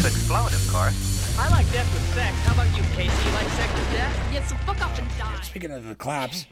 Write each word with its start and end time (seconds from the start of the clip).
To 0.00 0.06
explode, 0.06 0.52
of 0.52 0.68
course. 0.70 1.36
I 1.38 1.48
like 1.50 1.70
death 1.72 1.92
with 1.94 2.14
sex. 2.14 2.36
How 2.44 2.54
about 2.54 2.76
you, 2.76 2.82
Casey? 2.94 3.28
You 3.28 3.34
like 3.34 3.48
sex 3.48 3.72
with 3.74 3.90
death? 3.92 4.30
Yeah, 4.34 4.44
so 4.44 4.54
fuck 4.56 4.80
off 4.82 4.98
and 4.98 5.08
die. 5.18 5.40
Speaking 5.42 5.70
of 5.70 5.86
the 5.88 5.94
claps, 5.94 6.46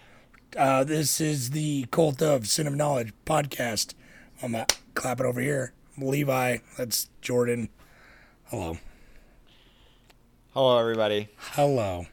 uh, 0.57 0.85
this 0.85 1.21
is 1.21 1.51
the 1.51 1.87
Cult 1.91 2.23
of 2.23 2.47
Cinema 2.49 2.77
Knowledge 2.77 3.13
podcast. 3.27 3.95
I'm 4.43 4.55
uh, 4.55 4.65
clapping 4.95 5.27
over 5.27 5.41
here. 5.41 5.73
Levi, 5.99 6.59
that's 6.79 7.11
Jordan. 7.21 7.69
Hello. 8.47 8.79
Hello, 10.55 10.79
everybody. 10.79 11.29
Hello. 11.37 12.07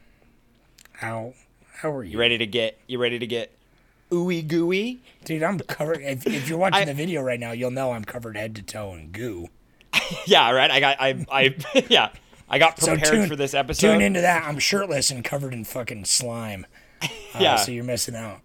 How 0.94 1.34
how 1.78 1.92
are 1.92 2.04
you? 2.04 2.12
You 2.12 2.20
ready 2.20 2.38
to 2.38 2.46
get? 2.46 2.78
You 2.88 3.00
ready 3.00 3.20
to 3.20 3.28
get 3.28 3.56
ooey 4.12 4.46
gooey? 4.46 5.02
Dude, 5.24 5.44
I'm 5.44 5.60
covered. 5.60 6.02
If, 6.02 6.28
if 6.28 6.50
you're 6.50 6.58
watching 6.58 6.82
I- 6.82 6.86
the 6.86 6.94
video 6.94 7.22
right 7.22 7.40
now, 7.40 7.52
you'll 7.52 7.72
know 7.72 7.92
I'm 7.94 8.04
covered 8.04 8.36
head 8.36 8.56
to 8.58 8.62
toe 8.62 8.94
in 8.94 9.12
goo. 9.12 9.48
Yeah, 10.26 10.52
right. 10.52 10.70
I 10.70 10.80
got. 10.80 10.98
I. 11.00 11.26
I. 11.32 11.56
yeah. 11.90 12.10
I 12.50 12.58
got 12.58 12.80
So 12.80 12.94
prepared 12.94 13.14
tune, 13.14 13.30
for 13.30 13.36
this 13.36 13.54
episode. 13.54 13.94
Tune 13.94 14.02
into 14.02 14.22
that. 14.22 14.44
I'm 14.44 14.60
shirtless 14.60 15.12
and 15.12 15.24
covered 15.24 15.54
in 15.54 15.64
fucking 15.66 16.06
slime. 16.06 16.66
Uh, 17.34 17.38
Yeah. 17.40 17.56
So 17.58 17.72
you're 17.72 17.84
missing 17.84 18.16
out. 18.16 18.42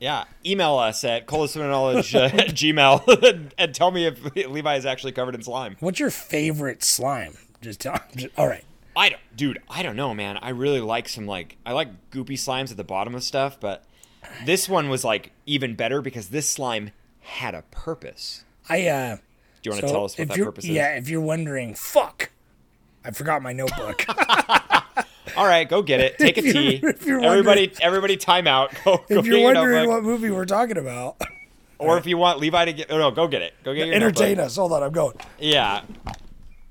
Yeah. 0.00 0.24
Email 0.44 0.76
us 0.78 1.04
at 1.04 1.30
knowledge 1.30 2.14
uh, 2.14 2.24
at 2.24 2.48
gmail 2.48 3.52
and 3.56 3.74
tell 3.74 3.90
me 3.92 4.06
if 4.06 4.34
Levi 4.34 4.76
is 4.76 4.84
actually 4.84 5.12
covered 5.12 5.36
in 5.36 5.42
slime. 5.42 5.76
What's 5.78 6.00
your 6.00 6.10
favorite 6.10 6.82
slime? 6.82 7.38
Just 7.60 7.80
tell. 7.80 8.00
Just, 8.16 8.36
all 8.36 8.48
right. 8.48 8.64
I 8.96 9.10
don't, 9.10 9.20
dude. 9.36 9.62
I 9.68 9.82
don't 9.82 9.96
know, 9.96 10.12
man. 10.12 10.38
I 10.42 10.50
really 10.50 10.80
like 10.80 11.08
some 11.08 11.26
like 11.26 11.56
I 11.64 11.72
like 11.72 12.10
goopy 12.10 12.32
slimes 12.32 12.70
at 12.70 12.76
the 12.76 12.84
bottom 12.84 13.14
of 13.14 13.22
stuff, 13.22 13.60
but 13.60 13.84
this 14.44 14.68
one 14.68 14.88
was 14.88 15.04
like 15.04 15.32
even 15.46 15.74
better 15.76 16.02
because 16.02 16.30
this 16.30 16.48
slime 16.48 16.90
had 17.20 17.54
a 17.54 17.62
purpose. 17.70 18.44
I 18.68 18.88
uh. 18.88 19.16
Do 19.62 19.68
you 19.68 19.72
want 19.72 19.84
to 19.86 19.92
tell 19.92 20.04
us 20.04 20.18
what 20.18 20.28
that 20.28 20.38
purpose 20.38 20.64
is? 20.64 20.70
Yeah, 20.70 20.96
if 20.96 21.08
you're 21.08 21.20
wondering, 21.20 21.74
fuck, 21.74 22.30
I 23.04 23.10
forgot 23.10 23.42
my 23.42 23.52
notebook. 23.52 24.06
All 25.36 25.46
right, 25.46 25.68
go 25.68 25.82
get 25.82 26.00
it. 26.00 26.18
Take 26.18 26.38
a 26.38 26.42
tea. 26.52 26.82
everybody, 26.82 27.72
everybody, 27.80 28.16
time 28.16 28.46
out. 28.46 28.72
Go, 28.84 28.96
go 29.08 29.18
if 29.18 29.26
you're 29.26 29.42
wondering 29.42 29.88
what 29.88 30.02
movie 30.02 30.30
we're 30.30 30.46
talking 30.46 30.78
about, 30.78 31.20
or 31.78 31.98
if 31.98 32.06
you 32.06 32.16
want 32.16 32.40
Levi 32.40 32.64
to 32.64 32.72
get, 32.72 32.90
oh 32.90 32.98
no, 32.98 33.10
go 33.10 33.28
get 33.28 33.42
it. 33.42 33.54
Go 33.62 33.74
get 33.74 33.86
your 33.86 33.96
entertain 33.96 34.38
notebook. 34.38 34.46
us. 34.46 34.56
Hold 34.56 34.72
on, 34.72 34.82
I'm 34.82 34.92
going. 34.92 35.16
Yeah. 35.38 35.82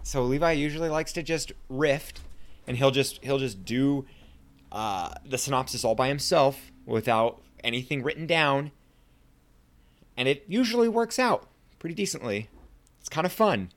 So 0.04 0.24
Levi 0.24 0.54
usually 0.54 0.90
likes 0.90 1.14
to 1.14 1.24
just 1.24 1.52
riff, 1.70 2.12
and 2.68 2.76
he'll 2.78 2.92
just 2.92 3.24
he'll 3.24 3.40
just 3.40 3.64
do 3.64 4.06
uh, 4.72 5.14
the 5.26 5.38
synopsis 5.38 5.84
all 5.84 5.96
by 5.96 6.08
himself 6.08 6.72
without 6.86 7.42
anything 7.64 8.04
written 8.04 8.26
down, 8.26 8.72
and 10.18 10.28
it 10.28 10.44
usually 10.48 10.90
works 10.90 11.20
out 11.20 11.48
pretty 11.78 11.96
decently. 11.96 12.50
It's 13.10 13.16
kind 13.16 13.26
of 13.26 13.34
fun, 13.34 13.72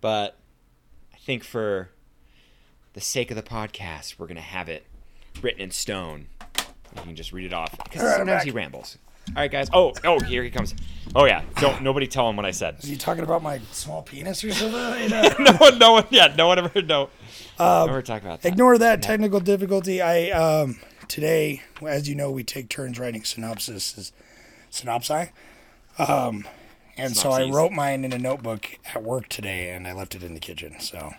but 0.00 0.38
I 1.12 1.18
think 1.18 1.44
for 1.44 1.90
the 2.94 3.02
sake 3.02 3.30
of 3.30 3.36
the 3.36 3.42
podcast, 3.42 4.18
we're 4.18 4.28
gonna 4.28 4.40
have 4.40 4.70
it 4.70 4.86
written 5.42 5.60
in 5.60 5.70
stone. 5.70 6.28
You 6.94 7.02
can 7.02 7.16
just 7.16 7.34
read 7.34 7.44
it 7.44 7.52
off 7.52 7.76
because 7.76 8.02
right, 8.02 8.12
I'm 8.12 8.18
sometimes 8.20 8.44
he 8.44 8.50
rambles. 8.52 8.96
All 9.28 9.34
right, 9.42 9.52
guys. 9.52 9.68
Oh, 9.74 9.92
oh, 10.04 10.20
here 10.20 10.42
he 10.42 10.48
comes. 10.48 10.74
Oh 11.14 11.26
yeah. 11.26 11.42
Don't 11.56 11.82
nobody 11.82 12.06
tell 12.06 12.30
him 12.30 12.36
what 12.36 12.46
I 12.46 12.50
said. 12.50 12.76
Is 12.78 12.88
he 12.88 12.96
talking 12.96 13.24
about 13.24 13.42
my 13.42 13.60
small 13.72 14.00
penis 14.00 14.42
or 14.42 14.50
something? 14.52 15.02
You 15.02 15.44
no 15.44 15.52
one, 15.58 15.78
no 15.78 15.92
one, 15.92 16.06
yeah, 16.08 16.34
no 16.34 16.46
one 16.46 16.58
ever, 16.58 16.80
no. 16.80 17.10
Um, 17.58 17.88
never 17.88 18.00
talk 18.00 18.22
about 18.22 18.40
that. 18.40 18.48
Ignore 18.48 18.78
that 18.78 19.02
technical 19.02 19.40
difficulty. 19.40 20.00
I 20.00 20.30
um 20.30 20.80
today, 21.08 21.60
as 21.86 22.08
you 22.08 22.14
know, 22.14 22.30
we 22.30 22.42
take 22.42 22.70
turns 22.70 22.98
writing 22.98 23.22
synopsis, 23.22 24.12
synopsi. 24.70 25.28
Um, 25.98 26.46
and 26.96 27.16
so 27.16 27.30
I 27.30 27.48
wrote 27.50 27.72
mine 27.72 28.04
in 28.04 28.12
a 28.12 28.18
notebook 28.18 28.78
at 28.94 29.02
work 29.02 29.28
today, 29.28 29.70
and 29.70 29.86
I 29.86 29.92
left 29.92 30.14
it 30.14 30.22
in 30.22 30.34
the 30.34 30.40
kitchen. 30.40 30.80
So 30.80 31.12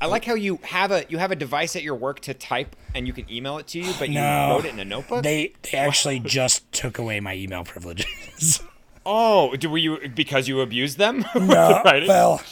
I 0.00 0.06
like 0.06 0.24
how 0.24 0.34
you 0.34 0.58
have 0.62 0.90
a 0.90 1.04
you 1.08 1.18
have 1.18 1.30
a 1.30 1.36
device 1.36 1.76
at 1.76 1.82
your 1.82 1.94
work 1.94 2.20
to 2.20 2.32
type 2.32 2.74
and 2.94 3.06
you 3.06 3.12
can 3.12 3.30
email 3.30 3.58
it 3.58 3.66
to 3.68 3.78
you, 3.78 3.92
but 3.98 4.08
you 4.08 4.14
no, 4.14 4.50
wrote 4.50 4.64
it 4.64 4.72
in 4.72 4.80
a 4.80 4.84
notebook. 4.84 5.22
They 5.22 5.52
they 5.70 5.76
actually 5.76 6.20
just 6.20 6.70
took 6.72 6.98
away 6.98 7.20
my 7.20 7.34
email 7.34 7.64
privileges. 7.64 8.62
oh, 9.06 9.54
do 9.56 9.68
were 9.68 9.78
you 9.78 10.08
because 10.14 10.48
you 10.48 10.62
abused 10.62 10.96
them? 10.96 11.24
no, 11.34 11.82
well, 11.84 12.42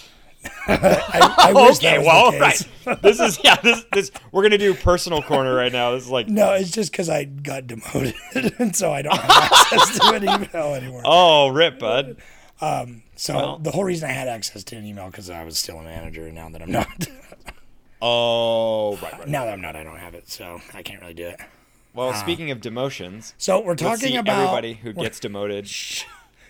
I, 0.69 1.35
I 1.39 1.53
wish 1.55 1.79
okay, 1.79 1.99
well, 1.99 2.33
the 2.33 2.39
right. 2.39 3.03
This 3.03 3.19
is 3.19 3.43
yeah. 3.43 3.57
This 3.63 3.83
this 3.93 4.11
we're 4.31 4.43
gonna 4.43 4.59
do 4.59 4.75
personal 4.75 5.23
corner 5.23 5.55
right 5.55 5.73
now. 5.73 5.93
This 5.93 6.05
is 6.05 6.11
like 6.11 6.29
No, 6.29 6.53
it's 6.53 6.71
just 6.71 6.93
because 6.93 7.09
I 7.09 7.25
got 7.25 7.67
demoted, 7.67 8.15
and 8.59 8.77
so 8.77 8.93
I 8.93 9.01
don't 9.01 9.17
have 9.17 9.53
access 9.53 9.99
to 10.01 10.13
an 10.13 10.25
email 10.25 10.75
anymore. 10.75 11.01
oh, 11.07 11.49
rip, 11.49 11.79
bud. 11.79 12.19
Um, 12.61 13.03
so 13.17 13.35
Well- 13.37 13.59
the 13.59 13.71
whole 13.71 13.85
reason 13.85 14.09
I 14.09 14.13
had 14.13 14.29
access 14.29 14.65
to 14.65 14.77
an 14.77 14.85
email 14.85 15.07
because 15.07 15.31
I 15.31 15.45
was 15.45 15.59
still 15.59 15.79
a 15.79 15.83
manager, 15.85 16.27
and 16.27 16.35
now 16.35 16.49
that 16.49 16.61
I'm 16.63 16.73
not, 16.73 16.89
Oh, 18.03 18.97
right, 18.97 19.13
right. 19.19 19.29
now 19.29 19.45
that 19.45 19.53
I'm 19.53 19.61
not, 19.61 19.75
I 19.77 19.83
don't 19.85 19.99
have 19.99 20.15
it, 20.15 20.29
so 20.31 20.61
I 20.75 20.83
can't 20.83 21.01
really 21.01 21.15
do 21.15 21.27
it. 21.29 21.41
Well, 21.95 22.11
Ah. 22.11 22.13
speaking 22.21 22.51
of 22.51 22.61
demotions, 22.61 23.33
So 23.39 23.61
we're 23.61 23.75
talking 23.75 24.17
about 24.17 24.39
everybody 24.41 24.75
who 24.75 24.93
gets 24.93 25.19
demoted. 25.21 25.69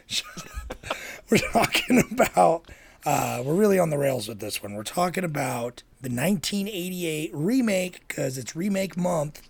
We're 1.30 1.38
talking 1.52 2.02
about. 2.10 2.64
Uh, 3.04 3.42
we're 3.44 3.54
really 3.54 3.78
on 3.78 3.90
the 3.90 3.98
rails 3.98 4.26
with 4.26 4.38
this 4.40 4.62
one. 4.62 4.74
We're 4.74 4.82
talking 4.82 5.22
about 5.22 5.82
the 6.00 6.08
1988 6.08 7.30
remake 7.34 8.06
because 8.08 8.38
it's 8.38 8.56
remake 8.56 8.96
month 8.96 9.46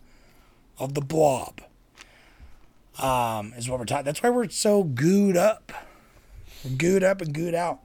of 0.79 0.95
The 0.95 1.01
Blob. 1.01 1.61
Um, 2.99 3.53
is 3.57 3.69
what 3.69 3.79
we're 3.79 3.85
talking. 3.85 4.05
That's 4.05 4.21
why 4.23 4.31
we're 4.31 4.49
so 4.49 4.83
gooed 4.83 5.37
up. 5.37 5.73
Gooed 6.77 7.03
up 7.03 7.21
and 7.21 7.35
gooed 7.35 7.55
out. 7.55 7.81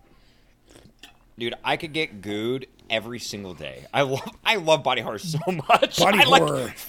Dude, 1.38 1.56
I 1.64 1.78
could 1.78 1.94
get 1.94 2.22
gooed 2.22 2.66
every 2.90 3.20
single 3.20 3.54
day. 3.54 3.86
I 3.94 4.02
love 4.04 4.30
I 4.46 4.56
love 4.58 4.84
body 4.84 5.02
horror 5.02 5.20
so 5.20 5.40
much. 5.70 5.98
Body 6.00 6.20
I 6.20 6.24
like- 6.26 6.42
horror. 6.44 6.74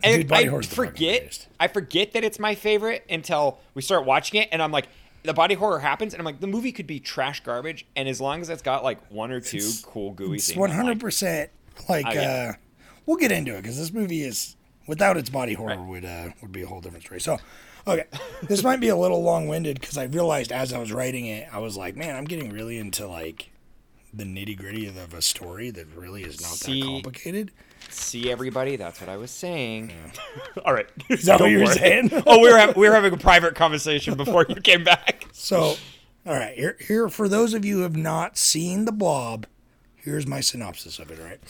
And 0.00 0.18
Dude, 0.18 0.28
body 0.28 0.48
I 0.48 0.60
forget. 0.62 1.48
I 1.58 1.66
forget 1.66 2.12
that 2.12 2.22
it's 2.22 2.38
my 2.38 2.54
favorite 2.54 3.04
until 3.10 3.58
we 3.74 3.82
start 3.82 4.04
watching 4.06 4.40
it 4.40 4.48
and 4.52 4.62
I'm 4.62 4.70
like 4.70 4.86
the 5.24 5.34
body 5.34 5.56
horror 5.56 5.80
happens 5.80 6.14
and 6.14 6.20
I'm 6.20 6.24
like 6.24 6.38
the 6.38 6.46
movie 6.46 6.70
could 6.70 6.86
be 6.86 7.00
trash 7.00 7.40
garbage 7.42 7.84
and 7.96 8.08
as 8.08 8.20
long 8.20 8.40
as 8.40 8.48
it's 8.48 8.62
got 8.62 8.84
like 8.84 9.04
one 9.10 9.32
or 9.32 9.40
two 9.40 9.68
cool 9.82 10.12
gooey 10.12 10.36
It's 10.36 10.46
things. 10.46 10.56
I'm 10.56 10.60
one 10.60 10.70
like, 10.70 10.76
hundred 10.76 11.00
percent 11.00 11.50
like 11.88 12.06
Oh, 12.06 12.12
yeah. 12.12 12.52
uh 12.54 12.58
we'll 13.06 13.16
get 13.16 13.32
into 13.32 13.56
it 13.56 13.62
because 13.62 13.76
this 13.76 13.92
movie 13.92 14.22
is 14.22 14.54
without 14.86 15.16
its 15.16 15.30
body 15.30 15.54
horror 15.54 15.82
would 15.82 16.04
uh 16.04 16.28
would 16.42 16.52
be 16.52 16.62
a 16.62 16.66
whole 16.68 16.80
different 16.80 17.04
story. 17.04 17.20
So 17.20 17.38
okay. 17.88 18.04
this 18.42 18.62
might 18.62 18.80
be 18.80 18.88
a 18.88 18.96
little 18.96 19.22
long 19.22 19.48
winded 19.48 19.80
because 19.80 19.96
I 19.96 20.04
realized 20.04 20.52
as 20.52 20.72
I 20.72 20.78
was 20.78 20.92
writing 20.92 21.26
it, 21.26 21.48
I 21.52 21.58
was 21.58 21.76
like, 21.76 21.96
man, 21.96 22.16
I'm 22.16 22.24
getting 22.24 22.50
really 22.50 22.78
into 22.78 23.06
like 23.06 23.50
the 24.12 24.24
nitty 24.24 24.56
gritty 24.56 24.86
of 24.86 25.14
a 25.14 25.22
story 25.22 25.70
that 25.70 25.86
really 25.94 26.22
is 26.22 26.40
not 26.40 26.50
See- 26.52 26.80
that 26.80 26.86
complicated. 26.86 27.50
See 27.90 28.30
everybody, 28.30 28.76
that's 28.76 29.00
what 29.00 29.08
I 29.08 29.16
was 29.16 29.30
saying. 29.30 29.92
All 30.64 30.74
right. 30.74 30.88
Is 31.08 31.24
that 31.24 31.40
what 31.40 31.50
you 31.50 31.60
were 31.60 31.66
saying? 31.66 32.10
oh, 32.26 32.40
we 32.40 32.50
were 32.50 32.58
hav- 32.58 32.76
we 32.76 32.88
were 32.88 32.94
having 32.94 33.14
a 33.14 33.16
private 33.16 33.54
conversation 33.54 34.14
before 34.14 34.44
you 34.48 34.56
came 34.56 34.84
back. 34.84 35.26
So 35.32 35.76
all 36.26 36.34
right, 36.34 36.54
here 36.54 36.76
here 36.86 37.08
for 37.08 37.28
those 37.28 37.54
of 37.54 37.64
you 37.64 37.76
who 37.76 37.82
have 37.82 37.96
not 37.96 38.36
seen 38.36 38.84
the 38.84 38.92
blob, 38.92 39.46
here's 39.96 40.26
my 40.26 40.40
synopsis 40.40 40.98
of 40.98 41.10
it, 41.10 41.18
all 41.18 41.24
right? 41.24 41.40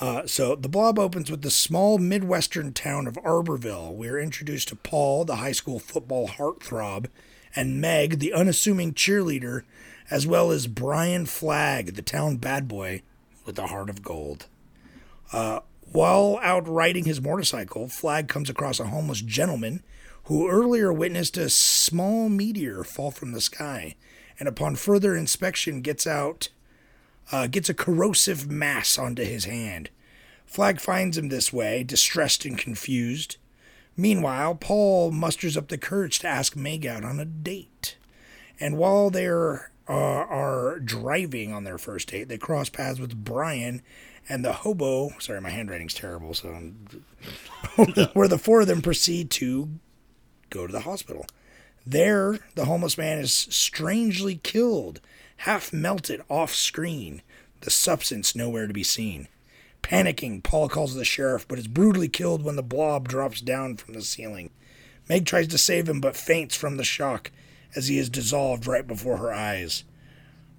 Uh, 0.00 0.26
so 0.26 0.56
the 0.56 0.68
blob 0.68 0.98
opens 0.98 1.30
with 1.30 1.42
the 1.42 1.50
small 1.50 1.98
midwestern 1.98 2.72
town 2.72 3.06
of 3.06 3.16
Arborville. 3.16 3.94
We're 3.94 4.18
introduced 4.18 4.68
to 4.68 4.76
Paul, 4.76 5.26
the 5.26 5.36
high 5.36 5.52
school 5.52 5.78
football 5.78 6.26
heartthrob, 6.26 7.06
and 7.54 7.80
Meg, 7.80 8.18
the 8.18 8.32
unassuming 8.32 8.94
cheerleader, 8.94 9.62
as 10.10 10.26
well 10.26 10.50
as 10.50 10.66
Brian 10.66 11.26
Flagg, 11.26 11.94
the 11.94 12.02
town 12.02 12.36
bad 12.36 12.66
boy 12.66 13.02
with 13.44 13.58
a 13.58 13.66
heart 13.66 13.90
of 13.90 14.02
gold. 14.02 14.46
Uh, 15.32 15.60
while 15.92 16.38
out 16.42 16.66
riding 16.66 17.04
his 17.04 17.20
motorcycle, 17.20 17.86
Flagg 17.88 18.26
comes 18.26 18.48
across 18.48 18.80
a 18.80 18.86
homeless 18.86 19.20
gentleman 19.20 19.82
who 20.24 20.48
earlier 20.48 20.92
witnessed 20.92 21.36
a 21.36 21.50
small 21.50 22.30
meteor 22.30 22.84
fall 22.84 23.10
from 23.10 23.32
the 23.32 23.40
sky, 23.40 23.96
and 24.38 24.48
upon 24.48 24.76
further 24.76 25.14
inspection 25.14 25.82
gets 25.82 26.06
out 26.06 26.48
uh, 27.32 27.46
gets 27.46 27.68
a 27.68 27.74
corrosive 27.74 28.50
mass 28.50 28.98
onto 28.98 29.24
his 29.24 29.44
hand. 29.44 29.90
Flagg 30.46 30.80
finds 30.80 31.16
him 31.16 31.28
this 31.28 31.52
way, 31.52 31.84
distressed 31.84 32.44
and 32.44 32.58
confused. 32.58 33.36
Meanwhile, 33.96 34.56
Paul 34.56 35.10
musters 35.10 35.56
up 35.56 35.68
the 35.68 35.78
courage 35.78 36.18
to 36.20 36.28
ask 36.28 36.56
Meg 36.56 36.86
out 36.86 37.04
on 37.04 37.20
a 37.20 37.24
date. 37.24 37.96
And 38.58 38.76
while 38.76 39.10
they're 39.10 39.70
are, 39.90 40.26
are 40.26 40.78
driving 40.78 41.52
on 41.52 41.64
their 41.64 41.78
first 41.78 42.08
date. 42.08 42.28
They 42.28 42.38
cross 42.38 42.68
paths 42.68 43.00
with 43.00 43.24
Brian 43.24 43.82
and 44.28 44.44
the 44.44 44.52
hobo. 44.52 45.10
Sorry, 45.18 45.40
my 45.40 45.50
handwriting's 45.50 45.94
terrible. 45.94 46.32
So, 46.32 46.48
where 48.12 48.28
the 48.28 48.38
four 48.38 48.60
of 48.60 48.68
them 48.68 48.82
proceed 48.82 49.30
to 49.32 49.68
go 50.48 50.66
to 50.66 50.72
the 50.72 50.80
hospital. 50.80 51.26
There, 51.84 52.38
the 52.54 52.66
homeless 52.66 52.96
man 52.96 53.18
is 53.18 53.32
strangely 53.32 54.36
killed, 54.36 55.00
half 55.44 55.72
melted 55.72 56.20
off 56.28 56.54
screen, 56.54 57.22
the 57.62 57.70
substance 57.70 58.36
nowhere 58.36 58.66
to 58.66 58.74
be 58.74 58.82
seen. 58.82 59.26
Panicking, 59.82 60.42
Paul 60.42 60.68
calls 60.68 60.94
the 60.94 61.04
sheriff, 61.04 61.48
but 61.48 61.58
is 61.58 61.66
brutally 61.66 62.10
killed 62.10 62.44
when 62.44 62.56
the 62.56 62.62
blob 62.62 63.08
drops 63.08 63.40
down 63.40 63.78
from 63.78 63.94
the 63.94 64.02
ceiling. 64.02 64.50
Meg 65.08 65.24
tries 65.24 65.48
to 65.48 65.56
save 65.56 65.88
him, 65.88 65.98
but 65.98 66.14
faints 66.14 66.54
from 66.54 66.76
the 66.76 66.84
shock 66.84 67.30
as 67.74 67.88
he 67.88 67.98
is 67.98 68.10
dissolved 68.10 68.66
right 68.66 68.86
before 68.86 69.16
her 69.16 69.32
eyes. 69.32 69.84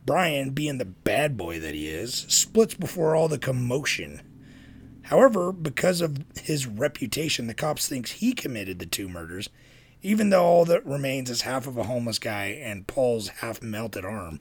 Brian, 0.04 0.50
being 0.50 0.80
the 0.80 0.86
bad 0.86 1.38
boy 1.38 1.60
that 1.60 1.76
he 1.76 1.88
is, 1.88 2.26
splits 2.28 2.74
before 2.74 3.16
all 3.16 3.28
the 3.28 3.38
commotion. 3.38 4.20
However, 5.04 5.52
because 5.52 6.02
of 6.02 6.26
his 6.42 6.66
reputation, 6.66 7.46
the 7.46 7.54
cops 7.54 7.88
thinks 7.88 8.14
he 8.14 8.34
committed 8.34 8.80
the 8.80 8.88
two 8.88 9.08
murders, 9.08 9.48
even 10.02 10.32
though 10.32 10.44
all 10.44 10.66
that 10.66 10.84
remains 10.88 11.30
is 11.30 11.44
half 11.44 11.68
of 11.68 11.78
a 11.78 11.84
homeless 11.84 12.18
guy 12.18 12.46
and 12.46 12.88
Paul's 12.88 13.28
half 13.28 13.62
melted 13.62 14.04
arm. 14.04 14.40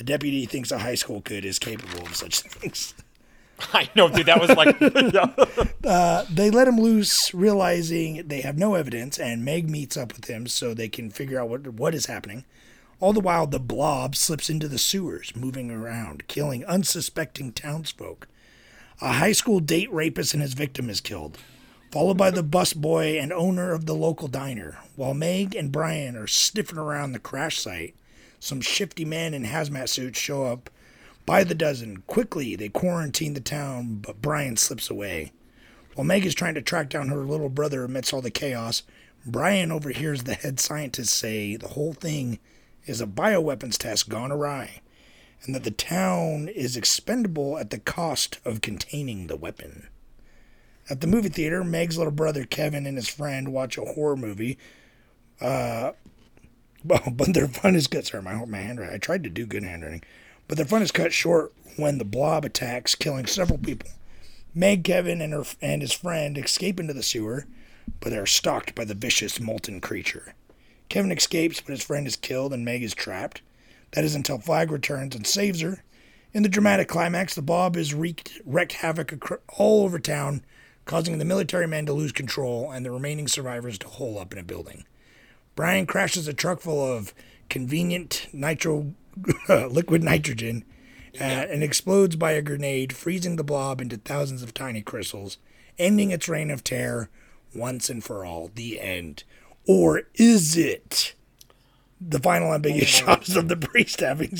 The 0.00 0.04
deputy 0.04 0.46
thinks 0.46 0.72
a 0.72 0.78
high 0.78 0.94
school 0.94 1.20
kid 1.20 1.44
is 1.44 1.58
capable 1.58 2.06
of 2.06 2.16
such 2.16 2.40
things. 2.40 2.94
I 3.74 3.90
know, 3.94 4.08
dude. 4.08 4.24
That 4.24 4.40
was 4.40 4.48
like, 4.48 4.80
yeah. 4.80 5.34
Uh, 5.84 6.24
they 6.30 6.48
let 6.48 6.66
him 6.66 6.80
loose, 6.80 7.34
realizing 7.34 8.26
they 8.26 8.40
have 8.40 8.56
no 8.56 8.76
evidence, 8.76 9.18
and 9.18 9.44
Meg 9.44 9.68
meets 9.68 9.98
up 9.98 10.14
with 10.16 10.24
him 10.24 10.46
so 10.46 10.72
they 10.72 10.88
can 10.88 11.10
figure 11.10 11.38
out 11.38 11.50
what 11.50 11.74
what 11.74 11.94
is 11.94 12.06
happening. 12.06 12.46
All 12.98 13.12
the 13.12 13.20
while, 13.20 13.46
the 13.46 13.60
blob 13.60 14.16
slips 14.16 14.48
into 14.48 14.68
the 14.68 14.78
sewers, 14.78 15.36
moving 15.36 15.70
around, 15.70 16.26
killing 16.28 16.64
unsuspecting 16.64 17.52
townsfolk. 17.52 18.26
A 19.02 19.12
high 19.12 19.32
school 19.32 19.60
date 19.60 19.92
rapist 19.92 20.32
and 20.32 20.42
his 20.42 20.54
victim 20.54 20.88
is 20.88 21.02
killed, 21.02 21.36
followed 21.90 22.16
by 22.16 22.30
the 22.30 22.42
busboy 22.42 23.22
and 23.22 23.34
owner 23.34 23.72
of 23.72 23.84
the 23.84 23.94
local 23.94 24.28
diner. 24.28 24.78
While 24.96 25.12
Meg 25.12 25.54
and 25.54 25.70
Brian 25.70 26.16
are 26.16 26.26
sniffing 26.26 26.78
around 26.78 27.12
the 27.12 27.18
crash 27.18 27.58
site, 27.58 27.94
some 28.40 28.60
shifty 28.60 29.04
men 29.04 29.34
in 29.34 29.44
hazmat 29.44 29.88
suits 29.88 30.18
show 30.18 30.44
up 30.44 30.68
by 31.26 31.44
the 31.44 31.54
dozen. 31.54 32.02
Quickly, 32.08 32.56
they 32.56 32.68
quarantine 32.68 33.34
the 33.34 33.40
town, 33.40 33.96
but 34.04 34.20
Brian 34.20 34.56
slips 34.56 34.90
away. 34.90 35.32
While 35.94 36.04
Meg 36.04 36.24
is 36.24 36.34
trying 36.34 36.54
to 36.54 36.62
track 36.62 36.88
down 36.88 37.08
her 37.08 37.24
little 37.24 37.48
brother 37.48 37.84
amidst 37.84 38.12
all 38.12 38.22
the 38.22 38.30
chaos, 38.30 38.82
Brian 39.26 39.70
overhears 39.70 40.22
the 40.22 40.34
head 40.34 40.58
scientist 40.58 41.12
say 41.12 41.56
the 41.56 41.68
whole 41.68 41.92
thing 41.92 42.38
is 42.86 43.00
a 43.00 43.06
bioweapons 43.06 43.76
test 43.76 44.08
gone 44.08 44.32
awry, 44.32 44.80
and 45.44 45.54
that 45.54 45.64
the 45.64 45.70
town 45.70 46.48
is 46.48 46.76
expendable 46.76 47.58
at 47.58 47.70
the 47.70 47.78
cost 47.78 48.40
of 48.44 48.62
containing 48.62 49.26
the 49.26 49.36
weapon. 49.36 49.88
At 50.88 51.02
the 51.02 51.06
movie 51.06 51.28
theater, 51.28 51.62
Meg's 51.62 51.98
little 51.98 52.12
brother 52.12 52.44
Kevin 52.44 52.86
and 52.86 52.96
his 52.96 53.08
friend 53.08 53.52
watch 53.52 53.76
a 53.76 53.84
horror 53.84 54.16
movie. 54.16 54.58
Uh, 55.40 55.92
but 56.84 57.34
their 57.34 57.48
fun 57.48 57.76
is 57.76 57.86
cut. 57.86 58.06
Sorry, 58.06 58.22
my 58.22 58.44
my 58.44 58.58
handwriting. 58.58 58.94
I 58.94 58.98
tried 58.98 59.22
to 59.24 59.30
do 59.30 59.46
good 59.46 59.62
handwriting, 59.62 60.02
but 60.48 60.56
their 60.56 60.66
fun 60.66 60.82
is 60.82 60.92
cut 60.92 61.12
short 61.12 61.52
when 61.76 61.98
the 61.98 62.04
blob 62.04 62.44
attacks, 62.44 62.94
killing 62.94 63.26
several 63.26 63.58
people. 63.58 63.90
Meg, 64.54 64.82
Kevin, 64.82 65.20
and 65.20 65.32
her 65.32 65.44
and 65.60 65.82
his 65.82 65.92
friend 65.92 66.36
escape 66.36 66.80
into 66.80 66.92
the 66.92 67.02
sewer, 67.02 67.46
but 68.00 68.10
they 68.10 68.18
are 68.18 68.26
stalked 68.26 68.74
by 68.74 68.84
the 68.84 68.94
vicious 68.94 69.38
molten 69.38 69.80
creature. 69.80 70.34
Kevin 70.88 71.12
escapes, 71.12 71.60
but 71.60 71.70
his 71.70 71.84
friend 71.84 72.06
is 72.06 72.16
killed, 72.16 72.52
and 72.52 72.64
Meg 72.64 72.82
is 72.82 72.94
trapped. 72.94 73.42
That 73.92 74.04
is 74.04 74.14
until 74.14 74.38
Flagg 74.38 74.70
returns 74.70 75.14
and 75.14 75.26
saves 75.26 75.60
her. 75.60 75.84
In 76.32 76.42
the 76.42 76.48
dramatic 76.48 76.88
climax, 76.88 77.34
the 77.34 77.42
blob 77.42 77.76
is 77.76 77.94
wreaked, 77.94 78.40
wreaked 78.44 78.72
havoc 78.74 79.14
all 79.56 79.84
over 79.84 79.98
town, 79.98 80.42
causing 80.84 81.18
the 81.18 81.24
military 81.24 81.66
men 81.66 81.86
to 81.86 81.92
lose 81.92 82.12
control 82.12 82.70
and 82.70 82.84
the 82.84 82.90
remaining 82.90 83.28
survivors 83.28 83.78
to 83.78 83.88
hole 83.88 84.18
up 84.18 84.32
in 84.32 84.38
a 84.38 84.44
building. 84.44 84.84
Brian 85.60 85.84
crashes 85.84 86.26
a 86.26 86.32
truck 86.32 86.62
full 86.62 86.82
of 86.82 87.12
convenient 87.50 88.28
nitro 88.32 88.94
liquid 89.68 90.02
nitrogen 90.02 90.64
uh, 91.20 91.24
and 91.24 91.62
explodes 91.62 92.16
by 92.16 92.32
a 92.32 92.40
grenade, 92.40 92.94
freezing 92.94 93.36
the 93.36 93.44
blob 93.44 93.78
into 93.78 93.98
thousands 93.98 94.42
of 94.42 94.54
tiny 94.54 94.80
crystals, 94.80 95.36
ending 95.78 96.12
its 96.12 96.30
reign 96.30 96.50
of 96.50 96.64
terror 96.64 97.10
once 97.54 97.90
and 97.90 98.02
for 98.02 98.24
all. 98.24 98.50
The 98.54 98.80
end. 98.80 99.24
Or 99.68 100.04
is 100.14 100.56
it? 100.56 101.14
The 102.00 102.20
final 102.20 102.54
ambiguous 102.54 102.88
shot 102.88 103.28
is 103.28 103.36
of 103.36 103.48
the 103.48 103.56
priest 103.58 104.00
having, 104.00 104.38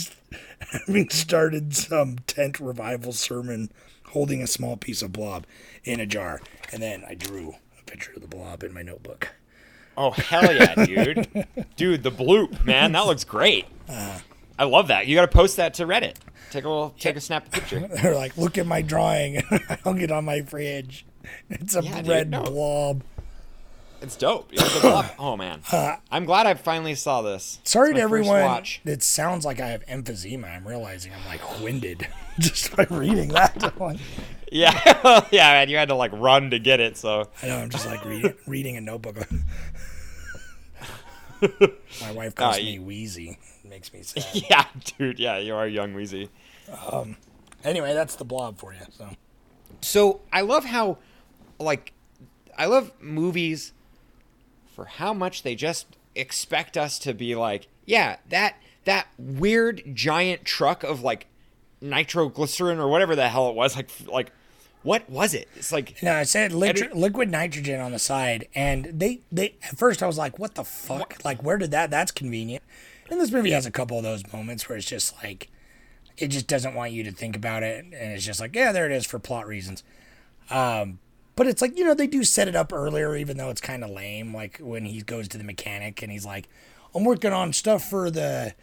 having 0.70 1.10
started 1.10 1.76
some 1.76 2.20
tent 2.20 2.58
revival 2.58 3.12
sermon 3.12 3.70
holding 4.12 4.40
a 4.40 4.46
small 4.46 4.78
piece 4.78 5.02
of 5.02 5.12
blob 5.12 5.44
in 5.84 6.00
a 6.00 6.06
jar. 6.06 6.40
And 6.72 6.82
then 6.82 7.04
I 7.06 7.14
drew 7.14 7.56
a 7.78 7.82
picture 7.84 8.14
of 8.14 8.22
the 8.22 8.26
blob 8.26 8.62
in 8.62 8.72
my 8.72 8.80
notebook. 8.80 9.34
Oh 10.02 10.12
hell 10.12 10.54
yeah, 10.54 10.74
dude! 10.86 11.28
dude, 11.76 12.02
the 12.02 12.10
bloop, 12.10 12.64
man, 12.64 12.92
that 12.92 13.04
looks 13.06 13.24
great. 13.24 13.66
I 14.58 14.64
love 14.64 14.88
that. 14.88 15.06
You 15.06 15.14
got 15.14 15.22
to 15.22 15.28
post 15.36 15.58
that 15.58 15.74
to 15.74 15.86
Reddit. 15.86 16.14
Take 16.50 16.64
a 16.64 16.68
little, 16.68 16.94
take 16.98 17.16
a 17.16 17.20
snap 17.20 17.50
picture. 17.50 17.80
They're 18.02 18.14
like, 18.14 18.36
look 18.38 18.56
at 18.56 18.66
my 18.66 18.80
drawing. 18.82 19.38
I 19.50 19.78
hung 19.84 20.00
it 20.00 20.10
on 20.10 20.24
my 20.24 20.40
fridge. 20.42 21.04
It's 21.50 21.76
a 21.76 21.82
Yeah, 21.82 21.98
dude, 22.00 22.08
red 22.08 22.30
no. 22.30 22.42
blob. 22.44 23.02
It's 24.00 24.16
dope. 24.16 24.50
Blob- 24.80 25.10
oh 25.18 25.36
man, 25.36 25.60
I'm 26.10 26.24
glad 26.24 26.46
I 26.46 26.54
finally 26.54 26.94
saw 26.94 27.20
this. 27.20 27.58
Uh, 27.62 27.68
Sorry 27.68 27.92
to 27.94 28.00
everyone. 28.00 28.40
watch. 28.42 28.80
It 28.86 29.02
sounds 29.02 29.44
like 29.44 29.60
I 29.60 29.66
have 29.68 29.84
emphysema. 29.84 30.50
I'm 30.50 30.66
realizing 30.66 31.12
I'm 31.12 31.26
like 31.26 31.60
winded 31.60 32.08
just 32.38 32.74
by 32.74 32.86
reading 32.88 33.28
that. 33.28 33.78
Like, 33.78 33.98
Yeah, 34.50 35.24
yeah, 35.30 35.52
man. 35.52 35.68
You 35.68 35.76
had 35.76 35.88
to 35.90 35.94
like 35.94 36.10
run 36.14 36.50
to 36.50 36.58
get 36.58 36.80
it. 36.80 36.96
So 36.96 37.28
I 37.42 37.48
know 37.48 37.58
I'm 37.58 37.68
just 37.70 37.84
like 37.86 38.02
reading, 38.06 38.34
reading 38.46 38.76
a 38.78 38.80
notebook. 38.80 39.28
My 42.00 42.12
wife 42.12 42.34
calls 42.34 42.56
Uh, 42.56 42.60
me 42.60 42.78
Wheezy. 42.78 43.38
It 43.64 43.68
makes 43.68 43.92
me 43.92 44.02
sad. 44.04 44.24
yeah, 44.34 44.64
dude. 44.98 45.18
Yeah, 45.18 45.38
you 45.38 45.54
are 45.54 45.66
young 45.66 45.94
Wheezy. 45.94 46.28
Um. 46.90 47.16
anyway, 47.64 47.94
that's 47.94 48.16
the 48.16 48.24
blob 48.24 48.58
for 48.58 48.72
you. 48.72 48.80
So 48.96 49.08
So 49.80 50.20
I 50.32 50.42
love 50.42 50.64
how, 50.64 50.98
like, 51.58 51.92
I 52.56 52.66
love 52.66 52.92
movies 53.00 53.72
for 54.74 54.84
how 54.84 55.12
much 55.12 55.42
they 55.42 55.54
just 55.54 55.86
expect 56.14 56.76
us 56.76 56.98
to 57.00 57.14
be 57.14 57.34
like, 57.34 57.68
yeah, 57.86 58.16
that 58.28 58.56
that 58.84 59.08
weird 59.18 59.82
giant 59.94 60.44
truck 60.44 60.82
of 60.84 61.02
like 61.02 61.26
nitroglycerin 61.80 62.78
or 62.78 62.88
whatever 62.88 63.14
the 63.16 63.28
hell 63.28 63.48
it 63.48 63.54
was, 63.54 63.76
like 63.76 63.90
like 64.06 64.32
what 64.82 65.08
was 65.10 65.34
it? 65.34 65.48
It's 65.56 65.72
like 65.72 66.02
no, 66.02 66.16
it 66.18 66.26
said 66.26 66.52
liquid 66.52 67.30
nitrogen 67.30 67.80
on 67.80 67.92
the 67.92 67.98
side, 67.98 68.48
and 68.54 68.86
they 68.86 69.20
they 69.30 69.56
at 69.62 69.76
first 69.76 70.02
I 70.02 70.06
was 70.06 70.18
like, 70.18 70.38
what 70.38 70.54
the 70.54 70.64
fuck? 70.64 71.18
Like, 71.24 71.42
where 71.42 71.58
did 71.58 71.70
that? 71.72 71.90
That's 71.90 72.10
convenient. 72.10 72.64
And 73.10 73.20
this 73.20 73.30
movie 73.30 73.50
has 73.50 73.66
a 73.66 73.70
couple 73.70 73.96
of 73.98 74.04
those 74.04 74.30
moments 74.32 74.68
where 74.68 74.78
it's 74.78 74.86
just 74.86 75.22
like, 75.22 75.50
it 76.16 76.28
just 76.28 76.46
doesn't 76.46 76.74
want 76.74 76.92
you 76.92 77.02
to 77.04 77.10
think 77.10 77.36
about 77.36 77.62
it, 77.62 77.84
and 77.84 77.94
it's 77.94 78.24
just 78.24 78.40
like, 78.40 78.54
yeah, 78.54 78.72
there 78.72 78.86
it 78.86 78.92
is 78.92 79.04
for 79.04 79.18
plot 79.18 79.46
reasons. 79.46 79.82
Um, 80.48 81.00
but 81.36 81.46
it's 81.46 81.60
like 81.62 81.76
you 81.76 81.84
know 81.84 81.94
they 81.94 82.06
do 82.06 82.24
set 82.24 82.48
it 82.48 82.56
up 82.56 82.72
earlier, 82.72 83.16
even 83.16 83.36
though 83.36 83.50
it's 83.50 83.60
kind 83.60 83.84
of 83.84 83.90
lame. 83.90 84.34
Like 84.34 84.58
when 84.58 84.84
he 84.86 85.02
goes 85.02 85.28
to 85.28 85.38
the 85.38 85.44
mechanic 85.44 86.02
and 86.02 86.10
he's 86.10 86.24
like, 86.26 86.48
"I'm 86.94 87.04
working 87.04 87.32
on 87.32 87.52
stuff 87.52 87.88
for 87.88 88.10
the, 88.10 88.54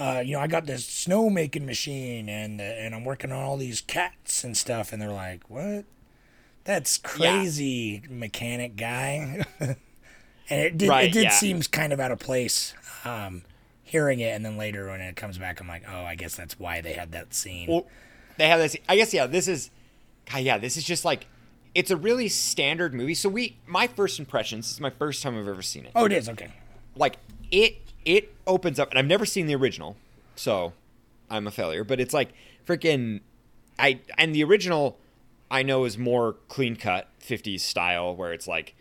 uh, 0.00 0.20
you 0.20 0.32
know, 0.32 0.40
I 0.40 0.46
got 0.46 0.64
this 0.64 0.86
snow 0.86 1.28
making 1.28 1.66
machine 1.66 2.30
and 2.30 2.58
uh, 2.58 2.64
and 2.64 2.94
I'm 2.94 3.04
working 3.04 3.30
on 3.32 3.38
all 3.42 3.58
these 3.58 3.82
cats 3.82 4.42
and 4.44 4.56
stuff." 4.56 4.92
And 4.92 5.02
they're 5.02 5.12
like, 5.12 5.48
"What? 5.50 5.84
That's 6.64 6.96
crazy, 6.96 8.02
mechanic 8.08 8.76
guy." 8.76 9.44
and 9.60 9.76
it 10.48 10.78
did 10.78 10.88
Right, 10.88 11.08
it 11.08 11.12
did 11.12 11.24
yeah. 11.24 11.30
seems 11.30 11.66
kind 11.66 11.92
of 11.92 12.00
out 12.00 12.12
of 12.12 12.18
place. 12.18 12.72
Um, 13.04 13.42
hearing 13.82 14.20
it 14.20 14.28
and 14.28 14.44
then 14.44 14.56
later 14.56 14.88
when 14.88 15.00
it 15.00 15.16
comes 15.16 15.36
back, 15.36 15.60
I'm 15.60 15.68
like, 15.68 15.84
"Oh, 15.86 16.02
I 16.04 16.14
guess 16.14 16.34
that's 16.34 16.58
why 16.58 16.80
they 16.80 16.94
had 16.94 17.12
that 17.12 17.34
scene." 17.34 17.68
well, 17.68 17.86
they 18.38 18.48
have 18.48 18.58
this. 18.58 18.76
I 18.88 18.96
guess 18.96 19.12
yeah. 19.12 19.26
This 19.26 19.48
is, 19.48 19.70
God, 20.32 20.38
yeah. 20.38 20.56
This 20.56 20.78
is 20.78 20.84
just 20.84 21.04
like, 21.04 21.26
it's 21.74 21.90
a 21.90 21.96
really 21.96 22.28
standard 22.28 22.94
movie. 22.94 23.12
So 23.12 23.28
we, 23.28 23.58
my 23.66 23.86
first 23.86 24.18
impressions. 24.18 24.66
This 24.66 24.72
is 24.76 24.80
my 24.80 24.88
first 24.88 25.22
time 25.22 25.38
I've 25.38 25.46
ever 25.46 25.60
seen 25.60 25.84
it. 25.84 25.92
oh, 25.94 26.06
it 26.06 26.12
is 26.12 26.26
okay. 26.26 26.48
like 26.96 27.18
it 27.50 27.89
it 28.04 28.34
opens 28.46 28.78
up 28.78 28.90
and 28.90 28.98
I've 28.98 29.06
never 29.06 29.26
seen 29.26 29.46
the 29.46 29.54
original, 29.54 29.96
so 30.36 30.72
I'm 31.30 31.46
a 31.46 31.50
failure. 31.50 31.84
But 31.84 32.00
it's 32.00 32.14
like 32.14 32.32
freaking 32.66 33.20
I 33.78 34.00
and 34.18 34.34
the 34.34 34.44
original 34.44 34.98
I 35.50 35.62
know 35.62 35.84
is 35.84 35.98
more 35.98 36.36
clean 36.48 36.76
cut 36.76 37.08
50s 37.20 37.60
style 37.60 38.14
where 38.14 38.32
it's 38.32 38.46
like, 38.46 38.74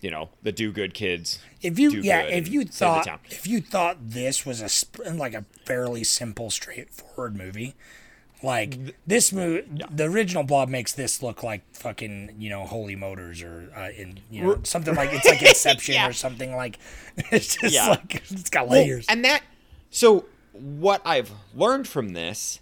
you 0.00 0.10
know, 0.10 0.30
the 0.42 0.52
do 0.52 0.72
good 0.72 0.92
kids. 0.94 1.38
If 1.62 1.78
you 1.78 1.90
yeah, 1.90 2.22
if 2.22 2.48
you 2.48 2.64
thought 2.64 3.08
if 3.30 3.46
you 3.46 3.60
thought 3.60 3.98
this 4.00 4.44
was 4.44 4.60
a 4.60 5.12
like 5.12 5.34
a 5.34 5.44
fairly 5.64 6.04
simple, 6.04 6.50
straightforward 6.50 7.36
movie, 7.36 7.74
like 8.42 8.94
this 9.06 9.32
movie, 9.32 9.66
the 9.90 10.04
original 10.04 10.42
Blob 10.44 10.68
makes 10.68 10.92
this 10.92 11.22
look 11.22 11.42
like 11.42 11.62
fucking 11.72 12.34
you 12.38 12.50
know 12.50 12.64
Holy 12.64 12.94
Motors 12.96 13.42
or 13.42 13.70
uh, 13.76 13.88
in 13.96 14.20
you 14.30 14.42
know 14.42 14.58
something 14.64 14.94
like 14.94 15.10
it's 15.12 15.26
like 15.26 15.42
Inception 15.42 15.94
Yeah. 15.94 16.08
or 16.08 16.12
something 16.12 16.54
like 16.54 16.78
it's 17.16 17.56
just 17.56 17.74
Yeah. 17.74 17.88
like 17.88 18.16
it's 18.30 18.50
got 18.50 18.68
Well, 18.68 18.80
layers. 18.82 19.06
and 19.08 19.24
that 19.24 19.42
so 19.90 20.26
what 20.52 21.00
I've 21.04 21.30
learned 21.54 21.88
from 21.88 22.10
this 22.10 22.60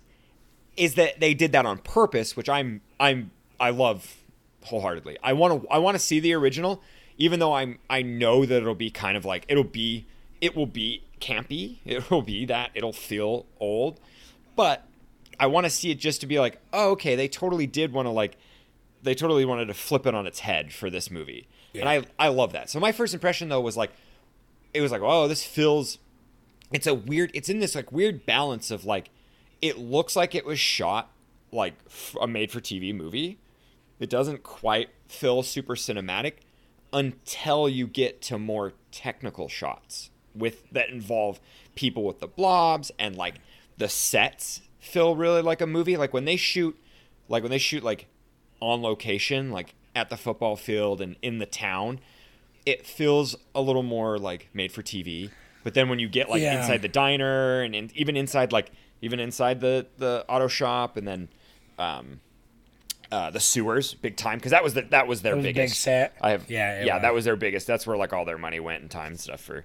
is 0.77 0.95
that 0.95 1.21
they 1.21 1.35
did 1.35 1.53
that 1.53 1.65
on 1.67 1.79
purpose, 1.79 2.37
which 2.37 2.49
I'm 2.49 2.81
I'm 2.99 3.31
I 3.61 3.71
love 3.71 4.17
wholeheartedly. 4.65 5.19
I 5.23 5.33
want 5.33 5.63
to 5.63 5.69
I 5.69 5.79
want 5.79 5.95
to 5.97 5.99
see 5.99 6.21
the 6.21 6.33
original, 6.35 6.83
even 7.19 7.41
though 7.41 7.53
I'm 7.53 7.79
I 7.91 8.03
know 8.03 8.45
that 8.47 8.57
it'll 8.63 8.75
be 8.75 8.91
kind 8.91 9.17
of 9.17 9.25
like 9.25 9.45
it'll 9.49 9.65
be 9.65 10.07
it 10.41 10.57
will 10.57 10.67
be 10.67 11.03
campy. 11.21 11.79
It 11.85 12.11
will 12.11 12.23
be 12.23 12.45
that 12.47 12.71
it'll 12.75 12.93
feel 12.93 13.47
old, 13.61 13.99
but 14.57 14.85
I 15.39 15.47
want 15.47 15.65
to 15.65 15.71
see 15.71 15.91
it 15.91 15.99
just 15.99 16.21
to 16.21 16.27
be 16.27 16.39
like, 16.39 16.61
oh, 16.73 16.91
okay, 16.93 17.17
they 17.17 17.29
totally 17.29 17.67
did 17.67 17.93
want 17.93 18.07
to 18.07 18.11
like, 18.11 18.37
they 19.03 19.15
totally 19.15 19.45
wanted 19.45 19.67
to 19.67 19.75
flip 19.75 20.07
it 20.07 20.15
on 20.15 20.27
its 20.27 20.41
head 20.41 20.73
for 20.73 20.91
this 20.91 21.11
movie, 21.11 21.47
and 21.75 21.89
I 21.89 22.05
I 22.19 22.29
love 22.29 22.53
that. 22.53 22.71
So 22.71 22.81
my 22.81 22.93
first 22.93 23.15
impression 23.15 23.49
though 23.49 23.61
was 23.61 23.77
like, 23.77 23.91
it 24.73 24.81
was 24.81 24.91
like, 24.93 25.03
oh, 25.03 25.29
this 25.29 25.45
feels, 25.45 25.99
it's 26.73 26.87
a 26.87 26.95
weird, 26.95 27.31
it's 27.35 27.49
in 27.49 27.61
this 27.61 27.75
like 27.75 27.93
weird 27.93 28.27
balance 28.27 28.71
of 28.71 28.85
like, 28.85 29.11
it 29.63 29.79
looks 29.79 30.17
like 30.17 30.35
it 30.35 30.45
was 30.45 30.59
shot 30.59 31.11
like 31.53 31.75
a 32.21 32.27
made 32.27 32.51
for 32.51 32.61
TV 32.61 32.95
movie. 32.95 33.39
It 34.01 34.11
doesn't 34.11 34.43
quite 34.43 34.91
feel 35.07 35.43
super 35.43 35.77
cinematic 35.77 36.35
until 36.93 37.69
you 37.69 37.87
get 37.87 38.21
to 38.23 38.39
more 38.39 38.73
technical 38.91 39.49
shots 39.49 40.11
with 40.35 40.69
that 40.71 40.91
involve 40.91 41.41
people 41.75 42.05
with 42.05 42.21
the 42.21 42.27
blobs 42.27 42.91
and 42.99 43.17
like 43.17 43.37
the 43.79 43.89
sets 43.89 44.63
feel 44.85 45.17
really 45.17 45.43
like 45.43 45.61
a 45.61 45.67
movie 45.67 45.97
like 45.97 46.13
when 46.13 46.25
they 46.25 46.37
shoot 46.37 46.77
like 47.29 47.43
when 47.43 47.51
they 47.51 47.59
shoot 47.59 47.83
like 47.83 48.07
on 48.61 48.83
location 48.83 49.51
like 49.51 49.75
at 49.97 50.11
the 50.11 50.17
football 50.17 50.57
field 50.57 51.01
and 51.01 51.17
in 51.23 51.39
the 51.39 51.47
town 51.47 51.99
it 52.67 52.87
feels 52.87 53.37
a 53.55 53.61
little 53.61 53.83
more 53.83 54.19
like 54.19 54.49
made 54.53 54.71
for 54.73 54.83
TV 54.83 55.31
but 55.63 55.75
then 55.75 55.89
when 55.89 55.99
you 55.99 56.09
get 56.09 56.29
like 56.29 56.43
Yeah. 56.43 56.59
inside 56.61 56.83
the 56.83 56.89
diner 56.89 57.63
and 57.63 57.75
in, 57.75 57.91
even 57.95 58.17
inside 58.17 58.53
like 58.53 58.71
even 59.01 59.21
inside 59.21 59.61
the 59.61 59.87
the 59.99 60.25
auto 60.29 60.49
shop 60.49 60.97
and 60.97 61.07
then 61.09 61.29
um 61.79 62.21
uh, 63.13 63.31
the 63.31 63.39
sewers 63.41 63.95
big 63.95 64.17
time 64.17 64.39
because 64.39 64.51
that 64.51 64.65
was 64.65 64.75
the, 64.75 64.83
that 64.83 65.07
was 65.07 65.23
their 65.23 65.33
That 65.33 65.37
was 65.37 65.45
a 65.45 65.49
big 65.49 65.55
biggest 65.57 65.81
set. 65.81 66.15
I 66.21 66.31
have 66.31 66.51
Yeah, 66.51 66.85
yeah 66.85 66.99
that 66.99 67.13
was. 67.13 67.19
was 67.21 67.25
their 67.27 67.37
biggest 67.37 67.67
that's 67.67 67.87
where 67.87 67.97
like 67.97 68.13
all 68.13 68.25
their 68.25 68.39
money 68.39 68.59
went 68.61 68.83
and 68.83 68.91
time 68.91 69.13
and 69.13 69.21
stuff 69.21 69.41
for 69.41 69.65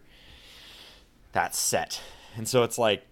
that 1.32 1.56
set 1.56 2.02
and 2.36 2.48
so 2.48 2.64
it's 2.64 2.78
like 2.78 3.04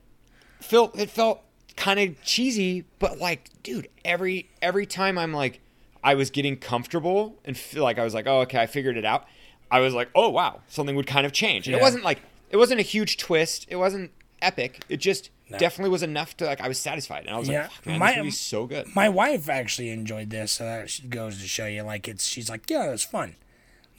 felt 0.60 0.98
it 1.00 1.10
felt 1.10 1.42
kind 1.78 2.00
of 2.00 2.22
cheesy 2.24 2.84
but 3.00 3.18
like 3.20 3.50
dude 3.64 3.88
every 4.04 4.50
every 4.62 4.86
time 4.86 5.18
I'm 5.18 5.32
like 5.32 5.62
I 6.04 6.16
was 6.16 6.30
getting 6.30 6.58
comfortable 6.58 7.38
and 7.46 7.58
feel 7.58 7.84
like 7.84 7.98
I 7.98 8.04
was 8.04 8.14
like 8.14 8.28
oh 8.28 8.42
okay 8.42 8.60
I 8.60 8.66
figured 8.68 8.98
it 8.98 9.06
out 9.06 9.26
I 9.72 9.80
was 9.80 9.94
like 9.94 10.10
oh 10.16 10.28
wow 10.30 10.62
something 10.68 10.96
would 10.98 11.08
kind 11.08 11.26
of 11.26 11.32
change. 11.32 11.68
And 11.68 11.76
it 11.76 11.82
wasn't 11.82 12.04
like 12.04 12.20
it 12.50 12.58
wasn't 12.58 12.80
a 12.80 12.84
huge 12.84 13.16
twist 13.18 13.66
it 13.70 13.76
wasn't 13.78 14.12
epic 14.42 14.84
it 14.90 14.98
just 14.98 15.30
definitely 15.58 15.90
was 15.90 16.04
enough 16.04 16.36
to 16.38 16.46
like 16.46 16.60
I 16.60 16.68
was 16.68 16.78
satisfied 16.78 17.26
and 17.26 17.34
I 17.36 17.40
was 17.40 17.48
Yeah, 17.48 17.64
like 17.64 17.86
man, 17.86 18.00
my- 18.00 18.12
this 18.12 18.18
movie's 18.18 18.40
so 18.40 18.66
good. 18.66 18.94
My 18.96 19.08
wife 19.08 19.48
actually 19.50 19.90
enjoyed 19.90 20.30
this, 20.30 20.52
so 20.52 20.66
that 20.66 21.10
goes 21.10 21.42
to 21.42 21.48
show 21.48 21.68
you, 21.68 21.84
like 21.84 22.06
it's. 22.10 22.26
She's 22.26 22.50
like, 22.50 22.70
yeah, 22.70 22.92
it's 22.92 23.06
fun. 23.06 23.36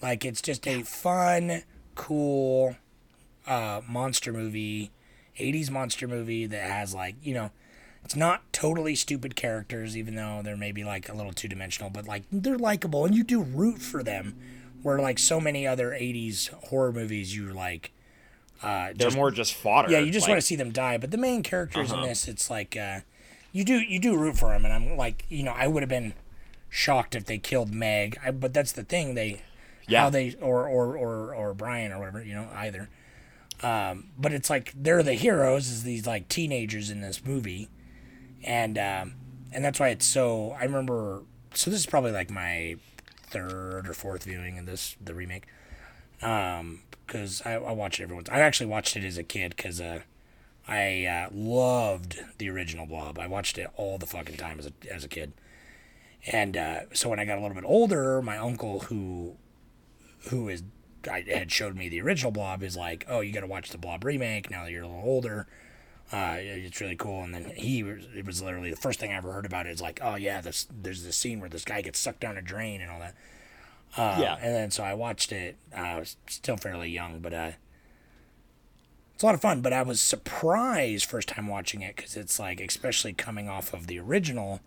Like 0.03 0.27
it's 0.27 0.43
just 0.43 0.67
a 0.69 0.83
fun, 0.83 1.63
cool, 1.95 2.77
uh, 3.47 3.81
monster 3.89 4.31
movie, 4.31 4.91
'80s 5.41 5.71
monster 5.71 6.07
movie 6.07 6.45
that 6.45 6.71
has 6.71 6.95
like 6.95 7.15
you 7.23 7.33
know, 7.33 7.51
it's 8.05 8.17
not 8.17 8.51
totally 8.53 8.95
stupid 8.95 9.37
characters, 9.37 9.97
even 9.97 10.15
though 10.15 10.41
they're 10.43 10.57
maybe 10.57 10.85
like 10.85 11.09
a 11.09 11.15
little 11.15 11.33
two 11.33 11.49
dimensional, 11.49 11.91
but 11.91 12.07
like 12.07 12.25
they're 12.33 12.59
likable 12.59 13.05
and 13.05 13.15
you 13.15 13.23
do 13.25 13.43
root 13.43 13.81
for 13.83 14.03
them. 14.03 14.37
Where 14.83 14.99
like 15.01 15.19
so 15.19 15.41
many 15.41 15.67
other 15.67 15.91
'80s 15.91 16.49
horror 16.69 16.93
movies, 16.93 17.35
you 17.37 17.53
like. 17.53 17.91
Uh, 18.63 18.87
they're 18.87 18.95
just 19.09 19.17
more 19.17 19.31
just 19.31 19.55
fodder 19.55 19.91
yeah, 19.91 19.99
you 19.99 20.11
just 20.13 20.25
like- 20.25 20.31
want 20.31 20.41
to 20.41 20.47
see 20.47 20.57
them 20.57 20.71
die. 20.73 20.99
But 20.99 21.11
the 21.11 21.17
main 21.19 21.43
characters 21.43 21.93
Uh-huh. 21.93 22.03
in 22.03 22.09
this, 22.09 22.27
it's 22.29 22.49
like 22.49 22.77
uh, 22.77 23.01
you 23.53 23.65
do 23.65 23.79
you 23.81 23.99
do 23.99 24.17
root 24.17 24.37
for 24.39 24.51
them, 24.51 24.65
and 24.65 24.73
I'm 24.73 24.97
like, 24.97 25.25
you 25.29 25.43
know, 25.43 25.53
I 25.53 25.67
would 25.67 25.83
have 25.83 25.89
been 25.91 26.15
shocked 26.71 27.15
if 27.17 27.25
they 27.27 27.39
killed 27.39 27.73
Meg. 27.75 28.19
I, 28.25 28.31
but 28.31 28.55
that's 28.55 28.71
the 28.73 28.85
thing, 28.85 29.15
they 29.15 29.43
Yeah. 29.89 30.03
how 30.03 30.11
they 30.11 30.35
or 30.41 30.69
or 30.69 30.97
or 30.97 31.35
or 31.35 31.55
Brian 31.55 31.91
or 31.93 31.99
whatever, 31.99 32.23
you 32.23 32.35
know, 32.35 32.49
either. 32.55 32.89
Um, 33.63 34.11
but 34.17 34.33
it's 34.33 34.49
like 34.49 34.73
they're 34.77 35.03
the 35.03 35.15
heroes, 35.15 35.69
is 35.69 35.83
these 35.83 36.07
like 36.07 36.29
teenagers 36.29 36.89
in 36.91 37.01
this 37.01 37.25
movie, 37.25 37.69
and 38.45 38.79
um, 38.79 39.15
and 39.53 39.65
that's 39.65 39.81
why 39.81 39.89
it's 39.89 40.07
so. 40.07 40.57
I 40.59 40.65
remember. 40.65 41.23
So 41.55 41.71
this 41.71 41.81
is 41.81 41.87
probably 41.87 42.13
like 42.13 42.31
my 42.31 42.77
third 43.31 43.89
or 43.89 43.95
fourth 43.95 44.25
viewing 44.25 44.59
of 44.59 44.67
this 44.67 44.97
the 45.01 45.15
remake 45.15 45.45
um 46.23 46.81
because 47.07 47.43
I, 47.45 47.55
I 47.55 47.73
watched 47.73 48.01
it 48.01 48.03
every 48.05 48.15
once. 48.15 48.29
I 48.31 48.41
actually 48.41 48.67
watched 48.67 48.97
it 48.97 49.05
as 49.05 49.17
a 49.17 49.23
kid 49.23 49.55
because 49.57 49.81
uh, 49.81 50.01
I 50.67 51.07
uh, 51.07 51.29
loved 51.33 52.21
the 52.37 52.51
original 52.51 52.87
Blob. 52.87 53.19
I 53.19 53.27
watched 53.27 53.57
it 53.57 53.71
all 53.77 53.97
the 53.97 54.07
fucking 54.07 54.37
time 54.37 54.59
as 54.59 54.67
a 54.67 54.73
as 54.93 55.05
a 55.05 55.09
kid, 55.09 55.33
and 56.31 56.57
uh, 56.57 56.81
so 56.93 57.09
when 57.09 57.19
I 57.19 57.25
got 57.25 57.39
a 57.39 57.41
little 57.41 57.55
bit 57.55 57.65
older, 57.65 58.21
my 58.21 58.37
uncle 58.37 58.81
who 58.81 59.37
who 60.29 60.49
is 60.49 60.63
I 61.11 61.25
had 61.27 61.51
showed 61.51 61.77
me 61.77 61.89
the 61.89 62.03
original 62.03 62.31
Blob 62.31 62.63
is 62.63 62.77
like, 62.77 63.07
oh, 63.09 63.21
you 63.21 63.33
got 63.33 63.41
to 63.41 63.47
watch 63.47 63.71
the 63.71 63.79
Blob 63.79 64.05
remake 64.05 64.51
now 64.51 64.65
that 64.65 64.71
you're 64.71 64.83
a 64.83 64.89
little 64.89 65.03
older. 65.03 65.47
Uh, 66.11 66.37
it's 66.39 66.81
really 66.81 66.97
cool. 66.97 67.23
And 67.23 67.35
then 67.35 67.53
he 67.57 67.83
was, 67.83 68.07
it 68.15 68.25
was 68.25 68.43
literally 68.43 68.71
the 68.71 68.77
first 68.77 68.99
thing 68.99 69.13
I 69.13 69.17
ever 69.17 69.33
heard 69.33 69.45
about 69.47 69.67
it 69.67 69.71
is 69.71 69.83
like, 69.83 70.01
oh 70.03 70.15
yeah, 70.15 70.41
this 70.41 70.67
there's 70.71 71.05
this 71.05 71.17
scene 71.17 71.41
where 71.41 71.51
this 71.51 71.65
guy 71.65 71.83
gets 71.83 71.99
sucked 71.99 72.21
down 72.21 72.39
a 72.39 72.43
drain 72.43 72.81
and 72.81 72.91
all 72.91 73.01
that. 73.01 73.15
Uh, 73.97 74.17
Yeah. 74.21 74.37
And 74.41 74.55
then 74.55 74.71
so 74.71 74.83
I 74.85 74.95
watched 74.95 75.33
it. 75.33 75.57
Uh, 75.77 75.81
I 75.81 75.99
was 75.99 76.17
still 76.27 76.57
fairly 76.57 76.89
young, 76.91 77.21
but 77.21 77.35
uh, 77.35 77.51
it's 79.15 79.23
a 79.23 79.27
lot 79.27 79.35
of 79.35 79.41
fun. 79.43 79.61
But 79.61 79.73
I 79.73 79.83
was 79.83 80.01
surprised 80.01 81.05
first 81.05 81.29
time 81.29 81.47
watching 81.47 81.83
it 81.83 81.97
because 81.97 82.17
it's 82.17 82.39
like, 82.39 82.61
especially 82.61 83.13
coming 83.13 83.49
off 83.49 83.75
of 83.75 83.87
the 83.87 83.99
original, 83.99 84.61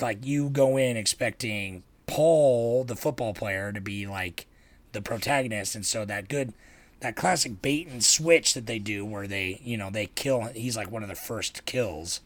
like 0.00 0.24
you 0.24 0.50
go 0.50 0.76
in 0.76 0.96
expecting 0.96 1.82
Paul, 2.06 2.84
the 2.84 2.96
football 2.96 3.32
player, 3.32 3.72
to 3.72 3.80
be 3.80 4.06
like 4.06 4.46
the 4.92 5.00
protagonist, 5.00 5.74
and 5.74 5.86
so 5.86 6.04
that 6.04 6.28
good, 6.28 6.52
that 7.00 7.16
classic 7.16 7.62
bait 7.62 7.88
and 7.88 8.04
switch 8.04 8.54
that 8.54 8.66
they 8.66 8.78
do, 8.78 9.04
where 9.04 9.26
they, 9.26 9.60
you 9.64 9.76
know, 9.76 9.90
they 9.90 10.06
kill. 10.06 10.42
He's 10.54 10.76
like 10.76 10.90
one 10.90 11.02
of 11.02 11.08
the 11.08 11.14
first 11.14 11.64
kills. 11.64 12.20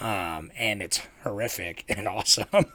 Um, 0.00 0.50
and 0.56 0.82
it's 0.82 1.00
horrific 1.22 1.84
and 1.88 2.08
awesome. 2.08 2.46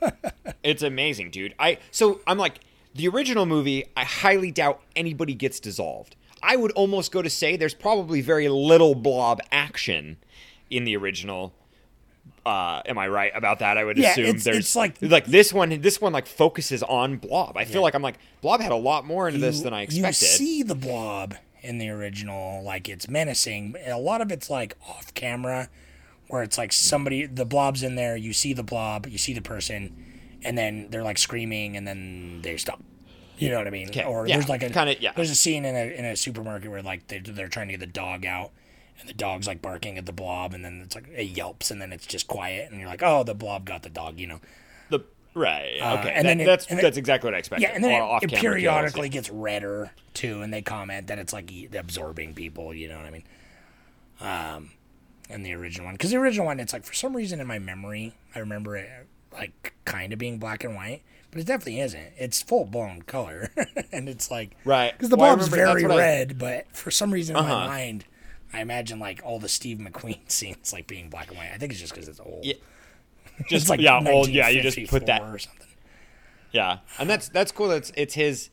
It's 0.64 0.84
amazing, 0.84 1.32
dude. 1.32 1.54
I 1.60 1.78
so 1.92 2.20
I'm 2.28 2.38
like 2.38 2.60
the 2.94 3.08
original 3.08 3.46
movie. 3.46 3.86
I 3.96 4.04
highly 4.04 4.52
doubt 4.52 4.82
anybody 4.98 5.34
gets 5.34 5.62
dissolved. 5.62 6.16
I 6.44 6.58
would 6.58 6.72
almost 6.74 7.12
go 7.12 7.22
to 7.22 7.30
say 7.30 7.56
there's 7.56 7.74
probably 7.74 8.20
very 8.20 8.50
little 8.50 8.94
blob 8.94 9.40
action 9.50 10.18
in 10.70 10.84
the 10.84 10.98
original. 10.98 11.54
Uh, 12.48 12.82
am 12.86 12.98
I 12.98 13.08
right 13.10 13.32
about 13.36 13.60
that? 13.60 13.78
I 13.78 13.84
would 13.84 13.98
Yeah, 13.98 14.12
assume 14.12 14.26
it's- 14.28 14.44
there's 14.46 14.58
it's 14.58 14.76
like- 14.76 14.96
like 15.02 15.26
this 15.26 15.52
one. 15.52 15.82
This 15.82 16.00
one 16.00 16.14
like 16.14 16.26
focuses 16.28 16.82
on 16.84 17.18
blob. 17.18 17.58
I 17.58 17.66
feel 17.66 17.82
like 17.82 17.94
I'm 17.94 18.02
like 18.02 18.16
blob 18.42 18.62
had 18.62 18.72
a 18.72 18.76
lot 18.78 19.06
more 19.06 19.28
into 19.28 19.40
this 19.40 19.62
than 19.62 19.74
I 19.74 19.82
expected. 19.82 20.08
You 20.08 20.14
see 20.14 20.64
the 20.64 20.76
blob 20.76 21.36
in 21.62 21.78
the 21.78 21.90
original, 21.90 22.64
like 22.64 22.88
it's 22.88 23.10
menacing. 23.10 23.76
A 23.86 23.98
lot 24.00 24.22
of 24.22 24.32
it's 24.32 24.50
like 24.50 24.78
off 24.88 25.14
camera, 25.14 25.68
where 26.30 26.42
it's 26.42 26.58
like 26.58 26.72
somebody, 26.72 27.26
the 27.26 27.46
blob's 27.46 27.84
in 27.84 27.96
there. 27.96 28.16
You 28.16 28.32
see 28.32 28.54
the 28.54 28.64
blob, 28.64 29.08
you 29.08 29.18
see 29.18 29.34
the 29.34 29.42
person, 29.42 29.94
and 30.44 30.58
then 30.58 30.88
they're 30.90 31.04
like 31.04 31.18
screaming, 31.18 31.76
and 31.76 31.86
then 31.86 32.40
they 32.44 32.56
stop. 32.56 32.82
You 33.38 33.50
know 33.52 33.58
what 33.58 33.68
I 33.68 33.72
mean? 33.72 33.90
Okay, 33.90 34.04
Or 34.06 34.26
yeah, 34.26 34.38
there's 34.38 34.48
like 34.50 34.64
a 34.64 34.70
kinda, 34.70 34.96
yeah. 35.02 35.12
There's 35.16 35.30
a 35.32 35.36
scene 35.36 35.66
in 35.66 35.76
a 35.76 35.94
in 36.00 36.06
a 36.06 36.16
supermarket 36.16 36.72
where 36.72 36.82
like 36.82 37.08
they 37.08 37.20
they're 37.20 37.50
trying 37.50 37.68
to 37.68 37.74
get 37.74 37.82
the 37.82 37.86
dog 37.88 38.26
out, 38.26 38.52
and 39.00 39.08
the 39.10 39.14
dog's 39.14 39.48
like 39.48 39.62
barking 39.62 39.98
at 39.98 40.06
the 40.06 40.14
blob, 40.14 40.54
and 40.54 40.64
then 40.66 40.82
it's 40.84 40.96
like 40.96 41.08
it 41.10 41.24
yelps, 41.38 41.72
and 41.72 41.82
then 41.82 41.92
it's 41.92 42.06
just 42.08 42.28
quiet, 42.28 42.70
and 42.72 42.80
you're 42.80 42.90
like, 42.90 43.04
oh, 43.04 43.24
the 43.24 43.34
blob 43.36 43.66
got 43.66 43.84
the 43.84 43.90
dog, 43.90 44.20
you 44.20 44.28
know. 44.28 44.40
the 44.90 45.00
right. 45.34 45.78
Uh, 45.82 45.98
okay, 46.00 46.10
and 46.12 46.26
that- 46.26 46.30
then 46.30 46.40
it- 46.42 46.46
that's 46.46 46.68
and 46.68 46.80
that's 46.80 46.98
exactly 46.98 47.28
what 47.28 47.36
I 47.36 47.40
expected. 47.40 47.68
Yeah, 47.68 47.76
and 47.76 47.84
then 47.84 47.92
it, 48.22 48.34
it 48.34 48.40
periodically 48.40 49.10
gets 49.10 49.30
redder 49.30 49.92
too, 50.14 50.42
and 50.42 50.52
they 50.54 50.62
comment 50.62 51.08
that 51.08 51.20
it's 51.20 51.34
like 51.34 51.52
absorbing 51.74 52.34
people. 52.34 52.74
You 52.74 52.88
know 52.90 52.98
what 52.98 53.06
I 53.06 53.12
mean? 53.12 53.24
Um, 54.20 54.72
in 55.30 55.44
the 55.44 55.54
original 55.54 55.86
one, 55.86 55.94
because 55.96 56.12
the 56.12 56.18
original 56.18 56.46
one, 56.46 56.60
it's 56.60 56.74
like 56.74 56.86
for 56.86 56.94
some 56.94 57.16
reason 57.16 57.40
in 57.40 57.48
my 57.48 57.60
memory, 57.60 58.16
I 58.34 58.40
remember 58.40 58.76
it 58.78 58.90
like 59.34 59.74
kind 59.86 60.12
of 60.14 60.18
being 60.18 60.40
black 60.40 60.64
and 60.64 60.74
white, 60.74 61.04
but 61.30 61.40
it 61.42 61.46
definitely 61.46 61.82
isn't. 61.82 62.14
It's 62.18 62.42
full 62.42 62.66
blown 62.66 63.04
color, 63.04 63.52
and 63.92 64.10
it's 64.10 64.32
like 64.32 64.52
Right. 64.66 64.92
because 64.94 65.10
the 65.10 65.18
Well, 65.18 65.36
blob's 65.36 65.50
very 65.50 65.84
what 65.84 65.92
I- 65.92 65.98
red, 65.98 66.40
but 66.40 66.66
for 66.76 66.90
some 66.90 67.12
reason 67.12 67.36
in 67.36 67.44
my 67.44 67.52
Uh-huh. 67.52 67.68
mind. 67.68 68.06
I 68.54 68.62
imagine 68.62 69.00
like 69.00 69.22
all 69.24 69.40
the 69.40 69.50
Steve 69.50 69.78
McQueen 69.78 70.20
scenes 70.32 70.72
like 70.74 70.88
being 70.88 71.10
black 71.10 71.30
and 71.30 71.38
white. 71.38 71.52
I 71.54 71.58
think 71.58 71.72
it's 71.72 71.82
just 71.82 71.94
because 71.94 72.08
it's 72.08 72.20
old. 72.20 72.46
Yeah. 72.46 72.56
it's 73.40 73.50
Just 73.50 73.70
like 73.70 73.80
yeah, 73.80 74.02
old. 74.08 74.30
Yeah, 74.30 74.50
you 74.50 74.62
just 74.62 74.78
put 74.90 75.06
that 75.08 75.22
or 75.22 75.38
something. 75.38 75.68
Yeah, 76.52 76.80
and 76.98 77.10
that's 77.10 77.30
that's 77.30 77.52
cool. 77.52 77.68
That's 77.68 77.92
it's 77.96 78.14
his. 78.16 78.50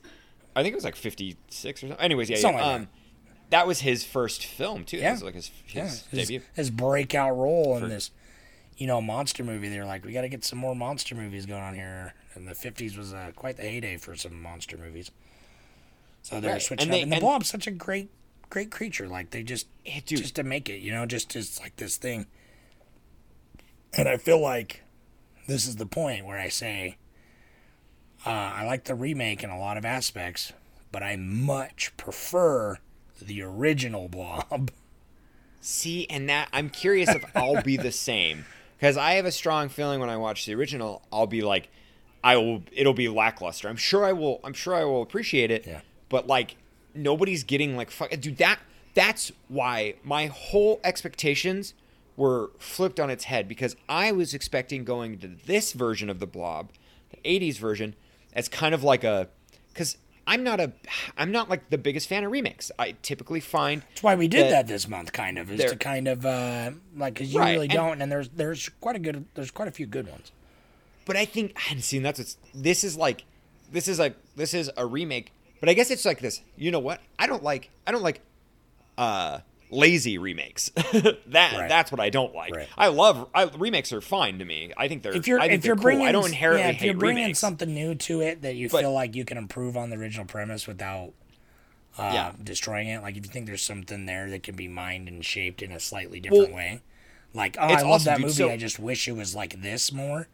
I 0.55 0.61
think 0.63 0.73
it 0.73 0.75
was 0.75 0.83
like 0.83 0.95
fifty 0.95 1.37
six 1.49 1.81
or 1.83 1.87
something. 1.87 2.03
Anyways, 2.03 2.29
yeah, 2.29 2.37
Something 2.37 2.59
yeah. 2.59 2.65
like 2.67 2.81
um, 2.81 2.87
that 3.49 3.65
was 3.67 3.79
his 3.81 4.03
first 4.03 4.45
film 4.45 4.83
too. 4.83 4.97
Yeah. 4.97 5.03
That 5.05 5.11
was 5.13 5.23
like 5.23 5.33
his, 5.35 5.51
his 5.65 5.73
yeah, 5.75 5.83
his, 6.19 6.27
debut. 6.27 6.41
his 6.55 6.69
breakout 6.69 7.37
role 7.37 7.77
in 7.77 7.89
this, 7.89 8.11
you 8.77 8.85
know, 8.87 9.01
monster 9.01 9.43
movie. 9.43 9.69
They're 9.69 9.85
like, 9.85 10.03
we 10.05 10.11
got 10.13 10.21
to 10.21 10.29
get 10.29 10.43
some 10.43 10.59
more 10.59 10.75
monster 10.75 11.15
movies 11.15 11.45
going 11.45 11.63
on 11.63 11.73
here. 11.73 12.13
And 12.35 12.47
the 12.47 12.51
'50s 12.53 12.97
was 12.97 13.13
uh, 13.13 13.31
quite 13.35 13.55
the 13.57 13.63
heyday 13.63 13.97
for 13.97 14.15
some 14.15 14.41
monster 14.41 14.77
movies. 14.77 15.09
So 16.21 16.39
they're 16.41 16.53
Right, 16.53 16.61
switching 16.61 16.87
and 16.89 16.91
up, 16.91 16.97
they- 16.97 17.01
and 17.03 17.11
the 17.11 17.15
and- 17.15 17.21
Blob's 17.23 17.47
such 17.47 17.65
a 17.67 17.71
great, 17.71 18.09
great 18.55 18.71
creature. 18.71 19.09
Like 19.09 19.31
they 19.31 19.43
just 19.43 19.67
dude. 19.83 20.19
just 20.19 20.35
to 20.37 20.43
make 20.43 20.69
it, 20.69 20.79
you 20.79 20.89
know, 20.89 21.05
just 21.05 21.29
just 21.29 21.59
like 21.59 21.75
this 21.75 21.97
thing. 21.97 22.25
And 23.97 24.07
I 24.07 24.15
feel 24.15 24.39
like 24.39 24.81
this 25.45 25.67
is 25.67 25.75
the 25.75 25.85
point 25.85 26.25
where 26.25 26.39
I 26.39 26.47
say 26.47 26.95
uh, 28.25 28.29
I 28.29 28.65
like 28.65 28.85
the 28.85 28.95
remake 28.95 29.43
in 29.43 29.49
a 29.49 29.59
lot 29.59 29.75
of 29.75 29.83
aspects, 29.83 30.53
but 30.89 31.03
I 31.03 31.17
much 31.17 31.97
prefer 31.97 32.77
the 33.21 33.41
original 33.41 34.07
Blob. 34.07 34.71
See, 35.59 36.07
and 36.09 36.29
that 36.29 36.47
I'm 36.53 36.69
curious 36.69 37.09
if 37.09 37.25
I'll 37.35 37.61
be 37.61 37.75
the 37.75 37.91
same 37.91 38.45
because 38.77 38.95
I 38.95 39.15
have 39.15 39.25
a 39.25 39.33
strong 39.33 39.67
feeling 39.67 39.99
when 39.99 40.09
I 40.09 40.15
watch 40.15 40.45
the 40.45 40.55
original, 40.55 41.01
I'll 41.11 41.27
be 41.27 41.41
like, 41.41 41.67
I 42.23 42.37
will. 42.37 42.63
It'll 42.71 42.93
be 42.93 43.09
lackluster. 43.09 43.67
I'm 43.67 43.75
sure 43.75 44.05
I 44.05 44.13
will. 44.13 44.39
I'm 44.45 44.53
sure 44.53 44.73
I 44.73 44.85
will 44.85 45.01
appreciate 45.01 45.51
it. 45.51 45.67
Yeah. 45.67 45.81
But 46.07 46.27
like, 46.27 46.55
nobody's 46.95 47.43
getting 47.43 47.75
like 47.75 47.91
fuck, 47.91 48.09
dude. 48.19 48.37
That 48.37 48.59
that's 48.93 49.31
why 49.49 49.95
my 50.03 50.27
whole 50.27 50.79
expectations 50.83 51.73
were 52.17 52.51
flipped 52.59 52.99
on 52.99 53.09
its 53.09 53.25
head 53.25 53.47
because 53.47 53.75
I 53.89 54.11
was 54.13 54.33
expecting 54.33 54.83
going 54.85 55.19
to 55.19 55.27
this 55.27 55.73
version 55.73 56.09
of 56.09 56.19
the 56.19 56.27
Blob, 56.27 56.69
the 57.11 57.17
'80s 57.25 57.57
version, 57.57 57.95
as 58.33 58.47
kind 58.47 58.73
of 58.73 58.83
like 58.83 59.03
a, 59.03 59.27
because 59.73 59.97
I'm 60.25 60.43
not 60.43 60.59
a, 60.61 60.71
I'm 61.17 61.31
not 61.31 61.49
like 61.49 61.69
the 61.69 61.77
biggest 61.77 62.07
fan 62.07 62.23
of 62.23 62.31
remakes. 62.31 62.71
I 62.79 62.95
typically 63.01 63.41
find 63.41 63.81
That's 63.89 64.01
why 64.03 64.15
we 64.15 64.27
did 64.27 64.45
that- 64.45 64.49
that 64.51 64.67
this 64.67 64.87
month, 64.87 65.11
kind 65.11 65.37
of, 65.37 65.51
is 65.51 65.69
to 65.69 65.75
kind 65.75 66.07
of 66.07 66.25
uh, 66.25 66.71
like 66.95 67.15
because 67.15 67.33
you 67.33 67.39
Right, 67.39 67.51
really 67.51 67.65
and- 67.65 67.73
don't, 67.73 68.01
and 68.01 68.11
there's 68.11 68.29
there's 68.29 68.69
quite 68.81 68.95
a 68.95 68.99
good 68.99 69.25
there's 69.35 69.51
quite 69.51 69.67
a 69.67 69.71
few 69.71 69.85
good 69.85 70.07
ones. 70.07 70.31
But 71.05 71.17
I 71.17 71.25
think 71.25 71.55
and 71.69 71.83
see 71.83 71.99
that's 71.99 72.19
what's 72.19 72.37
this 72.53 72.83
is 72.85 72.95
like 72.95 73.25
this 73.71 73.87
is 73.89 73.99
like 73.99 74.15
this 74.37 74.53
is 74.53 74.71
a 74.77 74.85
remake. 74.85 75.31
But 75.59 75.69
I 75.69 75.73
guess 75.73 75.89
it's 75.91 76.05
like 76.05 76.19
this. 76.19 76.41
You 76.57 76.71
know 76.71 76.79
what? 76.79 77.01
I 77.17 77.27
don't 77.27 77.43
like 77.43 77.69
I 77.87 77.91
don't 77.91 78.03
like 78.03 78.21
uh 78.97 79.39
lazy 79.71 80.17
remakes. 80.17 80.69
that 80.75 81.17
Right. 81.53 81.67
that's 81.69 81.91
what 81.91 81.99
I 81.99 82.09
don't 82.09 82.33
like. 82.35 82.55
Right. 82.55 82.67
I 82.77 82.87
love 82.89 83.27
I, 83.33 83.45
remakes 83.57 83.91
are 83.93 84.01
fine 84.01 84.39
to 84.39 84.45
me. 84.45 84.71
I 84.77 84.87
think 84.87 85.03
they're 85.03 85.15
If 85.15 85.27
you're 85.27 85.39
I 85.39 85.47
think 85.47 85.59
if 85.59 85.65
you're 85.65 85.75
cool. 85.75 85.83
bringing 85.83 86.07
I 86.07 86.11
don't 86.11 86.27
inherently 86.27 86.61
yeah, 86.63 86.69
if 86.69 86.75
hate 86.77 86.85
you're 86.85 86.93
bringing 86.95 87.23
remakes. 87.23 87.39
something 87.39 87.73
new 87.73 87.95
to 87.95 88.21
it 88.21 88.41
that 88.43 88.55
you 88.55 88.69
But- 88.69 88.81
feel 88.81 88.93
like 88.93 89.15
you 89.15 89.25
can 89.25 89.37
improve 89.37 89.75
on 89.75 89.89
the 89.89 89.97
original 89.97 90.25
premise 90.25 90.67
without 90.67 91.13
uh, 91.97 92.11
Yeah. 92.13 92.31
destroying 92.43 92.89
it. 92.89 93.01
Like 93.01 93.17
if 93.17 93.25
you 93.25 93.31
think 93.31 93.47
there's 93.47 93.63
something 93.63 94.05
there 94.05 94.29
that 94.29 94.43
can 94.43 94.55
be 94.55 94.67
mined 94.67 95.07
and 95.07 95.25
shaped 95.25 95.61
in 95.61 95.71
a 95.71 95.79
slightly 95.79 96.19
different 96.19 96.49
Well, 96.49 96.55
way. 96.57 96.81
Like, 97.33 97.57
oh, 97.59 97.63
I 97.63 97.81
love 97.81 97.85
awesome, 97.85 98.05
that 98.05 98.15
dude. 98.17 98.25
movie. 98.27 98.33
So- 98.35 98.49
I 98.49 98.57
just 98.57 98.79
wish 98.79 99.07
it 99.07 99.13
was 99.13 99.33
like 99.35 99.61
this 99.61 99.91
more. 99.91 100.27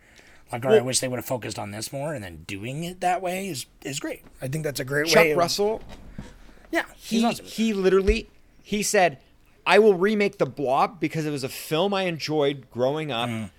Like, 0.51 0.65
or 0.65 0.69
I 0.71 0.81
wish 0.81 0.99
they 0.99 1.07
would 1.07 1.17
have 1.17 1.25
focused 1.25 1.57
on 1.57 1.71
this 1.71 1.91
more, 1.93 2.13
and 2.13 2.23
then 2.23 2.43
doing 2.47 2.83
it 2.83 3.01
that 3.01 3.21
way 3.21 3.47
is 3.47 3.65
is 3.83 3.99
great. 3.99 4.23
I 4.41 4.47
think 4.47 4.63
that's 4.63 4.79
a 4.79 4.85
great 4.85 5.07
Chuck 5.07 5.23
way. 5.23 5.31
of- 5.31 5.37
Russell 5.37 5.81
yeah, 6.71 6.85
he 6.95 7.23
awesome. 7.25 7.45
he 7.45 7.73
literally 7.73 8.29
he 8.63 8.81
said 8.83 9.17
I 9.65 9.79
will 9.79 9.93
remake 9.93 10.37
the 10.37 10.45
Blob 10.45 10.99
because 10.99 11.25
it 11.25 11.31
was 11.31 11.43
a 11.43 11.49
film 11.49 11.93
I 11.93 12.03
enjoyed 12.03 12.69
growing 12.71 13.11
up, 13.11 13.29
Mm. 13.29 13.49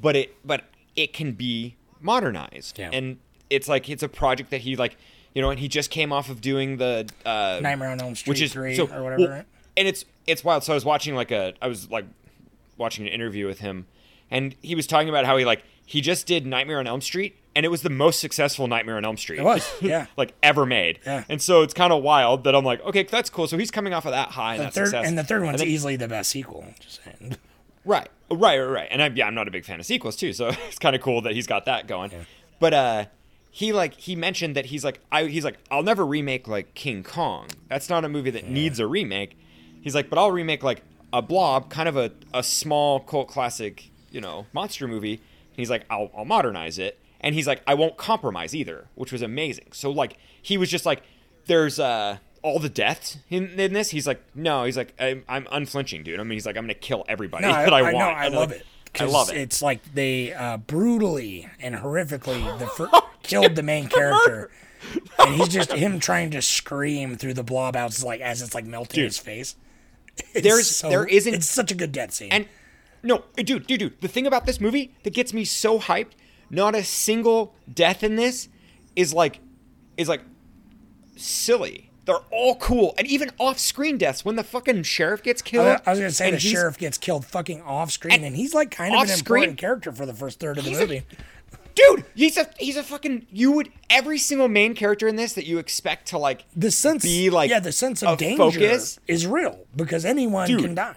but 0.00 0.14
it 0.16 0.36
but 0.44 0.64
it 0.96 1.12
can 1.12 1.32
be 1.32 1.76
modernized. 2.00 2.78
Yeah. 2.78 2.90
And 2.92 3.18
it's 3.48 3.68
like 3.68 3.88
it's 3.88 4.02
a 4.02 4.08
project 4.08 4.50
that 4.50 4.60
he 4.62 4.76
like 4.76 4.96
you 5.34 5.40
know, 5.42 5.50
and 5.50 5.60
he 5.60 5.68
just 5.68 5.90
came 5.90 6.12
off 6.12 6.28
of 6.28 6.40
doing 6.40 6.76
the 6.76 7.08
uh 7.24 7.60
Nightmare 7.62 7.90
on 7.90 8.00
Elm 8.00 8.14
Street 8.14 8.32
which 8.32 8.42
is 8.42 8.52
three 8.52 8.74
so, 8.76 8.86
or 8.88 9.02
whatever. 9.02 9.22
well. 9.28 9.44
And 9.76 9.88
it's 9.88 10.04
it's 10.26 10.44
wild. 10.44 10.64
So 10.64 10.72
I 10.72 10.74
was 10.74 10.84
watching 10.84 11.14
like 11.14 11.30
a 11.30 11.54
I 11.62 11.68
was 11.68 11.90
like 11.90 12.04
watching 12.76 13.06
an 13.06 13.12
interview 13.12 13.46
with 13.46 13.60
him 13.60 13.86
and 14.30 14.54
he 14.62 14.74
was 14.74 14.86
talking 14.86 15.08
about 15.08 15.24
how 15.24 15.36
he 15.36 15.44
like 15.44 15.62
he 15.86 16.00
just 16.00 16.26
did 16.26 16.46
Nightmare 16.46 16.78
on 16.78 16.86
Elm 16.86 17.00
Street 17.00 17.36
and 17.54 17.66
it 17.66 17.68
was 17.68 17.82
the 17.82 17.90
most 17.90 18.20
successful 18.20 18.68
Nightmare 18.68 18.96
on 18.96 19.04
Elm 19.04 19.16
Street. 19.16 19.40
It 19.40 19.44
was, 19.44 19.68
yeah. 19.80 20.06
like 20.16 20.34
ever 20.42 20.64
made. 20.64 21.00
Yeah. 21.04 21.24
And 21.28 21.42
so 21.42 21.62
it's 21.62 21.74
kind 21.74 21.92
of 21.92 22.02
wild 22.02 22.44
that 22.44 22.54
I'm 22.54 22.64
like, 22.64 22.80
okay, 22.84 23.02
that's 23.02 23.28
cool. 23.28 23.48
So 23.48 23.58
he's 23.58 23.72
coming 23.72 23.92
off 23.92 24.06
of 24.06 24.12
that 24.12 24.28
high 24.30 24.54
and 24.54 24.60
The 24.60 24.64
that 24.66 24.74
third 24.74 24.84
success. 24.86 25.08
and 25.08 25.18
the 25.18 25.24
third 25.24 25.42
one's 25.42 25.58
then- 25.58 25.68
easily 25.68 25.96
the 25.96 26.06
best 26.08 26.30
sequel. 26.30 26.64
Just 26.80 27.00
saying. 27.04 27.36
Right, 27.84 28.08
right, 28.30 28.58
right, 28.58 28.64
right. 28.66 28.88
And 28.90 29.02
I, 29.02 29.08
yeah, 29.08 29.26
I'm 29.26 29.34
not 29.34 29.48
a 29.48 29.50
big 29.50 29.64
fan 29.64 29.80
of 29.80 29.86
sequels 29.86 30.14
too, 30.16 30.32
so 30.32 30.48
it's 30.68 30.78
kind 30.78 30.94
of 30.94 31.02
cool 31.02 31.22
that 31.22 31.32
he's 31.34 31.46
got 31.46 31.64
that 31.64 31.88
going. 31.88 32.12
But 32.60 32.74
uh, 32.74 33.04
he 33.50 33.72
like 33.72 33.94
he 33.94 34.14
mentioned 34.14 34.54
that 34.54 34.66
he's 34.66 34.84
like 34.84 35.00
I 35.10 35.24
he's 35.24 35.44
like 35.44 35.58
I'll 35.70 35.82
never 35.82 36.06
remake 36.06 36.46
like 36.46 36.74
King 36.74 37.02
Kong. 37.02 37.48
That's 37.68 37.88
not 37.88 38.04
a 38.04 38.08
movie 38.08 38.30
that 38.30 38.46
needs 38.48 38.78
a 38.78 38.86
remake. 38.86 39.36
He's 39.80 39.94
like, 39.94 40.08
but 40.10 40.18
I'll 40.18 40.30
remake 40.30 40.62
like 40.62 40.82
a 41.12 41.20
Blob, 41.22 41.68
kind 41.70 41.88
of 41.88 41.96
a 41.96 42.12
a 42.32 42.42
small 42.42 43.00
cult 43.00 43.28
classic, 43.28 43.89
you 44.10 44.20
know, 44.20 44.46
monster 44.52 44.86
movie. 44.88 45.20
He's 45.52 45.70
like, 45.70 45.84
I'll 45.90 46.10
I'll 46.16 46.24
modernize 46.24 46.78
it, 46.78 46.98
and 47.20 47.34
he's 47.34 47.46
like, 47.46 47.62
I 47.66 47.74
won't 47.74 47.96
compromise 47.96 48.54
either, 48.54 48.86
which 48.94 49.12
was 49.12 49.22
amazing. 49.22 49.68
So 49.72 49.90
like 49.90 50.16
he 50.40 50.56
was 50.58 50.70
just 50.70 50.86
like, 50.86 51.02
there's 51.46 51.78
uh 51.78 52.18
all 52.42 52.58
the 52.58 52.70
deaths 52.70 53.18
in, 53.28 53.60
in 53.60 53.74
this. 53.74 53.90
He's 53.90 54.06
like, 54.06 54.22
no, 54.34 54.64
he's 54.64 54.76
like, 54.76 54.94
I'm, 54.98 55.24
I'm 55.28 55.46
unflinching, 55.52 56.02
dude. 56.04 56.18
I 56.18 56.22
mean, 56.22 56.32
he's 56.32 56.46
like, 56.46 56.56
I'm 56.56 56.62
gonna 56.64 56.72
kill 56.74 57.04
everybody 57.08 57.44
No, 57.46 57.52
I, 57.52 57.64
that 57.64 57.74
I, 57.74 57.78
I 57.80 57.82
want. 57.92 57.94
know, 57.98 58.00
I 58.06 58.26
And, 58.26 58.34
love 58.34 58.50
like, 58.50 58.60
it. 58.60 58.66
I 58.98 59.04
love 59.04 59.30
it. 59.30 59.36
It's 59.36 59.60
like 59.60 59.92
they 59.94 60.32
uh, 60.32 60.56
brutally 60.56 61.48
and 61.60 61.74
horrifically 61.74 62.58
the 62.58 62.66
fir- 62.66 62.90
killed 63.22 63.54
the 63.56 63.62
main 63.62 63.88
character, 63.90 64.50
and 65.18 65.34
he's 65.34 65.48
just 65.48 65.70
him 65.72 66.00
trying 66.00 66.30
to 66.30 66.40
scream 66.40 67.16
through 67.16 67.34
the 67.34 67.44
blob 67.44 67.76
out 67.76 68.02
like 68.02 68.20
as 68.22 68.40
it's 68.40 68.54
like 68.54 68.64
melting 68.64 68.96
Dude. 68.96 69.04
his 69.04 69.18
face. 69.18 69.54
It's 70.32 70.42
There's- 70.42 70.66
so- 70.68 70.88
there 70.88 71.06
isn't- 71.06 71.34
It's 71.34 71.48
such 71.50 71.70
a 71.70 71.74
good 71.74 71.92
death 71.92 72.12
scene. 72.12 72.32
And 72.32 72.46
no, 73.02 73.24
dude, 73.36 73.66
dude, 73.66 73.78
dude. 73.80 74.00
The 74.00 74.08
thing 74.08 74.26
about 74.26 74.46
this 74.46 74.60
movie 74.60 74.92
that 75.04 75.12
gets 75.14 75.32
me 75.32 75.44
so 75.44 75.78
hyped, 75.78 76.12
not 76.50 76.74
a 76.74 76.84
single 76.84 77.54
death 77.72 78.02
in 78.02 78.16
this 78.16 78.48
is 78.96 79.12
like, 79.14 79.40
is 79.96 80.08
like, 80.08 80.22
silly. 81.16 81.86
They're 82.06 82.16
all 82.32 82.56
cool, 82.56 82.94
and 82.98 83.06
even 83.06 83.30
off-screen 83.38 83.98
deaths. 83.98 84.24
When 84.24 84.34
the 84.34 84.42
fucking 84.42 84.82
sheriff 84.84 85.22
gets 85.22 85.42
I 85.42 85.44
killed, 85.44 85.66
was, 85.66 85.80
I 85.86 85.90
was 85.90 85.98
gonna 86.00 86.10
say 86.10 86.30
the 86.32 86.40
sheriff 86.40 86.76
gets 86.78 86.98
killed 86.98 87.24
fucking 87.26 87.62
off 87.62 87.92
screen, 87.92 88.14
and, 88.14 88.24
and 88.24 88.34
he's 88.34 88.54
like 88.54 88.70
kind 88.70 88.94
of 88.94 89.02
an 89.02 89.10
off-screen- 89.10 89.42
important 89.44 89.58
character 89.58 89.92
for 89.92 90.06
the 90.06 90.14
first 90.14 90.40
third 90.40 90.58
of 90.58 90.64
the 90.64 90.70
He's 90.70 90.78
a- 90.78 90.82
movie. 90.82 91.02
dude. 91.74 92.04
He's 92.16 92.36
a 92.36 92.48
he's 92.58 92.76
a 92.76 92.82
fucking. 92.82 93.26
You 93.30 93.52
would 93.52 93.70
every 93.90 94.18
single 94.18 94.48
main 94.48 94.74
character 94.74 95.06
in 95.06 95.16
this 95.16 95.34
that 95.34 95.46
you 95.46 95.58
expect 95.58 96.08
to 96.08 96.18
like 96.18 96.46
The 96.56 96.70
sense, 96.72 97.04
be 97.04 97.30
like 97.30 97.50
yeah, 97.50 97.60
the 97.60 97.70
sense 97.70 98.02
a 98.02 98.08
of 98.08 98.18
danger 98.18 98.38
focus. 98.50 98.98
is 99.06 99.26
real 99.26 99.60
because 99.76 100.04
anyone 100.04 100.48
Dude. 100.48 100.62
can 100.62 100.74
die. 100.74 100.96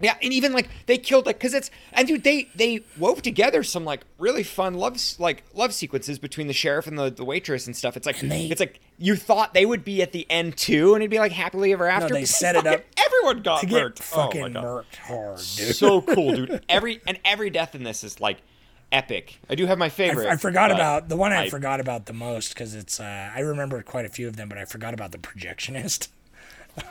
Yeah, 0.00 0.16
and 0.22 0.32
even 0.32 0.52
like 0.52 0.68
they 0.86 0.96
killed 0.98 1.26
like 1.26 1.38
because 1.38 1.54
it's 1.54 1.70
and 1.92 2.06
dude 2.06 2.22
they 2.24 2.48
they 2.54 2.80
wove 2.98 3.20
together 3.22 3.62
some 3.62 3.84
like 3.84 4.02
really 4.18 4.42
fun 4.44 4.74
love 4.74 4.96
like 5.18 5.42
love 5.54 5.72
sequences 5.74 6.18
between 6.18 6.46
the 6.46 6.52
sheriff 6.52 6.86
and 6.86 6.98
the, 6.98 7.10
the 7.10 7.24
waitress 7.24 7.66
and 7.66 7.74
stuff. 7.76 7.96
It's 7.96 8.06
like 8.06 8.20
they- 8.20 8.46
it's 8.46 8.60
like 8.60 8.80
you 8.98 9.16
thought 9.16 9.54
they 9.54 9.66
would 9.66 9.84
be 9.84 10.00
at 10.02 10.12
the 10.12 10.26
end 10.30 10.56
too, 10.56 10.94
and 10.94 11.02
it'd 11.02 11.10
be 11.10 11.18
like 11.18 11.32
happily 11.32 11.72
ever 11.72 11.86
after. 11.88 12.14
they 12.14 12.24
set 12.24 12.54
it 12.56 12.66
up 12.66 12.82
Everyone 13.04 13.42
got 13.42 13.60
To 13.60 13.66
get 13.66 13.82
murked. 13.82 13.98
fucking 14.00 14.56
oh 14.56 14.62
murked 14.62 14.96
hard, 14.96 15.36
dude. 15.38 15.74
So 15.74 16.02
cool, 16.02 16.34
dude. 16.34 16.64
Every 16.68 17.00
and 17.06 17.18
every 17.24 17.50
death 17.50 17.74
in 17.74 17.82
this 17.82 18.04
is 18.04 18.20
like 18.20 18.38
epic. 18.92 19.38
I 19.50 19.54
do 19.54 19.66
have 19.66 19.78
my 19.78 19.88
favorite. 19.88 20.28
I 20.28 20.36
forgot 20.36 20.70
about 20.70 21.08
the 21.08 21.16
one 21.16 21.32
I, 21.32 21.44
I- 21.44 21.48
forgot 21.50 21.80
about 21.80 22.06
the 22.06 22.12
most 22.12 22.50
because 22.54 22.74
it's 22.74 23.00
uh, 23.00 23.30
I 23.34 23.40
remember 23.40 23.82
quite 23.82 24.04
a 24.06 24.08
few 24.08 24.28
of 24.28 24.36
them, 24.36 24.48
but 24.48 24.58
I 24.58 24.64
forgot 24.64 24.94
about 24.94 25.10
the 25.12 25.18
projectionist. 25.18 26.08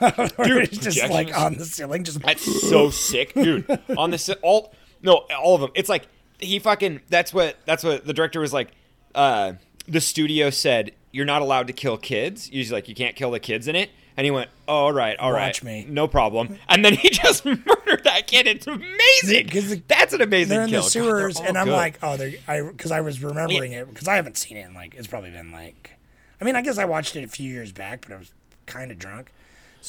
Dude, 0.44 0.62
it's 0.64 0.78
just 0.78 1.08
like 1.10 1.36
on 1.36 1.54
the 1.54 1.64
ceiling, 1.64 2.04
just 2.04 2.20
That's 2.22 2.68
so 2.68 2.90
sick, 2.90 3.34
dude. 3.34 3.66
On 3.96 4.10
the 4.10 4.18
si- 4.18 4.34
all 4.42 4.72
no, 5.02 5.26
all 5.38 5.54
of 5.54 5.60
them. 5.60 5.70
It's 5.74 5.88
like 5.88 6.06
he 6.38 6.58
fucking. 6.58 7.00
That's 7.08 7.32
what. 7.34 7.56
That's 7.66 7.82
what 7.84 8.04
the 8.06 8.12
director 8.12 8.40
was 8.40 8.52
like. 8.52 8.68
Uh, 9.14 9.54
the 9.86 10.00
studio 10.00 10.50
said 10.50 10.92
you're 11.12 11.24
not 11.26 11.42
allowed 11.42 11.66
to 11.68 11.72
kill 11.72 11.96
kids. 11.96 12.46
He's 12.46 12.70
like 12.72 12.88
you 12.88 12.94
can't 12.94 13.16
kill 13.16 13.30
the 13.30 13.40
kids 13.40 13.68
in 13.68 13.76
it. 13.76 13.90
And 14.16 14.24
he 14.24 14.32
went, 14.32 14.50
oh, 14.66 14.74
all 14.74 14.92
right, 14.92 15.16
all 15.20 15.30
right, 15.30 15.46
Watch 15.46 15.62
me. 15.62 15.86
no 15.88 16.08
problem. 16.08 16.58
And 16.68 16.84
then 16.84 16.94
he 16.94 17.08
just 17.12 17.44
murdered 17.44 18.02
that 18.02 18.26
kid. 18.26 18.48
It's 18.48 18.66
amazing. 18.66 19.46
'Cause 19.48 19.68
the- 19.70 19.82
That's 19.86 20.12
an 20.12 20.20
amazing 20.22 20.48
they're 20.56 20.64
in 20.64 20.70
kill. 20.70 20.82
the 20.82 20.90
sewers, 20.90 21.36
all 21.36 21.44
and 21.46 21.56
I'm 21.56 21.66
good. 21.66 21.72
like, 21.76 21.98
oh, 22.02 22.16
they're 22.16 22.32
I 22.48 22.62
because 22.62 22.90
I 22.90 23.00
was 23.00 23.22
remembering 23.22 23.70
it 23.72 23.88
because 23.88 24.08
I 24.08 24.16
haven't 24.16 24.36
seen 24.36 24.56
it. 24.56 24.66
in 24.66 24.74
like 24.74 24.94
it's 24.96 25.06
probably 25.06 25.30
been 25.30 25.52
like, 25.52 25.92
I 26.40 26.44
mean, 26.44 26.56
I 26.56 26.62
guess 26.62 26.78
I 26.78 26.84
watched 26.84 27.14
it 27.14 27.22
a 27.22 27.28
few 27.28 27.48
years 27.48 27.70
back, 27.70 28.00
but 28.08 28.12
I 28.12 28.18
was 28.18 28.32
kind 28.66 28.90
of 28.90 28.98
drunk, 28.98 29.30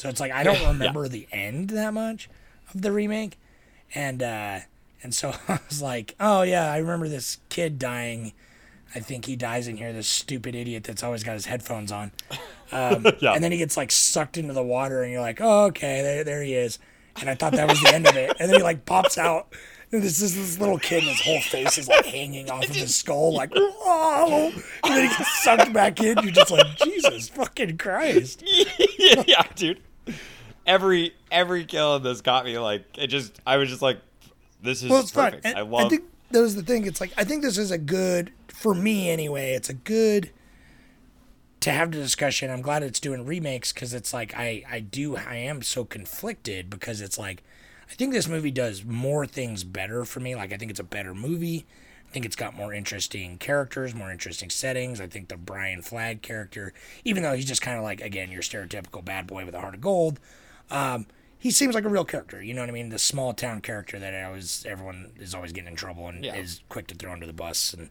so 0.00 0.08
it's 0.08 0.18
like 0.18 0.32
I 0.32 0.42
don't 0.42 0.66
remember 0.66 1.08
the 1.08 1.28
end 1.30 1.68
that 1.70 1.92
much 1.92 2.30
of 2.74 2.80
the 2.80 2.90
remake, 2.90 3.38
and 3.94 4.22
uh 4.22 4.60
and 5.02 5.14
so 5.14 5.34
I 5.48 5.58
was 5.68 5.82
like, 5.82 6.14
oh 6.18 6.40
yeah, 6.40 6.72
I 6.72 6.78
remember 6.78 7.06
this 7.06 7.36
kid 7.50 7.78
dying. 7.78 8.32
I 8.94 9.00
think 9.00 9.26
he 9.26 9.36
dies 9.36 9.68
in 9.68 9.76
here. 9.76 9.92
This 9.92 10.08
stupid 10.08 10.54
idiot 10.54 10.84
that's 10.84 11.02
always 11.02 11.22
got 11.22 11.34
his 11.34 11.44
headphones 11.46 11.92
on. 11.92 12.12
Um, 12.72 13.06
Yeah. 13.20 13.34
And 13.34 13.44
then 13.44 13.52
he 13.52 13.58
gets 13.58 13.76
like 13.76 13.92
sucked 13.92 14.38
into 14.38 14.54
the 14.54 14.62
water, 14.62 15.02
and 15.02 15.12
you're 15.12 15.20
like, 15.20 15.38
oh, 15.40 15.66
okay, 15.66 16.00
there, 16.02 16.24
there 16.24 16.42
he 16.42 16.54
is. 16.54 16.78
And 17.20 17.28
I 17.28 17.34
thought 17.34 17.52
that 17.52 17.68
was 17.68 17.80
the 17.82 17.94
end 17.94 18.08
of 18.08 18.16
it. 18.16 18.34
And 18.40 18.48
then 18.48 18.56
he 18.58 18.62
like 18.62 18.86
pops 18.86 19.18
out. 19.18 19.52
And 19.92 20.02
this 20.02 20.22
is 20.22 20.34
this 20.34 20.58
little 20.58 20.78
kid, 20.78 21.00
and 21.00 21.08
his 21.08 21.20
whole 21.20 21.40
face 21.40 21.76
is 21.76 21.88
like 21.88 22.06
hanging 22.06 22.48
off 22.48 22.64
of 22.68 22.74
his 22.74 22.94
skull, 22.94 23.34
like, 23.34 23.50
oh. 23.54 24.52
And 24.84 24.94
then 24.96 25.08
he 25.10 25.16
gets 25.16 25.42
sucked 25.42 25.72
back 25.72 26.00
in. 26.00 26.16
You're 26.22 26.32
just 26.32 26.50
like, 26.52 26.76
Jesus 26.78 27.28
fucking 27.28 27.76
Christ. 27.76 28.42
yeah, 28.98 29.42
dude. 29.56 29.82
Every 30.66 31.14
every 31.30 31.64
kill 31.64 31.96
in 31.96 32.02
this 32.02 32.20
got 32.20 32.44
me 32.44 32.58
like 32.58 32.84
it 32.98 33.08
just. 33.08 33.40
I 33.46 33.56
was 33.56 33.68
just 33.68 33.82
like, 33.82 33.98
this 34.62 34.82
is 34.82 34.90
Well, 34.90 35.00
it's 35.00 35.10
perfect. 35.10 35.44
And 35.44 35.56
I 35.56 35.62
love. 35.62 35.86
I 35.86 35.88
think 35.88 36.04
that 36.30 36.40
was 36.40 36.54
the 36.54 36.62
thing. 36.62 36.86
It's 36.86 37.00
like 37.00 37.12
I 37.16 37.24
think 37.24 37.42
this 37.42 37.58
is 37.58 37.70
a 37.70 37.78
good 37.78 38.32
for 38.48 38.74
me 38.74 39.10
anyway. 39.10 39.52
It's 39.52 39.68
a 39.68 39.74
good 39.74 40.30
to 41.60 41.70
have 41.70 41.92
the 41.92 41.98
discussion. 41.98 42.50
I'm 42.50 42.62
glad 42.62 42.82
it's 42.82 43.00
doing 43.00 43.24
remakes 43.26 43.72
because 43.72 43.94
it's 43.94 44.12
like 44.12 44.34
I 44.36 44.62
I 44.70 44.80
do 44.80 45.16
I 45.16 45.36
am 45.36 45.62
so 45.62 45.84
conflicted 45.84 46.70
because 46.70 47.00
it's 47.00 47.18
like 47.18 47.42
I 47.90 47.94
think 47.94 48.12
this 48.12 48.28
movie 48.28 48.50
does 48.50 48.84
more 48.84 49.26
things 49.26 49.64
better 49.64 50.04
for 50.04 50.20
me. 50.20 50.34
Like 50.34 50.52
I 50.52 50.56
think 50.56 50.70
it's 50.70 50.80
a 50.80 50.84
better 50.84 51.14
movie. 51.14 51.66
I 52.08 52.12
think 52.12 52.24
it's 52.24 52.36
got 52.36 52.56
more 52.56 52.72
interesting 52.72 53.38
characters, 53.38 53.94
more 53.94 54.10
interesting 54.10 54.50
settings. 54.50 55.00
I 55.00 55.06
think 55.06 55.28
the 55.28 55.36
Brian 55.36 55.80
Flagg 55.80 56.22
character, 56.22 56.72
even 57.04 57.22
though 57.22 57.34
he's 57.34 57.44
just 57.44 57.62
kind 57.62 57.76
of 57.78 57.84
like 57.84 58.00
again 58.00 58.30
your 58.30 58.42
stereotypical 58.42 59.04
bad 59.04 59.26
boy 59.26 59.44
with 59.44 59.54
a 59.54 59.60
heart 59.60 59.74
of 59.74 59.80
gold, 59.80 60.18
um, 60.70 61.06
he 61.38 61.50
seems 61.50 61.74
like 61.74 61.84
a 61.84 61.88
real 61.88 62.04
character. 62.04 62.42
You 62.42 62.54
know 62.54 62.60
what 62.62 62.68
I 62.68 62.72
mean? 62.72 62.90
The 62.90 62.98
small 62.98 63.32
town 63.32 63.60
character 63.60 63.98
that 63.98 64.14
I 64.14 64.22
always 64.24 64.64
everyone 64.68 65.12
is 65.18 65.34
always 65.34 65.52
getting 65.52 65.68
in 65.70 65.76
trouble 65.76 66.08
and 66.08 66.24
Yeah. 66.24 66.34
is 66.36 66.60
quick 66.68 66.86
to 66.88 66.94
throw 66.94 67.12
under 67.12 67.26
the 67.26 67.32
bus 67.32 67.72
and. 67.74 67.90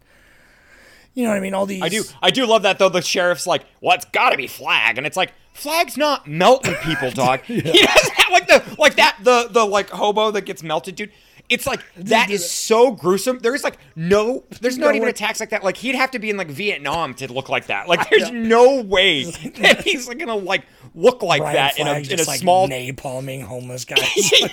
You 1.15 1.24
know 1.24 1.32
what 1.32 1.38
I 1.38 1.42
mean? 1.42 1.56
All 1.56 1.65
these. 1.65 1.82
I 1.82 1.89
do 1.89 2.04
I 2.22 2.30
do 2.30 2.46
love 2.46 2.62
that 2.62 2.78
though. 2.78 2.88
The 2.88 3.02
sheriff's 3.02 3.48
like, 3.48 3.65
"Well, 3.82 3.96
it's 3.96 4.06
got 4.06 4.30
to 4.30 4.38
be 4.38 4.46
Flagg," 4.46 5.00
and 5.00 5.08
it's 5.08 5.18
like 5.18 5.34
Flagg's 5.54 5.98
not 5.98 6.28
melting 6.28 6.76
people, 6.76 7.10
dog. 7.10 7.42
He 7.42 7.60
doesn't 7.62 8.13
have 8.13 8.32
like 8.32 8.48
the 8.48 8.76
like 8.78 8.96
that 8.98 9.18
the 9.24 9.48
the 9.50 9.65
like 9.65 9.89
hobo 9.89 10.30
that 10.32 10.42
gets 10.46 10.62
melted, 10.62 10.96
dude. 10.96 11.12
It's 11.50 11.66
like 11.66 11.82
that 11.96 12.30
is 12.30 12.50
so 12.50 12.92
gruesome. 12.92 13.40
There's 13.40 13.64
like 13.64 13.78
no, 13.96 14.44
there's 14.62 14.78
not 14.78 14.88
No 14.90 14.92
even 14.92 15.04
way. 15.04 15.10
attacks 15.10 15.40
like 15.40 15.50
that. 15.50 15.64
Like 15.64 15.78
he'd 15.78 15.96
have 15.96 16.12
to 16.12 16.20
be 16.20 16.30
in 16.30 16.38
like 16.38 16.50
Vietnam 16.50 17.16
to 17.16 17.32
look 17.32 17.50
like 17.50 17.68
that. 17.68 17.88
Like 17.88 18.08
there's 18.10 18.30
no 18.32 18.82
way 18.82 19.24
that 19.58 19.82
he's 19.84 20.08
like, 20.08 20.20
gonna 20.20 20.36
like 20.36 20.66
look 20.94 21.24
like 21.24 21.42
Brian 21.42 21.56
that 21.56 21.80
in 21.80 21.88
a 21.88 22.00
in 22.14 22.20
a 22.20 22.24
like, 22.24 22.40
small. 22.40 22.68
napalming 22.68 23.42
homeless 23.44 23.86
guy. 23.86 23.98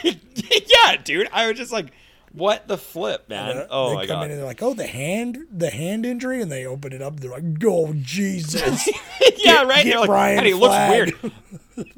yeah, 0.05 0.97
dude. 1.05 1.29
I 1.33 1.49
was 1.49 1.57
just 1.59 1.71
like, 1.73 1.93
what 2.33 2.67
the 2.69 2.79
flip, 2.79 3.29
man? 3.29 3.57
Uh, 3.57 3.67
oh 3.71 3.89
they 3.91 3.95
my 3.97 4.07
come 4.07 4.17
god. 4.17 4.25
in 4.25 4.31
and 4.33 4.39
they're 4.41 4.47
like, 4.47 4.63
"Oh, 4.63 4.75
the 4.75 4.87
hand, 4.87 5.39
the 5.51 5.71
hand 5.71 6.05
injury," 6.05 6.43
and 6.43 6.51
they 6.53 6.67
open 6.67 6.93
it 6.93 7.01
up. 7.01 7.21
They're 7.21 7.31
like, 7.31 7.45
"Oh, 7.65 7.95
Jesus!" 7.95 8.89
yeah, 9.39 9.63
right. 9.65 9.85
get 9.85 10.01
like, 10.01 10.07
Brian 10.07 10.39
and 10.39 10.47
he 10.47 10.53
looks 10.55 10.75
weird. 10.91 11.15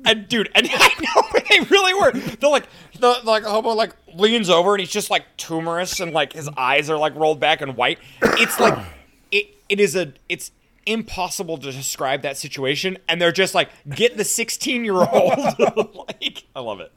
And 0.05 0.29
dude, 0.29 0.51
and 0.55 0.69
I 0.73 0.89
know 1.01 1.41
they 1.51 1.61
really 1.71 1.95
were. 1.95 2.13
They're 2.13 2.51
like 2.51 2.67
the 2.99 3.21
like 3.25 3.45
hobo 3.45 3.71
like 3.71 3.95
leans 4.19 4.51
over 4.51 4.75
and 4.75 4.81
he's 4.81 4.91
just 4.91 5.11
like 5.11 5.25
tumorous 5.37 6.01
and 6.01 6.13
like 6.13 6.33
his 6.33 6.49
eyes 6.57 6.91
are 6.91 6.99
like 6.99 7.15
rolled 7.15 7.41
back 7.41 7.61
and 7.61 7.77
white. 7.77 7.99
It's 8.23 8.59
like 8.61 8.79
it 9.31 9.55
it 9.69 9.81
is 9.81 9.97
a 9.97 10.13
it's 10.29 10.51
impossible 10.87 11.59
to 11.59 11.71
describe 11.71 12.23
that 12.23 12.37
situation 12.37 12.97
and 13.09 13.21
they're 13.21 13.31
just 13.31 13.55
like 13.55 13.69
get 13.91 14.17
the 14.17 14.25
16 14.25 14.85
year 14.85 14.95
old 14.95 15.39
like 16.09 16.45
I 16.55 16.61
love 16.61 16.81
it. 16.81 16.93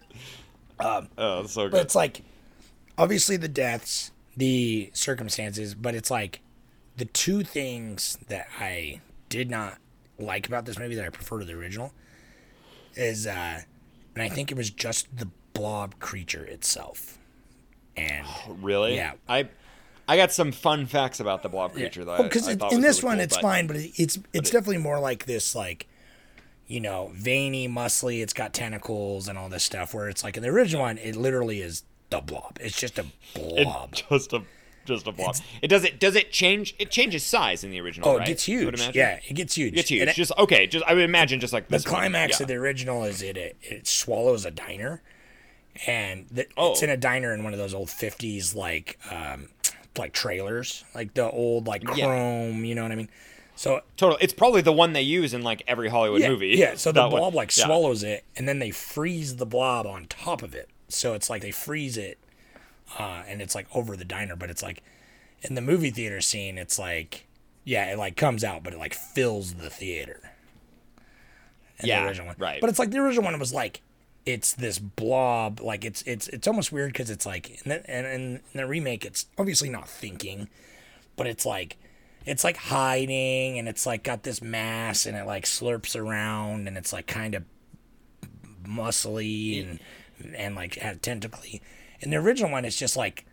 Um, 0.79 1.09
oh, 1.17 1.45
so 1.45 1.65
but 1.65 1.71
good. 1.71 1.81
it's 1.81 1.95
like, 1.95 2.21
obviously 2.97 3.37
the 3.37 3.47
deaths, 3.47 4.11
the 4.35 4.89
circumstances, 4.93 5.75
but 5.75 5.93
it's 5.93 6.09
like 6.09 6.41
the 6.97 7.05
two 7.05 7.43
things 7.43 8.17
that 8.27 8.47
I 8.59 9.01
did 9.29 9.49
not 9.49 9.77
like 10.17 10.47
about 10.47 10.65
this 10.65 10.79
movie 10.79 10.95
that 10.95 11.05
I 11.05 11.09
prefer 11.09 11.39
to 11.39 11.45
the 11.45 11.53
original 11.53 11.93
is, 12.95 13.27
uh, 13.27 13.61
and 14.15 14.23
I 14.23 14.29
think 14.29 14.51
it 14.51 14.57
was 14.57 14.69
just 14.69 15.15
the 15.15 15.29
blob 15.53 15.99
creature 15.99 16.43
itself, 16.45 17.17
and 17.97 18.25
Really? 18.61 18.95
Yeah. 18.95 19.13
I 19.27 19.49
I 20.07 20.17
got 20.17 20.31
some 20.31 20.51
fun 20.51 20.87
facts 20.87 21.19
about 21.19 21.41
the 21.43 21.49
blob 21.49 21.73
creature 21.73 22.03
though. 22.03 22.23
because 22.23 22.47
I 22.47 22.53
in 22.71 22.81
this 22.81 22.97
really 23.03 23.07
one 23.07 23.17
cool, 23.17 23.23
it's 23.23 23.35
but- 23.37 23.41
fine, 23.41 23.67
but 23.67 23.75
it- 23.77 23.91
it's 23.97 24.19
it's 24.33 24.49
definitely 24.49 24.79
more 24.79 24.99
like 24.99 25.25
this 25.25 25.55
like. 25.55 25.87
You 26.67 26.79
know, 26.79 27.11
veiny, 27.13 27.67
muscly. 27.67 28.23
It's 28.23 28.31
got 28.31 28.53
tentacles 28.53 29.27
and 29.27 29.37
all 29.37 29.49
this 29.49 29.61
stuff. 29.61 29.93
Where 29.93 30.07
it's 30.07 30.23
like 30.23 30.37
in 30.37 30.43
the 30.43 30.47
original 30.47 30.83
one, 30.83 30.97
it 30.99 31.17
literally 31.17 31.59
is 31.61 31.83
the 32.11 32.21
blob. 32.21 32.57
It's 32.61 32.79
just 32.79 32.97
a 32.97 33.05
blob. 33.35 33.91
just 34.09 34.31
a 34.31 34.43
just 34.85 35.05
a 35.05 35.11
blob. 35.11 35.35
It 35.61 35.67
does 35.67 35.83
it 35.83 35.99
does 35.99 36.15
it 36.15 36.31
change? 36.31 36.73
It 36.79 36.89
changes 36.89 37.25
size 37.25 37.65
in 37.65 37.71
the 37.71 37.81
original. 37.81 38.07
Oh, 38.07 38.17
right? 38.19 38.25
it 38.25 38.31
gets 38.31 38.45
huge. 38.45 38.95
Yeah, 38.95 39.19
it 39.27 39.33
gets 39.33 39.55
huge. 39.55 39.73
it 39.73 39.75
gets 39.75 39.89
huge. 39.89 40.07
It- 40.07 40.15
just 40.15 40.31
okay. 40.37 40.65
Just 40.65 40.85
I 40.85 40.93
would 40.93 41.03
imagine 41.03 41.41
just 41.41 41.51
like 41.51 41.67
the 41.67 41.79
climax 41.79 42.39
Yeah. 42.39 42.43
of 42.45 42.47
the 42.47 42.55
original 42.55 43.03
is 43.03 43.21
it 43.21 43.35
it, 43.35 43.57
it 43.61 43.85
swallows 43.85 44.45
a 44.45 44.51
diner, 44.51 45.01
and 45.87 46.27
the, 46.29 46.47
Oh. 46.57 46.71
it's 46.71 46.83
in 46.83 46.89
a 46.89 46.97
diner 46.97 47.33
in 47.33 47.43
one 47.43 47.53
of 47.53 47.59
those 47.59 47.73
old 47.73 47.89
fifties 47.89 48.53
like 48.55 48.97
um 49.11 49.49
like 49.97 50.13
trailers, 50.13 50.83
like 50.95 51.13
the 51.13 51.29
old 51.29 51.67
like 51.67 51.83
Yeah. 51.95 52.05
chrome. 52.05 52.63
You 52.65 52.75
know 52.75 52.83
what 52.83 52.91
I 52.91 52.95
mean? 52.95 53.09
So 53.55 53.81
total. 53.97 54.17
It's 54.21 54.33
probably 54.33 54.61
the 54.61 54.71
one 54.71 54.93
they 54.93 55.01
use 55.01 55.33
in 55.33 55.41
like 55.43 55.63
every 55.67 55.89
Hollywood 55.89 56.21
yeah, 56.21 56.29
movie. 56.29 56.49
yeah. 56.49 56.75
So 56.75 56.91
the 56.91 57.01
That 57.03 57.11
one. 57.11 57.19
blob 57.21 57.35
like 57.35 57.55
Yeah. 57.55 57.65
swallows 57.65 58.01
it, 58.03 58.23
and 58.35 58.47
then 58.47 58.59
they 58.59 58.71
freeze 58.71 59.35
the 59.35 59.45
blob 59.45 59.85
on 59.85 60.05
top 60.05 60.41
of 60.43 60.55
it. 60.55 60.69
So 60.87 61.13
it's 61.13 61.29
like 61.29 61.41
they 61.41 61.51
freeze 61.51 61.97
it, 61.97 62.17
uh, 62.97 63.23
and 63.27 63.41
it's 63.41 63.53
like 63.55 63.67
over 63.75 63.95
the 63.97 64.05
diner, 64.05 64.35
but 64.35 64.49
it's 64.49 64.63
like 64.63 64.81
in 65.41 65.55
the 65.55 65.61
movie 65.61 65.89
theater 65.91 66.21
scene, 66.21 66.57
it's 66.57 66.79
like 66.79 67.27
yeah, 67.63 67.91
it 67.91 67.97
like 67.97 68.15
comes 68.15 68.43
out, 68.43 68.63
but 68.63 68.73
it 68.73 68.79
like 68.79 68.93
fills 68.93 69.55
the 69.55 69.69
theater. 69.69 70.31
Yeah, 71.83 72.01
the 72.01 72.07
original 72.07 72.27
one. 72.27 72.35
right. 72.39 72.61
But 72.61 72.69
it's 72.69 72.79
like 72.79 72.91
the 72.91 72.99
original 72.99 73.23
one 73.25 73.37
was 73.39 73.53
like 73.53 73.81
it's 74.25 74.53
this 74.53 74.79
blob, 74.79 75.59
like 75.61 75.83
it's 75.83 76.01
it's 76.03 76.27
it's 76.29 76.47
almost 76.47 76.71
weird 76.71 76.93
because 76.93 77.09
it's 77.09 77.25
like 77.25 77.49
in 77.49 77.69
the, 77.69 77.89
and 77.89 78.05
and 78.05 78.39
the 78.53 78.67
remake, 78.67 79.05
it's 79.05 79.25
obviously 79.37 79.69
not 79.69 79.87
thinking, 79.87 80.47
but 81.15 81.27
it's 81.27 81.45
like 81.45 81.77
it's 82.25 82.43
like 82.43 82.57
hiding 82.57 83.57
and 83.57 83.67
it's 83.67 83.85
like 83.85 84.03
got 84.03 84.23
this 84.23 84.41
mass 84.41 85.05
and 85.05 85.17
it 85.17 85.25
like 85.25 85.45
slurps 85.45 85.99
around 85.99 86.67
and 86.67 86.77
it's 86.77 86.93
like 86.93 87.07
kind 87.07 87.33
of 87.33 87.43
muscly 88.63 89.61
and 89.61 89.79
and 90.35 90.55
like 90.55 90.77
tentacly. 91.01 91.61
In 91.99 92.11
the 92.11 92.17
original 92.17 92.51
one, 92.51 92.65
it's 92.65 92.77
just 92.77 92.95
like 92.95 93.25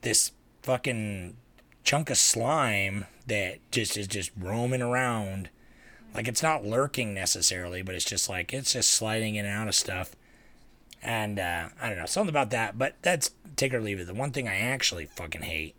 this 0.00 0.32
fucking 0.62 1.36
chunk 1.84 2.10
of 2.10 2.16
slime 2.16 3.06
that 3.26 3.58
just 3.70 3.96
is 3.96 4.06
just 4.06 4.30
roaming 4.38 4.82
around. 4.82 5.50
Like 6.14 6.28
it's 6.28 6.42
not 6.42 6.64
lurking 6.64 7.14
necessarily, 7.14 7.82
but 7.82 7.94
it's 7.94 8.04
just 8.04 8.28
like 8.28 8.52
it's 8.52 8.72
just 8.72 8.90
sliding 8.90 9.34
in 9.34 9.44
and 9.44 9.54
out 9.54 9.68
of 9.68 9.74
stuff. 9.74 10.14
And 11.02 11.38
uh, 11.40 11.68
I 11.80 11.88
don't 11.88 11.98
know 11.98 12.06
something 12.06 12.30
about 12.32 12.50
that, 12.50 12.78
but 12.78 12.94
that's 13.02 13.30
take 13.56 13.74
or 13.74 13.80
leave 13.80 13.98
it. 13.98 14.06
The 14.06 14.14
one 14.14 14.30
thing 14.30 14.46
I 14.46 14.56
actually 14.56 15.06
fucking 15.06 15.42
hate 15.42 15.74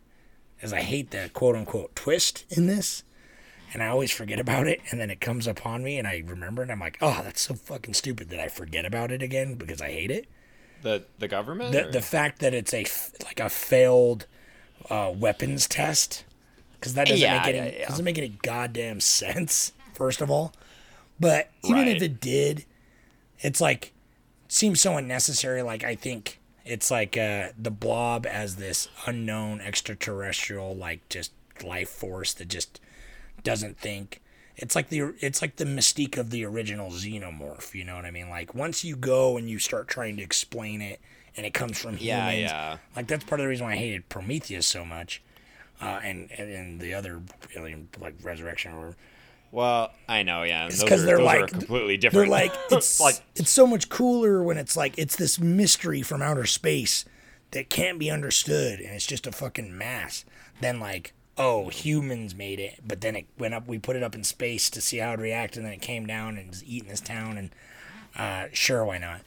is 0.60 0.72
I 0.72 0.80
hate 0.80 1.10
the 1.12 1.30
quote 1.32 1.56
unquote 1.56 1.96
twist 1.96 2.44
in 2.50 2.66
this, 2.66 3.04
and 3.72 3.82
I 3.82 3.86
always 3.88 4.10
forget 4.12 4.38
about 4.38 4.66
it, 4.66 4.80
and 4.90 5.00
then 5.00 5.08
it 5.10 5.20
comes 5.22 5.46
upon 5.46 5.82
me, 5.82 5.98
and 5.98 6.06
I 6.06 6.22
remember. 6.26 6.60
And 6.60 6.70
I'm 6.70 6.80
like, 6.80 6.98
oh, 7.00 7.22
that's 7.24 7.40
so 7.40 7.54
fucking 7.54 7.94
stupid 7.94 8.28
that 8.30 8.38
I 8.40 8.48
forget 8.48 8.84
about 8.84 9.10
it 9.10 9.22
again 9.22 9.54
because 9.54 9.80
I 9.80 9.90
hate 9.90 10.10
it. 10.10 10.26
the 10.82 11.04
the 11.18 11.28
government. 11.28 11.72
The 11.72 11.88
or- 11.88 11.90
the 11.90 12.02
fact 12.02 12.40
that 12.40 12.52
it's 12.52 12.74
a 12.74 12.84
like 13.24 13.40
a 13.40 13.48
failed 13.48 14.26
uh, 14.90 15.10
weapons 15.16 15.66
test 15.66 16.24
because 16.78 16.92
that 16.94 17.06
doesn't 17.08 17.18
Yeah, 17.22 17.38
make 17.38 17.46
any 17.54 17.56
yeah, 17.56 17.78
yeah. 17.80 17.88
doesn't 17.88 18.04
make 18.04 18.18
any 18.18 18.28
goddamn 18.42 19.00
sense. 19.00 19.72
First 19.94 20.20
of 20.20 20.30
all, 20.30 20.52
but 21.18 21.50
even 21.64 21.88
if 21.88 22.02
it 22.02 22.20
did, 22.20 22.66
it's 23.40 23.62
like 23.62 23.92
seems 24.54 24.80
so 24.80 24.96
unnecessary. 24.96 25.62
Like 25.62 25.82
I 25.84 25.94
think 25.96 26.40
it's 26.64 26.90
like 26.90 27.16
uh, 27.16 27.48
the 27.58 27.70
blob 27.70 28.26
as 28.26 28.56
this 28.56 28.88
unknown 29.06 29.60
extraterrestrial, 29.60 30.74
like 30.76 31.08
just 31.08 31.32
life 31.64 31.88
force 31.88 32.32
that 32.34 32.48
just 32.48 32.80
doesn't 33.42 33.78
think. 33.78 34.20
It's 34.56 34.76
like 34.76 34.88
the 34.88 35.14
it's 35.20 35.42
like 35.42 35.56
the 35.56 35.64
mystique 35.64 36.16
of 36.16 36.30
the 36.30 36.44
original 36.44 36.90
xenomorph. 36.90 37.74
You 37.74 37.84
know 37.84 37.96
what 37.96 38.04
I 38.04 38.12
mean? 38.12 38.30
Like 38.30 38.54
once 38.54 38.84
you 38.84 38.94
go 38.96 39.36
and 39.36 39.50
you 39.50 39.58
start 39.58 39.88
trying 39.88 40.16
to 40.18 40.22
explain 40.22 40.80
it, 40.80 41.00
and 41.36 41.44
it 41.44 41.52
comes 41.52 41.76
from 41.80 41.96
Yeah, 41.98 42.30
humans. 42.30 42.50
yeah. 42.52 42.76
Like 42.94 43.08
that's 43.08 43.24
part 43.24 43.40
of 43.40 43.44
the 43.44 43.48
reason 43.48 43.66
why 43.66 43.72
I 43.72 43.76
hated 43.76 44.08
Prometheus 44.08 44.66
so 44.68 44.84
much, 44.84 45.20
uh, 45.80 46.00
and, 46.04 46.30
and 46.38 46.50
and 46.50 46.80
the 46.80 46.94
other 46.94 47.20
alien 47.56 47.88
like 48.00 48.14
Resurrection 48.22 48.72
or 48.74 48.94
well, 49.54 49.92
I 50.08 50.22
know. 50.24 50.42
Yeah, 50.42 50.66
it's 50.66 50.82
because 50.82 51.04
they're 51.04 51.18
those 51.18 51.26
are 51.26 51.40
like 51.40 51.50
completely 51.50 51.96
different. 51.96 52.28
They're 52.30 52.30
like 52.30 52.52
it's 52.70 53.00
like 53.00 53.20
it's 53.36 53.50
so 53.50 53.66
much 53.66 53.88
cooler 53.88 54.42
when 54.42 54.58
it's 54.58 54.76
like 54.76 54.94
it's 54.98 55.16
this 55.16 55.38
mystery 55.38 56.02
from 56.02 56.20
outer 56.22 56.44
space 56.44 57.04
that 57.52 57.70
can't 57.70 57.98
be 57.98 58.10
understood, 58.10 58.80
and 58.80 58.94
it's 58.94 59.06
just 59.06 59.26
a 59.26 59.32
fucking 59.32 59.76
mass. 59.78 60.24
Then 60.60 60.80
like 60.80 61.12
oh 61.38 61.68
humans 61.68 62.34
made 62.34 62.58
it, 62.60 62.80
but 62.86 63.00
then 63.00 63.16
it 63.16 63.26
went 63.38 63.54
up. 63.54 63.66
We 63.68 63.78
put 63.78 63.96
it 63.96 64.02
up 64.02 64.14
in 64.14 64.24
space 64.24 64.68
to 64.70 64.80
see 64.80 64.98
how 64.98 65.12
it 65.12 65.20
react, 65.20 65.56
and 65.56 65.64
then 65.64 65.72
it 65.72 65.80
came 65.82 66.06
down 66.06 66.36
and 66.36 66.48
was 66.50 66.64
eating 66.64 66.88
this 66.88 67.00
town. 67.00 67.38
And 67.38 67.50
uh, 68.16 68.48
sure, 68.52 68.84
why 68.84 68.98
not? 68.98 69.20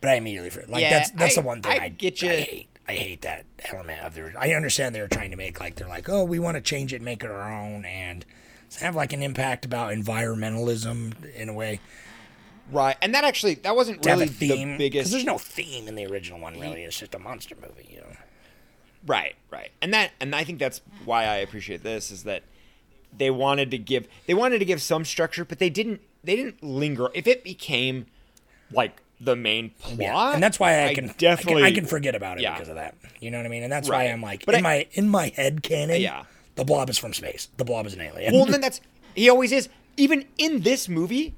But 0.00 0.10
I 0.10 0.14
immediately 0.14 0.50
for 0.50 0.64
like 0.68 0.80
Yeah, 0.82 0.90
that's 0.90 1.10
that's 1.10 1.38
I- 1.38 1.40
the 1.42 1.46
one 1.46 1.60
thing 1.62 1.78
I 1.80 1.84
I, 1.84 1.88
get 1.90 2.22
I 2.22 2.26
you. 2.26 2.32
hate. 2.32 2.68
I 2.90 2.94
hate 2.94 3.20
that 3.20 3.44
element 3.70 4.02
of 4.02 4.14
the. 4.14 4.32
I 4.38 4.52
understand 4.54 4.94
they're 4.94 5.08
trying 5.08 5.30
to 5.32 5.36
make 5.36 5.60
like 5.60 5.74
they're 5.74 5.86
like, 5.88 6.08
oh, 6.08 6.24
we 6.24 6.38
want 6.38 6.54
to 6.56 6.62
change 6.62 6.94
it, 6.94 7.02
make 7.02 7.22
it 7.22 7.30
our 7.30 7.52
own, 7.52 7.84
and 7.84 8.24
have 8.76 8.94
like 8.96 9.12
an 9.12 9.22
impact 9.22 9.64
about 9.64 9.92
environmentalism 9.92 11.14
in 11.34 11.48
a 11.48 11.52
way. 11.52 11.80
right, 12.70 12.96
and 13.02 13.14
that 13.14 13.24
actually 13.24 13.54
that 13.56 13.74
wasn't 13.76 14.02
To 14.02 14.10
really 14.10 14.24
a 14.24 14.28
theme 14.28 14.72
the 14.72 14.76
because 14.78 14.78
biggest. 14.78 15.10
there's 15.12 15.24
no 15.24 15.38
theme 15.38 15.88
in 15.88 15.94
the 15.94 16.06
original 16.06 16.38
one. 16.40 16.58
Really, 16.58 16.82
it's 16.84 16.98
just 16.98 17.14
a 17.14 17.18
monster 17.18 17.54
movie. 17.60 17.88
You 17.90 18.00
know. 18.00 18.06
Right, 19.06 19.36
right. 19.50 19.70
And 19.80 19.92
that 19.94 20.10
and 20.20 20.34
I 20.34 20.44
think 20.44 20.58
that's 20.58 20.80
why 21.04 21.24
I 21.24 21.36
appreciate 21.36 21.82
this 21.82 22.10
is 22.10 22.24
that 22.24 22.42
they 23.16 23.30
wanted 23.30 23.70
to 23.70 23.78
give 23.78 24.06
they 24.26 24.34
wanted 24.34 24.58
to 24.58 24.64
give 24.64 24.82
some 24.82 25.04
structure, 25.04 25.44
but 25.44 25.58
they 25.58 25.70
didn't 25.70 26.00
they 26.24 26.36
didn't 26.36 26.62
linger. 26.62 27.08
If 27.14 27.26
it 27.26 27.44
became 27.44 28.06
like 28.72 29.00
the 29.20 29.34
main 29.34 29.70
plot, 29.80 29.98
Yeah, 29.98 30.32
and 30.34 30.42
that's 30.42 30.60
why 30.60 30.84
I 30.84 30.94
can 30.94 31.12
definitely 31.16 31.62
I 31.62 31.66
can, 31.70 31.72
I 31.76 31.80
can 31.80 31.86
forget 31.86 32.14
about 32.14 32.38
it 32.38 32.42
Yeah. 32.42 32.52
because 32.54 32.68
of 32.68 32.74
that. 32.76 32.96
You 33.20 33.30
know 33.30 33.38
what 33.38 33.46
I 33.46 33.48
mean? 33.48 33.62
And 33.62 33.72
that's 33.72 33.88
Right. 33.88 34.06
why 34.06 34.12
I'm 34.12 34.20
like 34.22 34.44
But 34.44 34.54
in 34.56 34.60
I- 34.60 34.62
my 34.62 34.86
in 34.92 35.08
my 35.08 35.32
head 35.34 35.62
canon. 35.62 36.00
Yeah. 36.00 36.24
The 36.58 36.64
blob 36.64 36.90
is 36.90 36.98
from 36.98 37.14
space. 37.14 37.48
The 37.56 37.64
blob 37.64 37.86
is 37.86 37.94
an 37.94 38.00
alien. 38.00 38.34
Well, 38.34 38.44
then 38.50 38.60
that's 38.60 38.80
he 39.14 39.30
always 39.30 39.52
is. 39.52 39.68
even 39.96 40.24
in 40.36 40.62
this 40.62 40.88
movie, 40.88 41.36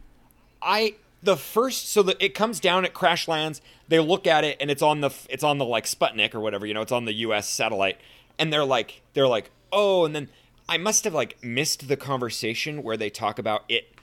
I 0.63 0.95
the 1.23 1.37
first 1.37 1.91
so 1.91 2.03
that 2.05 2.17
it 2.25 2.35
comes 2.35 2.59
down, 2.59 2.87
it 2.87 2.95
crash 2.95 3.29
lands. 3.29 3.61
They 3.89 3.99
look 3.99 4.27
at 4.27 4.45
it, 4.45 4.57
and 4.61 4.71
it's 4.71 4.81
on 4.81 5.03
the 5.03 5.11
it's 5.29 5.45
on 5.45 5.59
the 5.59 5.67
like 5.67 5.85
Sputnik 5.85 6.35
or 6.35 6.41
whatever, 6.41 6.65
you 6.65 6.73
know, 6.73 6.81
it's 6.81 6.91
on 6.91 7.05
the 7.05 7.13
U.S. 7.13 7.47
satellite, 7.49 7.99
and 8.39 8.51
they're 8.51 8.65
like 8.65 9.03
they're 9.13 9.29
like 9.29 9.51
oh, 9.73 10.07
and 10.07 10.15
then 10.17 10.29
I 10.69 10.79
must 10.79 11.05
have 11.05 11.15
like 11.15 11.37
missed 11.45 11.87
the 11.87 11.97
conversation 11.99 12.83
where 12.83 12.97
they 12.97 13.11
talk 13.11 13.39
about 13.39 13.65
it 13.69 13.95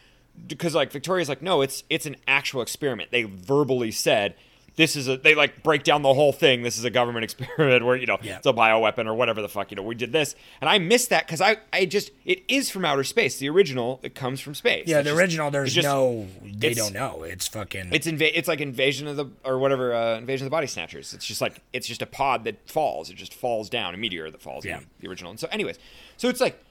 because 0.47 0.75
like 0.75 0.91
Victoria's 0.91 1.29
like 1.29 1.41
no, 1.41 1.61
it's 1.61 1.83
it's 1.89 2.05
an 2.05 2.17
actual 2.27 2.61
experiment. 2.61 3.09
They 3.09 3.23
verbally 3.23 3.89
said 3.89 4.35
this 4.77 4.95
is 4.95 5.09
a 5.09 5.17
they 5.17 5.35
like 5.35 5.61
break 5.63 5.83
down 5.83 6.01
the 6.03 6.13
whole 6.13 6.31
thing. 6.31 6.61
This 6.61 6.77
is 6.77 6.85
a 6.85 6.89
government 6.89 7.23
experiment 7.25 7.83
where 7.85 7.97
you 7.97 8.05
know 8.05 8.17
Yeah. 8.21 8.37
it's 8.37 8.45
a 8.47 8.53
bioweapon 8.53 9.05
or 9.07 9.13
whatever 9.13 9.41
the 9.41 9.49
fuck 9.49 9.69
you 9.71 9.75
know. 9.75 9.83
We 9.83 9.95
did 9.95 10.13
this, 10.13 10.35
and 10.61 10.69
I 10.69 10.77
missed 10.77 11.09
that 11.09 11.25
because 11.27 11.41
I 11.41 11.57
I 11.73 11.85
just 11.85 12.11
it 12.23 12.43
is 12.47 12.69
from 12.69 12.85
outer 12.85 13.03
space. 13.03 13.37
The 13.37 13.49
original 13.49 13.99
it 14.03 14.15
comes 14.15 14.39
from 14.39 14.55
space. 14.55 14.87
Yeah, 14.87 14.99
It's 14.99 15.03
the 15.05 15.09
just- 15.09 15.19
original. 15.19 15.51
There's 15.51 15.73
just- 15.73 15.85
no. 15.85 16.27
They 16.45 16.73
don't 16.73 16.93
know. 16.93 17.23
It's 17.23 17.47
fucking. 17.47 17.89
It's 17.91 18.07
inva- 18.07 18.31
It's 18.33 18.47
like 18.47 18.61
invasion 18.61 19.07
of 19.07 19.17
the 19.17 19.25
or 19.43 19.57
whatever 19.59 19.93
uh, 19.93 20.17
invasion 20.17 20.45
of 20.45 20.51
the 20.51 20.55
body 20.55 20.67
snatchers. 20.67 21.13
It's 21.13 21.25
just 21.25 21.41
like 21.41 21.61
it's 21.73 21.87
just 21.87 22.01
a 22.01 22.07
pod 22.07 22.45
that 22.45 22.69
falls. 22.69 23.09
It 23.09 23.15
just 23.15 23.33
falls 23.33 23.69
down, 23.69 23.93
a 23.93 23.97
meteor 23.97 24.31
that 24.31 24.41
falls. 24.41 24.63
Yeah. 24.63 24.77
in 24.77 24.85
the 25.01 25.09
original. 25.09 25.31
And 25.31 25.39
so, 25.39 25.47
anyways, 25.51 25.77
so 26.17 26.29
it's 26.29 26.39
like 26.39 26.63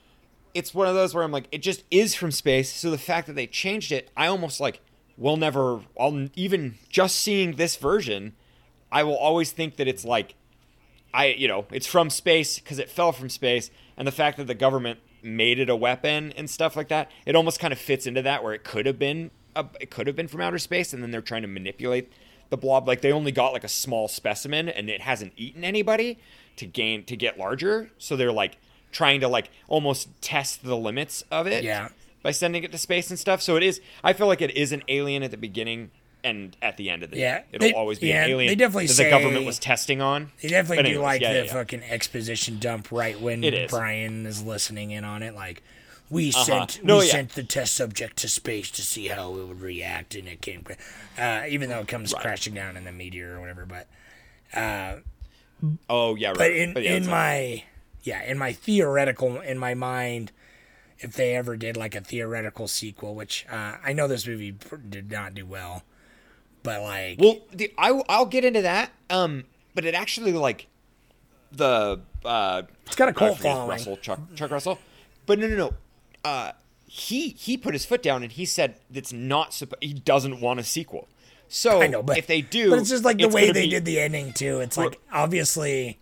it's 0.54 0.72
one 0.72 0.86
of 0.86 0.94
those 0.94 1.14
where 1.14 1.22
I'm 1.22 1.32
like, 1.32 1.48
it 1.52 1.58
just 1.58 1.82
is 1.90 2.14
from 2.14 2.30
space. 2.30 2.72
So 2.72 2.90
the 2.90 2.96
fact 2.96 3.26
that 3.26 3.34
they 3.34 3.46
changed 3.46 3.92
it, 3.92 4.10
I 4.16 4.26
almost 4.28 4.58
like 4.60 4.80
will 5.16 5.36
never. 5.36 5.80
I'll 5.98 6.28
even 6.34 6.76
just 6.88 7.16
seeing 7.16 7.56
this 7.56 7.76
version, 7.76 8.34
I 8.90 9.02
will 9.02 9.16
always 9.16 9.52
think 9.52 9.76
that 9.76 9.88
it's 9.88 10.04
like 10.04 10.34
I, 11.16 11.28
you 11.28 11.48
know, 11.48 11.64
it's 11.72 11.86
from 11.86 12.10
space 12.10 12.58
because 12.58 12.78
it 12.78 12.90
fell 12.90 13.10
from 13.10 13.30
space, 13.30 13.70
and 13.96 14.06
the 14.06 14.12
fact 14.12 14.36
that 14.36 14.46
the 14.46 14.54
government 14.54 15.00
made 15.22 15.58
it 15.58 15.70
a 15.70 15.74
weapon 15.74 16.32
and 16.36 16.48
stuff 16.48 16.76
like 16.76 16.88
that, 16.88 17.10
it 17.24 17.34
almost 17.34 17.58
kind 17.58 17.72
of 17.72 17.78
fits 17.78 18.06
into 18.06 18.20
that 18.20 18.44
where 18.44 18.52
it 18.52 18.64
could 18.64 18.84
have 18.84 18.98
been, 18.98 19.30
a, 19.56 19.64
it 19.80 19.90
could 19.90 20.06
have 20.06 20.14
been 20.14 20.28
from 20.28 20.42
outer 20.42 20.58
space, 20.58 20.92
and 20.92 21.02
then 21.02 21.10
they're 21.10 21.22
trying 21.22 21.40
to 21.40 21.48
manipulate 21.48 22.12
the 22.50 22.56
blob. 22.58 22.86
Like 22.86 23.00
they 23.00 23.12
only 23.12 23.32
got 23.32 23.54
like 23.54 23.64
a 23.64 23.68
small 23.68 24.08
specimen, 24.08 24.68
and 24.68 24.90
it 24.90 25.00
hasn't 25.00 25.32
eaten 25.38 25.64
anybody 25.64 26.18
to 26.56 26.66
gain 26.66 27.02
to 27.04 27.16
get 27.16 27.38
larger, 27.38 27.90
so 27.96 28.14
they're 28.14 28.30
like 28.30 28.58
trying 28.92 29.20
to 29.20 29.28
like 29.28 29.48
almost 29.68 30.08
test 30.20 30.64
the 30.64 30.76
limits 30.76 31.24
of 31.30 31.46
it. 31.46 31.64
Yeah. 31.64 31.88
By 32.26 32.32
sending 32.32 32.64
it 32.64 32.72
to 32.72 32.78
space 32.78 33.08
and 33.10 33.16
stuff, 33.16 33.40
so 33.40 33.54
it 33.54 33.62
is. 33.62 33.80
I 34.02 34.12
feel 34.12 34.26
like 34.26 34.42
it 34.42 34.50
is 34.56 34.72
an 34.72 34.82
alien 34.88 35.22
at 35.22 35.30
the 35.30 35.36
beginning 35.36 35.92
and 36.24 36.56
at 36.60 36.76
the 36.76 36.90
end 36.90 37.04
of 37.04 37.12
the 37.12 37.18
Yeah, 37.18 37.38
day. 37.38 37.44
It'll 37.52 37.68
they- 37.68 37.72
always 37.72 38.00
be 38.00 38.08
yeah, 38.08 38.24
an 38.24 38.30
alien 38.30 38.48
they 38.50 38.56
definitely 38.56 38.88
that 38.88 38.96
the 38.96 39.08
government 39.08 39.46
was 39.46 39.60
testing 39.60 40.00
on. 40.02 40.32
They 40.42 40.48
definitely 40.48 40.82
But 40.82 40.88
do 40.88 41.00
like 41.00 41.20
yeah, 41.20 41.34
the 41.34 41.44
yeah, 41.44 41.52
fucking 41.52 41.84
exposition 41.84 42.58
dump 42.58 42.90
right 42.90 43.20
when 43.20 43.44
is. 43.44 43.70
Brian 43.70 44.26
is 44.26 44.42
listening 44.42 44.90
in 44.90 45.04
on 45.04 45.22
it. 45.22 45.36
Like, 45.36 45.62
we 46.10 46.30
Uh-huh. 46.30 46.42
sent 46.44 46.82
No, 46.84 46.98
we 46.98 47.06
sent 47.06 47.34
the 47.36 47.44
test 47.44 47.76
subject 47.76 48.16
to 48.16 48.28
space 48.28 48.72
to 48.72 48.82
see 48.82 49.06
how 49.06 49.30
it 49.38 49.46
would 49.46 49.60
react, 49.60 50.16
and 50.16 50.26
it 50.26 50.40
came, 50.40 50.64
uh, 51.16 51.42
even 51.48 51.68
though 51.70 51.78
it 51.78 51.86
comes 51.86 52.12
crashing 52.12 52.54
down 52.54 52.76
in 52.76 52.82
the 52.82 52.90
meteor 52.92 53.36
or 53.36 53.40
whatever. 53.40 53.66
But 53.66 53.86
Oh 55.88 56.16
yeah, 56.16 56.30
right. 56.30 56.36
but 56.38 56.50
in 56.50 56.74
yeah, 56.76 56.94
in 56.94 57.06
my 57.06 57.62
yeah 58.02 58.24
in 58.24 58.36
my 58.36 58.52
theoretical 58.52 59.40
in 59.40 59.58
my 59.58 59.74
mind, 59.74 60.32
if 60.98 61.14
they 61.14 61.36
ever 61.36 61.56
did 61.56 61.76
like 61.76 61.94
a 61.94 62.00
theoretical 62.00 62.68
sequel, 62.68 63.14
which 63.14 63.46
uh, 63.50 63.76
I 63.84 63.92
know 63.92 64.08
this 64.08 64.26
movie 64.26 64.54
did 64.88 65.10
not 65.10 65.34
do 65.34 65.44
well, 65.46 65.82
but 66.62 66.82
like 66.82 67.18
well, 67.20 67.38
the, 67.52 67.72
I 67.78 68.02
I'll 68.08 68.26
get 68.26 68.44
into 68.44 68.62
that. 68.62 68.92
Um, 69.10 69.44
but 69.74 69.84
it 69.84 69.94
actually 69.94 70.32
like 70.32 70.66
the 71.52 72.00
uh, 72.24 72.62
it's 72.86 72.96
got 72.96 73.08
a 73.08 73.12
cult 73.12 73.38
following. 73.38 73.68
Russell 73.70 73.96
Chuck 73.98 74.20
Chuck 74.34 74.50
Russell, 74.50 74.78
but 75.26 75.38
no 75.38 75.48
no 75.48 75.56
no. 75.56 75.74
Uh, 76.24 76.52
he 76.86 77.30
he 77.30 77.56
put 77.56 77.74
his 77.74 77.84
foot 77.84 78.02
down 78.02 78.22
and 78.22 78.32
he 78.32 78.44
said 78.44 78.76
it's 78.92 79.12
not 79.12 79.50
suppo- 79.50 79.82
he 79.82 79.92
doesn't 79.92 80.40
want 80.40 80.60
a 80.60 80.64
sequel. 80.64 81.08
So 81.48 81.80
I 81.80 81.86
know, 81.86 82.02
but 82.02 82.18
if 82.18 82.26
they 82.26 82.40
do, 82.40 82.70
but 82.70 82.78
it's 82.80 82.90
just 82.90 83.04
like 83.04 83.18
the 83.18 83.28
way 83.28 83.52
they 83.52 83.64
be- 83.64 83.70
did 83.70 83.84
the 83.84 84.00
ending 84.00 84.32
too. 84.32 84.60
It's 84.60 84.76
like 84.76 84.98
obviously, 85.12 85.98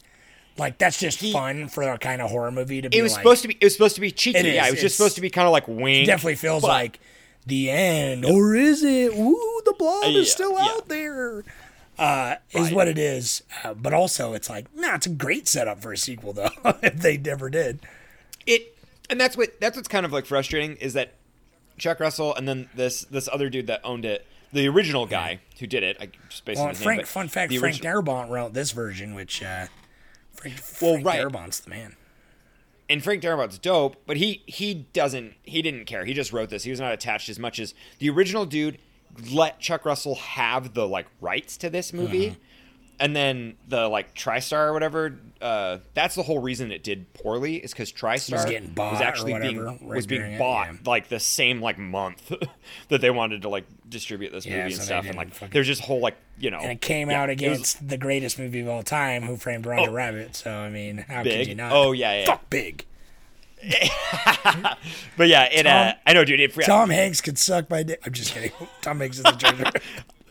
like 0.57 0.79
that's 0.79 0.99
just 0.99 1.21
He- 1.21 1.33
fun 1.33 1.69
for 1.69 1.83
a 1.83 1.99
kind 1.99 2.23
of 2.23 2.31
horror 2.31 2.51
movie 2.53 2.81
to 2.83 2.91
be. 2.91 2.97
It 2.99 3.03
was 3.03 3.13
like, 3.13 3.23
supposed 3.23 3.43
to 3.43 3.49
be. 3.49 3.59
It 3.61 3.65
was 3.65 3.73
supposed 3.73 3.95
to 3.97 4.01
be 4.01 4.11
cheeky. 4.11 4.39
It 4.39 4.47
is, 4.47 4.55
yeah, 4.55 4.67
it 4.69 4.71
was 4.73 4.81
just 4.81 4.97
supposed 4.97 5.17
to 5.17 5.21
be 5.21 5.31
kind 5.31 5.47
of 5.47 5.53
like 5.53 5.67
wink. 5.69 6.05
It 6.05 6.07
definitely 6.07 6.37
feels 6.37 6.63
but- 6.63 6.69
like 6.69 7.01
the 7.47 7.71
end, 7.71 8.25
or 8.25 8.55
is 8.55 8.83
it? 8.83 9.13
Ooh, 9.13 9.63
the 9.65 9.75
blob 9.79 10.05
Uh, 10.05 10.09
is 10.09 10.31
still 10.33 10.53
yeah. 10.53 10.65
out 10.71 10.89
there. 10.89 11.45
Uh, 11.97 12.37
is 12.51 12.73
what 12.73 12.89
it 12.89 12.99
is, 12.99 13.45
uh, 13.63 13.73
but 13.73 13.95
also 13.95 14.33
it's 14.33 14.51
like, 14.51 14.67
nah, 14.75 14.97
it's 14.97 15.07
a 15.07 15.11
great 15.11 15.47
setup 15.47 15.81
for 15.81 15.93
a 15.93 15.97
sequel 15.97 16.33
though. 16.33 16.49
if 16.83 16.97
they 16.97 17.17
never 17.17 17.49
did, 17.49 17.79
it 18.47 18.77
and 19.09 19.21
that's 19.21 19.37
what 19.37 19.61
that's 19.61 19.77
what's 19.77 19.87
kind 19.87 20.05
of 20.05 20.13
like 20.13 20.27
frustrating 20.27 20.77
is 20.79 20.95
that 20.95 21.13
Chuck 21.79 22.01
Russell 22.01 22.35
and 22.35 22.49
then 22.49 22.69
this 22.75 23.03
this 23.05 23.29
other 23.33 23.49
dude 23.49 23.69
that 23.69 23.81
owned 23.85 24.05
it, 24.05 24.27
the 24.53 24.67
original 24.67 25.07
guy 25.07 25.39
who 25.61 25.69
did 25.69 25.85
it, 25.85 25.97
I 26.01 26.07
just 26.29 26.45
basically 26.45 26.63
well, 26.65 26.69
his 26.71 26.81
name, 26.81 26.85
Frank. 26.85 27.07
fun 27.07 27.29
fact: 27.29 27.53
Frank 27.55 27.77
origi- 27.77 27.83
Darabont 27.83 28.29
wrote 28.29 28.55
this 28.55 28.73
version, 28.73 29.15
which 29.15 29.41
uh, 29.45 29.67
Frank, 30.53 30.83
Well, 30.83 30.93
Frank 31.03 31.07
right. 31.07 31.21
Darabont's 31.21 31.61
the 31.61 31.71
man. 31.71 31.97
and 32.89 33.03
Frank 33.03 33.23
Darabont's 33.23 33.59
dope, 33.59 33.97
but 34.07 34.17
he 34.19 34.43
he 34.47 34.87
doesn't 34.93 35.35
he 35.43 35.63
didn't 35.63 35.85
care. 35.87 36.05
He 36.05 36.13
just 36.15 36.33
wrote 36.33 36.51
this. 36.51 36.65
He 36.65 36.71
was 36.71 36.81
not 36.81 36.93
attached 36.93 37.29
as 37.29 37.39
much 37.39 37.59
as 37.59 37.75
the 37.99 38.11
original 38.11 38.45
dude 38.47 38.79
let 39.31 39.61
Chuck 39.61 39.85
Russell 39.85 40.17
have 40.17 40.75
the 40.75 40.87
like 40.89 41.07
rights 41.21 41.57
to 41.59 41.71
this 41.71 41.93
movie. 41.93 42.31
Mm-hmm. 42.31 42.41
And 43.01 43.15
then 43.15 43.57
the 43.69 43.89
like 43.89 44.15
TriStar 44.15 44.69
or 44.69 44.73
whatever, 44.73 45.19
uh, 45.41 45.79
that's 45.95 46.15
the 46.15 46.23
whole 46.23 46.39
reason 46.41 46.71
it 46.71 46.85
did 46.85 47.13
poorly 47.13 47.57
is 47.57 47.73
because 47.73 47.93
TriStar 47.93 48.49
getting 48.49 48.71
bought 48.71 48.93
was 48.93 49.01
actually 49.01 49.33
whatever 49.33 49.53
being 49.73 49.87
was 49.89 50.07
being 50.07 50.21
during 50.21 50.35
it, 50.35 50.39
bought 50.39 50.69
yeah. 50.69 50.79
like 50.87 51.09
the 51.09 51.19
same 51.19 51.61
like 51.61 51.77
month 51.77 52.31
that 52.89 53.01
they 53.01 53.11
wanted 53.11 53.43
to 53.43 53.49
like 53.49 53.65
distribute 53.89 54.31
this 54.33 54.47
Yeah, 54.47 54.63
movie 54.63 54.75
so 54.75 54.79
and 54.79 54.85
stuff, 54.87 55.07
and 55.07 55.17
like 55.17 55.35
fucking- 55.35 55.53
there's 55.53 55.67
just 55.67 55.83
whole 55.83 56.01
like 56.01 56.17
you 56.39 56.51
know, 56.51 56.59
And 56.61 56.71
it 56.73 56.81
came 56.81 57.11
yeah, 57.11 57.23
out 57.23 57.31
it 57.31 57.35
was 57.41 57.43
against 57.43 57.89
the 57.89 57.99
greatest 57.99 58.39
movie 58.39 58.61
of 58.61 58.69
all 58.69 58.83
time, 58.83 59.23
Who 59.25 59.37
Framed 59.37 59.67
Roger 59.67 59.91
Oh. 59.91 59.95
Rabbit. 59.95 60.37
So 60.37 60.51
I 60.53 60.71
mean, 60.71 60.99
how 60.99 61.23
big. 61.25 61.41
could 61.41 61.49
you 61.49 61.55
not? 61.57 61.73
Oh 61.73 61.93
yeah, 61.93 62.21
yeah. 62.21 62.27
fuck 62.27 62.49
big. 62.51 62.85
But 65.17 65.29
yeah, 65.29 65.45
it. 65.51 65.67
uh, 65.67 65.95
I 66.07 66.13
know, 66.13 66.25
dude. 66.25 66.41
It, 66.41 66.53
Tom 66.65 66.91
Hanks 66.91 67.21
could 67.21 67.39
suck 67.39 67.71
my 67.71 67.83
dick. 67.83 68.01
I'm 68.05 68.13
just 68.13 68.33
kidding. 68.35 68.53
Tom 68.83 69.01
Hanks 69.01 69.19
is 69.19 69.23
the 69.25 69.31
treasure. 69.33 69.71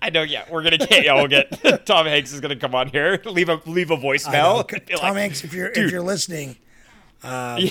I 0.05 0.09
know. 0.09 0.21
Yeah, 0.23 0.43
we're 0.51 0.63
gonna 0.63 0.77
get. 0.77 1.03
Yeah, 1.05 1.15
we'll 1.15 1.27
get. 1.27 1.85
Tom 1.85 2.05
Hanks 2.05 2.33
is 2.33 2.41
gonna 2.41 2.55
come 2.57 2.75
on 2.75 2.89
here, 2.89 3.21
leave 3.25 3.49
a 3.49 3.61
leave 3.65 3.89
a 3.89 3.93
I 3.93 3.97
know. 3.97 4.03
voicemail. 4.09 4.67
Tom 4.67 4.99
like, 5.01 5.15
Hanks, 5.15 5.43
if 5.43 5.53
you're 5.53 5.69
if 5.69 5.89
you're 5.91 6.01
listening, 6.01 6.57
um, 7.23 7.61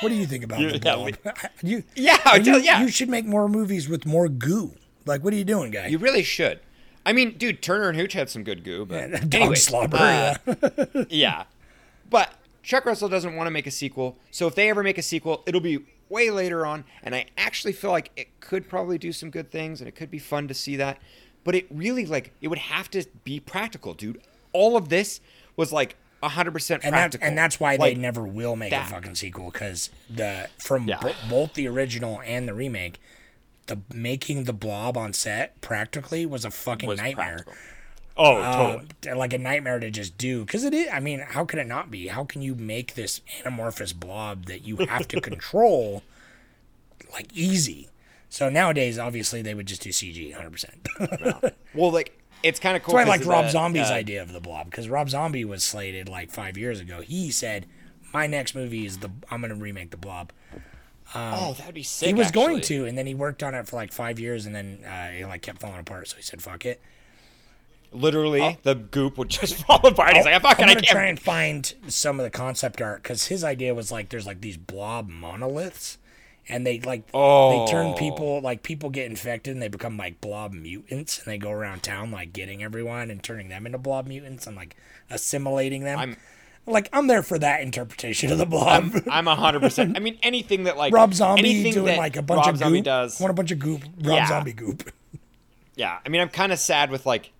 what 0.00 0.08
do 0.10 0.14
you 0.14 0.26
think 0.26 0.44
about 0.44 0.60
You- 0.60 0.70
the 0.78 0.78
yeah, 0.78 0.94
blob? 0.94 1.50
you, 1.62 1.82
Yeah, 1.96 2.18
I 2.24 2.36
you, 2.36 2.56
yeah. 2.58 2.80
you 2.82 2.88
should 2.88 3.08
make 3.08 3.26
more 3.26 3.48
movies 3.48 3.88
with 3.88 4.06
more 4.06 4.28
goo. 4.28 4.72
Like, 5.04 5.24
what 5.24 5.32
are 5.32 5.36
you 5.36 5.44
doing, 5.44 5.72
guy? 5.72 5.88
You 5.88 5.98
really 5.98 6.22
should. 6.22 6.60
I 7.04 7.12
mean, 7.12 7.36
dude, 7.38 7.62
Turner 7.62 7.88
and 7.88 7.98
Hooch 7.98 8.12
had 8.12 8.28
some 8.30 8.44
good 8.44 8.62
goo, 8.62 8.84
but 8.86 9.10
Dog 9.28 9.34
anyway, 9.34 9.54
slobber. 9.56 9.96
uh, 9.96 10.34
yeah. 10.94 11.04
yeah. 11.08 11.44
But 12.08 12.34
Chuck 12.62 12.84
Russell 12.84 13.08
doesn't 13.08 13.34
want 13.34 13.46
to 13.46 13.50
make 13.50 13.66
a 13.66 13.70
sequel, 13.70 14.16
so 14.30 14.46
if 14.46 14.54
they 14.54 14.68
ever 14.68 14.82
make 14.82 14.98
a 14.98 15.02
sequel, 15.02 15.42
it'll 15.46 15.60
be 15.62 15.78
way 16.10 16.30
later 16.30 16.66
on, 16.66 16.84
and 17.02 17.14
I 17.14 17.26
actually 17.38 17.72
feel 17.72 17.90
like 17.90 18.10
it 18.16 18.38
could 18.40 18.68
probably 18.68 18.98
do 18.98 19.12
some 19.12 19.30
good 19.30 19.50
things, 19.50 19.80
and 19.80 19.88
it 19.88 19.92
could 19.96 20.10
be 20.10 20.18
fun 20.18 20.46
to 20.48 20.54
see 20.54 20.76
that. 20.76 20.98
But 21.44 21.54
it 21.54 21.66
really 21.70 22.04
like 22.06 22.32
it 22.40 22.48
would 22.48 22.58
have 22.58 22.90
to 22.90 23.04
be 23.24 23.40
practical, 23.40 23.94
dude. 23.94 24.20
All 24.52 24.76
of 24.76 24.88
this 24.88 25.20
was 25.56 25.72
like 25.72 25.96
hundred 26.22 26.52
percent 26.52 26.82
and 26.84 26.92
that's 26.92 27.16
practical, 27.16 27.28
and 27.28 27.38
that's 27.38 27.58
why 27.58 27.76
Like, 27.76 27.94
they 27.94 28.00
never 28.00 28.26
will 28.26 28.54
make 28.56 28.70
that. 28.70 28.88
a 28.88 28.92
fucking 28.94 29.14
sequel 29.14 29.50
because 29.50 29.88
the 30.08 30.48
from 30.58 30.86
Yeah. 30.86 30.98
bo- 31.00 31.14
both 31.30 31.54
the 31.54 31.66
original 31.66 32.20
and 32.26 32.46
the 32.46 32.52
remake, 32.52 33.00
the 33.66 33.78
making 33.92 34.44
the 34.44 34.52
blob 34.52 34.98
on 34.98 35.12
set 35.14 35.58
practically 35.62 36.26
was 36.26 36.44
a 36.44 36.50
fucking 36.50 36.88
was 36.88 36.98
nightmare. 37.00 37.36
practical. 37.44 37.54
Oh, 38.16 38.36
Uh, 38.36 38.72
totally. 39.02 39.14
like 39.18 39.32
a 39.32 39.38
nightmare 39.38 39.78
to 39.78 39.90
just 39.90 40.18
do 40.18 40.44
because 40.44 40.62
it 40.64 40.74
is. 40.74 40.88
I 40.92 41.00
mean, 41.00 41.20
how 41.20 41.46
can 41.46 41.58
it 41.58 41.66
not 41.66 41.90
be? 41.90 42.08
How 42.08 42.24
can 42.24 42.42
you 42.42 42.54
make 42.54 42.94
this 42.96 43.22
anamorphous 43.42 43.94
blob 43.98 44.44
that 44.46 44.62
you 44.66 44.76
have 44.76 45.08
to 45.08 45.20
control 45.22 46.02
like 47.14 47.28
easy? 47.32 47.88
So 48.30 48.48
nowadays, 48.48 48.98
obviously, 48.98 49.42
they 49.42 49.54
would 49.54 49.66
just 49.66 49.82
do 49.82 49.90
CG 49.90 50.30
100. 50.32 50.50
percent 50.50 50.88
That's 50.98 51.54
Well, 51.74 51.90
like 51.92 52.16
it's 52.42 52.58
kind 52.58 52.76
of 52.76 52.82
cool. 52.82 52.94
why 52.94 53.02
I 53.02 53.04
like 53.04 53.26
Rob 53.26 53.44
the, 53.46 53.50
Zombie's 53.50 53.90
uh, 53.90 53.94
idea 53.94 54.22
of 54.22 54.32
the 54.32 54.40
blob 54.40 54.70
because 54.70 54.88
Rob 54.88 55.10
Zombie 55.10 55.44
was 55.44 55.62
slated 55.62 56.08
like 56.08 56.30
five 56.30 56.56
years 56.56 56.80
ago. 56.80 57.00
He 57.02 57.30
said, 57.30 57.66
"My 58.14 58.26
next 58.26 58.54
movie 58.54 58.86
is 58.86 58.98
the 58.98 59.10
I'm 59.30 59.40
going 59.42 59.50
to 59.52 59.56
remake 59.56 59.90
the 59.90 59.96
blob." 59.98 60.32
Oh, 61.12 61.54
that'd 61.58 61.74
be 61.74 61.82
sick. 61.82 62.06
he 62.06 62.14
was 62.14 62.30
going 62.30 62.60
to, 62.62 62.86
and 62.86 62.96
then 62.96 63.04
he 63.04 63.14
worked 63.16 63.42
on 63.42 63.52
it 63.54 63.66
for 63.66 63.74
like 63.74 63.92
five 63.92 64.20
years, 64.20 64.46
and 64.46 64.54
then 64.54 64.78
uh, 64.86 65.10
it 65.12 65.26
like 65.26 65.42
kept 65.42 65.60
falling 65.60 65.80
apart. 65.80 66.06
So 66.08 66.16
he 66.16 66.22
said, 66.22 66.40
"Fuck 66.40 66.64
it." 66.64 66.80
Literally, 67.92 68.56
the 68.62 68.76
goop 68.76 69.18
would 69.18 69.28
just 69.28 69.56
fall 69.66 69.84
apart. 69.84 70.14
He's 70.14 70.24
like, 70.24 70.34
I 70.34 70.38
fucking, 70.38 70.62
I'm 70.64 70.68
gonna 70.68 70.80
can't. 70.82 70.86
try 70.92 71.06
and 71.06 71.18
find 71.18 71.74
some 71.88 72.20
of 72.20 72.24
the 72.24 72.30
concept 72.30 72.80
art 72.80 73.02
because 73.02 73.26
his 73.26 73.42
idea 73.42 73.74
was 73.74 73.90
like 73.90 74.10
there's 74.10 74.26
like 74.26 74.40
these 74.40 74.56
blob 74.56 75.08
monoliths, 75.08 75.98
and 76.50 76.66
they 76.66 76.80
like 76.80 77.06
they 77.06 77.12
turn 77.70 77.86
Oh. 77.88 77.94
people 77.98 78.40
like 78.40 78.62
people 78.62 78.90
get 78.90 79.06
infected 79.06 79.52
and 79.54 79.62
they 79.62 79.68
become 79.68 79.96
like 79.96 80.20
blob 80.20 80.52
mutants, 80.52 81.18
and 81.18 81.26
they 81.26 81.38
go 81.38 81.50
around 81.50 81.82
town 81.82 82.10
like 82.10 82.32
getting 82.32 82.62
everyone 82.62 83.10
and 83.10 83.22
turning 83.22 83.48
them 83.48 83.66
into 83.66 83.78
blob 83.78 84.06
mutants 84.06 84.46
and 84.46 84.56
like 84.56 84.76
assimilating 85.08 85.84
them. 85.84 85.98
I'm, 85.98 86.16
like 86.66 86.88
I'm 86.92 87.06
there 87.06 87.22
for 87.22 87.38
that 87.38 87.62
interpretation 87.62 88.30
of 88.30 88.38
the 88.38 88.46
blob. 88.46 88.92
I'm 89.10 89.26
hundred 89.26 89.60
percent. 89.60 89.96
I 89.96 90.00
mean, 90.00 90.18
anything 90.22 90.64
that 90.64 90.76
like 90.76 90.92
Rob 90.92 91.14
Zombie 91.14 91.40
anything 91.40 91.72
doing 91.72 91.96
like 91.96 92.16
a 92.16 92.22
bunch 92.22 92.44
Rob 92.46 92.54
of 92.54 92.58
Zombie 92.58 92.78
goop. 92.78 92.84
does. 92.84 93.18
Want 93.20 93.30
a 93.30 93.34
bunch 93.34 93.50
of 93.50 93.58
goop. 93.58 93.82
Rob 93.82 94.16
Yeah. 94.16 94.26
Zombie 94.28 94.52
goop. 94.52 94.92
Yeah, 95.76 95.98
I 96.04 96.08
mean, 96.10 96.20
I'm 96.20 96.28
kind 96.28 96.52
of 96.52 96.58
sad 96.58 96.90
with 96.90 97.06
like 97.06 97.32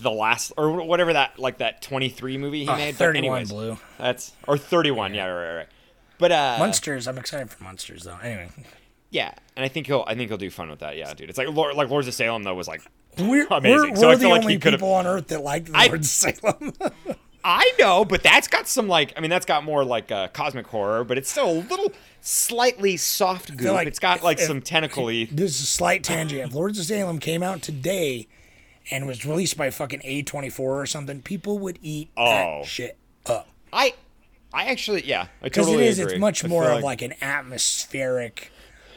the 0.00 0.10
last 0.10 0.52
or 0.56 0.82
whatever 0.82 1.14
that 1.14 1.38
like 1.38 1.58
that 1.58 1.80
23 1.82 2.36
movie 2.38 2.64
he 2.64 2.68
Oh, 2.68 2.76
made. 2.76 2.94
31 2.94 3.12
but 3.12 3.18
anyways, 3.18 3.48
Blue. 3.50 3.78
That's 3.98 4.32
or 4.46 4.58
31. 4.58 5.14
Yeah, 5.14 5.26
right, 5.26 5.32
right, 5.48 5.56
right. 5.56 5.66
But 6.20 6.30
uh, 6.32 6.56
Monsters. 6.58 7.08
I'm 7.08 7.18
excited 7.18 7.50
for 7.50 7.64
monsters 7.64 8.04
though. 8.04 8.18
Anyway, 8.22 8.50
yeah, 9.10 9.32
and 9.56 9.64
I 9.64 9.68
think 9.68 9.86
he'll 9.88 10.04
I 10.06 10.14
think 10.14 10.28
he'll 10.30 10.38
do 10.38 10.50
fun 10.50 10.70
with 10.70 10.78
that. 10.80 10.96
Yeah, 10.96 11.12
dude. 11.14 11.28
It's 11.30 11.38
like 11.38 11.48
Lord, 11.48 11.74
like 11.74 11.88
Lords 11.88 12.06
of 12.06 12.14
Salem 12.14 12.42
though 12.44 12.54
was 12.54 12.68
like 12.68 12.82
we're 13.18 13.46
amazing. 13.50 13.90
we're, 13.90 13.96
so 13.96 14.06
we're 14.08 14.12
I 14.12 14.16
the 14.16 14.28
like 14.28 14.42
only 14.42 14.58
people 14.58 14.92
on 14.94 15.06
Earth 15.06 15.28
that 15.28 15.42
like 15.42 15.64
the 15.66 15.76
I- 15.76 15.86
Lord 15.86 16.00
of 16.00 16.06
Salem. 16.06 16.72
I 17.42 17.72
know, 17.78 18.04
but 18.04 18.22
that's 18.22 18.48
got 18.48 18.68
some 18.68 18.86
like 18.86 19.14
I 19.16 19.20
mean 19.20 19.30
that's 19.30 19.46
got 19.46 19.64
more 19.64 19.82
like 19.82 20.12
uh, 20.12 20.28
cosmic 20.28 20.66
horror, 20.66 21.04
but 21.04 21.16
it's 21.16 21.30
still 21.30 21.50
a 21.50 21.58
little 21.70 21.90
slightly 22.20 22.98
soft 22.98 23.56
goop. 23.56 23.72
like 23.72 23.88
it's 23.88 23.98
got 23.98 24.22
like 24.22 24.38
if- 24.38 24.46
some 24.46 24.60
tentacly. 24.60 25.24
this 25.24 25.54
is 25.56 25.62
a 25.62 25.66
slight 25.66 26.04
tangent. 26.04 26.42
If 26.42 26.54
Lords 26.54 26.78
of 26.78 26.84
Salem 26.84 27.18
came 27.18 27.42
out 27.42 27.62
today 27.62 28.28
and 28.90 29.06
was 29.06 29.24
released 29.24 29.56
by 29.56 29.70
fucking 29.70 30.00
A24 30.00 30.60
or 30.60 30.84
something, 30.86 31.22
people 31.22 31.58
would 31.60 31.78
eat 31.80 32.10
Oh. 32.16 32.60
that 32.60 32.66
shit 32.66 32.98
up. 33.24 33.48
I 33.72 33.94
I 34.52 34.66
actually 34.66 35.06
yeah, 35.06 35.22
I 35.40 35.44
Because 35.44 35.66
totally 35.66 35.84
it 35.86 35.90
is, 35.90 35.98
agree. 35.98 36.12
it's 36.14 36.20
much 36.20 36.44
more 36.44 36.68
of 36.70 36.82
like 36.82 37.02
an 37.02 37.14
atmospheric, 37.22 38.50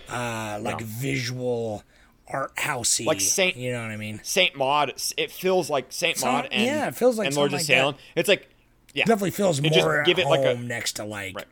uh, 0.09 0.59
like 0.61 0.81
visual, 0.81 1.83
art 2.27 2.55
housey. 2.55 3.05
Like 3.05 3.21
Saint- 3.21 3.55
You 3.57 3.71
know 3.73 3.81
what 3.81 3.91
I 3.91 3.97
mean? 3.97 4.19
Saint 4.23 4.55
Maud. 4.55 4.93
It 5.17 5.31
feels 5.31 5.69
like 5.69 5.91
Saint 5.91 6.17
Some- 6.17 6.31
Maud 6.33 6.47
and 6.51 6.63
yeah, 6.65 6.87
it 6.87 6.95
feels 6.95 7.17
like 7.17 7.27
and 7.27 7.35
Lord 7.35 7.49
of 7.49 7.59
like 7.59 7.65
Salem. 7.65 7.95
It's 8.15 8.27
like 8.29 8.49
yeah, 8.95 9.05
Definitely 9.05 9.31
feels 9.31 9.59
It 9.59 9.71
more 9.75 10.03
give 10.03 10.19
it 10.19 10.25
home 10.25 10.31
like 10.31 10.55
a- 10.57 10.59
next 10.59 10.93
to 10.93 11.03
like. 11.05 11.35
Right. 11.35 11.45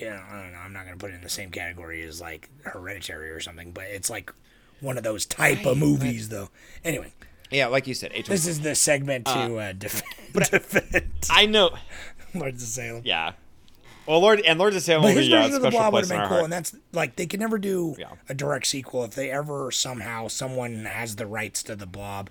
Yeah, 0.00 0.24
I 0.28 0.42
don't 0.42 0.52
know. 0.52 0.58
I'm 0.58 0.72
not 0.72 0.84
gonna 0.84 0.96
put 0.96 1.10
it 1.10 1.14
in 1.14 1.20
the 1.20 1.28
same 1.28 1.50
category 1.50 2.02
as 2.02 2.20
like 2.20 2.48
Hereditary 2.64 3.30
or 3.30 3.40
something, 3.40 3.70
but 3.70 3.84
it's 3.84 4.10
like 4.10 4.32
one 4.80 4.98
of 4.98 5.04
those 5.04 5.24
type 5.24 5.64
of 5.66 5.78
movies, 5.78 6.28
though. 6.30 6.50
Anyway, 6.84 7.12
yeah, 7.50 7.68
like 7.68 7.86
you 7.86 7.94
said. 7.94 8.12
A24. 8.12 8.26
this 8.26 8.46
is 8.46 8.60
the 8.60 8.74
segment 8.74 9.26
to 9.26 9.56
uh, 9.56 9.72
defend, 9.78 10.04
defend 10.50 11.12
I 11.30 11.46
know. 11.46 11.76
Lords 12.40 12.62
of 12.62 12.68
Salem. 12.68 13.02
Yeah. 13.04 13.32
Well, 14.06 14.20
Lord 14.20 14.40
and 14.40 14.58
Lords 14.58 14.76
of 14.76 14.82
Salem 14.82 15.02
But 15.04 15.16
his 15.16 15.28
version 15.28 15.54
of 15.54 15.62
the 15.62 15.70
Blob 15.70 15.94
would 15.94 16.00
have 16.04 16.10
been 16.10 16.18
cool, 16.20 16.28
heart. 16.28 16.44
and 16.44 16.52
that's 16.52 16.74
like 16.92 17.16
they 17.16 17.26
could 17.26 17.40
never 17.40 17.56
do 17.58 17.96
Yeah. 17.98 18.10
a 18.28 18.34
direct 18.34 18.66
sequel 18.66 19.02
if 19.04 19.14
they 19.14 19.30
ever 19.30 19.70
somehow 19.70 20.28
someone 20.28 20.84
has 20.84 21.16
the 21.16 21.26
rights 21.26 21.62
to 21.64 21.74
the 21.76 21.86
Blob, 21.86 22.28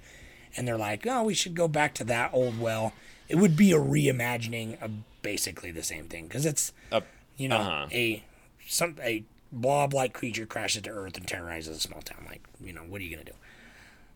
and 0.55 0.67
they're 0.67 0.77
like, 0.77 1.07
oh, 1.07 1.23
we 1.23 1.33
should 1.33 1.55
go 1.55 1.67
back 1.67 1.95
to 1.95 2.03
that 2.03 2.29
old 2.31 2.59
well. 2.59 2.93
It 3.27 3.37
would 3.37 3.57
be 3.57 3.71
a 3.71 3.77
reimagining 3.79 4.79
of 4.83 4.91
basically 5.23 5.71
the 5.71 5.81
same 5.83 6.05
thing 6.05 6.27
because 6.27 6.45
it's 6.45 6.73
Uh, 6.91 7.01
you 7.37 7.47
know 7.47 7.57
uh-huh. 7.57 7.87
a 7.91 8.23
some 8.67 8.95
a 9.01 9.23
blob-like 9.51 10.13
creature 10.13 10.45
crashes 10.45 10.81
to 10.83 10.89
Earth 10.91 11.17
and 11.17 11.27
terrorizes 11.27 11.77
a 11.77 11.79
small 11.79 12.01
town. 12.01 12.25
Like 12.29 12.41
you 12.63 12.73
know, 12.73 12.81
what 12.81 13.01
are 13.01 13.03
you 13.03 13.09
gonna 13.15 13.23
do? 13.25 13.33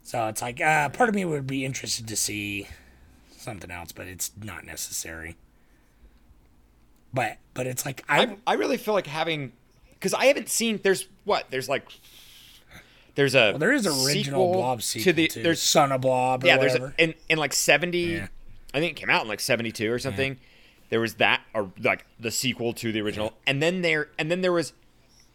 So 0.04 0.28
it's 0.28 0.42
like 0.44 0.62
uh, 0.62 0.90
part 0.90 1.10
of 1.10 1.16
me 1.16 1.26
would 1.26 1.48
be 1.48 1.66
interested 1.66 2.08
to 2.08 2.16
see 2.16 2.68
something 3.36 3.72
else, 3.72 3.92
but 3.92 4.06
it's 4.08 4.32
not 4.40 4.64
necessary. 4.66 5.38
But 7.14 7.38
but 7.54 7.68
it's 7.68 7.86
like 7.86 8.04
I, 8.10 8.24
I 8.24 8.38
I 8.48 8.54
really 8.54 8.78
feel 8.78 8.94
like 8.94 9.08
having 9.08 9.54
because 9.94 10.14
I 10.14 10.26
haven't 10.26 10.50
seen. 10.50 10.80
There's 10.84 11.08
what 11.24 11.46
there's 11.50 11.70
like. 11.70 11.88
There's 13.16 13.34
a 13.34 13.52
Well, 13.52 13.58
there 13.60 13.74
is 13.74 13.88
original 13.88 14.06
sequel 14.26 14.54
Blob 14.54 14.82
sequel 14.84 15.04
to 15.06 15.14
the 15.14 15.28
too. 15.28 15.42
there's 15.44 15.62
Son 15.62 15.92
of 15.92 16.02
Blob 16.02 16.44
or 16.44 16.48
yeah 16.48 16.58
there's 16.58 16.76
a, 16.76 16.94
in 17.00 17.16
in 17.30 17.40
like 17.40 17.52
70 17.54 17.98
Yeah. 17.98 18.28
I 18.74 18.80
think 18.80 18.92
it 18.92 18.96
came 19.00 19.10
out 19.10 19.24
in 19.24 19.28
like 19.28 19.40
72 19.40 19.92
or 19.92 19.98
something. 19.98 20.38
There 20.90 21.00
was 21.00 21.16
that 21.16 21.42
or 21.54 21.72
like 21.82 22.06
the 22.20 22.30
sequel 22.32 22.74
to 22.74 22.92
the 22.92 23.02
original, 23.02 23.34
and 23.48 23.62
then 23.62 23.82
there 23.82 24.10
and 24.20 24.30
then 24.30 24.42
there 24.42 24.52
was 24.54 24.74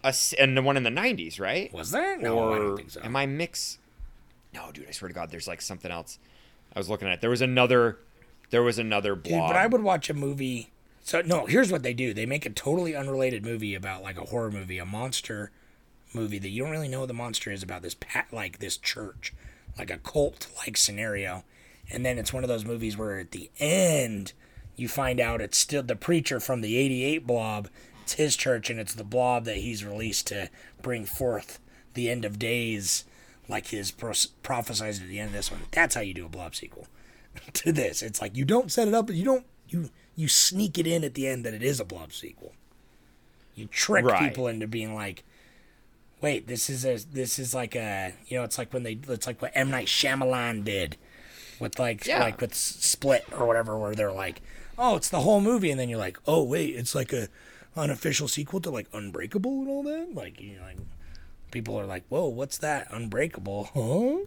a 0.05 0.15
and 0.39 0.57
the 0.57 0.63
one 0.63 0.77
in 0.77 0.83
the 0.85 0.91
90s, 0.91 1.41
right? 1.41 1.73
Was 1.75 1.91
there? 1.91 2.17
No, 2.19 2.39
or 2.39 2.55
I 2.55 2.59
don't 2.59 2.77
think 2.77 2.91
so. 2.91 3.01
am 3.03 3.17
I 3.17 3.27
mix? 3.27 3.79
No, 4.55 4.71
dude, 4.73 4.87
I 4.89 4.93
swear 4.93 5.09
to 5.09 5.15
God, 5.15 5.31
there's 5.31 5.49
like 5.49 5.61
something 5.61 5.91
else. 5.91 6.19
I 6.75 6.79
was 6.79 6.89
looking 6.89 7.09
at. 7.09 7.15
it. 7.15 7.21
There 7.21 7.31
was 7.31 7.43
another. 7.43 7.99
There 8.51 8.63
was 8.63 8.79
another 8.79 9.15
Dude, 9.15 9.25
blob. 9.33 9.49
but 9.51 9.57
I 9.57 9.67
would 9.67 9.83
watch 9.83 10.09
a 10.11 10.15
movie. 10.15 10.71
So 11.03 11.21
no, 11.21 11.47
here's 11.47 11.73
what 11.73 11.83
they 11.83 11.95
do: 11.95 12.15
they 12.15 12.27
make 12.27 12.47
a 12.47 12.51
totally 12.51 12.95
unrelated 12.95 13.45
movie 13.45 13.75
about 13.75 14.03
like 14.03 14.19
a 14.19 14.27
horror 14.27 14.51
movie, 14.51 14.79
a 14.79 14.87
monster 14.87 15.51
movie 16.15 16.39
that 16.39 16.51
you 16.51 16.63
don't 16.63 16.73
really 16.73 16.89
know 16.89 17.01
what 17.01 17.09
the 17.09 17.15
monster 17.15 17.51
is 17.51 17.63
about 17.63 17.83
this 17.83 17.97
pat 17.99 18.29
like 18.33 18.59
this 18.59 18.77
church, 18.77 19.33
like 19.79 19.91
a 19.91 19.99
cult 19.99 20.49
like 20.59 20.77
scenario, 20.77 21.45
and 21.91 22.05
then 22.05 22.19
it's 22.19 22.33
one 22.33 22.45
of 22.45 22.49
those 22.49 22.65
movies 22.65 22.97
where 22.97 23.19
at 23.19 23.33
the 23.33 23.51
end 23.59 24.33
you 24.77 24.89
find 24.89 25.21
out 25.21 25.41
it's 25.41 25.59
still 25.59 25.83
the 25.83 25.97
preacher 25.97 26.41
from 26.41 26.61
the 26.61 26.77
'88 26.77 27.27
Blob. 27.27 27.69
It's 28.03 28.15
his 28.15 28.37
church, 28.37 28.71
and 28.71 28.81
it's 28.81 28.95
the 28.95 29.05
Blob 29.05 29.45
that 29.45 29.59
he's 29.59 29.85
released 29.85 30.27
to 30.29 30.51
bring 30.83 31.05
forth 31.05 31.61
the 31.95 32.11
end 32.11 32.25
of 32.25 32.39
days, 32.39 33.05
like 33.49 33.69
his 33.69 33.91
pros- 33.91 34.27
prophesied 34.27 34.95
at 34.95 35.09
the 35.09 35.19
end 35.19 35.29
of 35.29 35.35
this 35.35 35.51
one. 35.51 35.61
That's 35.71 35.95
how 35.95 36.01
you 36.01 36.15
do 36.15 36.27
a 36.27 36.29
Blob 36.29 36.55
sequel 36.55 36.87
to 37.53 37.73
this. 37.73 38.03
It's 38.03 38.21
like 38.21 38.37
you 38.37 38.45
don't 38.45 38.73
set 38.73 38.89
it 38.89 38.95
up, 38.95 39.11
you 39.11 39.25
don't 39.25 39.47
you 39.73 39.91
you 40.15 40.29
sneak 40.29 40.79
it 40.79 40.87
in 40.87 41.05
at 41.05 41.15
the 41.15 41.27
end 41.27 41.45
that 41.45 41.55
it 41.55 41.63
is 41.63 41.81
a 41.81 41.85
Blob 41.85 42.13
sequel. 42.13 42.53
You 43.55 43.67
trick 43.67 44.05
Right. 44.05 44.29
people 44.29 44.47
into 44.47 44.67
being 44.67 44.95
like, 44.95 45.25
wait, 46.21 46.47
this 46.47 46.69
is 46.71 46.85
a 46.85 46.97
this 47.13 47.39
is 47.39 47.55
like 47.55 47.75
a 47.75 48.13
you 48.29 48.37
know, 48.39 48.45
it's 48.45 48.59
like 48.59 48.73
when 48.73 48.83
they 48.83 48.99
it's 49.09 49.27
like 49.27 49.41
what 49.43 49.53
M 49.55 49.71
Night 49.71 49.87
Shyamalan 49.87 50.65
did 50.65 50.97
with 51.59 51.79
like 51.79 52.07
Yeah. 52.07 52.21
like 52.21 52.41
with 52.41 52.55
Split 52.55 53.25
or 53.37 53.47
whatever, 53.47 53.79
where 53.79 53.95
they're 53.95 54.13
like, 54.13 54.41
oh, 54.79 54.97
it's 54.97 55.09
the 55.09 55.21
whole 55.21 55.41
movie, 55.41 55.71
and 55.71 55.79
then 55.81 55.89
you're 55.89 55.99
like, 55.99 56.19
oh 56.27 56.43
wait, 56.43 56.75
it's 56.77 56.95
like 56.95 57.13
a 57.13 57.29
unofficial 57.77 58.29
sequel 58.29 58.61
to 58.61 58.71
like 58.71 58.87
Unbreakable 58.93 59.61
and 59.61 59.69
all 59.69 59.83
that. 59.85 60.15
Like 60.15 60.41
you 60.41 60.57
know, 60.57 60.63
like 60.65 60.79
people 61.51 61.79
are 61.79 61.87
like, 61.87 62.05
whoa, 62.09 62.27
what's 62.29 62.59
that? 62.59 62.89
Unbreakable, 62.91 63.65
huh? 63.75 64.27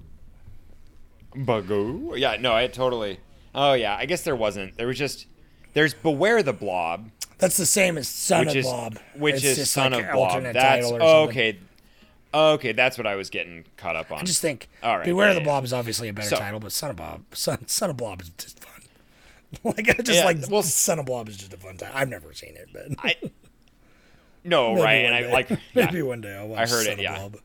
Bugoo. 1.35 2.13
Yeah, 2.17 2.37
no, 2.39 2.53
I 2.55 2.67
totally. 2.67 3.19
Oh 3.53 3.73
yeah, 3.73 3.95
I 3.95 4.05
guess 4.05 4.23
there 4.23 4.35
wasn't. 4.35 4.77
There 4.77 4.87
was 4.87 4.97
just. 4.97 5.27
There's 5.75 5.93
Beware 5.93 6.41
the 6.41 6.53
Blob, 6.53 7.11
That's 7.37 7.57
the 7.57 7.65
same 7.67 7.97
as 7.99 8.07
Son 8.07 8.39
which 8.47 8.49
of 8.49 8.55
is 8.55 8.65
Blob. 8.65 8.99
which 9.15 9.35
It's 9.35 9.43
is 9.59 9.69
Son 9.69 9.91
like 9.91 10.05
of 10.05 10.11
Blob. 10.13 10.41
That's 10.41 10.57
title 10.89 11.03
okay. 11.27 11.59
Okay, 12.33 12.71
that's 12.73 12.97
what 12.97 13.05
I 13.07 13.15
was 13.15 13.29
getting 13.29 13.63
caught 13.77 13.95
up 13.95 14.11
on. 14.11 14.19
I 14.19 14.23
just 14.23 14.41
think 14.41 14.67
All 14.83 14.97
right, 14.97 15.05
Beware 15.05 15.27
yeah, 15.29 15.35
the. 15.35 15.41
Blob 15.41 15.63
is 15.63 15.71
obviously 15.73 16.09
a 16.09 16.13
better 16.13 16.29
So- 16.29 16.37
title, 16.37 16.59
but 16.59 16.71
Son 16.71 16.89
of 16.89 16.95
Blob, 16.95 17.23
Son, 17.33 17.67
Son 17.67 17.89
of 17.91 17.97
Blob 17.97 18.21
is 18.21 18.29
just 18.29 18.59
fun. 18.63 18.81
like 19.63 19.87
I 19.87 19.93
just 20.01 20.17
Yeah, 20.19 20.25
like 20.25 20.37
well- 20.49 20.63
Son 20.63 20.97
of 20.99 21.05
Blob 21.05 21.29
is 21.29 21.37
just 21.37 21.53
a 21.53 21.57
fun 21.57 21.77
time. 21.77 21.91
I've 21.93 22.09
never 22.09 22.33
seen 22.33 22.55
it, 22.55 22.69
but 22.73 22.87
I. 23.03 23.15
No, 24.47 24.73
maybe 24.75 24.83
right, 24.83 25.05
and 25.05 25.15
I 25.15 25.31
like. 25.31 25.49
yeah. 25.49 25.57
maybe 25.73 26.03
one 26.03 26.21
day 26.21 26.35
I'll 26.35 26.47
watch 26.47 26.59
I 26.59 26.71
heard 26.71 26.83
Son 26.83 26.91
it, 26.93 26.93
of 26.93 26.99
yeah. 26.99 27.17
Blob. 27.17 27.37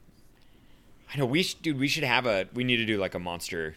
I 1.15 1.19
know 1.19 1.25
we 1.25 1.43
should, 1.43 1.63
dude. 1.63 1.79
We 1.81 1.89
should 1.89 2.05
have 2.05 2.27
a. 2.27 2.47
We 2.53 2.63
need 2.63 2.77
to 2.77 2.85
do 2.85 2.99
like 2.99 3.15
a 3.15 3.19
monster, 3.19 3.75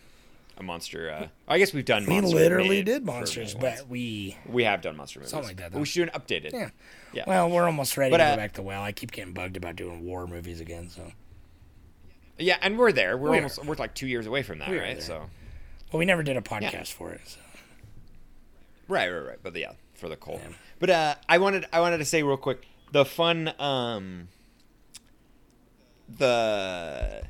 a 0.64 0.66
monster. 0.66 1.12
Uh, 1.12 1.28
I 1.48 1.58
guess 1.60 1.74
we've 1.74 1.86
done. 1.86 2.06
Monsters. 2.06 2.10
We 2.10 2.22
monster 2.22 2.38
literally 2.40 2.84
did 2.84 3.06
monsters, 3.06 3.54
but 3.54 3.88
we 3.88 4.38
we 4.48 4.64
have 4.64 4.82
done 4.82 4.98
monster 4.98 5.20
movies. 5.20 5.32
Something 5.32 5.50
like 5.50 5.58
that, 5.58 5.72
But 5.72 5.78
we 5.78 5.82
though. 5.82 5.86
should 5.86 6.10
do 6.10 6.12
an 6.14 6.22
updated. 6.22 6.54
yeah. 6.54 6.70
Yeah. 7.14 7.24
Well, 7.28 7.50
we're 7.50 7.66
almost 7.66 7.96
ready 7.98 8.10
But, 8.12 8.18
to 8.18 8.24
uh, 8.24 8.32
go 8.32 8.38
back 8.38 8.54
to 8.54 8.62
well. 8.64 8.82
I 8.82 8.92
keep 8.92 9.12
getting 9.12 9.34
bugged 9.34 9.56
about 9.58 9.76
doing 9.76 10.04
war 10.04 10.26
movies 10.26 10.60
again, 10.60 10.90
so 10.90 11.12
Yeah, 12.40 12.58
and 12.62 12.78
we're 12.78 12.92
there. 12.92 13.18
We're 13.18 13.30
We 13.30 13.38
are. 13.38 13.42
almost. 13.42 13.64
We're 13.66 13.76
like 13.76 13.94
two 13.94 14.08
years 14.08 14.26
away 14.26 14.42
from 14.44 14.60
that, 14.60 14.70
right? 14.70 14.94
there. 14.96 15.02
So. 15.02 15.30
well, 15.92 16.00
we 16.00 16.06
never 16.06 16.24
did 16.24 16.38
a 16.38 16.42
podcast 16.42 16.92
for 16.94 17.12
it. 17.12 17.22
So. 17.26 17.40
Right, 18.88 19.10
right, 19.10 19.20
right. 19.20 19.40
But 19.44 19.56
yeah, 19.56 19.74
for 19.94 20.10
the 20.10 20.16
cold. 20.18 20.42
But 20.80 20.90
uh, 20.90 21.16
I 21.30 21.38
wanted 21.38 21.66
I 21.72 21.80
wanted 21.82 22.00
to 22.00 22.06
say 22.06 22.24
real 22.24 22.38
quick 22.38 22.66
the 22.92 23.06
fun 23.06 23.54
um 23.60 24.28
the 26.10 27.24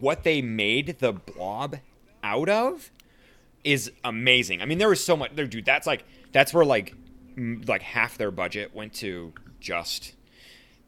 what 0.00 0.22
they 0.22 0.40
made 0.42 0.98
the 1.00 1.12
blob 1.12 1.76
out 2.22 2.48
of 2.48 2.90
is 3.64 3.90
amazing. 4.04 4.62
I 4.62 4.66
mean, 4.66 4.78
there 4.78 4.88
was 4.88 5.04
so 5.04 5.16
much 5.16 5.32
there, 5.34 5.46
dude. 5.46 5.64
That's 5.64 5.86
like 5.86 6.04
that's 6.32 6.52
where 6.54 6.64
like 6.64 6.94
m- 7.36 7.62
like 7.66 7.82
half 7.82 8.16
their 8.18 8.30
budget 8.30 8.74
went 8.74 8.94
to 8.94 9.32
just 9.60 10.14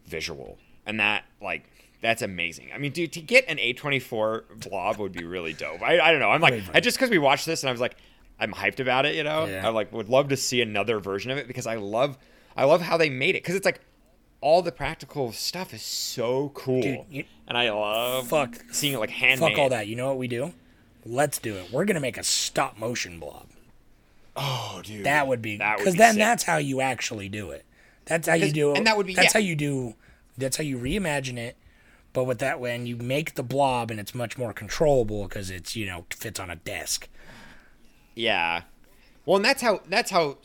visual, 0.05 0.57
and 0.85 0.99
that 0.99 1.23
like 1.41 1.63
that's 2.01 2.21
amazing. 2.21 2.69
I 2.73 2.77
mean, 2.77 2.91
dude, 2.91 3.11
to 3.13 3.21
get 3.21 3.45
an 3.47 3.57
A24 3.57 4.67
blob 4.69 4.97
would 4.97 5.11
be 5.11 5.23
really 5.23 5.53
dope. 5.53 5.81
I, 5.83 5.99
I 5.99 6.11
don't 6.11 6.19
know. 6.19 6.31
I'm 6.31 6.41
like, 6.41 6.63
I, 6.73 6.79
just 6.79 6.97
because 6.97 7.11
we 7.11 7.19
watched 7.19 7.45
this 7.45 7.61
and 7.61 7.69
I 7.69 7.71
was 7.71 7.79
like, 7.81 7.95
I'm 8.39 8.51
hyped 8.53 8.79
about 8.79 9.05
it. 9.05 9.13
You 9.13 9.23
know, 9.23 9.45
Yeah. 9.45 9.67
I 9.67 9.69
like 9.69 9.91
would 9.93 10.09
love 10.09 10.29
to 10.29 10.37
see 10.37 10.61
another 10.61 10.99
version 10.99 11.29
of 11.29 11.37
it 11.37 11.47
because 11.47 11.67
I 11.67 11.75
love 11.75 12.17
I 12.57 12.63
love 12.65 12.81
how 12.81 12.97
they 12.97 13.09
made 13.09 13.35
it 13.35 13.43
because 13.43 13.55
it's 13.55 13.65
like 13.65 13.81
all 14.41 14.63
the 14.63 14.71
practical 14.71 15.31
stuff 15.31 15.71
is 15.73 15.83
so 15.83 16.49
cool, 16.55 16.81
Dude, 16.81 16.99
you- 17.11 17.25
and 17.47 17.55
I 17.55 17.69
love 17.69 18.27
Fuck. 18.29 18.55
seeing 18.71 18.93
it 18.93 18.97
like 18.99 19.11
handmade. 19.11 19.51
Fuck 19.51 19.59
all 19.59 19.69
that. 19.69 19.85
You 19.87 19.95
know 19.95 20.07
what 20.07 20.17
we 20.17 20.27
do? 20.27 20.53
Let's 21.05 21.39
do 21.39 21.55
it. 21.55 21.71
We're 21.71 21.85
gonna 21.85 21.99
make 21.99 22.17
a 22.17 22.23
stop 22.23 22.77
motion 22.77 23.19
blob. 23.19 23.47
Oh, 24.35 24.81
dude, 24.83 25.05
That 25.05 25.27
would 25.27 25.41
be 25.41 25.57
because 25.57 25.95
then 25.95 26.13
sick. 26.13 26.19
that's 26.19 26.43
how 26.43 26.57
you 26.57 26.79
actually 26.81 27.27
do 27.29 27.51
it. 27.51 27.65
That's 28.05 28.27
how 28.27 28.35
you 28.35 28.51
do 28.51 28.71
it. 28.71 28.77
and 28.77 28.87
that 28.87 28.95
would 28.97 29.05
be- 29.05 29.13
that's 29.13 29.27
yeah. 29.27 29.41
how 29.41 29.45
you 29.45 29.55
do. 29.55 29.95
That's 30.37 30.57
how 30.57 30.63
you 30.63 30.77
reimagine 30.77 31.37
it. 31.37 31.57
But 32.13 32.23
with 32.25 32.39
that, 32.39 32.59
when 32.59 32.85
you 32.85 32.95
make 32.97 33.35
the 33.35 33.43
blob 33.43 33.89
and 33.91 33.99
it's 33.99 34.13
much 34.15 34.37
more 34.37 34.53
controllable 34.53 35.23
because 35.23 35.49
it's 35.51 35.75
you 35.75 35.85
know 35.85 36.05
fits 36.11 36.39
on 36.39 36.49
a 36.49 36.55
desk. 36.55 37.07
Yeah. 38.15 38.61
Well, 39.25 39.37
and 39.37 39.45
that's 39.45 39.61
how 39.61 39.81
that's 39.87 40.11
how 40.11 40.37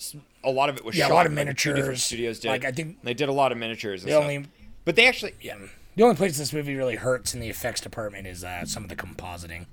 a 0.45 0.51
lot 0.51 0.69
of 0.69 0.77
it 0.77 0.85
was 0.85 0.97
Yeah, 0.97 1.09
a 1.09 1.13
lot 1.15 1.27
of 1.27 1.33
Like, 1.33 1.47
two 1.57 1.71
different 1.71 1.77
miniatures. 1.87 2.05
studios 2.05 2.41
did. 2.41 2.49
Like, 2.49 2.65
I 2.65 2.71
think- 2.73 3.03
they 3.03 3.15
did 3.15 3.29
a 3.29 3.33
lot 3.33 3.51
of 3.53 3.59
miniatures. 3.59 4.03
The 4.03 4.11
stuff. 4.11 4.23
only- 4.23 4.47
but 4.85 4.97
they 4.97 5.07
actually 5.07 5.35
Yeah. 5.41 5.57
The 5.97 6.03
only 6.03 6.15
place 6.17 6.37
this 6.37 6.53
movie 6.53 6.75
really 6.75 6.97
hurts 6.97 7.33
in 7.35 7.41
the 7.41 7.49
effects 7.49 7.81
department 7.81 8.27
is 8.27 8.45
uh, 8.45 8.67
some 8.67 8.83
of 8.83 8.91
the 8.91 8.97
compositing, 8.97 9.65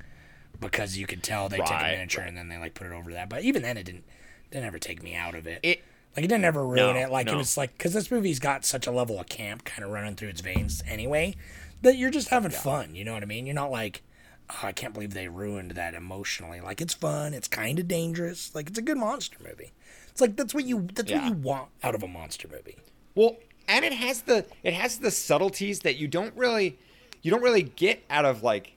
because 0.64 0.98
you 0.98 1.06
could 1.08 1.22
tell 1.24 1.50
they 1.50 1.58
took 1.58 1.70
a 1.70 1.72
Right, 1.72 1.92
miniature 1.94 2.24
and 2.24 2.38
then 2.38 2.50
they 2.50 2.58
like 2.58 2.74
put 2.74 2.88
it 2.88 2.94
over 2.94 3.12
that. 3.14 3.30
But 3.30 3.44
even 3.44 3.62
then, 3.62 3.78
it 3.78 3.84
didn't 3.84 4.04
didn't 4.52 4.66
ever 4.66 4.80
take 4.80 5.02
me 5.04 5.16
out 5.16 5.36
of 5.36 5.48
it. 5.48 5.60
It- 5.64 5.84
like 6.16 6.26
it 6.26 6.28
didn't 6.28 6.46
ever 6.46 6.64
ruin 6.64 6.94
No, 6.96 7.02
it. 7.02 7.10
Like 7.12 7.28
it 7.28 7.36
was 7.36 7.58
like 7.58 7.76
because 7.76 7.94
this 7.94 8.12
movie's 8.12 8.38
got 8.38 8.66
such 8.66 8.86
a 8.86 8.92
level 8.92 9.20
of 9.20 9.28
camp 9.28 9.64
kind 9.64 9.84
of 9.84 9.90
running 9.90 10.16
through 10.16 10.30
its 10.30 10.42
veins 10.42 10.84
anyway 10.88 11.36
that 11.82 11.98
you're 11.98 12.12
just 12.12 12.28
having 12.30 12.52
fun. 12.52 12.94
You 12.94 13.04
know 13.04 13.14
what 13.14 13.24
I 13.24 13.26
mean? 13.26 13.46
You're 13.48 13.56
not 13.56 13.72
like. 13.72 14.04
Oh, 14.50 14.60
I 14.68 14.74
can't 14.74 14.94
believe 14.94 15.14
they 15.16 15.28
ruined 15.30 15.72
that 15.72 15.96
emotionally. 15.96 16.62
Like 16.62 16.82
it's 16.82 16.94
fun, 16.94 17.34
it's 17.34 17.48
kind 17.48 17.80
of 17.80 17.88
dangerous. 17.88 18.54
Like 18.54 18.68
it's 18.70 18.78
a 18.78 18.82
good 18.84 18.98
monster 18.98 19.38
movie. 19.44 19.72
It's 20.10 20.22
like 20.22 20.36
that's 20.36 20.54
what 20.54 20.66
you 20.66 20.88
that's 20.94 21.12
what 21.12 21.24
you 21.24 21.34
want 21.34 21.70
out 21.82 21.96
of 21.96 22.04
a 22.04 22.08
monster 22.08 22.48
movie. 22.48 22.78
Well, 23.16 23.38
and 23.68 23.84
it 23.84 23.94
has 23.94 24.22
the 24.24 24.46
it 24.62 24.74
has 24.76 25.00
the 25.00 25.10
subtleties 25.10 25.80
that 25.80 25.96
you 25.96 26.08
don't 26.08 26.36
really 26.36 26.78
you 27.24 27.32
don't 27.32 27.42
really 27.42 27.64
get 27.64 28.04
out 28.12 28.26
of 28.26 28.44
like 28.44 28.73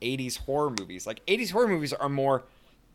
80s 0.00 0.38
horror 0.38 0.70
movies. 0.78 1.06
Like 1.06 1.24
80s 1.26 1.50
horror 1.50 1.68
movies 1.68 1.92
are 1.92 2.08
more 2.08 2.44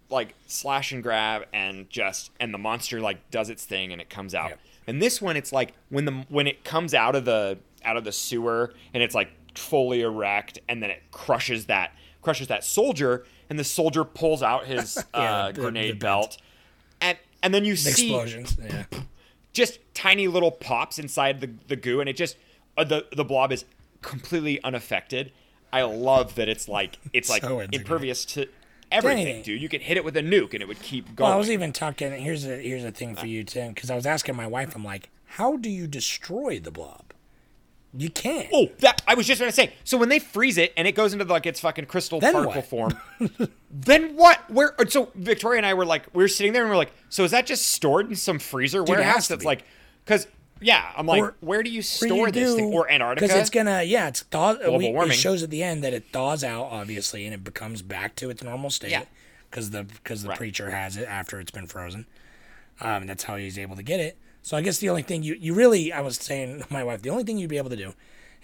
like 0.10 0.36
slash 0.48 0.92
and 0.92 1.02
grab 1.02 1.46
and 1.54 1.90
just 1.90 2.32
and 2.40 2.54
the 2.54 2.58
monster 2.58 3.00
like 3.02 3.32
does 3.32 3.50
its 3.50 3.66
thing 3.66 3.92
and 3.92 4.02
it 4.02 4.10
comes 4.10 4.36
out. 4.36 4.50
Yep. 4.50 4.60
And 4.88 5.02
this 5.02 5.22
one 5.22 5.38
it's 5.38 5.52
like 5.52 5.74
when 5.90 6.06
the 6.06 6.26
when 6.30 6.46
it 6.48 6.64
comes 6.64 6.94
out 6.94 7.16
of 7.16 7.26
the 7.26 7.58
out 7.86 7.98
of 7.98 8.04
the 8.04 8.12
sewer 8.12 8.74
and 8.94 9.02
it's 9.02 9.16
like 9.16 9.30
fully 9.56 10.02
erect 10.02 10.60
and 10.68 10.82
then 10.84 10.90
it 10.90 11.02
crushes 11.12 11.66
that 11.68 11.94
crushes 12.22 12.48
that 12.48 12.64
soldier 12.64 13.26
and 13.50 13.58
the 13.60 13.64
soldier 13.64 14.04
pulls 14.04 14.42
out 14.44 14.66
his 14.66 14.98
Yeah, 15.16 15.20
uh, 15.20 15.48
the- 15.48 15.54
the 15.54 15.62
grenade 15.62 16.00
belt. 16.00 16.22
belt. 16.22 16.38
And 17.02 17.18
and 17.42 17.54
then 17.54 17.66
you 17.66 17.74
The 17.74 17.78
see 17.92 18.14
explosions. 18.14 18.58
Yeah. 18.62 18.86
just 19.52 19.80
tiny 19.94 20.28
little 20.28 20.52
pops 20.52 21.00
inside 21.00 21.42
the, 21.42 21.50
the 21.68 21.76
goo 21.76 22.00
and 22.02 22.10
it 22.10 22.16
just 22.18 22.38
uh, 22.78 22.84
the 22.84 23.06
the 23.16 23.24
blob 23.26 23.52
is 23.52 23.66
completely 24.02 24.62
unaffected 24.64 25.32
i 25.74 25.82
love 25.84 26.36
that 26.36 26.48
it's 26.48 26.70
like 26.70 26.98
it's 27.12 27.30
like 27.30 27.42
So 27.44 27.60
impervious 27.60 28.24
to 28.26 28.48
everything 28.92 29.26
Dang. 29.26 29.42
dude 29.44 29.62
you 29.62 29.68
could 29.68 29.82
hit 29.82 29.98
it 29.98 30.06
with 30.06 30.16
a 30.16 30.22
nuke 30.22 30.54
and 30.54 30.62
it 30.62 30.68
would 30.68 30.82
keep 30.82 31.16
going 31.16 31.28
Well, 31.28 31.34
I 31.34 31.40
was 31.40 31.50
even 31.50 31.74
talking. 31.74 32.12
Here's 32.14 32.46
a 32.46 32.58
here's 32.62 32.84
a 32.86 32.92
thing 32.92 33.16
for 33.16 33.26
you 33.26 33.44
Tim, 33.44 33.74
because 33.74 33.90
I 33.90 33.96
was 33.96 34.06
asking 34.06 34.36
my 34.38 34.46
wife. 34.48 34.76
I'm 34.76 34.86
like, 34.86 35.10
how 35.26 35.58
do 35.58 35.70
you 35.70 35.88
destroy 35.88 36.60
the 36.60 36.70
blob? 36.72 37.12
You 37.96 38.10
can't. 38.10 38.50
oh 38.54 38.70
that 38.80 39.04
i 39.08 39.14
was 39.14 39.28
just 39.28 39.40
gonna 39.40 39.52
say 39.52 39.74
so 39.84 39.98
when 40.00 40.10
they 40.10 40.18
freeze 40.18 40.58
it 40.58 40.74
and 40.78 40.88
it 40.88 40.94
goes 40.94 41.14
into 41.14 41.26
like 41.26 41.46
its 41.46 41.60
fucking 41.60 41.86
crystal 41.86 42.20
Then 42.20 42.34
particle 42.34 42.54
what? 42.56 42.66
form 42.66 43.50
then 43.72 44.16
what 44.16 44.50
where 44.50 44.80
uh, 44.82 44.86
so 44.88 45.12
victoria 45.14 45.58
and 45.60 45.66
i 45.66 45.74
were 45.76 45.86
like 45.86 46.04
we 46.14 46.24
were 46.24 46.28
sitting 46.28 46.54
there 46.54 46.64
and 46.64 46.72
we 46.72 46.74
are 46.74 46.78
like 46.78 46.92
so 47.10 47.24
is 47.24 47.30
that 47.32 47.46
just 47.46 47.68
stored 47.68 48.10
in 48.10 48.16
some 48.16 48.40
freezer 48.40 48.84
where 48.84 48.96
it 48.96 49.02
warehouse 49.02 49.16
has 49.16 49.28
to 49.28 49.34
that's 49.34 49.44
be. 49.44 49.48
like 49.48 49.64
because 50.06 50.26
yeah 50.64 50.92
i'm 50.98 51.06
like 51.06 51.22
Or- 51.24 51.36
where 51.42 51.62
do 51.64 51.70
you 51.70 51.80
Or 51.80 51.84
store 51.84 52.32
this 52.32 52.56
thing 52.56 52.74
or 52.74 52.90
antarctica 52.90 53.26
Because 53.28 53.40
it's 53.42 53.50
gonna, 53.50 53.84
yeah, 53.84 54.08
it's 54.08 54.22
thaw, 54.24 54.54
Global 54.56 54.78
we, 54.78 54.92
warming. 54.92 55.12
It 55.12 55.16
shows 55.16 55.44
at 55.44 55.50
the 55.50 55.62
end 55.64 55.84
that 55.84 55.94
it 55.94 56.06
thaws 56.12 56.44
out, 56.44 56.66
obviously, 56.72 57.26
and 57.26 57.34
it 57.34 57.44
becomes 57.44 57.82
back 57.82 58.16
to 58.18 58.30
its 58.30 58.42
normal 58.44 58.70
state. 58.70 58.92
Yeah. 58.92 59.04
Because 59.50 59.70
the 59.72 59.84
because 59.84 60.24
the 60.24 60.30
Right. 60.30 60.38
preacher 60.38 60.72
has 60.72 60.98
it 60.98 61.08
after 61.08 61.40
it's 61.40 61.52
been 61.52 61.68
frozen. 61.68 62.06
Um, 62.82 63.02
and 63.04 63.10
that's 63.10 63.24
how 63.26 63.36
he's 63.36 63.60
able 63.60 63.76
to 63.76 63.84
get 63.84 64.00
it. 64.00 64.18
So 64.42 64.58
I 64.58 64.62
guess 64.62 64.80
the 64.80 64.90
only 64.90 65.04
thing 65.04 65.22
you 65.24 65.36
you 65.40 65.54
really, 65.54 65.94
I 65.94 66.02
was 66.02 66.18
saying 66.18 66.62
to 66.62 66.66
my 66.74 66.84
wife, 66.84 67.02
the 67.02 67.10
only 67.12 67.24
thing 67.24 67.38
you'd 67.38 67.50
be 67.50 67.58
able 67.58 67.70
to 67.70 67.76
do 67.76 67.94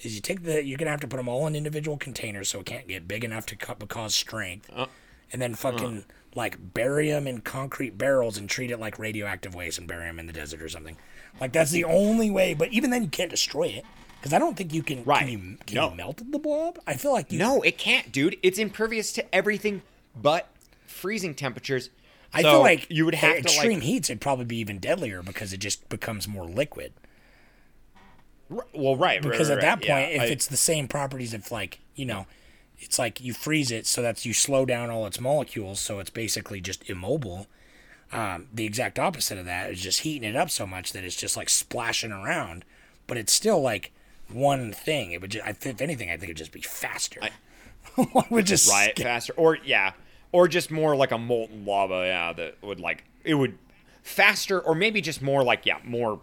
is 0.01 0.15
you 0.15 0.21
take 0.21 0.43
the 0.43 0.63
you're 0.63 0.77
gonna 0.77 0.91
have 0.91 1.01
to 1.01 1.07
put 1.07 1.17
them 1.17 1.27
all 1.27 1.47
in 1.47 1.55
individual 1.55 1.97
containers 1.97 2.49
so 2.49 2.59
it 2.59 2.65
can't 2.65 2.87
get 2.87 3.07
big 3.07 3.23
enough 3.23 3.45
to 3.47 3.55
co- 3.55 3.73
cause 3.87 4.13
strength, 4.15 4.69
Uh. 4.75 4.85
and 5.33 5.41
then 5.41 5.55
fucking 5.55 6.05
like 6.35 6.73
bury 6.75 7.09
them 7.09 7.25
in 7.27 7.41
concrete 7.41 7.97
barrels 7.97 8.37
and 8.37 8.47
treat 8.49 8.69
it 8.71 8.79
like 8.79 8.99
radioactive 8.99 9.55
waste 9.55 9.77
and 9.79 9.87
bury 9.87 10.05
them 10.05 10.19
in 10.19 10.27
the 10.27 10.33
desert 10.33 10.61
or 10.61 10.69
something. 10.69 10.95
Like 11.39 11.53
that's 11.53 11.71
the 11.71 11.83
only 11.85 12.29
way. 12.29 12.53
But 12.53 12.69
even 12.73 12.89
then, 12.89 13.03
you 13.03 13.09
can't 13.09 13.29
destroy 13.29 13.63
it 13.67 13.85
because 14.19 14.33
I 14.33 14.39
don't 14.39 14.57
think 14.57 14.73
you 14.73 14.83
can. 14.83 15.03
Right. 15.03 15.19
Can 15.19 15.29
you, 15.29 15.57
can 15.65 15.75
No. 15.75 15.89
you 15.91 15.95
melt 15.95 16.21
the 16.31 16.39
blob? 16.39 16.79
I 16.85 16.95
feel 16.95 17.11
like 17.11 17.31
you. 17.31 17.39
No, 17.39 17.61
it 17.61 17.77
can't, 17.77 18.11
dude. 18.11 18.37
It's 18.43 18.57
impervious 18.59 19.11
to 19.13 19.35
everything 19.35 19.81
but 20.15 20.49
freezing 20.85 21.35
temperatures. 21.35 21.89
I 22.33 22.41
So 22.43 22.51
feel 22.51 22.59
like 22.61 22.87
you 22.89 23.05
would 23.05 23.15
have 23.15 23.37
extreme 23.37 23.75
like. 23.79 23.83
heats. 23.83 24.09
It'd 24.09 24.21
probably 24.21 24.45
be 24.45 24.57
even 24.57 24.77
deadlier 24.79 25.23
because 25.23 25.51
it 25.53 25.57
just 25.57 25.87
becomes 25.89 26.27
more 26.27 26.45
liquid. 26.45 26.93
r- 28.51 28.65
Well, 28.73 28.95
right, 28.95 29.21
Because 29.21 29.49
right, 29.49 29.57
at 29.57 29.61
that 29.61 29.77
right, 29.79 29.85
yeah, 29.85 30.01
point, 30.05 30.15
if 30.15 30.21
I- 30.21 30.25
it's 30.25 30.47
the 30.47 30.57
same 30.57 30.87
properties 30.87 31.33
of 31.33 31.51
like 31.51 31.79
you 31.95 32.05
know, 32.05 32.27
it's 32.79 32.97
like 32.99 33.19
you 33.19 33.33
freeze 33.33 33.71
it 33.71 33.85
so 33.87 34.01
that 34.01 34.25
you 34.25 34.33
slow 34.33 34.65
down 34.65 34.89
all 34.89 35.05
its 35.05 35.19
molecules, 35.19 35.79
so 35.79 35.99
it's 35.99 36.09
basically 36.09 36.61
just 36.61 36.89
immobile. 36.89 37.47
Um, 38.11 38.47
the 38.51 38.65
exact 38.65 38.97
opposite 38.97 39.37
of 39.37 39.45
that 39.45 39.71
is 39.71 39.81
just 39.81 39.99
heating 39.99 40.27
it 40.27 40.35
up 40.35 40.49
so 40.49 40.65
much 40.65 40.93
that 40.93 41.03
it's 41.03 41.15
just 41.15 41.37
like 41.37 41.49
splashing 41.49 42.11
around, 42.11 42.65
but 43.05 43.17
it's 43.17 43.31
still 43.31 43.61
like 43.61 43.91
one 44.31 44.71
thing. 44.71 45.11
It 45.11 45.21
would 45.21 45.31
just, 45.31 45.65
if 45.65 45.81
anything, 45.81 46.09
I 46.09 46.13
think 46.13 46.25
it'd 46.25 46.37
just 46.37 46.51
be 46.51 46.61
faster. 46.61 47.19
it 47.23 47.31
would 48.31 48.45
just 48.45 48.69
riot 48.69 48.93
skip- 48.95 49.05
faster, 49.05 49.33
or 49.37 49.57
yeah, 49.63 49.93
or 50.31 50.47
just 50.47 50.71
more 50.71 50.95
like 50.95 51.11
a 51.11 51.17
molten 51.17 51.65
lava. 51.65 52.05
Yeah, 52.05 52.33
that 52.33 52.61
would 52.63 52.79
like 52.79 53.03
it 53.23 53.35
would 53.35 53.57
faster, 54.01 54.59
or 54.59 54.73
maybe 54.73 55.01
just 55.01 55.21
more 55.21 55.43
like 55.43 55.65
yeah, 55.65 55.77
more. 55.83 56.19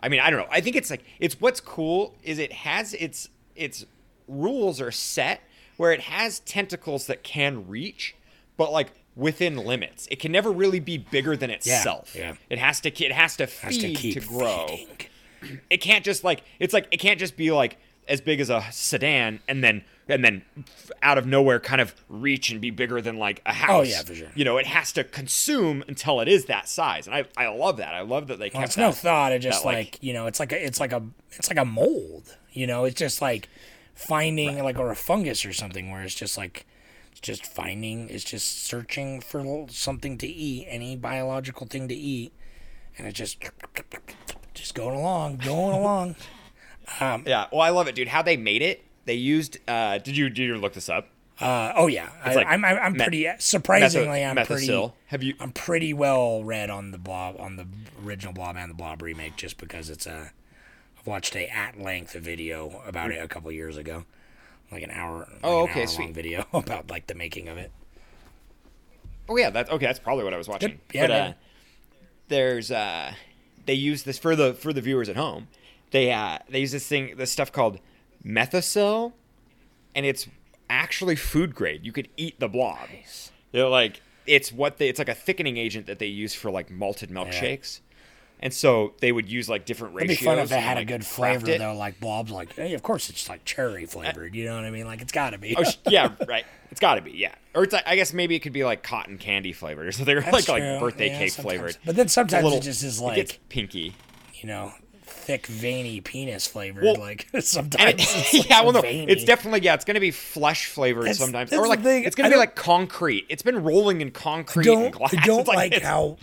I 0.00 0.08
mean, 0.08 0.20
I 0.20 0.30
don't 0.30 0.38
know. 0.38 0.48
I 0.50 0.60
think 0.60 0.76
it's 0.76 0.90
like 0.90 1.04
it's 1.18 1.40
what's 1.40 1.60
cool 1.60 2.14
is 2.22 2.38
it 2.38 2.52
has 2.52 2.94
its 2.94 3.28
its 3.56 3.84
rules 4.28 4.80
are 4.80 4.92
set 4.92 5.40
where 5.76 5.92
it 5.92 6.02
has 6.02 6.40
tentacles 6.40 7.06
that 7.06 7.22
can 7.22 7.66
reach, 7.66 8.14
but 8.56 8.72
like 8.72 8.92
within 9.18 9.56
limits. 9.56 10.06
It 10.10 10.20
can 10.20 10.32
never 10.32 10.50
really 10.50 10.80
be 10.80 10.96
bigger 10.96 11.36
than 11.36 11.50
itself. 11.50 12.14
yeah. 12.16 12.36
It 12.48 12.58
has 12.58 12.80
to 12.82 13.04
it 13.04 13.12
has 13.12 13.36
to 13.36 13.46
has 13.46 13.76
feed 13.76 13.80
to 13.80 13.88
to, 14.12 14.20
keep 14.20 14.26
grow. 14.26 14.66
feeding. 14.68 14.88
It 15.70 15.80
can't 15.80 16.04
just 16.04 16.24
like 16.24 16.42
it's 16.58 16.74
like 16.74 16.88
it 16.90 16.96
can't 16.98 17.20
just 17.20 17.36
be 17.36 17.52
like 17.52 17.76
as 18.08 18.20
big 18.20 18.40
as 18.40 18.50
a 18.50 18.64
sedan 18.72 19.38
and 19.46 19.62
then 19.62 19.84
and 20.08 20.24
then 20.24 20.42
out 21.02 21.16
of 21.18 21.26
nowhere 21.26 21.60
kind 21.60 21.80
of 21.80 21.94
reach 22.08 22.50
and 22.50 22.60
be 22.60 22.70
bigger 22.70 23.00
than 23.00 23.18
like 23.18 23.38
a 23.46 23.50
oh, 23.50 23.52
house. 23.52 23.70
Oh, 23.70 23.82
yeah, 23.82 24.02
for 24.02 24.14
sure. 24.16 24.28
You 24.34 24.44
know, 24.44 24.56
it 24.56 24.66
has 24.66 24.90
to 24.94 25.04
consume 25.04 25.84
until 25.86 26.20
it 26.20 26.26
is 26.26 26.46
that 26.46 26.68
size, 26.68 27.06
and 27.06 27.14
I 27.14 27.24
I 27.36 27.46
love 27.48 27.76
that. 27.76 27.94
I 27.94 28.00
love 28.00 28.26
that 28.28 28.38
they 28.40 28.46
Well, 28.46 28.62
kept 28.62 28.64
it's 28.64 28.74
that, 28.76 28.82
no 28.82 28.92
thought. 28.92 29.32
It 29.32 29.40
just 29.40 29.62
that, 29.62 29.68
like, 29.68 30.02
you 30.02 30.12
know, 30.12 30.26
it's 30.26 30.40
like 30.40 30.50
a, 30.52 30.64
it's 30.64 30.80
like 30.80 30.92
a, 30.92 31.02
it's 31.32 31.48
like 31.50 31.58
a 31.58 31.64
mold. 31.64 32.36
You 32.52 32.66
know, 32.66 32.84
it's 32.84 32.96
just 32.98 33.20
like 33.22 33.48
finding 33.94 34.62
like 34.64 34.78
or 34.78 34.90
a 34.90 34.96
fungus 34.96 35.44
or 35.44 35.52
something 35.52 35.90
where 35.92 36.02
it's 36.02 36.14
just 36.14 36.36
like, 36.36 36.66
it's 37.18 37.26
just 37.26 37.46
finding, 37.46 38.08
it's 38.10 38.22
just 38.22 38.62
searching 38.64 39.20
for 39.20 39.66
something 39.70 40.18
to 40.18 40.26
eat, 40.28 40.66
any 40.68 40.96
biological 40.96 41.66
thing 41.66 41.88
to 41.88 41.94
eat, 41.94 42.32
and 42.96 43.08
it's 43.08 43.18
just, 43.18 43.42
just 44.54 44.74
going 44.74 44.96
along, 44.96 45.38
going 45.38 45.74
along. 45.74 46.14
yeah. 47.00 47.46
Well, 47.50 47.60
I 47.60 47.70
love 47.70 47.88
it, 47.88 47.96
dude. 47.96 48.08
How 48.08 48.22
they 48.22 48.36
made 48.36 48.62
it. 48.62 48.84
They 49.04 49.14
used. 49.14 49.58
uh 49.68 49.98
Did 49.98 50.16
you 50.16 50.30
did 50.30 50.44
you 50.44 50.56
look 50.56 50.74
this 50.74 50.88
up? 50.88 51.08
Uh, 51.40 51.72
oh 51.76 51.86
yeah, 51.86 52.10
I, 52.24 52.34
like 52.34 52.46
I'm, 52.48 52.64
I'm, 52.64 52.76
I'm 52.78 52.92
me- 52.94 52.98
pretty 52.98 53.28
surprisingly, 53.38 54.24
I'm 54.24 54.36
pretty. 54.44 54.90
Have 55.06 55.22
you? 55.22 55.34
I'm 55.38 55.52
pretty 55.52 55.92
well 55.94 56.42
read 56.42 56.68
on 56.68 56.90
the 56.90 56.98
blob, 56.98 57.36
on 57.38 57.56
the 57.56 57.66
original 58.04 58.32
Blob 58.32 58.56
and 58.56 58.70
the 58.70 58.74
Blob 58.74 59.02
remake, 59.02 59.36
just 59.36 59.58
because 59.58 59.88
it's 59.88 60.06
a. 60.06 60.32
I've 60.98 61.06
watched 61.06 61.36
a 61.36 61.48
at 61.48 61.80
length 61.80 62.14
video 62.14 62.82
about 62.86 63.12
it 63.12 63.22
a 63.22 63.28
couple 63.28 63.52
years 63.52 63.76
ago, 63.76 64.04
like 64.70 64.82
an 64.82 64.90
hour. 64.90 65.18
Like 65.18 65.40
Oh, 65.42 65.62
okay, 65.64 65.82
hour 65.82 65.86
sweet. 65.86 66.14
Video 66.14 66.46
about 66.52 66.90
like 66.90 67.06
the 67.06 67.14
making 67.14 67.48
of 67.48 67.58
it. 67.58 67.72
Oh 69.28 69.36
yeah, 69.36 69.50
that's 69.50 69.70
okay. 69.70 69.86
That's 69.86 69.98
probably 69.98 70.24
what 70.24 70.34
I 70.34 70.38
was 70.38 70.48
watching. 70.48 70.80
Yeah, 70.92 71.06
but, 71.06 71.10
uh, 71.10 71.32
there's 72.28 72.70
uh, 72.70 73.12
they 73.66 73.74
use 73.74 74.02
this 74.04 74.18
for 74.18 74.34
the 74.36 74.54
for 74.54 74.72
the 74.72 74.80
viewers 74.80 75.08
at 75.08 75.16
home. 75.16 75.48
They 75.90 76.12
uh, 76.12 76.38
they 76.48 76.60
use 76.60 76.72
this 76.72 76.86
thing, 76.86 77.16
this 77.16 77.30
stuff 77.30 77.52
called 77.52 77.78
Methocel, 78.24 79.12
and 79.94 80.06
it's 80.06 80.26
actually 80.70 81.16
food 81.16 81.54
grade. 81.54 81.84
You 81.84 81.92
could 81.92 82.08
eat 82.16 82.40
the 82.40 82.48
blob. 82.48 82.88
They're 83.52 83.68
like 83.68 84.02
it's 84.26 84.52
what 84.52 84.78
they 84.78 84.88
it's 84.88 84.98
like 84.98 85.08
a 85.08 85.14
thickening 85.14 85.56
agent 85.56 85.86
that 85.86 85.98
they 85.98 86.06
use 86.06 86.34
for 86.34 86.50
like 86.50 86.70
malted 86.70 87.10
milkshakes. 87.10 87.80
And 88.40 88.54
so 88.54 88.92
they 89.00 89.10
would 89.10 89.28
use 89.30 89.48
like 89.48 89.64
different 89.64 89.96
It'd 89.96 90.08
ratios. 90.10 90.18
be 90.20 90.24
fun 90.26 90.38
if 90.38 90.52
it 90.52 90.54
and, 90.54 90.64
had 90.64 90.78
a 90.78 90.84
good 90.84 91.04
flavor 91.04 91.46
though. 91.58 91.74
Like 91.74 91.98
Blob's 91.98 92.30
like, 92.30 92.52
hey, 92.54 92.72
of 92.74 92.82
course 92.82 93.10
it's 93.10 93.28
like 93.28 93.44
cherry 93.44 93.84
flavored. 93.86 94.34
You 94.34 94.44
know 94.44 94.54
what 94.54 94.64
I 94.64 94.70
mean? 94.70 94.86
Like 94.86 95.02
it's 95.02 95.12
got 95.12 95.30
to 95.30 95.38
be. 95.38 95.56
Oh, 95.56 95.64
yeah, 95.88 96.14
right. 96.28 96.44
It's 96.70 96.80
got 96.80 96.94
to 96.96 97.00
be, 97.00 97.12
yeah. 97.12 97.34
Or 97.54 97.64
it's 97.64 97.72
like, 97.72 97.84
I 97.86 97.96
guess 97.96 98.12
maybe 98.12 98.34
it 98.36 98.40
could 98.40 98.52
be 98.52 98.64
like 98.64 98.82
cotton 98.82 99.18
candy 99.18 99.52
flavored 99.52 99.86
or 99.88 99.92
something, 99.92 100.16
or 100.16 100.20
like 100.20 100.30
That's 100.32 100.48
like 100.48 100.80
birthday 100.80 101.08
Yeah, 101.08 101.18
cake 101.18 101.30
sometimes. 101.32 101.52
flavored. 101.58 101.76
But 101.84 101.96
then 101.96 102.08
sometimes 102.08 102.44
little- 102.44 102.58
it 102.58 102.62
just 102.62 102.82
is 102.84 103.00
it 103.00 103.14
gets 103.14 103.32
like 103.32 103.48
pinky. 103.48 103.94
you 104.34 104.46
know, 104.46 104.72
thick 105.02 105.46
veiny 105.46 106.00
penis 106.00 106.46
flavored. 106.46 106.84
Well, 106.84 106.96
like 106.96 107.26
sometimes. 107.40 107.94
it- 108.00 108.34
like, 108.38 108.48
yeah, 108.50 108.62
well, 108.62 108.72
no, 108.72 108.82
veiny. 108.82 109.10
it's 109.10 109.24
definitely 109.24 109.62
yeah, 109.62 109.74
it's 109.74 109.84
gonna 109.84 109.98
be 109.98 110.10
flesh 110.12 110.66
flavored 110.66 111.04
That's- 111.04 111.18
sometimes, 111.18 111.50
that's 111.50 111.60
or 111.60 111.66
like 111.66 111.80
it's 111.84 112.14
gonna 112.14 112.28
I 112.28 112.32
be 112.32 112.38
like 112.38 112.54
concrete. 112.54 113.26
It's 113.28 113.42
been 113.42 113.64
rolling 113.64 114.00
in 114.00 114.10
concrete 114.12 114.66
don't 114.66 114.84
and 114.84 114.92
glass. 114.92 115.12
I 115.16 115.24
don't 115.26 115.40
It's 115.40 115.48
like 115.48 115.72
it's- 115.72 115.82
how 115.88 116.18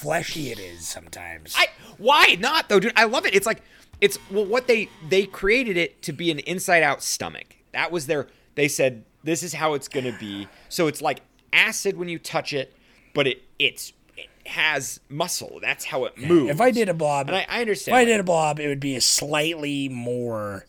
fleshy 0.00 0.50
it 0.50 0.58
is 0.58 0.86
sometimes. 0.86 1.54
I 1.56 1.68
why 1.96 2.36
not 2.38 2.68
though, 2.68 2.80
dude? 2.80 2.92
I 2.96 3.04
love 3.04 3.26
it. 3.26 3.34
It's 3.34 3.46
like 3.46 3.62
it's 4.00 4.18
well, 4.30 4.44
what 4.44 4.66
they 4.66 4.88
they 5.08 5.26
created 5.26 5.76
it 5.76 6.02
to 6.02 6.12
be 6.12 6.30
an 6.30 6.38
inside 6.40 6.82
out 6.82 7.02
stomach. 7.02 7.56
That 7.72 7.90
was 7.90 8.06
their. 8.06 8.28
They 8.54 8.68
said 8.68 9.04
this 9.24 9.42
is 9.42 9.54
how 9.54 9.74
it's 9.74 9.88
gonna 9.88 10.16
be. 10.18 10.48
So 10.68 10.86
it's 10.86 11.02
like 11.02 11.20
acid 11.52 11.96
when 11.96 12.08
you 12.08 12.18
touch 12.18 12.52
it, 12.52 12.74
but 13.14 13.26
it 13.26 13.42
it's 13.58 13.92
it 14.16 14.28
has 14.46 15.00
muscle. 15.08 15.58
That's 15.60 15.84
how 15.86 16.04
it 16.04 16.16
moves. 16.16 16.50
If 16.50 16.60
I 16.60 16.70
did 16.70 16.88
a 16.88 16.94
blob, 16.94 17.28
and 17.28 17.36
I, 17.36 17.46
I 17.48 17.62
if. 17.62 17.88
I 17.88 18.04
did 18.04 18.20
a 18.20 18.24
blob, 18.24 18.60
it 18.60 18.68
would 18.68 18.80
be 18.80 18.96
a 18.96 19.00
slightly 19.00 19.88
more. 19.88 20.66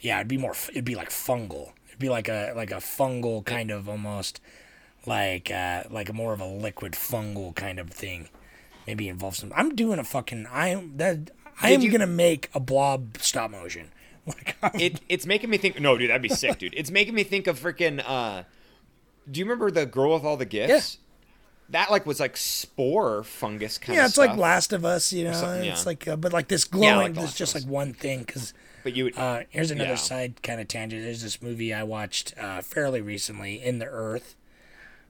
Yeah, 0.00 0.16
it'd 0.16 0.28
be 0.28 0.38
more. 0.38 0.54
It'd 0.70 0.84
be 0.84 0.94
like 0.94 1.10
fungal. 1.10 1.72
It'd 1.88 1.98
be 1.98 2.08
like 2.08 2.28
a 2.28 2.52
like 2.56 2.70
a 2.70 2.76
fungal 2.76 3.44
kind 3.44 3.70
of 3.70 3.88
almost 3.88 4.40
like 5.06 5.50
uh 5.50 5.84
like 5.90 6.12
more 6.12 6.32
of 6.32 6.40
a 6.40 6.46
liquid 6.46 6.92
fungal 6.92 7.54
kind 7.54 7.78
of 7.78 7.90
thing. 7.90 8.28
Maybe 8.90 9.08
involve 9.08 9.36
some. 9.36 9.52
I'm 9.54 9.76
doing 9.76 10.00
a 10.00 10.04
fucking. 10.04 10.46
I 10.50 10.70
am 10.70 10.96
that. 10.96 11.30
I 11.62 11.70
am 11.70 11.80
you- 11.80 11.92
gonna 11.92 12.08
make 12.08 12.50
a 12.52 12.58
blob 12.58 13.18
stop 13.20 13.52
motion. 13.52 13.92
Like 14.26 14.56
it 14.74 15.00
it's 15.08 15.26
making 15.26 15.48
me 15.48 15.58
think. 15.58 15.78
No, 15.80 15.96
dude, 15.96 16.10
that'd 16.10 16.20
be 16.22 16.28
sick, 16.28 16.58
dude. 16.58 16.74
It's 16.76 16.90
making 16.90 17.14
me 17.14 17.22
think 17.22 17.46
of 17.46 17.58
freaking. 17.58 18.02
Uh, 18.04 18.42
do 19.30 19.38
you 19.38 19.46
remember 19.46 19.70
the 19.70 19.86
girl 19.86 20.14
with 20.14 20.24
all 20.24 20.36
the 20.36 20.44
gifts? 20.44 20.98
Yeah. 21.00 21.06
That 21.70 21.90
like 21.92 22.04
was 22.04 22.18
like 22.18 22.36
spore 22.36 23.22
fungus 23.22 23.78
kind 23.78 23.94
yeah, 23.94 24.00
of 24.00 24.02
Yeah, 24.02 24.04
it's 24.06 24.14
stuff. 24.14 24.26
like 24.30 24.36
Last 24.36 24.72
of 24.72 24.84
Us. 24.84 25.12
You 25.12 25.24
know, 25.24 25.30
it's 25.30 25.64
yeah. 25.64 25.82
like 25.86 26.08
uh, 26.08 26.16
but 26.16 26.32
like 26.32 26.48
this 26.48 26.64
glowing, 26.64 26.84
Yeah, 26.88 26.96
like 26.96 27.14
there's 27.14 27.34
just 27.34 27.54
like 27.54 27.64
one 27.64 27.92
thing 27.94 28.20
because. 28.24 28.52
But 28.82 28.96
you 28.96 29.04
would. 29.04 29.16
Uh, 29.16 29.42
here's 29.50 29.70
another 29.70 29.90
Yeah. 29.90 29.94
side 29.96 30.42
kind 30.42 30.60
of 30.60 30.66
tangent. 30.66 31.02
There's 31.02 31.22
this 31.22 31.40
movie 31.40 31.72
I 31.72 31.84
watched 31.84 32.34
uh, 32.36 32.60
fairly 32.60 33.00
recently, 33.00 33.62
In 33.62 33.78
the 33.78 33.86
Earth. 33.86 34.34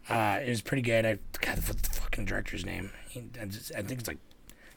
Uh, 0.09 0.39
it 0.45 0.49
was 0.51 0.61
pretty 0.61 0.83
good. 0.83 1.07
I 1.07 1.18
God, 1.41 1.57
what's 1.66 1.89
the 1.89 1.95
fucking 2.01 2.26
director's 2.26 2.64
name? 2.66 2.91
He, 3.11 3.24
I, 3.40 3.44
just, 3.46 3.72
I 3.76 3.82
think 3.82 4.00
it's 4.00 4.08
like 4.08 4.18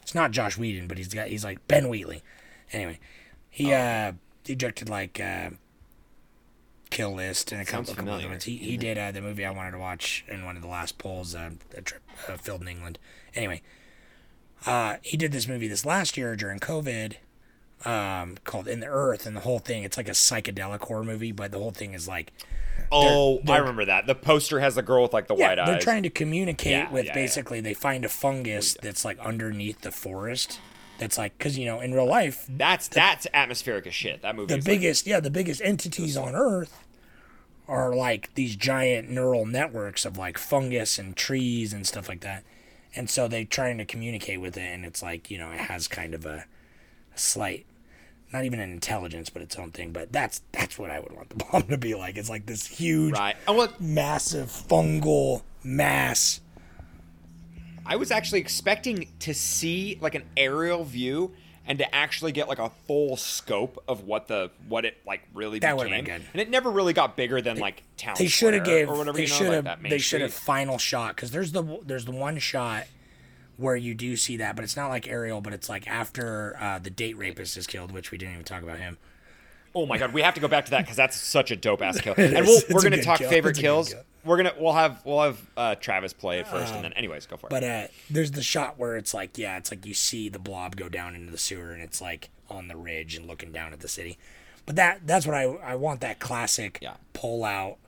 it's 0.02 0.14
not 0.14 0.30
Josh 0.32 0.58
Whedon, 0.58 0.86
but 0.88 0.98
he's 0.98 1.12
got 1.14 1.28
he's 1.28 1.44
like 1.44 1.66
Ben 1.68 1.88
Wheatley. 1.88 2.22
Anyway, 2.72 2.98
he 3.48 3.72
Oh. 3.72 3.76
uh 3.78 4.12
he 4.44 4.54
directed 4.54 4.88
like 4.90 5.18
uh, 5.20 5.50
Kill 6.90 7.14
List 7.14 7.50
and 7.52 7.60
a 7.62 7.64
Sounds 7.64 7.88
couple, 7.88 8.04
couple 8.04 8.18
other 8.18 8.28
ones. 8.28 8.44
He 8.44 8.56
he 8.56 8.76
did 8.76 8.98
uh, 8.98 9.10
the 9.12 9.20
movie 9.22 9.44
I 9.44 9.50
wanted 9.50 9.70
to 9.72 9.78
watch 9.78 10.24
in 10.28 10.44
one 10.44 10.56
of 10.56 10.62
the 10.62 10.68
last 10.68 10.98
polls. 10.98 11.34
Uh, 11.34 11.50
a 11.76 11.80
trip 11.82 12.02
uh, 12.28 12.36
filmed 12.36 12.62
in 12.62 12.68
England. 12.68 12.98
Anyway, 13.34 13.62
uh, 14.66 14.96
he 15.02 15.16
did 15.16 15.32
this 15.32 15.48
movie 15.48 15.68
this 15.68 15.84
last 15.86 16.16
year 16.16 16.36
during 16.36 16.58
COVID 16.58 17.14
um, 17.84 18.36
called 18.44 18.68
In 18.68 18.80
the 18.80 18.86
Earth, 18.86 19.26
and 19.26 19.34
the 19.36 19.40
whole 19.40 19.58
thing 19.58 19.82
it's 19.82 19.96
like 19.96 20.08
a 20.08 20.12
psychedelic 20.12 20.80
horror 20.82 21.04
movie, 21.04 21.32
but 21.32 21.50
the 21.52 21.58
whole 21.58 21.70
thing 21.72 21.94
is 21.94 22.06
like 22.06 22.32
oh, 22.94 23.40
they're- 23.44 23.54
I 23.56 23.58
remember 23.58 23.84
that. 23.86 24.06
The 24.06 24.14
poster 24.14 24.60
has 24.60 24.74
the 24.76 24.82
girl 24.82 25.02
with 25.02 25.12
like 25.12 25.26
the 25.28 25.36
yeah, 25.36 25.48
white 25.48 25.58
eyes. 25.58 25.66
they're 25.68 25.78
trying 25.80 26.02
to 26.04 26.10
communicate 26.10 26.72
Yeah, 26.72 26.90
with 26.90 27.06
yeah, 27.06 27.14
basically 27.14 27.60
they 27.60 27.74
find 27.74 28.04
a 28.04 28.08
fungus 28.08 28.76
oh, 28.78 28.80
that's 28.82 29.04
like 29.04 29.18
underneath 29.18 29.80
the 29.82 29.90
forest. 29.90 30.60
That's 30.98 31.18
like 31.18 31.36
because 31.36 31.58
you 31.58 31.66
know 31.66 31.80
in 31.80 31.92
real 31.92 32.06
life 32.06 32.46
That's 32.48 32.86
that's 32.88 33.26
atmospheric 33.34 33.86
as 33.86 33.94
shit. 33.94 34.22
That 34.22 34.36
movie. 34.36 34.46
the 34.54 34.58
is 34.58 34.66
like- 34.66 34.74
biggest 34.78 35.06
yeah 35.06 35.18
the 35.20 35.30
biggest 35.30 35.60
entities 35.62 36.16
on 36.16 36.34
Earth 36.36 36.84
are 37.66 37.94
like 37.94 38.32
these 38.34 38.54
giant 38.56 39.10
neural 39.10 39.46
networks 39.46 40.04
of 40.04 40.16
like 40.18 40.38
fungus 40.38 40.98
and 40.98 41.16
trees 41.16 41.72
and 41.72 41.86
stuff 41.86 42.08
like 42.08 42.20
that, 42.20 42.44
and 42.94 43.08
so 43.10 43.26
they're 43.26 43.44
trying 43.44 43.78
to 43.78 43.84
communicate 43.84 44.40
with 44.40 44.56
it, 44.56 44.60
and 44.72 44.84
it's 44.84 45.02
like 45.02 45.30
you 45.30 45.38
know 45.38 45.50
it 45.50 45.58
has 45.60 45.88
kind 45.88 46.14
of 46.14 46.24
a, 46.26 46.44
a 47.14 47.18
slight. 47.18 47.66
Not 48.34 48.44
even 48.44 48.60
an 48.60 48.70
intelligence, 48.72 49.30
but 49.30 49.40
its 49.42 49.56
own 49.56 49.70
thing. 49.70 49.92
But 49.92 50.12
that's 50.12 50.42
that's 50.52 50.78
what 50.78 50.90
I 50.90 51.00
would 51.00 51.12
want 51.12 51.30
the 51.30 51.36
bomb 51.50 51.62
to 51.68 51.78
be 51.78 51.94
like. 51.94 52.18
It's 52.18 52.28
like 52.28 52.44
this 52.46 52.66
huge, 52.66 53.14
right. 53.14 53.36
Well, 53.48 53.72
massive 53.80 54.48
fungal 54.48 55.42
mass 55.62 56.40
I 57.86 57.96
was 57.96 58.10
actually 58.10 58.40
expecting 58.40 59.08
to 59.20 59.34
see 59.34 59.98
like 60.00 60.14
an 60.14 60.24
aerial 60.36 60.84
view 60.84 61.32
and 61.66 61.78
to 61.78 61.94
actually 61.94 62.32
get 62.32 62.48
like 62.48 62.58
a 62.58 62.70
full 62.86 63.16
scope 63.16 63.82
of 63.88 64.04
what 64.04 64.28
the 64.28 64.50
what 64.68 64.84
it 64.84 64.98
like 65.06 65.22
really 65.34 65.58
That 65.58 65.76
became. 65.76 65.90
been 65.90 66.04
good. 66.04 66.22
And 66.32 66.40
it 66.42 66.50
never 66.50 66.70
really 66.70 66.92
got 66.92 67.16
bigger 67.16 67.40
than 67.40 67.58
like 67.58 67.82
town. 67.96 68.16
they 68.18 68.26
should 68.26 68.54
have 68.54 68.64
gave 68.64 68.88
or 68.88 68.96
whatever 68.96 69.16
they 69.16 69.24
you 69.24 69.28
know, 69.28 69.34
should 69.34 69.48
like 69.48 69.64
have 69.66 69.82
Main 69.82 69.90
they 69.90 69.98
should 69.98 70.20
have 70.20 70.32
final 70.32 70.78
shot 70.78 71.14
because 71.16 71.30
there's 71.30 71.52
the 71.52 71.80
there's 71.84 72.04
the 72.04 72.12
one 72.12 72.38
shot 72.38 72.86
where 73.56 73.76
you 73.76 73.94
do 73.94 74.16
see 74.16 74.36
that 74.38 74.54
but 74.56 74.64
it's 74.64 74.76
not 74.76 74.88
like 74.88 75.08
aerial 75.08 75.40
but 75.40 75.52
it's 75.52 75.68
like 75.68 75.86
after 75.88 76.56
uh, 76.60 76.78
the 76.78 76.90
date 76.90 77.16
rapist 77.16 77.56
is 77.56 77.66
killed 77.66 77.92
which 77.92 78.10
we 78.10 78.18
didn't 78.18 78.34
even 78.34 78.44
talk 78.44 78.62
about 78.62 78.78
him 78.78 78.98
Oh 79.76 79.86
my 79.86 79.98
god, 79.98 80.12
we 80.12 80.22
have 80.22 80.34
to 80.34 80.40
go 80.40 80.46
back 80.46 80.66
to 80.66 80.70
that 80.70 80.82
because 80.82 80.96
that's 80.96 81.16
such 81.16 81.50
a 81.50 81.56
dope 81.56 81.82
ass 81.82 82.00
kill. 82.00 82.14
And 82.16 82.46
we'll, 82.46 82.60
we're 82.70 82.80
gonna 82.80 83.02
talk 83.02 83.18
kill. 83.18 83.28
favorite 83.28 83.56
kills. 83.56 83.88
kill. 83.92 84.02
We're 84.24 84.36
gonna 84.36 84.52
we'll 84.56 84.72
have 84.72 85.02
we'll 85.04 85.20
have 85.20 85.50
uh, 85.56 85.74
Travis 85.74 86.12
play 86.12 86.38
it 86.38 86.46
first, 86.46 86.72
and 86.72 86.84
then 86.84 86.92
anyways, 86.92 87.26
go 87.26 87.36
for 87.36 87.48
it. 87.48 87.50
but 87.50 87.64
uh 87.64 87.86
there's 88.08 88.30
the 88.30 88.40
shot 88.42 88.78
where 88.78 88.96
it's 88.96 89.12
like 89.12 89.36
yeah 89.36 89.56
it's 89.56 89.72
like 89.72 89.84
you 89.84 89.92
see 89.92 90.28
the 90.28 90.38
blob 90.38 90.76
go 90.76 90.88
down 90.88 91.16
into 91.16 91.32
the 91.32 91.38
sewer 91.38 91.72
and 91.72 91.82
it's 91.82 92.00
like 92.00 92.30
on 92.48 92.68
the 92.68 92.76
ridge 92.76 93.16
and 93.16 93.26
looking 93.26 93.50
down 93.50 93.72
at 93.72 93.80
the 93.80 93.88
city 93.88 94.16
but 94.64 94.76
that 94.76 95.04
that's 95.08 95.26
what 95.26 95.34
i 95.34 95.42
i 95.42 95.74
want 95.74 96.00
that 96.02 96.20
classic 96.20 96.78
Yeah. 96.80 96.94
pull 97.12 97.42
out 97.44 97.78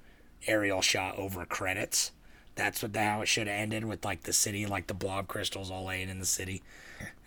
aerial 0.49 0.83
shot 0.83 1.17
over 1.17 1.45
credits 1.45 2.11
that's 2.57 2.83
what 2.83 2.93
the, 2.93 3.01
how 3.03 3.21
it 3.23 3.27
should 3.27 3.47
have 3.47 3.57
ended 3.61 3.85
with 3.85 4.05
like 4.05 4.23
the 4.25 4.33
city 4.33 4.67
like 4.67 4.87
the 4.89 4.95
blob 4.95 5.29
crystals 5.29 5.71
all 5.71 5.85
laying 5.85 6.09
in 6.09 6.19
the 6.19 6.27
city 6.27 6.63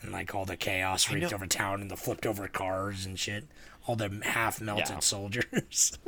and 0.02 0.12
like 0.12 0.36
all 0.36 0.44
the 0.46 0.58
chaos 0.58 1.10
wreaked 1.12 1.32
over 1.34 1.46
town 1.48 1.82
and 1.82 1.90
the 1.90 1.96
flipped 1.96 2.26
over 2.26 2.48
cars 2.48 3.06
and 3.06 3.18
shit 3.18 3.46
all 3.88 3.96
the 3.96 4.10
half 4.24 4.60
melted 4.60 4.90
Yeah. 4.90 5.00
soldiers 5.00 5.98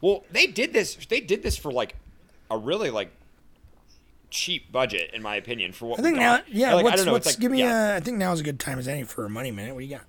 Well, 0.00 0.22
they 0.30 0.46
did 0.46 0.74
this. 0.74 0.96
They 1.08 1.20
did 1.20 1.42
this 1.42 1.56
for 1.56 1.72
like 1.72 1.96
a 2.50 2.58
really 2.58 2.90
like 2.90 3.10
cheap 4.30 4.70
budget, 4.70 5.10
in 5.14 5.22
my 5.22 5.36
opinion, 5.36 5.72
for 5.72 5.86
what 5.86 5.98
i 5.98 6.02
think 6.02 6.16
now 6.18 6.40
yeah 6.48 6.74
Like, 6.74 6.84
what's, 6.84 6.92
I 6.92 6.96
don't 6.96 7.06
know. 7.06 7.12
what's 7.12 7.26
like, 7.26 7.38
give 7.38 7.50
me 7.52 7.60
yeah. 7.60 7.94
a, 7.94 7.96
i 7.96 8.00
think 8.00 8.18
now 8.18 8.30
is 8.32 8.40
a 8.40 8.42
good 8.42 8.60
time 8.60 8.78
as 8.78 8.86
any 8.86 9.04
for 9.04 9.24
a 9.24 9.30
money 9.30 9.50
minute 9.50 9.72
what 9.74 9.80
do 9.80 9.86
you 9.86 9.96
got 9.96 10.04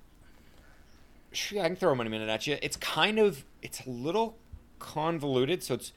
Sure, 1.31 1.61
I 1.61 1.67
can 1.67 1.75
throw 1.75 1.91
a 1.91 1.95
money 1.95 2.09
minute 2.09 2.29
at 2.29 2.47
you. 2.47 2.57
It's 2.61 2.77
kind 2.77 3.19
of 3.19 3.43
it's 3.61 3.85
a 3.85 3.89
little 3.89 4.37
convoluted. 4.79 5.63
So 5.63 5.73
it's 5.75 5.91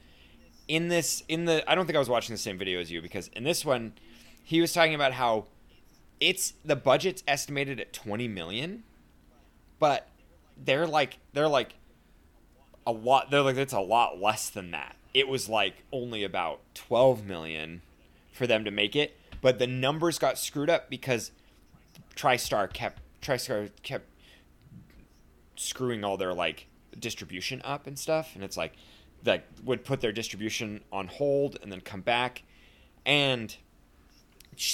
in 0.69 0.87
this 0.87 1.23
in 1.27 1.43
the 1.43 1.69
I 1.69 1.75
don't 1.75 1.85
think 1.85 1.97
I 1.97 1.99
was 1.99 2.07
watching 2.07 2.33
the 2.33 2.39
same 2.39 2.57
video 2.57 2.79
as 2.79 2.89
you 2.89 3.01
because 3.01 3.27
in 3.29 3.43
this 3.43 3.65
one 3.65 3.93
he 4.41 4.61
was 4.61 4.71
talking 4.71 4.95
about 4.95 5.11
how 5.13 5.47
it's 6.21 6.53
the 6.63 6.77
budget's 6.77 7.23
estimated 7.27 7.81
at 7.81 7.91
20 7.91 8.27
million 8.29 8.83
but 9.79 10.07
they're 10.55 10.87
like 10.87 11.17
they're 11.33 11.47
like 11.47 11.73
a 12.85 12.91
lot 12.91 13.31
they're 13.31 13.41
like 13.41 13.57
it's 13.57 13.73
a 13.73 13.79
lot 13.79 14.21
less 14.21 14.49
than 14.49 14.71
that. 14.71 14.95
It 15.13 15.27
was 15.27 15.49
like 15.49 15.73
only 15.91 16.23
about 16.23 16.61
12 16.75 17.25
million 17.25 17.81
for 18.31 18.45
them 18.45 18.63
to 18.63 18.71
make 18.71 18.95
it, 18.95 19.17
but 19.41 19.59
the 19.59 19.67
numbers 19.67 20.19
got 20.19 20.37
screwed 20.37 20.69
up 20.69 20.89
because 20.89 21.31
TriStar 22.15 22.71
kept 22.71 23.01
TriStar 23.21 23.71
kept 23.81 24.05
screwing 25.55 26.03
all 26.03 26.15
their 26.15 26.33
like 26.33 26.67
distribution 26.97 27.61
up 27.63 27.87
and 27.87 27.97
stuff 27.97 28.31
and 28.33 28.43
it's 28.43 28.57
like 28.57 28.73
like 29.25 29.45
would 29.63 29.83
put 29.83 30.01
their 30.01 30.11
distribution 30.11 30.81
on 30.91 31.07
hold 31.07 31.57
and 31.61 31.71
then 31.71 31.81
come 31.81 32.01
back. 32.01 32.43
And 33.05 33.55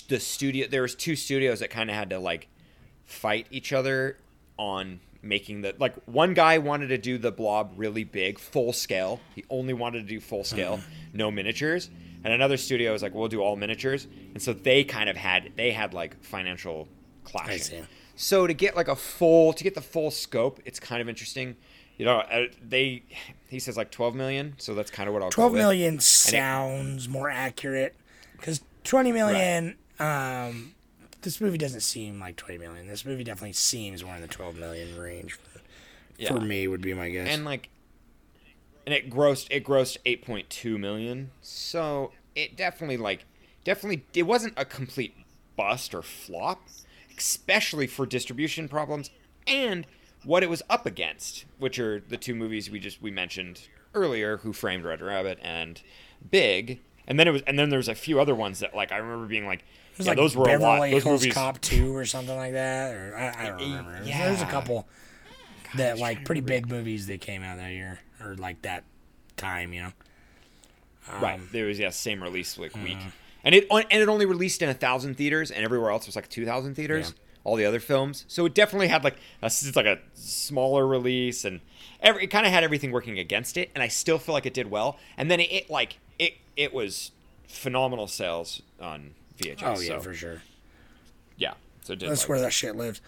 the 0.08 0.20
studio 0.20 0.68
there 0.68 0.82
was 0.82 0.96
two 0.96 1.16
studios 1.16 1.60
that 1.60 1.70
kind 1.70 1.90
of 1.90 1.96
had 1.96 2.10
to 2.10 2.20
like 2.20 2.48
fight 3.06 3.48
each 3.52 3.72
other 3.72 4.18
on 4.58 5.00
making 5.22 5.62
the 5.62 5.76
like 5.80 5.96
one 6.06 6.34
guy 6.34 6.58
wanted 6.58 6.88
to 6.88 6.98
do 6.98 7.18
the 7.18 7.32
blob 7.32 7.74
really 7.76 8.04
big 8.04 8.40
full 8.40 8.74
scale. 8.74 9.20
He 9.36 9.44
only 9.50 9.74
wanted 9.74 10.02
to 10.02 10.08
do 10.08 10.20
full 10.20 10.44
scale 10.44 10.80
no 11.14 11.32
miniatures. 11.32 11.90
And 12.24 12.34
another 12.34 12.58
studio 12.58 12.94
was 12.94 13.02
like 13.02 13.14
we'll 13.14 13.28
do 13.28 13.42
all 13.42 13.56
miniatures. 13.56 14.08
And 14.34 14.42
so 14.42 14.54
they 14.54 14.84
kind 14.84 15.10
of 15.10 15.18
had 15.18 15.52
they 15.56 15.72
had 15.72 15.94
like 15.94 16.22
financial 16.24 16.88
clashing. 17.24 17.88
So 18.16 18.48
to 18.48 18.54
get 18.54 18.76
like 18.76 18.88
a 18.88 18.96
full 18.96 19.54
to 19.54 19.64
get 19.64 19.76
the 19.76 19.82
full 19.82 20.12
scope 20.12 20.60
it's 20.66 20.80
kind 20.80 21.02
of 21.02 21.10
interesting. 21.10 21.56
You 21.98 22.06
know 22.06 22.18
uh, 22.18 22.46
they 22.62 23.04
he 23.56 23.60
says 23.60 23.78
like 23.78 23.90
12 23.92 24.14
million 24.16 24.54
so 24.58 24.76
that's 24.76 24.92
kind 24.92 25.08
of 25.08 25.14
what 25.14 25.24
i'll 25.24 25.30
go 25.30 25.34
12 25.36 25.52
with. 25.54 25.60
million 25.60 26.00
sounds 26.00 27.08
more 27.10 27.30
accurate 27.30 27.96
because 28.38 28.62
20 28.84 29.12
million 29.12 29.76
um 30.00 30.74
this 31.22 31.42
movie 31.42 31.58
doesn't 31.58 31.80
seem 31.82 32.20
like 32.20 32.36
20 32.36 32.58
million 32.60 32.88
this 32.88 33.06
movie 33.06 33.24
definitely 33.24 33.54
seems 33.54 34.04
more 34.04 34.14
in 34.16 34.22
the 34.22 34.28
12 34.28 34.58
million 34.58 34.98
range 35.00 35.34
for, 35.34 35.60
Yeah. 36.18 36.34
for 36.34 36.40
me 36.42 36.68
would 36.68 36.82
be 36.82 36.94
my 36.94 37.10
guess 37.10 37.28
and 37.30 37.46
like 37.46 37.70
and 38.86 38.94
it 38.94 39.10
grossed 39.10 39.48
it 39.50 39.64
grossed 39.64 39.98
8.2 40.06 40.78
million 40.80 41.32
so 41.42 42.12
it 42.36 42.56
definitely 42.56 42.98
like 42.98 43.26
definitely 43.64 44.04
it 44.14 44.24
wasn't 44.24 44.54
a 44.58 44.66
complete 44.66 45.16
bust 45.56 45.96
or 45.96 46.02
flop 46.02 46.68
especially 47.18 47.88
for 47.88 48.06
distribution 48.06 48.68
problems 48.68 49.10
and 49.48 49.88
what 50.26 50.44
it 50.44 50.50
was 50.50 50.62
up 50.70 50.86
against 50.86 51.46
which 51.60 51.80
are 51.80 52.00
the 52.00 52.18
two 52.18 52.36
movies 52.36 52.70
we 52.70 52.80
just 52.80 53.02
we 53.02 53.12
mentioned 53.12 53.68
earlier 53.94 54.38
who 54.38 54.52
framed 54.52 54.84
red 54.84 55.02
rabbit 55.02 55.40
and 55.42 55.82
big 56.32 56.82
and 57.08 57.20
then 57.20 57.28
it 57.28 57.32
was 57.32 57.42
and 57.44 57.58
then 57.58 57.70
there 57.70 57.78
was 57.80 57.88
a 57.88 57.96
few 57.96 58.20
other 58.20 58.36
ones 58.36 58.60
that 58.60 58.76
like 58.76 58.92
i 58.92 58.98
remember 58.98 59.26
being 59.28 59.46
like 59.46 59.64
yeah, 59.98 60.08
like 60.08 60.18
those 60.18 60.36
were 60.36 60.44
Beverly 60.46 60.64
a 60.64 60.68
lot 60.68 60.92
those 60.92 61.04
Hills 61.04 61.22
movies 61.22 61.34
Cop 61.34 61.62
2 61.62 61.96
or 61.96 62.06
something 62.06 62.36
like 62.36 62.52
that 62.52 62.94
or 62.94 63.16
I, 63.16 63.46
I 63.46 63.50
don't 63.50 63.62
remember 63.62 63.92
There's- 64.04 64.06
there's 64.08 64.42
a 64.42 64.46
yeah. 64.46 64.52
couple 64.52 64.88
that 65.76 66.00
like 66.00 66.26
pretty 66.26 66.42
big 66.42 66.68
movies 66.70 67.08
that 67.08 67.22
came 67.22 67.44
out 67.44 67.58
that 67.58 67.72
year 67.72 68.00
or 68.22 68.36
like 68.36 68.62
that 68.64 68.84
time 69.38 69.72
you 69.74 69.82
know 69.84 69.92
Right. 71.22 71.36
Um, 71.36 71.50
There 71.52 71.66
was 71.68 71.80
yeah, 71.80 71.90
same 71.92 72.22
release 72.24 72.58
like 72.58 72.74
week, 72.76 72.98
uh-huh. 72.98 73.10
and 73.44 73.56
it 73.56 73.68
and 73.70 73.86
it 74.02 74.10
only 74.10 74.26
released 74.26 74.62
in 74.62 74.70
a 74.70 74.74
thousand 74.74 75.16
theaters, 75.16 75.52
and 75.52 75.64
everywhere 75.64 75.92
else 75.92 76.08
was 76.08 76.16
like 76.16 76.28
two 76.30 76.46
thousand 76.46 76.76
theaters. 76.76 77.14
Yeah. 77.16 77.22
All 77.46 77.56
the 77.56 77.64
other 77.66 77.80
films, 77.80 78.26
so 78.28 78.46
it 78.46 78.54
definitely 78.54 78.88
had 78.90 79.04
like 79.06 79.16
a, 79.42 79.46
it's 79.46 79.76
like 79.76 79.86
a 79.86 80.00
smaller 80.16 80.86
release, 80.86 81.46
and 81.46 81.62
every, 82.02 82.24
it 82.24 82.28
kind 82.28 82.46
of 82.46 82.52
had 82.52 82.64
everything 82.64 82.92
working 82.92 83.20
against 83.20 83.56
it. 83.56 83.70
And 83.74 83.82
I 83.84 83.88
still 83.88 84.18
feel 84.18 84.34
like 84.34 84.46
it 84.48 84.54
did 84.54 84.70
well. 84.72 84.98
And 85.16 85.30
then 85.32 85.40
it, 85.40 85.52
it 85.52 85.70
like 85.70 86.00
it 86.20 86.34
it 86.58 86.74
was 86.74 87.12
phenomenal 87.48 88.08
sales 88.08 88.62
on 88.82 89.12
VHS. 89.38 89.62
Oh 89.64 89.80
yeah, 89.80 89.88
so, 89.90 90.00
for 90.02 90.14
sure. 90.14 90.42
yeah. 91.38 91.54
So 91.84 91.94
it 91.94 92.00
did 92.00 92.10
That's 92.10 92.24
like- 92.24 92.30
where 92.30 92.42
that 92.42 92.52
shit 92.52 92.76
lives. 92.76 93.00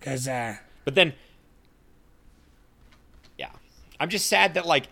Cause 0.00 0.26
uh, 0.28 0.56
But 0.84 0.96
then, 0.96 1.14
yeah, 3.38 3.50
I'm 4.00 4.08
just 4.08 4.26
sad 4.26 4.54
that 4.54 4.66
like, 4.66 4.88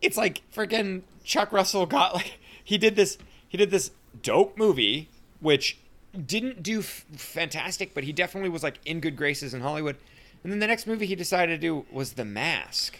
it's 0.00 0.16
like 0.16 0.42
freaking 0.54 1.02
Chuck 1.24 1.52
Russell 1.52 1.86
got 1.86 2.14
like 2.14 2.38
he 2.62 2.78
did 2.78 2.96
this 2.96 3.18
he 3.48 3.58
did 3.58 3.70
this 3.70 3.90
dope 4.22 4.56
movie 4.56 5.08
which 5.40 5.78
didn't 6.24 6.62
do 6.62 6.80
f- 6.80 7.04
fantastic, 7.16 7.92
but 7.94 8.04
he 8.04 8.12
definitely 8.12 8.48
was 8.50 8.62
like 8.62 8.78
in 8.84 9.00
good 9.00 9.16
graces 9.16 9.52
in 9.54 9.60
Hollywood. 9.60 9.96
And 10.42 10.52
then 10.52 10.60
the 10.60 10.66
next 10.66 10.86
movie 10.86 11.06
he 11.06 11.14
decided 11.16 11.52
to 11.52 11.58
do 11.58 11.84
was 11.90 12.12
The 12.12 12.24
Mask. 12.24 12.96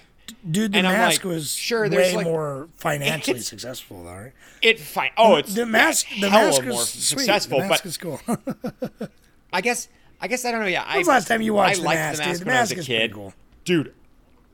dude, 0.50 0.72
the 0.72 0.78
And 0.78 0.86
mask 0.88 1.24
like, 1.24 1.32
was 1.34 1.52
sure, 1.52 1.88
there's, 1.88 2.08
way 2.10 2.16
like- 2.16 2.26
more 2.26 2.68
financially 2.76 3.38
successful, 3.40 4.02
though, 4.04 4.10
right? 4.14 4.32
It 4.62 4.80
fine. 4.80 5.10
Oh, 5.16 5.36
it's 5.36 5.54
the 5.54 5.64
mask. 5.66 6.06
The 6.20 6.28
mask 6.30 6.64
more 6.64 6.72
is 6.82 6.88
sweet. 6.88 7.18
successful, 7.20 7.60
the 7.60 7.68
mask 7.68 7.82
but 7.84 7.88
is 7.88 7.96
cool. 7.98 8.20
I 9.52 9.60
guess 9.60 9.88
I 10.20 10.28
guess 10.28 10.44
I 10.44 10.50
don't 10.50 10.60
know. 10.60 10.66
Yeah, 10.66 10.82
I, 10.86 11.02
the 11.02 11.08
last 11.08 11.28
time 11.28 11.42
you 11.42 11.54
watched 11.54 11.78
I 11.78 11.80
The 11.80 11.86
liked 11.86 11.98
Mask, 11.98 12.18
the 12.18 12.24
dude? 12.24 12.28
mask 12.30 12.40
The 12.40 12.46
when 12.46 12.56
I 12.56 12.60
was 12.62 12.70
a 12.70 12.82
kid. 12.84 13.12
cool. 13.12 13.34
Dude, 13.64 13.94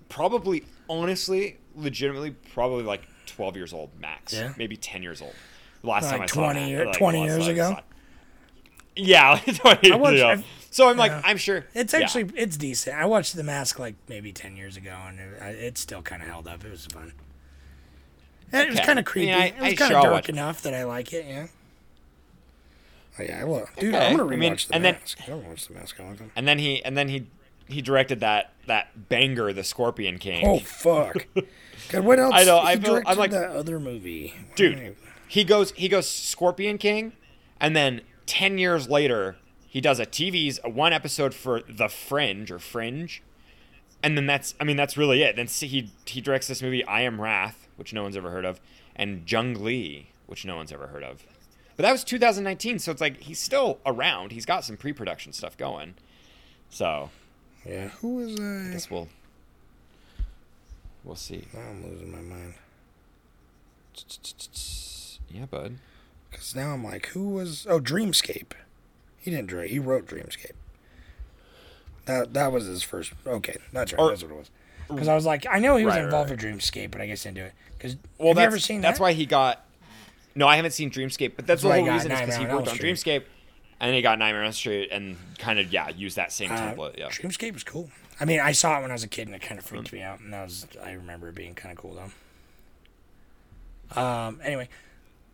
probably 0.08 0.64
honestly, 0.88 1.58
legitimately, 1.74 2.32
probably 2.52 2.82
like 2.84 3.02
12 3.26 3.56
years 3.56 3.72
old 3.72 3.90
max. 4.00 4.32
Yeah? 4.34 4.52
Maybe 4.58 4.76
10 4.76 5.02
years 5.02 5.22
old. 5.22 5.34
Last 5.82 6.04
time 6.10 6.14
I 6.14 6.18
Like 6.24 6.28
saw 6.28 6.52
20 6.52 6.74
that, 6.74 6.86
like, 6.88 6.98
20 6.98 7.24
years 7.24 7.46
ago? 7.46 7.76
Yeah, 8.97 9.32
like 9.64 9.80
20 9.82 9.86
years 9.88 9.99
watched-. 10.01 10.22
I've- 10.22 10.45
So 10.70 10.88
I'm 10.88 10.97
like, 10.97 11.11
yeah. 11.12 11.22
I'm 11.24 11.36
sure 11.36 11.64
It's 11.74 11.93
yeah. 11.93 12.01
actually 12.01 12.30
it's 12.36 12.57
decent. 12.57 12.97
I 12.97 13.05
watched 13.07 13.34
The 13.36 13.43
Mask 13.45 13.78
like 13.78 13.95
maybe 14.09 14.32
ten 14.32 14.57
years 14.57 14.76
ago, 14.76 14.97
and 15.09 15.18
it, 15.18 15.43
it 15.64 15.78
still 15.78 16.03
kind 16.03 16.22
of 16.22 16.28
held 16.28 16.49
up. 16.49 16.64
It 16.64 16.70
was 16.70 16.86
fun. 16.86 17.12
And 18.53 18.62
it 18.68 18.70
was 18.70 18.80
kind 18.80 18.99
of 18.99 19.05
creepy. 19.05 19.30
mean, 19.32 19.40
I- 19.40 19.47
it 19.47 19.61
was 19.61 19.74
kind 19.74 19.93
of 19.93 19.99
I'll 19.99 20.11
dark 20.11 20.28
enough 20.28 20.62
that 20.62 20.74
I 20.74 20.84
like 20.84 21.12
it. 21.12 21.26
Yeah. 21.26 21.47
Oh 23.18 23.22
yeah, 23.22 23.40
I 23.40 23.43
love. 23.45 23.68
Dude, 23.78 23.95
Okay. 23.95 24.07
I'm 24.07 24.16
gonna 24.16 24.28
rewatch 24.28 24.32
I 24.34 24.36
mean, 24.38 24.57
The 24.57 24.74
and 24.74 24.84
then- 24.84 24.95
Mask. 24.95 25.18
I 25.22 25.26
don't 25.26 25.45
watch 25.49 25.66
The 25.68 25.74
Mask. 25.74 26.01
I 26.01 26.09
like. 26.09 26.18
And 26.36 26.49
then 26.49 26.59
he 26.59 26.82
and 26.84 26.97
then 26.97 27.09
he 27.09 27.26
he 27.68 27.82
directed 27.82 28.20
that 28.20 28.53
that 28.66 29.09
banger, 29.09 29.53
The 29.53 29.64
Scorpion 29.64 30.18
King. 30.18 30.47
Oh 30.47 30.59
fuck. 30.59 31.26
God, 31.90 32.05
what 32.05 32.18
else? 32.18 32.32
I 32.36 32.45
know, 32.45 32.59
I 32.59 32.76
feel- 32.76 33.03
I'm 33.07 33.18
like- 33.18 33.30
that 33.32 33.51
other 33.51 33.78
movie, 33.80 34.34
dude 34.57 34.97
he 35.28 35.45
goes 35.45 35.72
he 35.72 35.88
goes 35.88 36.07
scorpion 36.07 36.76
king 36.76 37.11
and 37.59 37.74
then 37.74 38.03
10 38.27 38.59
years 38.59 38.89
later 38.89 39.37
he 39.66 39.81
does 39.81 39.99
a 39.99 40.05
tv's 40.07 40.61
a 40.64 40.68
one 40.68 40.93
episode 40.93 41.33
for 41.35 41.62
the 41.68 41.89
fringe 41.89 42.51
or 42.51 42.59
fringe. 42.59 43.23
And 44.03 44.16
then 44.16 44.27
that's 44.27 44.55
i 44.61 44.64
mean 44.64 44.77
that's 44.77 44.97
really 44.97 45.23
it. 45.23 45.37
Then 45.37 45.47
he 45.47 45.91
he 46.07 46.20
directs 46.20 46.49
this 46.49 46.62
movie 46.62 46.85
i 46.85 47.03
am 47.03 47.20
wrath 47.20 47.68
which 47.77 47.93
no 47.93 48.03
one's 48.03 48.16
ever 48.16 48.31
heard 48.31 48.45
of 48.45 48.61
and 48.95 49.25
Junglee 49.27 50.07
which 50.27 50.45
no 50.45 50.57
one's 50.57 50.73
ever 50.73 50.89
heard 50.89 51.03
of. 51.03 51.25
But 51.77 51.85
that 51.85 51.93
was 51.93 52.05
2019 52.05 52.79
so 52.79 52.93
it's 52.93 53.01
like 53.01 53.18
he's 53.18 53.39
still 53.39 53.79
around. 53.87 54.33
He's 54.33 54.47
got 54.47 54.64
some 54.64 54.77
pre-production 54.77 55.33
stuff 55.33 55.57
going. 55.57 55.95
So 56.70 57.11
Yeah. 57.66 57.89
Who 58.01 58.16
was 58.16 58.39
i 58.41 58.68
I? 58.68 58.73
guess 58.73 58.91
we'll 58.91 59.09
we'll 61.05 61.16
see. 61.16 61.45
I'm 61.57 61.83
losing 61.85 62.12
my 62.12 62.20
mind. 62.20 62.55
yeah 65.31 65.47
bud 65.47 65.79
Because 66.33 66.57
now 66.57 66.72
I'm 66.72 66.83
like, 66.83 67.07
who 67.09 67.28
was? 67.28 67.66
Oh, 67.70 67.78
Dreamscape. 67.78 68.53
He 69.20 69.30
didn't 69.30 69.47
direct. 69.49 69.70
He 69.70 69.78
wrote 69.78 70.07
Dreamscape. 70.07 70.53
That 72.07 72.35
that 72.35 72.51
was 72.51 72.66
his 72.66 72.83
first. 72.83 73.12
Okay, 73.24 73.57
that's 73.72 73.93
right. 73.93 74.01
Or- 74.01 74.09
that's 74.11 74.22
what 74.24 74.33
it 74.33 74.39
was. 74.39 74.51
Because 74.89 75.09
I 75.09 75.14
was 75.14 75.24
like, 75.24 75.47
I 75.49 75.59
know 75.59 75.76
he 75.76 75.87
was 75.87 75.95
Right, 75.95 76.05
involved 76.05 76.28
right. 76.30 76.43
with 76.43 76.45
Dreamscape, 76.59 76.91
but 76.91 77.01
I 77.01 77.07
guess 77.07 77.22
he 77.22 77.28
didn't 77.30 77.37
do 77.39 77.45
it. 77.45 77.53
Because 77.78 77.97
Well, 78.18 78.28
have 78.28 78.37
you 78.37 78.43
that's, 78.43 78.47
ever 78.47 78.59
seen 78.59 78.80
that's 78.80 78.99
that? 78.99 79.03
why 79.03 79.12
he 79.12 79.24
got. 79.24 79.64
No, 80.35 80.47
I 80.49 80.57
haven't 80.57 80.72
seen 80.72 80.91
Dreamscape, 80.91 81.33
but 81.37 81.47
that's, 81.47 81.62
That's 81.62 81.62
the 81.62 81.68
whole 81.83 81.93
reason 81.93 82.11
is 82.12 82.20
because 82.20 82.37
he 82.37 82.47
worked 82.47 82.68
on 82.68 82.74
Street. 82.74 82.95
Dreamscape, 82.97 83.24
and 83.80 83.89
then 83.89 83.95
he 83.95 84.03
got 84.03 84.18
Nightmare 84.18 84.43
on 84.45 84.53
Street, 84.53 84.89
and 84.91 85.16
kind 85.39 85.59
of 85.59 85.72
yeah, 85.72 85.89
used 85.91 86.16
that 86.16 86.33
same 86.33 86.51
Uh, 86.51 86.57
template. 86.57 86.99
Yeah, 86.99 87.09
Dreamscape 87.09 87.53
was 87.55 87.64
cool. 87.64 87.91
I 88.20 88.24
mean, 88.24 88.41
I 88.41 88.53
saw 88.53 88.78
it 88.78 88.83
when 88.83 88.91
I 88.91 88.95
was 88.95 89.05
a 89.05 89.09
kid, 89.09 89.28
and 89.28 89.35
it 89.37 89.41
kind 89.43 89.59
of 89.59 89.64
freaked 89.64 89.93
me 89.93 90.03
out. 90.03 90.20
And 90.20 90.33
that 90.33 90.43
was, 90.45 90.66
I 90.83 90.93
remember 90.93 91.28
it 91.28 91.35
being 91.35 91.55
kind 91.55 91.70
of 91.72 91.78
cool 91.78 91.95
though. 93.95 94.01
Um. 94.01 94.41
Anyway, 94.43 94.68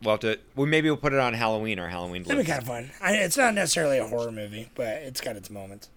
we'll 0.03 0.13
have 0.15 0.21
to. 0.21 0.39
Well, 0.57 0.67
maybe 0.67 0.89
we'll 0.91 0.97
put 0.97 1.13
it 1.13 1.19
on 1.19 1.35
Halloween 1.35 1.79
or 1.79 1.89
Halloween. 1.89 2.23
it'd 2.23 2.37
be 2.39 2.45
kind 2.45 2.61
of 2.63 2.69
fun. 2.69 2.91
I, 3.01 3.15
it's 3.17 3.37
not 3.37 3.55
necessarily 3.55 3.99
a 3.99 4.07
horror 4.07 4.31
movie, 4.33 4.71
but 4.75 4.89
it's 4.89 5.21
got 5.21 5.37
its 5.37 5.51
moments. 5.51 5.89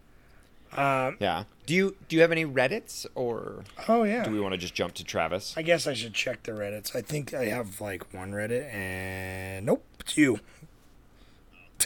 Um. 0.75 1.17
Yeah. 1.19 1.43
Do 1.65 1.73
you 1.73 1.95
do 2.07 2.15
you 2.15 2.21
have 2.21 2.31
any 2.31 2.45
Reddits 2.45 3.05
or 3.13 3.63
Oh 3.89 4.03
yeah. 4.03 4.23
do 4.23 4.31
we 4.31 4.39
want 4.39 4.53
to 4.53 4.57
just 4.57 4.73
jump 4.73 4.93
to 4.95 5.03
Travis? 5.03 5.53
I 5.57 5.61
guess 5.63 5.85
I 5.85 5.93
should 5.93 6.13
check 6.13 6.43
the 6.43 6.53
Reddits. 6.53 6.95
I 6.95 7.01
think 7.01 7.33
I 7.33 7.45
have 7.45 7.81
like 7.81 8.13
one 8.13 8.31
Reddit, 8.31 8.73
and 8.73 9.65
nope, 9.65 9.83
it's 9.99 10.17
you. 10.17 10.39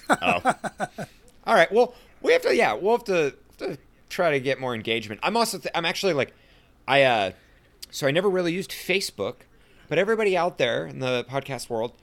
All 0.10 1.54
right. 1.56 1.72
Well, 1.72 1.96
we 2.22 2.34
have 2.34 2.42
to. 2.44 2.56
Yeah, 2.56 2.74
we'll 2.74 2.98
have 2.98 3.06
to, 3.06 3.34
to 3.60 3.78
try 4.10 4.32
to 4.32 4.40
get 4.40 4.60
more 4.60 4.76
engagement. 4.76 5.20
I'm 5.24 5.38
also. 5.38 5.58
Th- 5.58 5.72
I'm 5.76 5.86
actually 5.86 6.14
like, 6.14 6.34
I. 6.88 7.04
uh 7.04 7.32
So 7.92 8.08
I 8.08 8.12
never 8.12 8.30
really 8.30 8.54
used 8.54 8.72
Facebook, 8.72 9.36
but 9.88 9.98
everybody 9.98 10.36
out 10.38 10.58
there 10.58 10.86
in 10.86 11.00
the 11.00 11.26
podcast 11.30 11.70
world, 11.70 11.94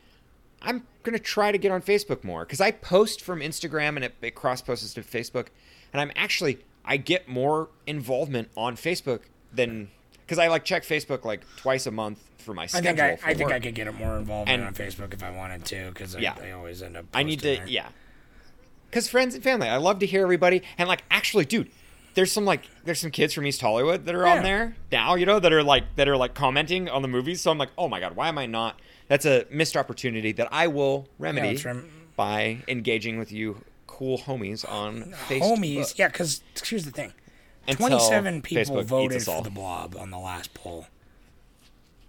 I'm 0.65 0.87
gonna 1.03 1.19
try 1.19 1.53
to 1.53 1.59
get 1.59 1.71
on 1.73 1.83
Facebook 1.83 2.25
more 2.25 2.45
because 2.45 2.61
I 2.61 2.71
post 2.71 3.21
from 3.21 3.41
Instagram 3.41 3.97
and 3.97 4.05
it, 4.05 4.15
it 4.23 4.35
cross 4.35 4.63
posts 4.63 4.95
to 4.95 5.03
Facebook, 5.03 5.47
and 5.93 6.01
I'm 6.01 6.13
actually 6.17 6.59
I 6.85 6.97
get 6.97 7.29
more 7.29 7.69
involvement 7.87 8.49
on 8.57 8.77
Facebook 8.77 9.21
than 9.53 9.89
because 10.25 10.39
I 10.39 10.49
like 10.49 10.65
check 10.65 10.83
Facebook 10.85 11.25
like 11.25 11.43
twice 11.57 11.87
a 11.87 11.91
month 11.91 12.19
for 12.39 12.55
my 12.55 12.65
I 12.65 12.67
schedule. 12.67 12.97
think 12.97 13.25
I, 13.25 13.31
I 13.31 13.35
think 13.35 13.53
I 13.53 13.61
could 13.61 13.75
get 13.75 13.87
it 13.87 13.93
more 13.93 14.17
involved 14.17 14.51
on 14.51 14.59
Facebook 14.75 15.13
if 15.15 15.23
I 15.23 15.31
wanted 15.31 15.65
to, 15.67 15.89
because 15.91 16.15
Yeah. 16.17 16.35
I, 16.43 16.49
I 16.49 16.53
always 16.53 16.83
end 16.83 16.97
up. 16.97 17.05
I 17.15 17.23
need 17.23 17.39
to, 17.41 17.57
there. 17.57 17.67
yeah. 17.69 17.89
Because 18.91 19.09
friends 19.09 19.35
and 19.35 19.43
family, 19.45 19.69
I 19.69 19.77
love 19.77 20.01
to 20.01 20.07
hear 20.07 20.23
everybody. 20.23 20.63
And 20.77 20.89
like, 20.89 21.03
actually, 21.11 21.45
dude, 21.45 21.71
there's 22.15 22.33
some 22.33 22.45
like, 22.45 22.63
there's 22.85 22.99
some 23.01 23.11
kids 23.13 23.33
from 23.33 23.47
East 23.47 23.61
Hollywood 23.61 24.05
that 24.07 24.15
are 24.15 24.25
Yeah. 24.27 24.37
on 24.37 24.43
there 24.43 24.77
now, 24.91 25.15
you 25.15 25.25
know, 25.25 25.39
that 25.39 25.53
are 25.53 25.63
like, 25.63 25.85
that 25.97 26.09
are 26.09 26.17
like 26.17 26.35
commenting 26.35 26.89
on 26.89 27.03
the 27.03 27.09
movies. 27.09 27.41
So 27.41 27.51
I'm 27.51 27.59
like, 27.59 27.71
oh 27.79 27.89
my 27.89 28.01
god, 28.01 28.17
why 28.17 28.29
am 28.29 28.39
I 28.39 28.47
not? 28.47 28.79
That's 29.13 29.27
a 29.27 29.45
missed 29.51 29.77
opportunity 29.77 30.33
that 30.33 30.49
I 30.51 30.69
will 30.69 31.07
remedy 31.19 31.49
it's 31.49 31.67
rem- 31.67 31.87
by 32.17 32.63
engaging 32.67 33.19
with 33.19 33.31
you, 33.31 33.59
cool 33.87 34.17
homies 34.17 34.67
on 34.67 35.13
Facebook. 35.29 35.59
Homies, 35.59 35.99
yeah. 35.99 36.09
Because 36.09 36.43
here's 36.65 36.87
the 36.87 36.91
thing: 36.93 37.13
Until 37.69 37.89
twenty-seven 37.89 38.41
people 38.41 38.77
Facebook 38.77 38.85
voted 38.87 39.23
for 39.23 39.43
the 39.43 39.51
Blob 39.51 39.97
on 39.99 40.09
the 40.11 40.19
last 40.19 40.55
poll, 40.55 40.87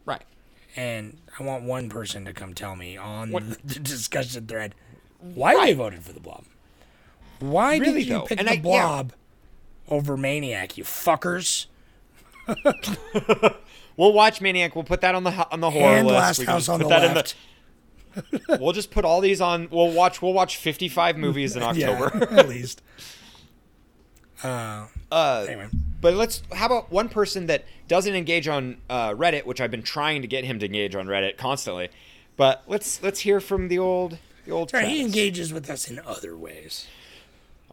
Right. 0.05 0.21
and 0.77 1.17
I 1.37 1.43
want 1.43 1.65
one 1.65 1.89
person 1.89 2.23
to 2.23 2.31
come 2.31 2.53
tell 2.53 2.77
me 2.77 2.95
on 2.95 3.31
What- 3.31 3.49
the 3.67 3.79
discussion 3.81 4.47
thread 4.47 4.73
why 5.19 5.65
they 5.65 5.73
voted 5.73 6.03
for 6.05 6.13
the 6.13 6.21
Blob. 6.21 6.45
Why 7.41 7.79
Really, 7.79 7.95
did 7.95 8.07
you 8.07 8.13
though, 8.19 8.25
pick 8.27 8.39
and 8.39 8.47
the 8.47 8.51
I- 8.53 8.55
yeah. 8.55 8.61
Blob 8.61 9.13
over 9.89 10.15
Maniac? 10.15 10.77
You 10.77 10.85
fuckers! 10.85 11.65
We'll 13.97 14.13
watch 14.13 14.41
Maniac. 14.41 14.75
We'll 14.75 14.83
put 14.83 15.01
that 15.01 15.13
on 15.15 15.23
the 15.23 15.31
on 15.51 15.59
the 15.59 15.69
horror 15.71 15.97
and 15.97 16.07
list. 16.07 16.15
Last 16.17 16.39
We 16.39 16.45
House 16.45 16.69
on 16.69 16.79
put 16.79 16.85
the 16.85 16.89
that 16.89 17.03
in 17.03 17.13
left. 17.15 17.35
We'll 18.61 18.73
just 18.73 18.91
put 18.91 19.05
all 19.05 19.21
these 19.21 19.41
on. 19.41 19.67
We'll 19.71 19.91
watch. 19.91 20.21
We'll 20.21 20.33
watch 20.33 20.57
55 20.57 21.17
movies 21.17 21.55
in 21.55 21.63
October. 21.63 22.11
Yeah, 22.31 22.39
at 22.39 22.47
least. 22.49 22.81
Uh, 24.43 24.87
Uh, 25.11 25.45
anyway, 25.47 25.67
But 26.01 26.15
let's. 26.15 26.43
How 26.53 26.65
about 26.67 26.91
one 26.91 27.07
person 27.09 27.45
that 27.47 27.65
doesn't 27.87 28.13
engage 28.13 28.47
on 28.47 28.77
uh, 28.89 29.11
Reddit, 29.11 29.45
which 29.45 29.61
I've 29.61 29.71
been 29.71 29.83
trying 29.83 30.21
to 30.21 30.27
get 30.27 30.43
him 30.43 30.59
to 30.59 30.65
engage 30.65 30.95
on 30.95 31.07
Reddit 31.07 31.37
constantly. 31.37 31.89
But 32.35 32.63
let's 32.67 33.01
let's 33.03 33.21
hear 33.21 33.39
from 33.39 33.67
the 33.67 33.79
old 33.79 34.17
the 34.45 34.51
old. 34.51 34.71
sorry, 34.71 34.87
he 34.89 35.01
engages 35.01 35.53
with 35.53 35.69
us 35.69 35.89
in 35.89 35.99
other 35.99 36.35
ways. 36.35 36.87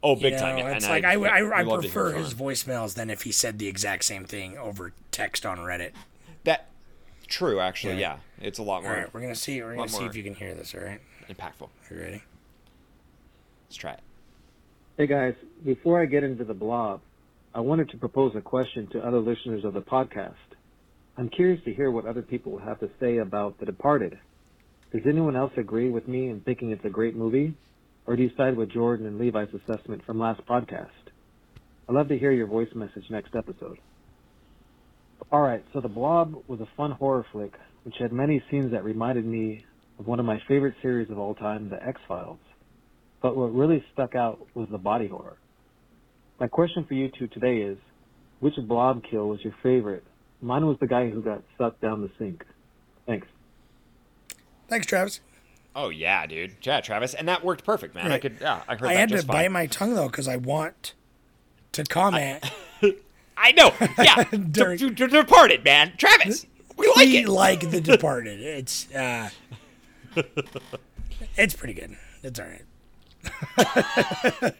Oh, 0.03 0.15
You 0.17 0.23
big 0.23 0.33
know, 0.35 0.39
time! 0.41 0.59
yeah. 0.59 0.69
It's 0.77 0.85
And 0.87 0.93
like 0.95 1.05
I, 1.05 1.13
I, 1.15 1.39
I, 1.59 1.63
we 1.63 1.69
love 1.71 1.83
to 1.83 1.89
hear 1.89 1.93
prefer 2.03 2.13
his 2.19 2.33
voicemails 2.35 2.95
than 2.95 3.11
if 3.11 3.23
he 3.23 3.33
said 3.33 3.59
the 3.59 3.69
exact 3.69 4.05
same 4.05 4.25
thing 4.25 4.57
over 4.57 4.93
text 5.11 5.45
on 5.45 5.59
Reddit. 5.59 5.91
That 6.45 6.69
true, 7.27 7.61
actually. 7.61 8.01
Yeah. 8.01 8.19
Yeah, 8.41 8.47
it's 8.47 8.59
a 8.59 8.63
lot 8.63 8.83
more 8.83 8.93
right, 8.93 9.15
we're 9.15 9.21
gonna 9.21 9.35
see. 9.35 9.63
We're 9.63 9.77
gonna 9.77 9.89
see 9.89 10.05
if 10.05 10.17
you 10.17 10.23
can 10.23 10.35
hear 10.35 10.55
this. 10.55 10.75
All 10.75 10.81
right, 10.83 11.01
impactful. 11.29 11.69
Are 11.91 11.95
you 11.95 12.01
ready? 12.01 12.23
Let's 13.67 13.77
try 13.77 13.93
it. 13.93 14.01
Hey 14.97 15.07
guys, 15.07 15.35
before 15.65 16.03
I 16.03 16.07
get 16.07 16.25
into 16.25 16.45
the 16.45 16.55
blob, 16.55 17.01
I 17.55 17.61
wanted 17.61 17.91
to 17.91 17.97
propose 17.97 18.35
a 18.37 18.41
question 18.41 18.87
to 18.93 19.01
other 19.01 19.19
listeners 19.19 19.65
of 19.65 19.75
the 19.75 19.81
podcast. 19.81 20.35
I'm 21.17 21.29
curious 21.29 21.63
to 21.65 21.75
hear 21.75 21.91
what 21.91 22.07
other 22.07 22.23
people 22.23 22.59
have 22.59 22.81
to 22.81 22.91
say 22.99 23.19
about 23.19 23.59
The 23.61 23.67
Departed. 23.67 24.19
Does 24.93 25.03
anyone 25.07 25.37
else 25.37 25.53
agree 25.57 25.91
with 25.91 26.09
me 26.09 26.29
in 26.29 26.41
thinking 26.41 26.71
it's 26.71 26.85
a 26.85 26.91
great 26.91 27.15
movie? 27.15 27.57
Or 28.07 28.17
do 28.17 28.23
you 28.23 28.31
side 28.37 28.57
with 28.57 28.73
Jordan 28.73 29.07
and 29.07 29.19
Levi's 29.19 29.49
assessment 29.55 30.05
from 30.05 30.19
last 30.19 30.45
podcast? 30.47 30.89
I'd 31.89 31.95
love 31.95 32.09
to 32.09 32.19
hear 32.19 32.33
your 32.33 32.47
voice 32.47 32.69
message 32.75 33.05
next 33.11 33.35
episode. 33.35 33.79
Alright, 35.33 35.65
so 35.73 35.81
The 35.81 35.89
Blob 35.89 36.35
was 36.49 36.61
a 36.61 36.69
fun 36.77 36.93
horror 36.93 37.25
flick, 37.33 37.53
which 37.85 37.95
had 37.99 38.13
many 38.13 38.43
scenes 38.51 38.73
that 38.73 38.85
reminded 38.85 39.25
me 39.25 39.65
of 39.99 40.07
one 40.07 40.19
of 40.19 40.27
my 40.27 40.41
favorite 40.49 40.75
series 40.83 41.11
of 41.11 41.19
all 41.19 41.35
time, 41.35 41.69
The 41.69 41.83
X-Files. 41.83 42.39
But 43.23 43.37
what 43.37 43.55
really 43.55 43.85
stuck 43.93 44.15
out 44.15 44.47
was 44.55 44.69
the 44.71 44.79
body 44.79 45.09
horror. 45.09 45.37
My 46.39 46.49
question 46.49 46.85
for 46.85 46.95
you 46.95 47.11
two 47.17 47.29
today 47.29 47.59
is, 47.59 47.79
which 48.41 48.55
blob 48.67 49.03
kill 49.09 49.29
was 49.29 49.41
your 49.45 49.55
favorite? 49.63 50.05
Mine 50.41 50.67
was 50.67 50.79
the 50.81 50.87
guy 50.87 51.11
who 51.11 51.23
got 51.23 51.43
sucked 51.59 51.83
down 51.83 52.01
the 52.01 52.11
sink. 52.19 52.45
Thanks. 53.07 53.27
Thanks, 54.69 54.87
Travis. 54.87 55.21
Oh 55.77 55.91
yeah, 55.91 56.27
dude. 56.27 56.57
Yeah, 56.63 56.81
Travis, 56.81 57.15
and 57.15 57.29
that 57.29 57.45
worked 57.45 57.65
perfect, 57.65 57.95
man. 57.95 58.11
I 58.11 58.19
could. 58.19 58.39
Yeah, 58.41 58.63
I 58.67 58.75
heard 58.75 58.89
I 58.89 58.95
that 58.95 59.01
had 59.01 59.09
to 59.11 59.15
just 59.17 59.27
bite 59.27 59.51
my 59.53 59.67
tongue 59.67 59.95
though 59.95 60.09
because 60.09 60.27
I 60.27 60.37
want 60.37 60.95
to 61.73 61.85
comment. 61.85 62.41
I 62.43 62.51
know. 63.57 63.73
Yeah, 64.03 64.25
During- 64.25 64.79
D- 64.95 65.07
Departed, 65.07 65.65
man. 65.65 65.93
Travis, 65.97 66.47
we 66.77 66.87
like 66.89 66.97
we 67.09 67.19
it. 67.19 67.29
like 67.29 67.71
The 67.71 67.81
Departed. 67.93 68.41
It's 68.41 68.91
uh, 68.95 69.31
it's 71.37 71.55
pretty 71.55 71.75
good. 71.75 71.97
It's 72.23 72.39
all 72.41 72.47
right. 72.47 72.65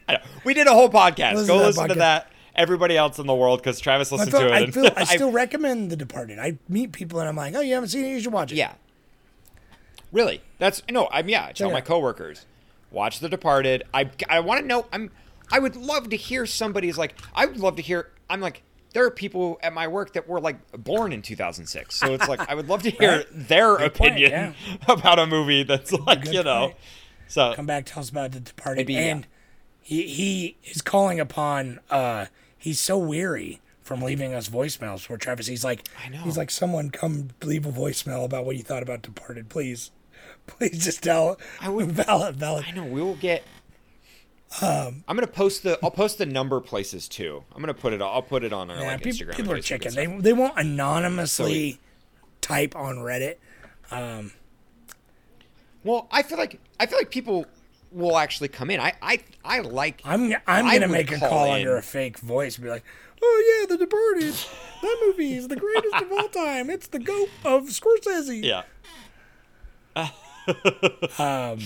I. 0.07 0.19
We 0.43 0.53
did 0.53 0.67
a 0.67 0.71
whole 0.73 0.89
podcast. 0.89 1.33
Listen 1.33 1.47
Go 1.47 1.59
to 1.59 1.65
listen 1.67 1.87
to 1.89 1.95
that. 1.95 2.31
Everybody 2.55 2.97
else 2.97 3.17
in 3.17 3.27
the 3.27 3.33
world, 3.35 3.59
because 3.61 3.79
Travis 3.79 4.11
listened 4.11 4.31
feel, 4.31 4.41
to 4.41 4.47
it. 4.47 4.51
I, 4.51 4.71
feel, 4.71 4.85
I 4.87 4.93
I- 4.97 5.03
still 5.05 5.31
recommend 5.31 5.89
The 5.89 5.95
Departed. 5.95 6.37
I 6.37 6.57
meet 6.67 6.91
people 6.91 7.19
and 7.19 7.29
I'm 7.29 7.35
like, 7.35 7.55
oh, 7.55 7.61
you 7.61 7.73
haven't 7.75 7.89
seen 7.89 8.03
it? 8.05 8.09
You 8.09 8.19
should 8.19 8.33
watch 8.33 8.51
it. 8.51 8.55
Yeah. 8.55 8.73
Really? 10.11 10.41
That's 10.59 10.81
no. 10.89 11.07
I'm 11.11 11.29
yeah. 11.29 11.45
I 11.47 11.51
tell 11.53 11.69
Yeah. 11.69 11.73
my 11.75 11.81
coworkers, 11.81 12.45
watch 12.91 13.19
The 13.19 13.29
Departed. 13.29 13.83
I 13.93 14.09
I 14.29 14.41
want 14.41 14.59
to 14.61 14.67
know. 14.67 14.85
I'm. 14.91 15.11
I 15.53 15.59
would 15.59 15.75
love 15.75 16.09
to 16.09 16.15
hear 16.17 16.45
somebody's 16.45 16.97
like. 16.97 17.15
I 17.33 17.45
would 17.45 17.57
love 17.59 17.77
to 17.77 17.81
hear. 17.81 18.09
I'm 18.29 18.41
like. 18.41 18.63
There 18.93 19.05
are 19.05 19.11
people 19.11 19.57
at 19.63 19.73
my 19.73 19.87
work 19.87 20.13
that 20.13 20.27
were 20.27 20.39
like 20.41 20.57
born 20.73 21.13
in 21.13 21.21
2006, 21.21 21.95
so 21.95 22.13
it's 22.13 22.27
like 22.27 22.41
I 22.49 22.55
would 22.55 22.67
love 22.67 22.83
to 22.83 22.89
hear 22.99 23.17
Right. 23.17 23.25
their 23.31 23.77
Good 23.77 23.93
point, 23.93 24.11
opinion 24.15 24.31
yeah. 24.31 24.77
about 24.93 25.17
a 25.19 25.25
movie 25.27 25.63
that's 25.63 25.91
like 25.93 26.23
good 26.25 26.33
you 26.33 26.43
know. 26.43 26.67
point. 26.67 26.77
So 27.27 27.53
Come 27.55 27.65
back, 27.65 27.85
tell 27.85 28.01
us 28.01 28.09
about 28.09 28.31
The 28.33 28.41
Departed. 28.41 28.87
Be- 28.87 28.97
and 28.97 29.25
he 29.81 30.03
he 30.07 30.57
is 30.63 30.81
calling 30.81 31.19
upon. 31.19 31.79
uh 31.89 32.25
He's 32.57 32.79
so 32.79 32.97
weary 32.97 33.59
from 33.81 34.01
leaving 34.03 34.33
us 34.35 34.47
voicemails 34.47 34.99
for 35.01 35.17
Travis. 35.17 35.47
He's 35.47 35.63
like, 35.63 35.87
I 36.05 36.09
know. 36.09 36.19
He's 36.19 36.37
like, 36.37 36.51
someone 36.51 36.91
come 36.91 37.29
leave 37.41 37.65
a 37.65 37.71
voicemail 37.71 38.23
about 38.23 38.45
what 38.45 38.55
you 38.55 38.61
thought 38.61 38.83
about 38.83 39.01
Departed, 39.01 39.49
please. 39.49 39.89
Please 40.47 40.83
just 40.83 41.01
tell. 41.03 41.39
I 41.59 41.69
would- 41.69 41.91
valid, 41.91 42.35
valid. 42.35 42.65
I 42.67 42.71
know 42.71 42.83
we 42.83 43.01
will 43.01 43.15
get. 43.15 43.43
I'm 44.61 45.03
gonna 45.07 45.27
post 45.27 45.63
the. 45.63 45.79
I'll 45.83 45.91
post 45.91 46.17
the 46.17 46.25
number 46.25 46.59
places 46.59 47.07
too. 47.07 47.43
I'm 47.55 47.61
gonna 47.61 47.73
put 47.73 47.93
it. 47.93 48.01
I'll 48.01 48.21
put 48.21 48.43
it 48.43 48.51
on 48.51 48.69
our 48.69 48.77
Yeah, 48.77 48.87
like 48.87 49.01
peop- 49.03 49.15
Instagram. 49.15 49.35
people 49.35 49.53
are 49.53 49.61
checking. 49.61 49.93
They 49.93 50.07
they 50.07 50.33
won't 50.33 50.57
anonymously 50.57 51.71
So 51.73 51.77
type 52.41 52.75
on 52.75 52.97
Reddit. 52.97 53.35
Well, 55.83 56.07
I 56.11 56.21
feel 56.23 56.37
like 56.37 56.59
I 56.79 56.85
feel 56.85 56.97
like 56.97 57.09
people 57.11 57.45
will 57.91 58.17
actually 58.17 58.47
come 58.49 58.69
in. 58.69 58.79
I 58.79 58.93
I 59.01 59.19
I 59.43 59.59
like. 59.61 60.01
I'm 60.05 60.33
I'm 60.47 60.67
I 60.67 60.77
gonna 60.79 60.91
make 60.91 61.11
a 61.11 61.17
call 61.19 61.29
call 61.29 61.51
under 61.51 61.77
a 61.77 61.81
fake 61.81 62.19
voice 62.19 62.55
and 62.57 62.63
be 62.65 62.69
like, 62.69 62.83
"Oh 63.23 63.57
yeah, 63.61 63.65
The 63.75 63.77
Departed. 63.77 64.33
That 64.81 64.97
movie 65.05 65.33
is 65.35 65.47
the 65.47 65.55
greatest 65.55 65.95
of 65.95 66.11
all 66.11 66.27
time. 66.27 66.69
It's 66.69 66.87
the 66.87 66.99
goat 66.99 67.29
of 67.45 67.63
Scorsese." 67.69 68.43
Yeah, 68.43 68.63
um. 71.17 71.59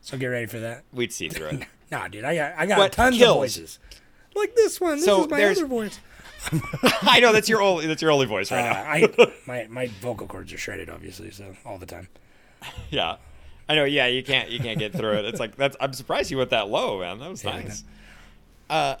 So 0.00 0.16
get 0.16 0.26
ready 0.26 0.46
for 0.46 0.60
that. 0.60 0.84
we'd 0.92 1.12
see 1.12 1.28
through 1.28 1.48
it. 1.48 1.66
Nah, 1.90 2.08
dude, 2.08 2.24
I 2.24 2.34
got 2.34 2.54
I 2.58 2.66
got 2.66 2.78
But 2.78 2.92
tons 2.92 3.16
kills. 3.16 3.30
of 3.36 3.40
voices. 3.40 3.78
Like 4.34 4.54
this 4.54 4.80
one. 4.80 4.96
This 4.96 5.04
So 5.04 5.24
is 5.24 5.30
my 5.30 5.36
there's- 5.38 5.58
other 5.58 5.66
voice. 5.66 5.98
I 7.02 7.18
know 7.20 7.32
that's 7.32 7.48
your 7.48 7.60
only 7.62 7.86
that's 7.86 8.02
your 8.02 8.10
only 8.12 8.26
voice 8.26 8.52
Uh, 8.52 8.56
right 8.56 9.08
now. 9.10 9.22
I 9.24 9.32
my 9.46 9.66
my 9.68 9.86
vocal 10.00 10.26
cords 10.26 10.52
are 10.52 10.58
shredded, 10.58 10.88
obviously, 10.90 11.30
so 11.30 11.56
all 11.64 11.78
the 11.78 11.86
time. 11.86 12.08
Yeah, 12.90 13.16
I 13.68 13.74
know. 13.74 13.84
Yeah, 13.84 14.06
you 14.06 14.22
can't 14.22 14.50
you 14.50 14.60
can't 14.60 14.78
get 14.78 14.92
through 14.92 15.14
it. 15.14 15.24
It's 15.24 15.40
like 15.40 15.56
that's. 15.56 15.76
I'm 15.80 15.92
surprised 15.92 16.30
you 16.30 16.38
went 16.38 16.50
that 16.50 16.68
low, 16.68 17.00
man. 17.00 17.18
That 17.18 17.30
was 17.30 17.42
Yeah, 17.42 17.60
nice. 17.62 17.84
Uh, 18.70 18.96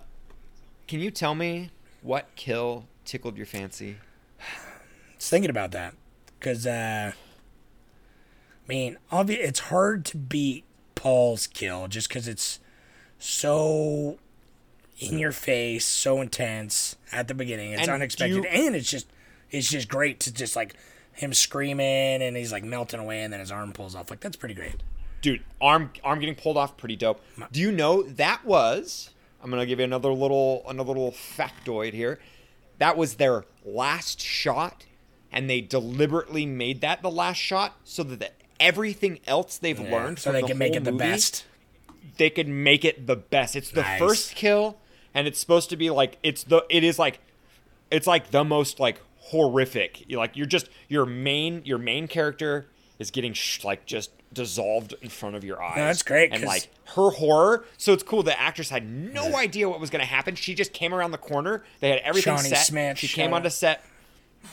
can 0.88 1.00
you 1.00 1.10
tell 1.10 1.34
me 1.34 1.70
what 2.02 2.28
kill 2.36 2.86
tickled 3.04 3.36
your 3.36 3.46
fancy? 3.46 3.96
was 5.16 5.28
thinking 5.28 5.50
about 5.50 5.70
that 5.72 5.94
because 6.38 6.66
uh, 6.66 7.12
I 7.12 8.68
mean, 8.68 8.96
obvi- 9.12 9.38
it's 9.38 9.60
hard 9.60 10.04
to 10.06 10.16
beat 10.16 10.64
Paul's 10.94 11.46
kill 11.46 11.86
just 11.88 12.08
because 12.08 12.26
it's 12.28 12.58
so 13.18 14.18
in 14.98 15.18
your 15.18 15.32
face, 15.32 15.84
so 15.84 16.20
intense 16.20 16.96
at 17.12 17.28
the 17.28 17.34
beginning. 17.34 17.72
It's 17.72 17.82
And 17.82 17.90
unexpected, 17.90 18.34
you- 18.36 18.44
and 18.44 18.74
it's 18.74 18.90
just 18.90 19.06
it's 19.50 19.68
just 19.68 19.88
great 19.88 20.20
to 20.20 20.32
just 20.32 20.56
like 20.56 20.74
him 21.12 21.32
screaming 21.32 22.22
and 22.22 22.36
he's 22.36 22.52
like 22.52 22.64
melting 22.64 23.00
away, 23.00 23.22
and 23.22 23.32
then 23.32 23.40
his 23.40 23.50
arm 23.52 23.72
pulls 23.72 23.94
off. 23.94 24.10
Like 24.10 24.20
that's 24.20 24.36
pretty 24.36 24.54
great. 24.54 24.82
Dude, 25.22 25.42
arm 25.60 25.90
arm 26.04 26.20
getting 26.20 26.34
pulled 26.34 26.56
off, 26.56 26.76
pretty 26.76 26.96
dope. 26.96 27.20
Do 27.52 27.60
you 27.60 27.72
know 27.72 28.02
that 28.02 28.44
was? 28.44 29.10
I'm 29.42 29.50
gonna 29.50 29.66
give 29.66 29.78
you 29.78 29.84
another 29.84 30.12
little 30.12 30.62
another 30.68 30.88
little 30.88 31.12
factoid 31.12 31.92
here. 31.92 32.18
That 32.78 32.96
was 32.96 33.14
their 33.14 33.44
last 33.64 34.20
shot, 34.20 34.84
and 35.32 35.48
they 35.48 35.60
deliberately 35.62 36.44
made 36.46 36.80
that 36.82 37.00
the 37.02 37.10
last 37.10 37.38
shot 37.38 37.76
so 37.84 38.02
that 38.02 38.20
the, 38.20 38.30
everything 38.60 39.20
else 39.26 39.56
they've 39.58 39.78
learned 39.80 40.18
so 40.18 40.30
they 40.32 40.42
the 40.42 40.48
can 40.48 40.58
make 40.58 40.74
it 40.76 40.84
the 40.84 40.92
movie, 40.92 41.04
best. 41.04 41.44
They 42.16 42.30
could 42.30 42.48
make 42.48 42.84
it 42.84 43.06
the 43.06 43.16
best. 43.16 43.56
It's 43.56 43.70
the 43.70 43.82
Nice. 43.82 43.98
first 43.98 44.34
kill, 44.34 44.78
and 45.14 45.26
it's 45.26 45.38
supposed 45.38 45.70
to 45.70 45.76
be 45.76 45.90
like 45.90 46.18
it's 46.22 46.44
the 46.44 46.64
it 46.70 46.84
is 46.84 46.98
like 46.98 47.20
it's 47.90 48.06
like 48.06 48.30
the 48.30 48.44
most 48.44 48.78
like 48.80 49.00
horrific. 49.18 50.08
You 50.08 50.18
like 50.18 50.36
you're 50.36 50.46
just 50.46 50.68
your 50.88 51.06
main 51.06 51.62
your 51.64 51.78
main 51.78 52.08
character 52.08 52.66
is 52.98 53.10
getting 53.10 53.32
sh- 53.32 53.64
like 53.64 53.84
just 53.86 54.10
dissolved 54.32 54.94
in 55.02 55.08
front 55.08 55.36
of 55.36 55.44
your 55.44 55.62
eyes. 55.62 55.76
that's 55.76 56.02
great, 56.02 56.32
And 56.32 56.42
like 56.44 56.68
her 56.94 57.10
horror. 57.10 57.64
So 57.78 57.92
it's 57.92 58.02
cool. 58.02 58.22
The 58.22 58.38
actress 58.38 58.70
had 58.70 58.86
no 58.88 59.36
idea 59.36 59.68
what 59.68 59.80
was 59.80 59.90
going 59.90 60.00
to 60.00 60.06
happen. 60.06 60.34
She 60.34 60.54
just 60.54 60.72
came 60.72 60.92
around 60.92 61.10
the 61.12 61.18
corner. 61.18 61.64
They 61.80 61.90
had 61.90 61.98
everything 62.00 62.36
Shawnee 62.36 62.48
set. 62.50 62.66
Smith, 62.66 62.98
she 62.98 63.08
came 63.08 63.30
out. 63.32 63.36
onto 63.36 63.50
set. 63.50 63.84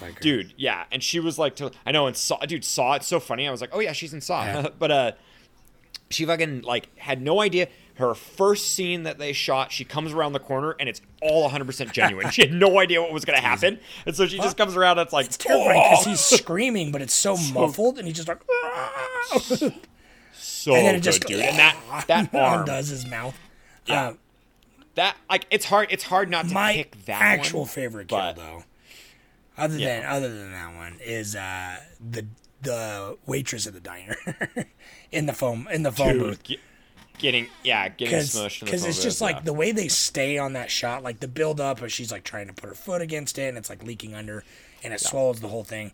Like, 0.01 0.19
Dude, 0.21 0.53
yeah, 0.57 0.85
and 0.91 1.03
she 1.03 1.19
was 1.19 1.37
like, 1.37 1.55
to, 1.57 1.71
I 1.85 1.91
know, 1.91 2.07
and 2.07 2.15
saw, 2.17 2.39
dude, 2.39 2.65
saw 2.65 2.93
it's 2.93 3.05
so 3.07 3.19
funny. 3.19 3.47
I 3.47 3.51
was 3.51 3.61
like, 3.61 3.69
oh 3.73 3.79
yeah, 3.79 3.91
she's 3.91 4.11
in 4.13 4.21
Saw, 4.21 4.69
but 4.79 4.91
uh, 4.91 5.11
she 6.14 6.26
fucking 6.26 6.61
like 6.61 6.95
had 6.97 7.22
no 7.22 7.41
idea. 7.41 7.68
Her 7.95 8.16
first 8.16 8.74
scene 8.74 9.03
that 9.03 9.20
they 9.20 9.34
shot, 9.34 9.72
she 9.72 9.86
comes 9.86 10.14
around 10.14 10.34
the 10.34 10.39
corner 10.39 10.76
and 10.80 10.89
it's 10.89 10.99
all 11.22 11.47
100% 11.47 11.91
genuine. 11.91 12.32
she 12.32 12.41
had 12.41 12.51
no 12.51 12.80
idea 12.80 12.99
what 12.99 13.14
was 13.14 13.24
going 13.24 13.38
to 13.38 13.45
happen, 13.45 13.80
and 14.07 14.16
so 14.16 14.26
she 14.26 14.38
just 14.38 14.57
comes 14.57 14.76
around. 14.76 14.97
And 14.97 15.05
it's 15.05 15.14
like 15.14 15.28
It's 15.28 15.38
terrifying 15.38 15.80
because 15.91 16.05
he's 16.05 16.20
screaming, 16.41 16.91
but 16.91 17.01
it's 17.03 17.14
so, 17.28 17.38
muffled, 17.53 17.99
and 17.99 18.07
he's 18.07 18.16
just 18.18 18.28
like, 18.28 18.41
so 20.34 20.74
and 20.76 20.86
then 20.86 20.95
it 20.95 20.97
good, 20.97 21.03
just 21.03 21.22
dude. 21.26 21.39
And 21.39 21.57
that 21.59 22.05
that 22.07 22.34
arm, 22.36 22.66
does 22.66 22.88
his 22.89 23.05
mouth. 23.07 23.38
Yeah. 23.86 24.07
Uh, 24.09 24.14
that 24.95 25.18
like 25.30 25.45
it's 25.51 25.66
hard. 25.66 25.88
It's 25.91 26.03
hard 26.03 26.30
not 26.30 26.47
to 26.47 26.53
my 26.53 26.74
pick 26.74 27.05
that 27.05 27.22
actual 27.22 27.61
one, 27.61 27.70
favorite 27.70 28.07
kill, 28.07 28.18
but- 28.20 28.36
though, 28.36 28.64
other 29.57 29.78
Yeah. 29.78 30.01
than 30.01 30.09
other 30.09 30.30
than 30.34 30.51
that 30.51 30.76
one, 30.76 30.97
is 31.03 31.36
uh, 31.36 31.78
the 31.99 32.26
the 32.64 33.18
waitress 33.26 33.68
at 33.68 33.74
the 33.74 33.80
diner 33.80 34.18
in 35.11 35.26
the 35.26 35.34
foam 35.34 35.68
in 35.72 35.84
the 35.84 35.91
phone 35.91 36.14
Dude, 36.14 36.20
booth. 36.20 36.43
ge- 36.43 36.59
getting 37.18 37.47
yeah, 37.64 37.89
getting 37.89 38.11
Because 38.11 38.36
smushed. 38.36 38.61
in 38.61 38.68
the 38.68 38.74
it's 38.74 38.84
phone 38.84 38.91
just 38.93 39.03
booth, 39.03 39.22
like 39.22 39.36
yeah. 39.38 39.41
the 39.43 39.53
way 39.53 39.72
they 39.72 39.88
stay 39.88 40.38
on 40.38 40.53
that 40.53 40.72
shot, 40.72 41.03
like 41.03 41.20
the 41.20 41.28
build 41.28 41.59
up, 41.59 41.78
of 41.80 41.86
uh, 41.86 41.88
she's 41.88 42.11
like 42.11 42.24
trying 42.24 42.47
to 42.47 42.53
put 42.53 42.70
her 42.70 42.76
foot 42.76 43.01
against 43.01 43.38
it, 43.38 43.47
and 43.49 43.57
it's 43.57 43.70
like 43.70 43.84
leaking 43.84 44.14
under, 44.14 44.43
and 44.84 44.93
it 44.93 44.99
swallows 44.99 45.39
the 45.39 45.47
whole 45.49 45.64
thing. 45.64 45.91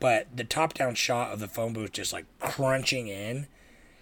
But 0.00 0.28
the 0.36 0.44
top 0.44 0.74
down 0.74 0.94
shot 0.94 1.32
of 1.32 1.40
the 1.40 1.48
phone 1.48 1.72
booth 1.72 1.92
just 1.92 2.12
like 2.12 2.26
crunching 2.40 3.08
in, 3.08 3.46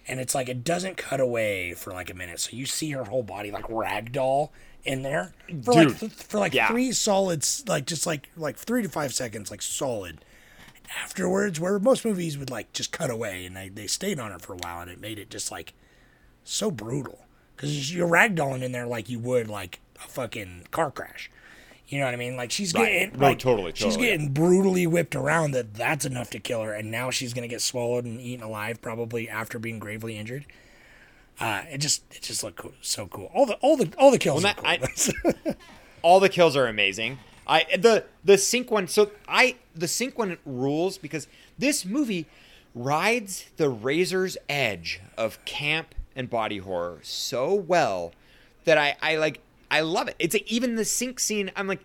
and 0.07 0.19
it's 0.19 0.35
like 0.35 0.49
it 0.49 0.63
doesn't 0.63 0.97
cut 0.97 1.19
away 1.19 1.73
for 1.73 1.93
like 1.93 2.09
a 2.09 2.13
minute, 2.13 2.39
so 2.39 2.55
you 2.55 2.65
see 2.65 2.91
her 2.91 3.05
whole 3.05 3.23
body 3.23 3.51
like 3.51 3.65
ragdoll 3.67 4.49
in 4.83 5.01
there 5.03 5.33
for 5.63 5.73
like 5.73 5.99
th- 5.99 6.11
for 6.11 6.39
like 6.39 6.53
yeah. 6.53 6.67
three 6.67 6.91
solids, 6.91 7.63
like 7.67 7.85
just 7.85 8.05
like 8.05 8.29
like 8.35 8.57
three 8.57 8.81
to 8.81 8.89
five 8.89 9.13
seconds, 9.13 9.51
like 9.51 9.61
solid. 9.61 10.24
Afterwards, 11.03 11.59
where 11.59 11.79
most 11.79 12.05
movies 12.05 12.37
would 12.37 12.49
like 12.49 12.71
just 12.73 12.91
cut 12.91 13.09
away, 13.09 13.45
and 13.45 13.55
they 13.55 13.69
they 13.69 13.87
stayed 13.87 14.19
on 14.19 14.31
it 14.31 14.41
for 14.41 14.53
a 14.53 14.57
while, 14.57 14.81
and 14.81 14.89
it 14.91 14.99
made 14.99 15.19
it 15.19 15.29
just 15.29 15.51
like 15.51 15.73
so 16.43 16.69
brutal 16.71 17.25
because 17.55 17.93
you're 17.93 18.07
ragdolling 18.07 18.61
in 18.61 18.71
there 18.71 18.85
like 18.87 19.09
you 19.09 19.19
would 19.19 19.47
like 19.47 19.79
a 20.03 20.07
fucking 20.07 20.67
car 20.71 20.91
crash. 20.91 21.29
You 21.87 21.99
know 21.99 22.05
what 22.05 22.13
I 22.13 22.17
mean? 22.17 22.35
Like 22.35 22.51
she's 22.51 22.73
Right. 22.73 22.85
getting 23.09 23.19
No, 23.19 23.27
like, 23.27 23.39
totally, 23.39 23.71
she's 23.75 23.93
totally. 23.93 24.07
getting 24.07 24.29
brutally 24.29 24.87
whipped 24.87 25.15
around. 25.15 25.51
That 25.51 25.73
that's 25.75 26.05
enough 26.05 26.29
to 26.31 26.39
kill 26.39 26.61
her, 26.63 26.73
and 26.73 26.89
now 26.91 27.09
she's 27.11 27.33
gonna 27.33 27.47
get 27.47 27.61
swallowed 27.61 28.05
and 28.05 28.19
eaten 28.19 28.43
alive 28.43 28.81
probably 28.81 29.29
after 29.29 29.59
being 29.59 29.79
gravely 29.79 30.17
injured. 30.17 30.45
Uh, 31.39 31.63
it 31.69 31.79
just 31.79 32.03
it 32.15 32.21
just 32.21 32.43
looked 32.43 32.57
cool, 32.57 32.73
so 32.81 33.07
cool. 33.07 33.29
All 33.33 33.45
the 33.45 33.55
all 33.55 33.75
the 33.77 33.91
all 33.97 34.09
the 34.11 34.17
kills 34.17 34.43
Well, 34.43 34.53
are 34.63 34.77
that- 34.77 35.33
cool. 35.43 35.53
all 36.01 36.19
the 36.19 36.29
kills 36.29 36.55
are 36.55 36.67
amazing. 36.67 37.19
I 37.47 37.65
the 37.77 38.05
the 38.23 38.37
sink 38.37 38.71
one. 38.71 38.87
So 38.87 39.11
I 39.27 39.55
the 39.75 39.87
sink 39.87 40.17
one 40.17 40.37
rules 40.45 40.97
because 40.97 41.27
this 41.57 41.85
movie 41.85 42.27
rides 42.73 43.45
the 43.57 43.69
razor's 43.69 44.37
edge 44.49 45.01
of 45.17 45.43
camp 45.45 45.95
and 46.15 46.29
body 46.29 46.57
horror 46.57 46.99
so 47.03 47.53
well 47.53 48.13
that 48.65 48.77
I 48.77 48.95
I 49.01 49.17
like 49.17 49.41
I 49.69 49.81
love 49.81 50.07
it. 50.07 50.15
It's 50.19 50.33
like, 50.35 50.51
even 50.51 50.75
the 50.75 50.85
sink 50.85 51.19
scene. 51.19 51.51
I'm 51.55 51.67
like, 51.67 51.83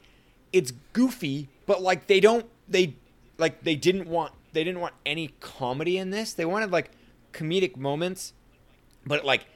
it's 0.52 0.72
goofy, 0.92 1.48
but 1.66 1.82
like 1.82 2.06
they 2.06 2.20
don't 2.20 2.46
they 2.68 2.94
like 3.38 3.62
they 3.62 3.76
didn't 3.76 4.08
want 4.08 4.32
they 4.52 4.64
didn't 4.64 4.80
want 4.80 4.94
any 5.06 5.34
comedy 5.40 5.96
in 5.98 6.11
this. 6.11 6.32
They 6.32 6.44
wanted 6.44 6.70
like 6.70 6.90
comedic 7.32 7.76
moments, 7.76 8.32
but 9.06 9.24
like 9.24 9.46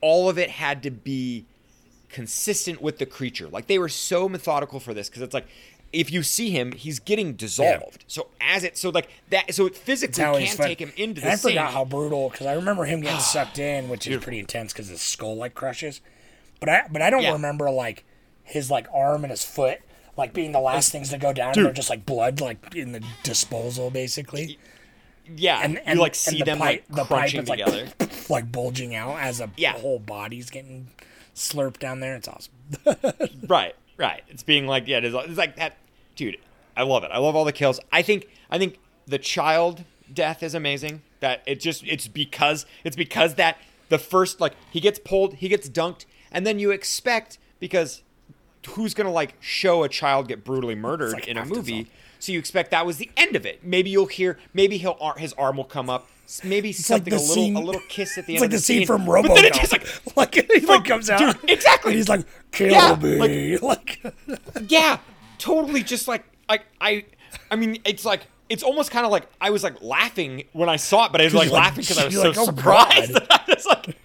all 0.00 0.28
of 0.28 0.38
it 0.38 0.50
had 0.50 0.82
to 0.84 0.90
be 0.90 1.46
consistent 2.08 2.80
with 2.82 2.98
the 2.98 3.06
creature. 3.06 3.48
Like 3.48 3.66
they 3.66 3.78
were 3.78 3.88
so 3.88 4.28
methodical 4.28 4.80
for 4.80 4.94
this 4.94 5.08
because 5.08 5.22
it's 5.22 5.34
like 5.34 5.46
if 5.92 6.10
you 6.10 6.22
see 6.22 6.50
him, 6.50 6.72
he's 6.72 6.98
getting 6.98 7.34
dissolved. 7.34 8.04
So 8.08 8.28
as 8.40 8.64
it, 8.64 8.76
so 8.76 8.90
like 8.90 9.08
that, 9.30 9.54
so 9.54 9.66
it 9.66 9.76
physically 9.76 10.22
That's 10.22 10.34
how 10.34 10.36
he's 10.36 10.54
can't 10.56 10.68
take 10.68 10.80
him 10.80 10.92
into 10.96 11.20
and 11.20 11.28
the 11.30 11.32
I 11.32 11.36
forgot 11.36 11.72
how 11.72 11.84
brutal 11.84 12.28
because 12.28 12.46
I 12.46 12.54
remember 12.54 12.84
him 12.84 13.00
getting 13.00 13.20
sucked 13.32 13.58
in, 13.58 13.88
which 13.88 14.06
is 14.06 14.22
pretty 14.22 14.38
intense 14.40 14.72
because 14.72 14.88
his 14.88 15.00
skull 15.00 15.36
like 15.36 15.54
crushes. 15.54 16.00
But 16.60 16.68
I 16.68 16.82
but 16.90 17.02
I 17.02 17.10
don't 17.10 17.22
Yeah. 17.22 17.32
remember 17.32 17.70
like 17.70 18.04
his 18.42 18.70
like 18.70 18.86
arm 18.92 19.24
and 19.24 19.30
his 19.30 19.44
foot 19.44 19.78
like 20.16 20.32
being 20.32 20.52
the 20.52 20.60
last 20.60 20.90
things 20.92 21.10
to 21.10 21.18
go 21.18 21.32
down. 21.32 21.52
And 21.52 21.66
they're 21.66 21.72
just 21.72 21.90
like 21.90 22.04
blood 22.06 22.40
like 22.40 22.74
in 22.74 22.92
the 22.92 23.02
disposal 23.22 23.90
basically. 23.90 24.58
yeah, 25.36 25.60
And, 25.62 25.78
and 25.84 25.96
you 25.98 26.00
like 26.02 26.12
and 26.12 26.16
see 26.16 26.38
the 26.38 26.44
them 26.46 26.58
pipe, 26.58 26.84
like 26.88 26.96
the 26.96 27.04
pipe 27.04 27.08
crunching 27.08 27.42
is 27.42 27.48
like 27.48 27.58
together. 27.64 27.88
like 28.28 28.50
bulging 28.50 28.94
out 28.94 29.18
as 29.20 29.40
a 29.40 29.50
Yeah. 29.56 29.72
whole 29.72 29.98
body's 29.98 30.50
getting 30.50 30.88
slurped 31.36 31.78
down 31.78 32.00
there. 32.00 32.16
It's 32.16 32.26
awesome. 32.26 32.52
right, 33.46 33.76
right. 33.96 34.22
It's 34.28 34.42
being 34.42 34.66
like 34.66 34.88
yeah, 34.88 34.98
it's, 34.98 35.14
it's 35.28 35.38
like 35.38 35.56
that, 35.56 35.76
dude. 36.16 36.38
I 36.76 36.82
love 36.82 37.04
it. 37.04 37.10
I 37.12 37.18
love 37.18 37.36
all 37.36 37.44
the 37.44 37.52
kills. 37.52 37.78
I 37.92 38.02
think 38.02 38.28
I 38.50 38.58
think 38.58 38.80
the 39.06 39.18
child 39.18 39.84
death 40.12 40.42
is 40.42 40.54
amazing. 40.54 41.02
That 41.20 41.42
it 41.46 41.60
just 41.60 41.84
it's 41.86 42.08
because 42.08 42.66
it's 42.82 42.96
because 42.96 43.34
that 43.36 43.58
the 43.88 43.98
first 43.98 44.40
like 44.40 44.54
he 44.70 44.80
gets 44.80 44.98
pulled, 44.98 45.34
he 45.34 45.48
gets 45.48 45.68
dunked, 45.68 46.06
and 46.32 46.46
then 46.46 46.58
you 46.58 46.70
expect 46.70 47.38
because 47.60 48.02
who's 48.70 48.94
gonna 48.94 49.12
like 49.12 49.34
show 49.40 49.84
a 49.84 49.88
child 49.88 50.28
get 50.28 50.44
brutally 50.44 50.74
murdered 50.74 51.12
like 51.12 51.28
in 51.28 51.36
a 51.36 51.44
movie? 51.44 51.88
So 52.18 52.32
you 52.32 52.38
expect 52.38 52.70
that 52.70 52.86
was 52.86 52.96
the 52.96 53.10
end 53.16 53.36
of 53.36 53.46
it. 53.46 53.62
Maybe 53.62 53.90
you'll 53.90 54.06
hear. 54.06 54.38
Maybe 54.52 54.78
he'll 54.78 54.98
his 55.16 55.32
arm 55.34 55.56
will 55.56 55.64
come 55.64 55.88
up. 55.88 56.08
Maybe 56.44 56.72
something 56.72 57.10
the 57.10 57.16
a 57.16 57.20
little 57.20 57.34
scene- 57.34 57.56
a 57.56 57.60
little 57.60 57.80
kiss 57.88 58.18
at 58.18 58.26
the 58.26 58.34
It's 58.34 58.42
end. 58.42 58.52
It's 58.52 58.68
like 58.68 58.76
of 58.76 58.78
the 58.78 58.84
scene 58.84 58.86
from 58.86 59.04
But 59.06 59.34
then 59.34 59.44
it 59.44 59.54
just 59.54 59.72
like 59.72 59.86
like 60.16 60.34
he 60.34 60.60
like 60.66 60.84
comes 60.84 61.08
out, 61.10 61.18
dude, 61.40 61.50
exactly. 61.50 61.92
And 61.92 61.96
he's 61.98 62.08
like, 62.08 62.26
"Kill 62.52 62.70
Yeah, 62.72 62.96
me!" 62.96 63.56
Like, 63.58 64.02
yeah, 64.68 64.98
totally. 65.38 65.82
Just 65.82 66.08
like 66.08 66.24
like 66.48 66.62
I, 66.80 67.04
I 67.50 67.56
mean, 67.56 67.78
it's 67.84 68.04
like 68.04 68.22
it's 68.48 68.62
almost 68.62 68.90
kind 68.90 69.04
of 69.04 69.12
like 69.12 69.28
I 69.40 69.50
was 69.50 69.62
like 69.64 69.80
laughing 69.82 70.44
when 70.52 70.68
I 70.68 70.76
saw 70.76 71.06
it, 71.06 71.12
but 71.12 71.20
I 71.20 71.24
was 71.24 71.34
like 71.34 71.50
like- 71.50 71.62
laughing 71.62 71.82
because 71.82 71.98
I 71.98 72.04
was 72.06 72.14
so 72.14 72.32
"Oh, 72.36 72.44
surprised. 72.46 73.12
God." 73.12 73.22
that 73.28 73.44
I 73.48 73.54
was 73.54 73.66
like, 73.66 73.96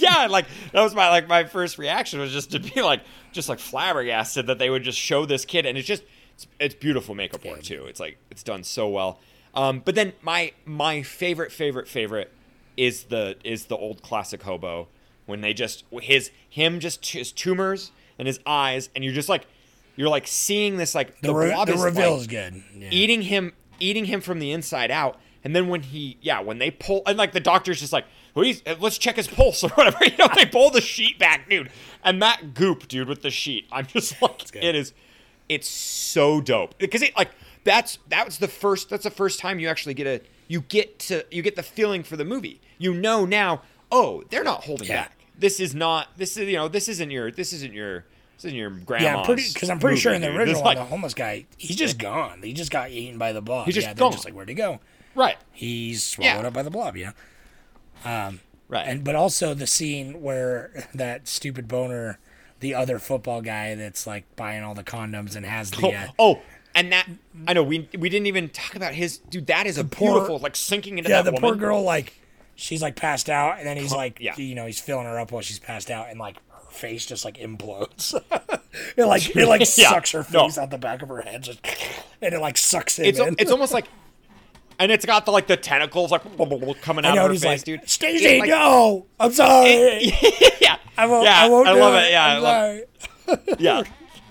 yeah. 0.00 0.26
like 0.26 0.46
that 0.72 0.82
was 0.82 0.94
my 0.94 1.08
like 1.08 1.26
my 1.28 1.44
first 1.44 1.78
reaction 1.78 2.20
was 2.20 2.32
just 2.32 2.52
to 2.52 2.60
be 2.60 2.80
like 2.82 3.02
just 3.32 3.48
like 3.48 3.58
flabbergasted 3.58 4.46
that 4.46 4.58
they 4.58 4.70
would 4.70 4.82
just 4.82 4.98
show 4.98 5.26
this 5.26 5.44
kid, 5.44 5.66
and 5.66 5.76
it's 5.78 5.86
just 5.86 6.02
it's, 6.34 6.46
it's 6.60 6.74
beautiful 6.74 7.14
makeup 7.14 7.44
work 7.44 7.62
too. 7.62 7.86
It's 7.86 7.98
like 8.00 8.18
it's 8.30 8.42
done 8.42 8.62
so 8.64 8.88
well. 8.88 9.18
Um, 9.56 9.82
but 9.84 9.94
then 9.94 10.12
my 10.22 10.52
my 10.64 11.02
favorite 11.02 11.50
favorite 11.50 11.88
favorite 11.88 12.30
is 12.76 13.04
the 13.04 13.36
is 13.42 13.66
the 13.66 13.76
old 13.76 14.02
classic 14.02 14.42
hobo 14.42 14.88
when 15.24 15.40
they 15.40 15.54
just 15.54 15.84
his 16.02 16.30
him 16.48 16.78
just 16.78 17.04
his 17.06 17.32
tumors 17.32 17.90
and 18.18 18.28
his 18.28 18.38
eyes, 18.46 18.90
and 18.94 19.02
you're 19.02 19.14
just 19.14 19.28
like 19.28 19.46
you're 19.96 20.10
like 20.10 20.26
seeing 20.26 20.76
this 20.76 20.94
like 20.94 21.20
the, 21.20 21.34
re- 21.34 21.50
blob 21.50 21.68
the 21.68 21.74
is, 21.74 21.82
reveal 21.82 22.12
like, 22.12 22.20
is 22.20 22.26
good. 22.26 22.62
Yeah. 22.76 22.88
eating 22.92 23.22
him 23.22 23.52
eating 23.80 24.04
him 24.04 24.20
from 24.20 24.38
the 24.38 24.52
inside 24.52 24.90
out 24.90 25.18
and 25.42 25.54
then 25.54 25.68
when 25.68 25.82
he 25.82 26.18
yeah 26.20 26.40
when 26.40 26.58
they 26.58 26.70
pull 26.70 27.02
and 27.06 27.18
like 27.18 27.32
the 27.32 27.40
doctor's 27.40 27.80
just 27.80 27.92
like 27.92 28.04
well, 28.34 28.50
uh, 28.66 28.74
let's 28.80 28.98
check 28.98 29.16
his 29.16 29.26
pulse 29.26 29.64
or 29.64 29.68
whatever 29.70 29.98
you 30.04 30.16
know 30.18 30.28
they 30.34 30.46
pull 30.46 30.70
the 30.70 30.80
sheet 30.80 31.18
back 31.18 31.48
dude 31.48 31.70
and 32.04 32.22
that 32.22 32.54
goop 32.54 32.88
dude 32.88 33.08
with 33.08 33.22
the 33.22 33.30
sheet 33.30 33.66
i'm 33.72 33.86
just 33.86 34.20
like 34.22 34.54
it 34.54 34.74
is 34.74 34.92
it's 35.48 35.68
so 35.68 36.40
dope 36.40 36.76
because 36.78 37.02
it 37.02 37.16
like 37.16 37.30
that's 37.66 37.98
that's 38.08 38.38
the 38.38 38.48
first 38.48 38.88
that's 38.88 39.04
the 39.04 39.10
first 39.10 39.38
time 39.40 39.58
you 39.58 39.68
actually 39.68 39.92
get 39.92 40.06
a 40.06 40.20
you 40.48 40.62
get 40.62 40.98
to 41.00 41.26
you 41.30 41.42
get 41.42 41.56
the 41.56 41.62
feeling 41.62 42.02
for 42.02 42.16
the 42.16 42.24
movie 42.24 42.60
you 42.78 42.94
know 42.94 43.26
now 43.26 43.60
oh 43.92 44.22
they're 44.30 44.44
not 44.44 44.64
holding 44.64 44.88
Yeah. 44.88 45.02
back 45.04 45.18
this 45.38 45.60
is 45.60 45.74
not 45.74 46.16
this 46.16 46.36
is 46.38 46.48
you 46.48 46.56
know 46.56 46.68
this 46.68 46.88
isn't 46.88 47.10
your 47.10 47.30
this 47.30 47.52
isn't 47.52 47.74
your 47.74 48.06
this 48.36 48.44
isn't 48.46 48.56
your 48.56 48.70
grandma's 48.70 49.02
Yeah, 49.04 49.16
I'm 49.18 49.24
pretty 49.26 49.44
because 49.52 49.68
I'm 49.68 49.78
pretty 49.78 49.98
sure 49.98 50.14
in 50.14 50.20
the 50.22 50.28
dude. 50.28 50.36
original 50.38 50.62
like- 50.62 50.78
the 50.78 50.84
homeless 50.84 51.14
guy, 51.14 51.46
he's 51.56 51.76
just 51.76 51.98
gone. 51.98 52.40
He 52.42 52.52
just 52.52 52.70
got 52.70 52.90
eaten 52.90 53.18
by 53.18 53.32
the 53.32 53.40
blob. 53.42 53.64
He's 53.66 53.74
just 53.74 53.86
yeah, 53.86 53.94
gone. 53.94 54.12
just 54.12 54.24
like, 54.26 54.34
where'd 54.34 54.48
he 54.48 54.54
go? 54.54 54.78
right 55.14 55.36
He's 55.52 56.04
swallowed 56.04 56.42
Yeah. 56.42 56.46
up 56.48 56.52
by 56.54 56.62
the 56.62 56.70
blob. 56.70 56.96
Yeah. 56.96 57.12
Um, 58.04 58.40
right 58.68 58.86
and 58.86 59.02
but 59.04 59.14
also 59.14 59.54
the 59.54 59.66
scene 59.66 60.20
where 60.22 60.86
that 60.94 61.26
stupid 61.28 61.66
boner, 61.66 62.18
the 62.60 62.74
other 62.74 62.98
football 62.98 63.40
guy 63.40 63.74
that's 63.74 64.06
like 64.06 64.24
buying 64.36 64.62
all 64.62 64.74
the 64.74 64.84
condoms 64.84 65.34
and 65.34 65.44
has 65.46 65.70
the. 65.70 65.86
Oh, 65.86 65.90
Uh, 65.92 66.06
oh, 66.18 66.42
and 66.76 66.92
that 66.92 67.08
I 67.48 67.52
know 67.54 67.64
we 67.64 67.88
we 67.98 68.08
didn't 68.08 68.26
even 68.26 68.48
talk 68.50 68.76
about 68.76 68.94
his 68.94 69.18
dude. 69.18 69.48
That 69.48 69.66
is 69.66 69.78
a 69.78 69.84
poor- 69.84 70.12
beautiful 70.12 70.38
like 70.38 70.54
sinking 70.54 70.98
into 70.98 71.10
yeah, 71.10 71.22
that 71.22 71.34
the 71.34 71.40
poor 71.40 71.56
girl 71.56 71.82
like, 71.82 72.12
she's 72.54 72.82
like 72.82 72.94
passed 72.94 73.28
out, 73.28 73.58
and 73.58 73.66
then 73.66 73.76
he's 73.76 73.92
like, 73.92 74.20
yeah. 74.20 74.36
you 74.36 74.54
know, 74.54 74.66
he's 74.66 74.78
filling 74.80 75.06
her 75.06 75.18
up 75.18 75.32
while 75.32 75.42
she's 75.42 75.58
passed 75.58 75.90
out, 75.90 76.08
and 76.10 76.20
like 76.20 76.36
her 76.50 76.70
face 76.70 77.06
just 77.06 77.24
like 77.24 77.38
implodes. 77.38 78.14
it 78.96 79.04
like 79.04 79.34
it 79.36 79.46
like 79.48 79.60
Yeah, 79.60 79.90
sucks 79.90 80.12
her 80.12 80.24
no. 80.32 80.44
face 80.44 80.58
out 80.58 80.70
the 80.70 80.78
back 80.78 81.02
of 81.02 81.08
her 81.08 81.22
head, 81.22 81.42
just, 81.42 81.66
and 82.22 82.34
it 82.34 82.40
like 82.40 82.56
sucks 82.58 82.98
it 82.98 83.06
It's 83.08 83.18
in. 83.18 83.34
it's 83.38 83.50
almost 83.50 83.72
like, 83.72 83.86
and 84.78 84.92
it's 84.92 85.06
got 85.06 85.24
the 85.24 85.32
like 85.32 85.46
the 85.46 85.56
tentacles 85.56 86.10
like 86.12 86.22
coming 86.82 87.04
out 87.06 87.14
know, 87.14 87.24
of 87.26 87.32
her 87.32 87.34
face, 87.38 87.44
like, 87.44 87.64
dude. 87.64 87.88
Stacey, 87.88 88.26
It, 88.26 88.40
like- 88.40 88.50
no, 88.50 89.06
I'm 89.18 89.32
sorry. 89.32 90.12
yeah, 90.60 90.76
I 90.98 91.06
won't. 91.06 91.24
yeah, 91.24 91.42
I 91.42 91.48
won't. 91.48 91.68
I 91.68 91.72
love 91.72 91.94
it. 91.94 92.06
it. 92.06 92.10
Yeah, 92.12 92.24
I'm 92.26 92.36
I 92.36 92.38
love- 92.38 92.80
sorry. 93.26 93.40
yeah, 93.58 93.82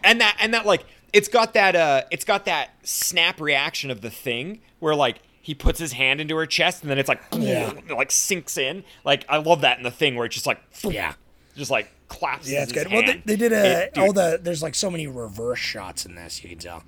and 0.03 0.21
that 0.21 0.37
and 0.39 0.53
that 0.53 0.65
like 0.65 0.85
it's 1.15 1.27
got 1.27 1.53
that 1.53 1.75
uh 1.75 2.03
it's 2.11 2.25
got 2.25 2.45
that 2.45 2.71
snap 2.83 3.39
reaction 3.41 3.89
of 3.89 4.01
the 4.01 4.09
thing 4.11 4.59
where 4.79 4.93
like 4.95 5.19
he 5.41 5.53
puts 5.55 5.79
his 5.79 5.93
hand 5.93 6.19
into 6.19 6.35
her 6.35 6.45
chest 6.45 6.81
and 6.81 6.89
then 6.91 6.97
it's 6.97 7.07
like 7.09 7.21
Yeah. 7.31 7.71
it, 7.71 7.89
like 7.95 8.11
sinks 8.11 8.57
in. 8.57 8.83
Like 9.03 9.25
I 9.29 9.37
love 9.37 9.61
that 9.61 9.77
in 9.77 9.83
the 9.83 9.91
thing 9.91 10.15
where 10.15 10.25
it's 10.25 10.35
just 10.35 10.45
like 10.47 10.59
Yeah. 10.83 11.13
just 11.55 11.71
like 11.71 11.91
collapses. 12.09 12.51
Yeah, 12.51 12.63
it's 12.63 12.71
good. 12.71 12.91
Well, 12.91 13.03
they, 13.03 13.21
they 13.25 13.35
did 13.35 13.51
a 13.53 13.83
It- 13.85 13.97
all 13.97 14.11
the. 14.13 14.39
There's 14.41 14.61
like 14.63 14.75
so 14.75 14.89
many 14.91 15.07
reverse 15.07 15.59
shots 15.59 16.05
in 16.05 16.15
this. 16.15 16.43
You 16.43 16.49
can 16.49 16.59
tell. 16.59 16.83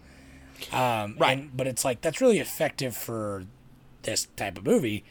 Um, 0.71 1.15
Right. 1.19 1.37
and- 1.37 1.55
but 1.55 1.67
it's 1.67 1.85
like 1.85 2.01
that's 2.01 2.19
really 2.21 2.39
effective 2.39 2.95
for 2.97 3.45
this 4.03 4.27
type 4.35 4.57
of 4.57 4.65
movie 4.65 5.03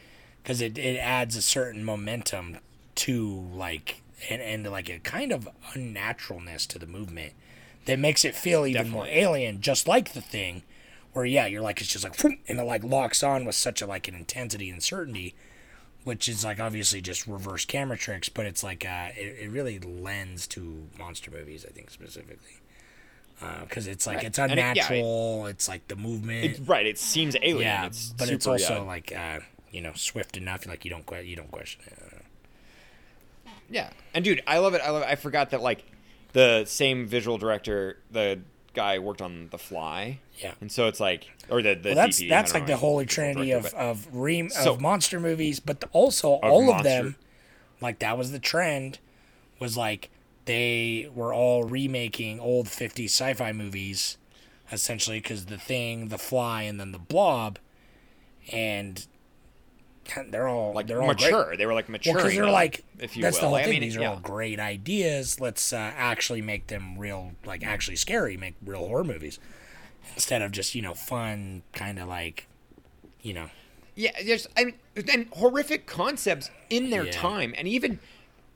because 0.43 0.61
it, 0.61 0.77
it 0.77 0.97
adds 0.97 1.35
a 1.35 1.41
certain 1.41 1.83
momentum 1.83 2.57
to 2.95 3.47
like 3.53 4.01
and, 4.29 4.41
and 4.41 4.69
like 4.69 4.89
a 4.89 4.99
kind 4.99 5.31
of 5.31 5.47
unnaturalness 5.75 6.67
to 6.67 6.79
the 6.79 6.87
movement 6.87 7.33
that 7.87 7.97
makes 7.99 8.23
it 8.23 8.35
feel 8.35 8.65
even 8.65 8.89
more 8.89 9.05
alien, 9.07 9.59
just 9.59 9.87
like 9.87 10.13
the 10.13 10.21
thing. 10.21 10.61
Where 11.13 11.25
yeah, 11.25 11.47
you're 11.47 11.61
like 11.61 11.81
it's 11.81 11.91
just 11.91 12.03
like 12.03 12.23
and 12.23 12.59
it 12.59 12.63
like 12.63 12.83
locks 12.83 13.23
on 13.23 13.43
with 13.45 13.55
such 13.55 13.81
a 13.81 13.87
like 13.87 14.07
an 14.07 14.13
intensity 14.15 14.69
and 14.69 14.81
certainty 14.83 15.33
which 16.03 16.29
is 16.29 16.45
like 16.45 16.57
obviously 16.57 17.01
just 17.01 17.27
reverse 17.27 17.65
camera 17.65 17.97
tricks, 17.97 18.29
but 18.29 18.45
it's 18.45 18.63
like 18.63 18.85
uh, 18.85 19.09
it, 19.17 19.39
it 19.41 19.49
really 19.51 19.77
lends 19.79 20.47
to 20.47 20.87
monster 20.97 21.29
movies, 21.29 21.65
I 21.67 21.71
think 21.73 21.89
specifically, 21.91 22.61
because 23.63 23.87
it's 23.87 24.07
like 24.07 24.17
Right. 24.17 24.25
it's 24.27 24.39
And 24.39 24.51
it- 24.53 24.57
yeah, 24.57 24.69
it- 24.71 24.77
unnatural. 24.77 25.47
it's 25.47 25.67
like 25.67 25.85
the 25.89 25.97
movement, 25.97 26.45
it- 26.45 26.61
right. 26.65 26.85
It 26.85 26.97
seems 26.97 27.35
alien. 27.41 27.59
yeah, 27.59 27.87
it's 27.87 28.13
but 28.13 28.29
it's 28.29 28.47
also 28.47 28.75
yeah. 28.75 28.79
like 28.83 29.11
uh, 29.13 29.39
you 29.69 29.81
know 29.81 29.91
swift 29.95 30.37
enough, 30.37 30.65
like 30.65 30.85
you 30.85 30.91
don't 30.91 31.25
you 31.25 31.35
don't 31.35 31.51
question 31.51 31.81
it. 31.87 32.21
Yeah, 33.69 33.89
and 34.13 34.23
dude, 34.23 34.41
I 34.47 34.59
love 34.59 34.75
it. 34.75 34.81
I 34.81 34.91
love 34.91 35.01
it. 35.03 35.07
I 35.09 35.15
forgot 35.15 35.49
that 35.49 35.61
like 35.61 35.83
the 36.37 36.65
same 36.65 37.07
visual 37.07 37.37
director, 37.39 37.97
the 38.11 38.39
guy 38.73 38.99
worked 38.99 39.21
on 39.23 39.47
The 39.49 39.57
Fly. 39.57 40.19
Yeah. 40.37 40.53
and 40.61 40.71
so 40.71 40.85
it's 40.87 40.99
like, 40.99 41.31
or 41.49 41.63
the 41.63 41.73
the 41.73 41.89
Well, 41.89 41.95
that's 41.95 42.21
DP, 42.21 42.29
that's 42.29 42.53
like 42.53 42.63
know, 42.63 42.67
the 42.67 42.77
holy 42.77 43.07
trinity 43.07 43.49
director, 43.49 43.75
of 43.75 43.97
of 44.05 44.07
re- 44.15 44.47
So- 44.49 44.73
of 44.73 44.81
monster 44.81 45.19
movies, 45.19 45.59
but 45.59 45.83
also 45.93 46.33
all 46.33 46.71
of 46.71 46.83
them, 46.83 47.15
like 47.81 47.97
that 47.99 48.17
was 48.19 48.31
the 48.31 48.39
trend, 48.39 48.99
was 49.59 49.75
like 49.75 50.09
they 50.45 51.09
were 51.13 51.33
all 51.33 51.63
remaking 51.63 52.39
old 52.39 52.67
50s 52.67 53.05
sci-fi 53.09 53.51
movies, 53.51 54.17
essentially 54.71 55.19
because 55.19 55.47
the 55.47 55.57
thing, 55.57 56.09
the 56.09 56.19
fly, 56.19 56.61
and 56.61 56.79
then 56.79 56.91
the 56.91 56.99
blob, 56.99 57.57
and 58.51 59.07
they're 60.29 60.47
all 60.47 60.73
like 60.73 60.87
they're 60.87 61.01
all 61.01 61.07
mature. 61.07 61.45
Great. 61.45 61.57
They 61.57 61.65
were 61.65 61.73
like 61.73 61.89
mature. 61.89 62.15
because 62.15 62.33
they're 62.33 62.49
like 62.49 62.83
if 62.99 63.15
you 63.15 63.21
that's 63.23 63.37
will. 63.37 63.41
the 63.41 63.47
whole 63.47 63.55
I 63.57 63.63
thing. 63.63 63.71
mean, 63.73 63.81
These 63.81 63.97
are 63.97 64.01
yeah. 64.01 64.11
all 64.11 64.19
great 64.19 64.59
ideas. 64.59 65.39
Let's 65.39 65.71
uh, 65.73 65.77
actually 65.95 66.41
make 66.41 66.67
them 66.67 66.97
real, 66.97 67.33
like 67.45 67.65
actually 67.65 67.95
scary. 67.97 68.37
Make 68.37 68.55
real 68.65 68.87
horror 68.87 69.03
movies 69.03 69.39
instead 70.15 70.41
of 70.41 70.51
just 70.51 70.73
you 70.75 70.81
know 70.81 70.93
fun, 70.93 71.63
kind 71.73 71.99
of 71.99 72.07
like, 72.07 72.47
you 73.21 73.33
know. 73.33 73.49
Yeah, 73.95 74.11
there's 74.23 74.47
I 74.55 74.65
mean, 74.65 74.75
and 75.11 75.27
horrific 75.33 75.87
concepts 75.87 76.51
in 76.69 76.89
their 76.91 77.05
Yeah. 77.05 77.11
time, 77.13 77.55
and 77.57 77.67
even, 77.67 77.99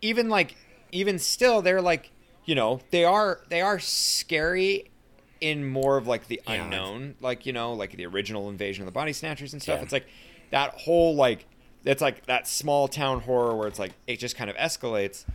even 0.01 0.29
like, 0.29 0.55
even 0.91 1.17
still, 1.17 1.63
they're 1.63 1.81
like, 1.81 2.11
you 2.45 2.53
know, 2.53 2.81
they 2.91 3.03
are 3.03 3.41
they 3.49 3.59
are 3.61 3.79
scary 3.79 4.91
in 5.39 5.67
more 5.67 5.97
of 5.97 6.05
like 6.05 6.27
the 6.27 6.39
Yeah. 6.47 6.63
unknown, 6.63 7.15
like 7.21 7.47
you 7.47 7.53
know, 7.53 7.73
like 7.73 7.93
the 7.97 8.05
original 8.05 8.49
Invasion 8.49 8.83
of 8.83 8.85
the 8.85 8.91
Body 8.91 9.13
Snatchers 9.13 9.53
and 9.53 9.61
stuff. 9.61 9.81
It's 9.81 9.91
like 9.91 10.05
that 10.51 10.73
whole 10.81 11.15
like, 11.15 11.45
it's 11.83 12.01
like 12.01 12.25
that 12.27 12.47
small 12.47 12.87
town 12.87 13.21
horror 13.21 13.55
where 13.55 13.67
it's 13.67 13.79
like 13.79 13.93
it 14.07 14.17
just 14.19 14.35
kind 14.35 14.49
of 14.49 14.55
escalates, 14.55 15.25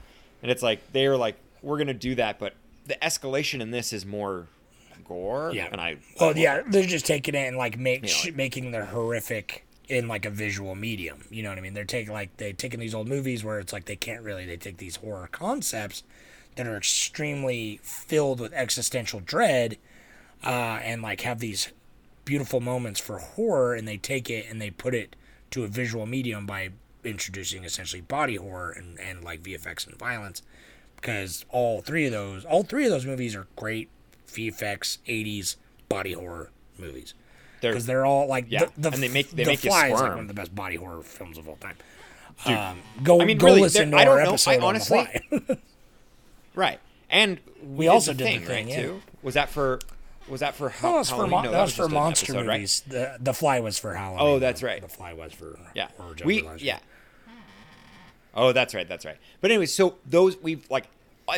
and 0.42 0.50
it's 0.50 0.62
like 0.62 0.92
they're 0.92 1.16
like 1.16 1.36
we're 1.62 1.78
gonna 1.78 1.92
do 1.94 2.14
that, 2.14 2.38
but 2.38 2.54
the 2.86 2.94
escalation 3.02 3.60
in 3.60 3.70
this 3.72 3.92
is 3.92 4.06
more 4.06 4.46
gore. 5.04 5.50
Yeah. 5.54 5.68
and 5.72 5.80
I 5.80 5.96
Well, 6.20 6.36
yeah, 6.36 6.62
they're 6.68 6.84
just 6.86 7.06
taking 7.06 7.34
it 7.34 7.48
and 7.48 7.56
like 7.56 7.78
make 7.78 8.02
You 8.02 8.08
know, 8.08 8.14
like- 8.26 8.36
making 8.36 8.70
the 8.70 8.84
horrific 8.86 9.64
in 9.88 10.08
like 10.08 10.24
a 10.24 10.30
visual 10.30 10.74
medium. 10.74 11.24
You 11.30 11.42
know 11.42 11.48
what 11.48 11.58
I 11.58 11.60
mean? 11.60 11.74
They're 11.74 11.84
taking 11.84 12.12
like 12.12 12.36
they're 12.36 12.52
taking 12.52 12.80
these 12.80 12.94
old 12.94 13.08
movies 13.08 13.44
where 13.44 13.58
it's 13.58 13.72
like 13.72 13.84
they 13.86 13.96
can't 13.96 14.22
really 14.22 14.46
they 14.46 14.56
take 14.56 14.78
these 14.78 14.96
horror 14.96 15.28
concepts 15.30 16.02
that 16.56 16.66
are 16.66 16.76
extremely 16.76 17.80
filled 17.82 18.40
with 18.40 18.52
existential 18.52 19.20
dread, 19.20 19.76
uh, 20.44 20.48
and 20.82 21.02
like 21.02 21.20
have 21.20 21.38
these 21.38 21.68
beautiful 22.26 22.60
moments 22.60 23.00
for 23.00 23.18
horror, 23.18 23.74
and 23.74 23.88
they 23.88 23.96
take 23.96 24.28
it 24.28 24.44
and 24.50 24.60
they 24.60 24.68
put 24.70 24.94
it 24.94 25.16
to 25.52 25.64
a 25.64 25.66
visual 25.68 26.04
medium 26.04 26.44
by 26.44 26.68
introducing 27.04 27.64
essentially 27.64 28.02
body 28.02 28.36
horror 28.36 28.70
and, 28.72 29.00
and 29.00 29.24
like 29.24 29.42
VFX 29.42 29.86
and 29.86 29.96
violence. 29.98 30.42
Because 30.96 31.46
all 31.48 31.80
three 31.80 32.04
of 32.06 32.12
those, 32.12 32.44
all 32.44 32.62
three 32.64 32.84
of 32.84 32.90
those 32.90 33.06
movies 33.06 33.34
are 33.34 33.46
great 33.56 33.88
VFX 34.28 34.98
'80s 35.08 35.56
body 35.88 36.12
horror 36.12 36.50
movies. 36.78 37.14
They're- 37.62 37.72
Because 37.72 37.86
they're 37.86 38.04
all 38.04 38.26
like 38.26 38.46
yeah, 38.50 38.64
the, 38.76 38.90
the, 38.90 38.94
and 38.94 39.02
they 39.02 39.08
make- 39.08 39.30
they 39.30 39.44
the 39.44 39.50
make 39.50 39.64
you 39.64 39.70
Fly 39.70 39.86
is 39.88 39.92
like 40.00 40.10
one 40.10 40.20
of 40.20 40.28
the 40.28 40.34
best 40.34 40.54
body 40.54 40.76
horror 40.76 41.02
films 41.02 41.38
of 41.38 41.48
all 41.48 41.56
time. 41.56 41.76
Dude, 42.44 42.54
um, 42.56 42.82
go 43.02 43.20
I 43.20 43.24
mean, 43.24 43.38
go 43.38 43.46
really, 43.46 43.62
listen 43.62 43.92
to 43.92 43.96
I 43.96 44.00
our 44.00 44.04
don't 44.06 44.16
know. 44.16 44.22
I 44.24 44.28
episode 44.34 44.62
honestly- 44.62 44.98
on 44.98 45.06
the 45.30 45.40
Fly. 45.40 45.56
Right. 46.54 46.80
And 47.10 47.38
we, 47.62 47.86
also 47.88 48.12
did 48.12 48.20
the 48.20 48.24
thing, 48.24 48.40
thing, 48.40 48.66
right? 48.66 48.74
yeah. 48.74 48.82
Too. 48.82 49.02
Was 49.22 49.34
that 49.34 49.50
for? 49.50 49.78
Was 50.28 50.40
that 50.40 50.54
for? 50.54 50.68
That 50.68 50.74
Hal- 50.78 50.92
was 50.94 51.08
for, 51.08 51.14
Halloween? 51.16 51.30
mon- 51.30 51.44
No, 51.44 51.50
that 51.52 51.60
was 51.62 51.70
just 51.74 51.88
for 51.88 51.94
monster 51.94 52.32
episode, 52.32 52.48
right? 52.48 52.56
movies. 52.58 52.82
The 52.88 53.16
the 53.20 53.32
Fly 53.34 53.60
was 53.60 53.78
for 53.78 53.94
Halloween. 53.94 54.20
Oh, 54.22 54.38
that's 54.38 54.62
right. 54.62 54.80
The 54.82 54.88
Fly 54.88 55.12
was 55.12 55.32
for 55.32 55.58
Yeah. 55.74 55.88
horror 55.96 56.16
We 56.24 56.48
yeah. 56.58 56.78
Oh, 58.34 58.52
that's 58.52 58.74
right. 58.74 58.88
That's 58.88 59.04
right. 59.04 59.16
But 59.40 59.50
anyway, 59.50 59.66
so 59.66 59.96
those 60.04 60.36
we've 60.42 60.68
like 60.70 60.88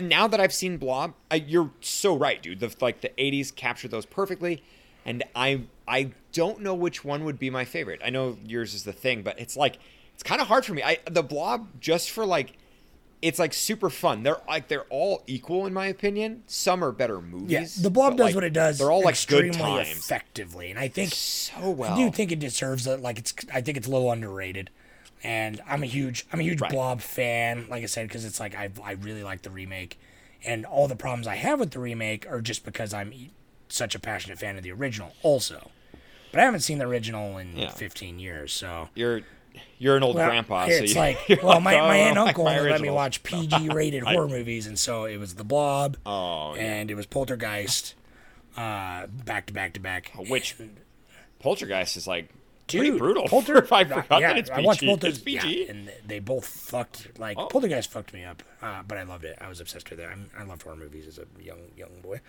now 0.03 0.26
that 0.26 0.41
I've 0.41 0.53
seen 0.53 0.76
Blob, 0.78 1.14
I, 1.30 1.36
you're 1.36 1.70
so 1.80 2.16
right, 2.16 2.43
dude. 2.43 2.61
The 2.61 2.74
like 2.80 3.01
the 3.03 3.11
'80s 3.18 3.55
captured 3.55 3.91
those 3.91 4.05
perfectly, 4.07 4.62
and 5.05 5.22
I 5.36 5.62
I 5.86 6.11
don't 6.32 6.61
know 6.61 6.74
which 6.74 7.05
one 7.05 7.24
would 7.24 7.39
be 7.39 7.51
my 7.51 7.64
favorite. 7.64 8.01
I 8.05 8.11
know 8.11 8.36
yours 8.45 8.74
is 8.74 8.84
the 8.84 8.93
thing, 8.93 9.22
but 9.22 9.39
it's 9.39 9.57
like 9.57 9.78
it's 10.14 10.22
kind 10.22 10.41
of 10.41 10.49
hard 10.49 10.64
for 10.64 10.74
me. 10.74 10.82
I 10.82 10.99
the 11.11 11.22
Blob 11.22 11.68
just 11.80 12.11
for 12.11 12.26
like. 12.26 12.55
It's 13.21 13.39
like 13.39 13.53
super 13.53 13.91
fun. 13.91 14.23
They're 14.23 14.41
like 14.47 14.69
they're 14.69 14.85
all 14.91 15.23
equal 15.27 15.66
in 15.66 15.73
my 15.75 15.87
opinion. 15.87 16.45
Some 16.47 16.85
are 16.85 16.93
better 16.93 17.21
movies. 17.21 17.77
Yeah, 17.77 17.83
the 17.83 17.91
Blob 17.91 18.16
does 18.16 18.27
like, 18.27 18.35
what 18.37 18.45
it 18.45 18.53
does. 18.53 18.79
They're 18.79 18.91
all 18.93 19.03
like 19.03 19.14
extremely 19.14 19.51
good 19.51 19.59
times. 19.59 19.89
effectively, 19.91 20.71
and 20.71 20.79
I 20.79 20.87
think 20.89 21.12
so 21.12 21.71
well. 21.71 21.95
I 21.95 21.97
do 21.97 22.11
think 22.12 22.31
it 22.31 22.39
deserves 22.39 22.87
it. 22.87 23.01
Like 23.01 23.19
it's, 23.19 23.35
I 23.53 23.61
think 23.61 23.77
it's 23.77 23.89
a 23.89 23.91
little 23.91 24.12
underrated, 24.12 24.71
and 25.25 25.61
I'm 25.69 25.83
a 25.83 25.87
huge, 25.87 26.27
I'm 26.33 26.39
a 26.39 26.45
huge 26.45 26.61
Right. 26.61 26.71
Blob 26.71 27.01
fan. 27.01 27.66
Like 27.69 27.83
I 27.83 27.87
said, 27.87 28.07
because 28.07 28.25
it's 28.25 28.39
like 28.39 28.55
I, 28.55 28.71
I 28.85 28.93
really 28.93 29.25
like 29.25 29.43
the 29.43 29.51
remake, 29.51 29.99
and 30.45 30.64
all 30.64 30.87
the 30.87 30.95
problems 30.97 31.27
I 31.27 31.35
have 31.37 31.59
with 31.59 31.73
the 31.73 31.81
remake 31.81 32.25
are 32.31 32.41
just 32.41 32.64
because 32.64 32.95
I'm 32.95 33.12
such 33.69 33.95
a 33.97 33.99
passionate 33.99 34.39
fan 34.39 34.57
of 34.57 34.62
the 34.62 34.71
original. 34.71 35.12
Also, 35.23 35.71
but 36.31 36.41
I 36.41 36.45
haven't 36.45 36.61
seen 36.61 36.79
the 36.79 36.87
original 36.87 37.37
in 37.39 37.57
Yeah. 37.57 37.71
15 37.71 38.21
years, 38.21 38.53
so. 38.53 38.91
You're 38.95 39.23
you're 39.79 39.97
an 39.97 40.03
old 40.03 40.17
Well, 40.17 40.29
grandpa. 40.29 40.67
so 40.67 40.73
It's 40.73 40.95
you- 40.95 41.01
like, 41.01 41.19
well, 41.43 41.61
my, 41.61 41.79
oh, 41.79 41.87
my 41.89 41.97
aunt 41.97 42.09
and 42.11 42.19
like 42.19 42.29
uncle 42.29 42.49
only 42.49 42.71
let 42.71 42.81
me 42.81 42.91
watch 42.91 43.23
PG 43.25 43.69
rated 43.71 44.03
horror 44.03 44.29
movies, 44.29 44.67
and 44.67 44.79
so 44.79 45.05
it 45.05 45.17
was 45.19 45.35
The 45.35 45.45
Blob, 45.45 45.97
Oh, 46.07 46.55
yeah. 46.55 46.63
and 46.63 46.91
it 46.91 46.95
was 46.95 47.07
Poltergeist, 47.07 47.95
uh, 48.57 49.07
back 49.07 49.47
to 49.47 49.53
back 49.53 49.75
to 49.75 49.81
back. 49.81 50.13
Which 50.17 50.57
Poltergeist 51.41 51.97
is 51.97 52.07
like 52.07 52.31
Dude, 52.67 52.81
pretty 52.83 52.99
brutal. 52.99 53.23
Polter- 53.29 53.59
I 53.73 53.85
forgot 53.85 54.21
yeah, 54.21 54.29
that 54.29 54.39
it's 54.39 54.51
PG. 54.51 54.63
I 54.63 54.65
watched 54.67 54.83
it's 54.83 54.89
Poltergeist, 54.91 55.25
PG. 55.25 55.65
yeah, 55.65 55.71
and 55.71 55.93
they 56.07 56.19
both 56.19 56.47
fucked. 56.47 57.19
Like 57.19 57.39
Oh. 57.39 57.47
Poltergeist 57.47 57.91
fucked 57.91 58.13
me 58.13 58.25
up, 58.25 58.43
uh, 58.61 58.83
but 58.87 58.99
I 58.99 59.05
loved 59.05 59.25
it. 59.25 59.39
I 59.41 59.49
was 59.49 59.61
obsessed 59.61 59.89
with 59.91 60.01
it. 60.01 60.09
I'm, 60.11 60.29
I 60.39 60.43
loved 60.45 60.63
horror 60.63 60.77
movies 60.77 61.07
as 61.07 61.19
a 61.19 61.25
young 61.43 61.61
young 61.77 62.01
boy. 62.03 62.21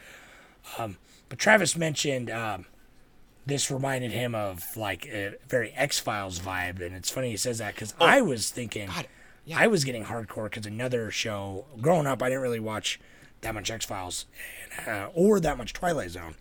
Um, 0.78 0.98
but 1.30 1.40
Travis 1.40 1.76
mentioned 1.76 2.30
um, 2.30 2.66
this 3.50 3.70
reminded 3.70 4.12
him 4.12 4.34
of 4.36 4.64
like 4.78 5.06
a 5.08 5.36
very 5.48 5.72
X 5.72 6.00
Files 6.00 6.40
vibe, 6.40 6.82
and 6.82 6.96
it's 6.96 7.10
funny 7.10 7.32
he 7.32 7.38
says 7.38 7.58
that 7.58 7.76
because 7.76 7.94
I 8.00 8.22
was 8.22 8.50
thinking, 8.50 8.90
I 9.56 9.68
was 9.68 9.84
getting 9.84 10.06
hardcore 10.06 10.46
because 10.46 10.66
another 10.66 11.12
show 11.12 11.66
growing 11.82 12.08
up, 12.08 12.22
I 12.24 12.30
didn't 12.30 12.42
really 12.44 12.60
watch 12.60 13.00
that 13.42 13.54
much 13.54 13.70
X 13.72 13.86
Files 13.86 14.26
uh, 14.88 15.08
or 15.14 15.40
that 15.40 15.58
much 15.58 15.74
Twilight 15.74 16.12
Zone. 16.12 16.36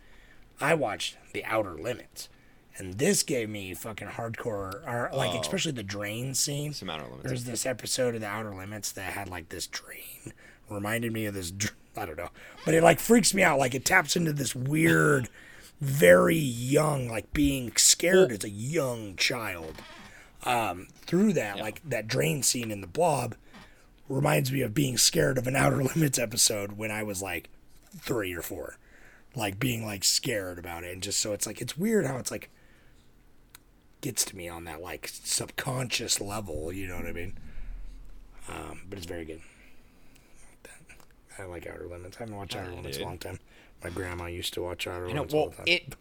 I 0.61 0.74
watched 0.74 1.16
The 1.32 1.44
Outer 1.44 1.74
Limits. 1.74 2.28
And 2.76 2.94
this 2.98 3.24
gave 3.24 3.48
me 3.48 3.74
fucking 3.74 4.06
hardcore, 4.06 4.86
or 4.86 5.11
like 5.12 5.34
Oh. 5.34 5.40
especially 5.40 5.72
the 5.72 5.82
drain 5.82 6.32
scene. 6.34 6.72
Some 6.72 6.88
Outer 6.88 7.04
Limits. 7.06 7.24
There's 7.24 7.44
this 7.44 7.66
episode 7.66 8.14
of 8.14 8.20
The 8.20 8.28
Outer 8.28 8.54
Limits 8.54 8.92
that 8.92 9.14
had 9.14 9.28
like 9.28 9.48
this 9.48 9.66
drain, 9.66 10.32
reminded 10.70 11.12
me 11.12 11.26
of 11.26 11.34
this. 11.34 11.50
dr- 11.50 11.74
I 11.96 12.06
don't 12.06 12.16
know, 12.16 12.28
but 12.64 12.74
it 12.74 12.84
like 12.84 13.00
freaks 13.00 13.34
me 13.34 13.42
out. 13.42 13.59
Like 13.59 13.74
it 13.74 13.84
taps 13.84 14.14
into 14.14 14.32
this 14.32 14.54
weird, 14.54 15.28
very 15.80 16.36
young, 16.36 17.08
like 17.08 17.32
being 17.32 17.72
scared 17.76 18.32
as 18.32 18.44
a 18.44 18.50
young 18.50 19.16
child. 19.16 19.74
Um, 20.44 20.88
through 21.02 21.32
that, 21.34 21.58
like 21.58 21.82
that 21.88 22.06
drain 22.06 22.42
scene 22.42 22.70
in 22.70 22.80
The 22.80 22.86
Blob, 22.86 23.34
reminds 24.08 24.52
me 24.52 24.62
of 24.62 24.72
being 24.72 24.96
scared 24.96 25.36
of 25.38 25.46
an 25.46 25.56
Outer 25.56 25.82
Limits 25.94 26.18
episode 26.18 26.72
when 26.72 26.90
I 26.90 27.02
was 27.02 27.22
like 27.22 27.48
three 27.96 28.34
or 28.34 28.42
four, 28.42 28.76
like 29.34 29.58
being 29.58 29.84
like 29.84 30.04
scared 30.04 30.58
about 30.58 30.84
it, 30.84 30.92
and 30.92 31.02
just 31.02 31.20
so 31.20 31.32
it's 31.32 31.46
like 31.46 31.60
it's 31.60 31.76
weird 31.76 32.06
how 32.06 32.18
it's 32.18 32.30
like 32.30 32.50
gets 34.00 34.24
to 34.26 34.36
me 34.36 34.48
on 34.48 34.64
that 34.64 34.80
like 34.80 35.08
subconscious 35.12 36.20
level. 36.20 36.72
You 36.72 36.86
know 36.86 36.96
what 36.96 37.06
I 37.06 37.12
mean? 37.12 37.36
Um, 38.48 38.82
but 38.88 38.98
it's 38.98 39.06
very 39.06 39.24
good. 39.24 39.40
I 41.38 41.44
like 41.44 41.66
Outer 41.66 41.86
Limits. 41.88 42.16
I 42.16 42.20
haven't 42.20 42.36
watched 42.36 42.56
Outer 42.56 42.72
Limits 42.72 42.96
in 42.96 43.04
a 43.04 43.06
long 43.06 43.18
time. 43.18 43.38
My 43.82 43.90
grandma 43.90 44.26
used 44.26 44.54
to 44.54 44.62
watch 44.62 44.86
Outer 44.86 45.06
You 45.08 45.14
know, 45.14 45.20
Limits 45.20 45.34
all 45.34 45.40
well, 45.40 45.50
the 45.50 45.56
time. 45.56 45.64
it 45.66 45.94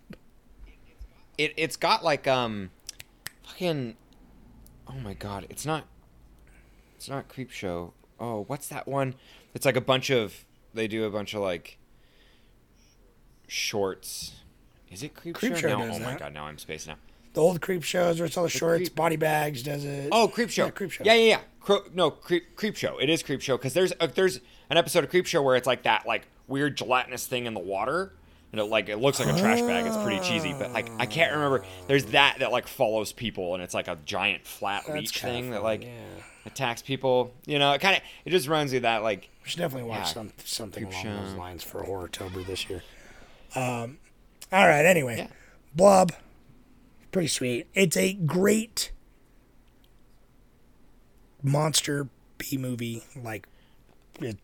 it 1.37 1.53
it's 1.57 1.75
got 1.75 2.03
like 2.03 2.27
um, 2.27 2.71
fucking, 3.43 3.95
oh 4.87 4.99
my 5.03 5.13
god, 5.13 5.45
it's 5.49 5.65
not, 5.65 5.85
it's 6.95 7.07
not 7.07 7.27
creep 7.27 7.51
show. 7.51 7.93
Oh, 8.19 8.43
what's 8.47 8.67
that 8.69 8.87
one? 8.87 9.13
It's 9.53 9.65
like 9.65 9.75
a 9.75 9.81
bunch 9.81 10.09
of 10.09 10.45
they 10.73 10.87
do 10.87 11.03
a 11.03 11.09
bunch 11.11 11.33
of 11.35 11.41
like 11.41 11.77
shorts. 13.47 14.33
Is 14.91 15.03
it 15.03 15.13
creep, 15.13 15.35
Creep 15.35 15.55
show? 15.55 15.69
Show 15.69 15.77
No, 15.85 15.93
oh 15.93 15.99
my 15.99 16.15
god, 16.15 16.33
now 16.33 16.45
I'm 16.45 16.57
spacing 16.57 16.93
out. 16.93 16.99
the 17.33 17.41
old 17.41 17.61
creep 17.61 17.83
shows 17.83 18.19
where 18.19 18.25
it's 18.25 18.37
all 18.37 18.43
the 18.45 18.49
shorts, 18.49 18.89
Creep- 18.89 18.95
body 18.95 19.15
bags 19.17 19.61
does 19.61 19.83
it. 19.83 20.09
Oh, 20.11 20.27
Creep 20.27 20.49
Show. 20.49 20.65
Yeah, 20.65 20.71
Creep 20.71 20.91
Show. 20.91 21.03
Yeah, 21.03 21.13
yeah, 21.13 21.29
yeah. 21.29 21.39
Cro- 21.59 21.83
no, 21.93 22.09
Creep, 22.09 22.55
Creep 22.55 22.75
Show. 22.77 22.97
It 22.97 23.09
is 23.09 23.21
Creep 23.21 23.41
Show 23.41 23.57
because 23.57 23.73
there's 23.73 23.93
a, 23.99 24.07
there's 24.07 24.39
an 24.69 24.77
episode 24.77 25.03
of 25.03 25.09
Creep 25.09 25.25
Show 25.25 25.41
where 25.43 25.55
it's 25.55 25.67
like 25.67 25.83
that 25.83 26.07
like 26.07 26.27
weird 26.47 26.77
gelatinous 26.77 27.25
thing 27.27 27.45
in 27.45 27.53
the 27.53 27.59
water, 27.59 28.13
and 28.51 28.61
it 28.61 28.65
like 28.65 28.89
it 28.89 28.97
looks 28.97 29.19
like 29.19 29.27
a 29.33 29.37
trash 29.39 29.61
bag. 29.61 29.85
It's 29.85 29.97
pretty 29.97 30.19
cheesy, 30.21 30.53
but 30.53 30.71
like 30.73 30.89
I 30.99 31.05
can't 31.05 31.33
remember. 31.33 31.63
There's 31.87 32.05
that 32.05 32.37
that 32.39 32.51
like 32.51 32.67
follows 32.67 33.11
people, 33.13 33.53
and 33.53 33.63
it's 33.63 33.73
like 33.73 33.87
a 33.87 33.97
giant 34.05 34.45
flat 34.45 34.83
That's 34.87 34.97
leech 34.99 35.21
thing 35.21 35.51
that 35.51 35.63
like 35.63 35.83
yeah. 35.83 35.89
attacks 36.45 36.81
people. 36.81 37.33
You 37.45 37.59
know, 37.59 37.73
it 37.73 37.81
kind 37.81 37.97
of 37.97 38.03
it 38.25 38.29
just 38.31 38.47
reminds 38.47 38.71
me 38.71 38.77
of 38.77 38.83
that 38.83 39.03
like 39.03 39.29
We 39.43 39.49
should 39.49 39.59
definitely 39.59 39.89
watch 39.89 39.99
Yeah. 39.99 40.03
some, 40.13 40.31
something 40.43 40.83
along 40.85 41.03
those 41.03 41.31
Show. 41.33 41.37
lines 41.37 41.63
for 41.63 41.83
Horrortober 41.83 42.45
this 42.45 42.69
year. 42.69 42.83
Um, 43.55 43.97
all 44.51 44.67
right. 44.67 44.85
Anyway, 44.85 45.17
Yeah. 45.17 45.27
Blob, 45.75 46.11
pretty 47.11 47.27
sweet. 47.27 47.67
It's 47.73 47.97
a 47.97 48.13
great 48.13 48.91
monster 51.43 52.07
B 52.37 52.57
movie. 52.57 53.03
Like 53.21 53.47
it, 54.21 54.37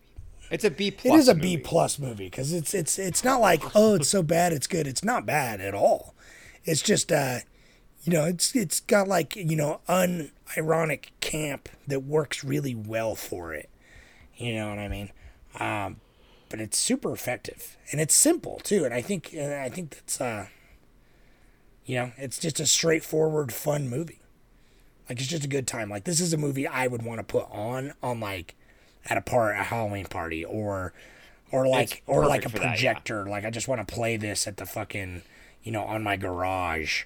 it's 0.54 0.64
a 0.64 0.70
B 0.70 0.90
plus. 0.90 1.22
is 1.22 1.28
a 1.28 1.34
B 1.34 1.56
plus 1.56 1.98
movie 1.98 2.26
because 2.26 2.52
it's 2.52 2.74
it's 2.74 2.98
it's 2.98 3.24
not 3.24 3.40
like 3.40 3.62
oh 3.74 3.96
it's 3.96 4.08
so 4.08 4.22
bad 4.22 4.52
it's 4.52 4.66
good. 4.66 4.86
It's 4.86 5.04
not 5.04 5.26
bad 5.26 5.60
at 5.60 5.74
all. 5.74 6.14
It's 6.64 6.80
just 6.80 7.10
uh, 7.10 7.40
you 8.04 8.12
know 8.12 8.24
it's 8.24 8.54
it's 8.54 8.80
got 8.80 9.08
like 9.08 9.34
you 9.36 9.56
know 9.56 9.80
unironic 9.88 11.06
camp 11.20 11.68
that 11.86 12.04
works 12.04 12.44
really 12.44 12.74
well 12.74 13.14
for 13.14 13.52
it. 13.52 13.68
You 14.36 14.54
know 14.54 14.68
what 14.68 14.78
I 14.78 14.88
mean? 14.88 15.10
Um, 15.58 16.00
but 16.48 16.60
it's 16.60 16.78
super 16.78 17.12
effective 17.12 17.76
and 17.90 18.00
it's 18.00 18.14
simple 18.14 18.60
too. 18.62 18.84
And 18.84 18.94
I 18.94 19.02
think 19.02 19.32
and 19.34 19.52
I 19.52 19.68
think 19.68 19.90
that's 19.90 20.20
uh, 20.20 20.46
you 21.84 21.96
know, 21.96 22.12
it's 22.16 22.38
just 22.38 22.60
a 22.60 22.66
straightforward, 22.66 23.52
fun 23.52 23.88
movie. 23.88 24.20
Like 25.08 25.18
it's 25.18 25.28
just 25.28 25.44
a 25.44 25.48
good 25.48 25.66
time. 25.66 25.90
Like 25.90 26.04
this 26.04 26.20
is 26.20 26.32
a 26.32 26.38
movie 26.38 26.66
I 26.66 26.86
would 26.86 27.02
want 27.02 27.18
to 27.18 27.24
put 27.24 27.48
on 27.50 27.92
on 28.02 28.20
like 28.20 28.54
at 29.06 29.16
a 29.16 29.20
part 29.20 29.56
a 29.56 29.62
Halloween 29.62 30.06
party 30.06 30.44
or 30.44 30.92
or 31.50 31.66
like 31.66 32.02
or 32.06 32.26
like 32.26 32.44
a 32.44 32.48
perfect 32.48 32.52
for 32.52 32.58
that, 32.58 32.64
yeah. 32.64 32.70
projector. 32.70 33.26
Like 33.26 33.44
I 33.44 33.50
just 33.50 33.68
want 33.68 33.86
to 33.86 33.94
play 33.94 34.16
this 34.16 34.46
at 34.46 34.56
the 34.56 34.66
fucking 34.66 35.22
you 35.62 35.72
know 35.72 35.84
on 35.84 36.02
my 36.02 36.16
garage. 36.16 37.04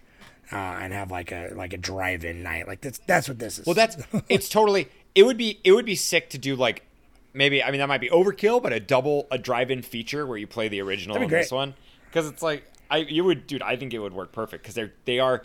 Uh, 0.50 0.56
and 0.56 0.94
have 0.94 1.10
like 1.10 1.30
a 1.30 1.52
like 1.54 1.74
a 1.74 1.76
drive-in 1.76 2.42
night, 2.42 2.66
like 2.66 2.80
that's 2.80 3.00
that's 3.00 3.28
what 3.28 3.38
this 3.38 3.58
is. 3.58 3.66
Well, 3.66 3.74
that's 3.74 3.98
it's 4.30 4.48
totally. 4.48 4.88
It 5.14 5.24
would 5.24 5.36
be 5.36 5.60
it 5.62 5.72
would 5.72 5.84
be 5.84 5.94
sick 5.94 6.30
to 6.30 6.38
do 6.38 6.56
like 6.56 6.86
maybe 7.34 7.62
I 7.62 7.70
mean 7.70 7.80
that 7.80 7.88
might 7.88 8.00
be 8.00 8.08
overkill, 8.08 8.62
but 8.62 8.72
a 8.72 8.80
double 8.80 9.26
a 9.30 9.36
drive-in 9.36 9.82
feature 9.82 10.26
where 10.26 10.38
you 10.38 10.46
play 10.46 10.68
the 10.68 10.80
original 10.80 11.16
and 11.16 11.30
this 11.30 11.52
one 11.52 11.74
because 12.06 12.26
it's 12.26 12.42
like 12.42 12.64
I 12.90 12.98
you 12.98 13.24
would 13.24 13.46
dude 13.46 13.62
I 13.62 13.76
think 13.76 13.94
it 13.94 13.98
would 13.98 14.12
work 14.12 14.32
perfect 14.32 14.62
because 14.62 14.74
they're 14.74 14.92
they 15.04 15.18
are 15.18 15.44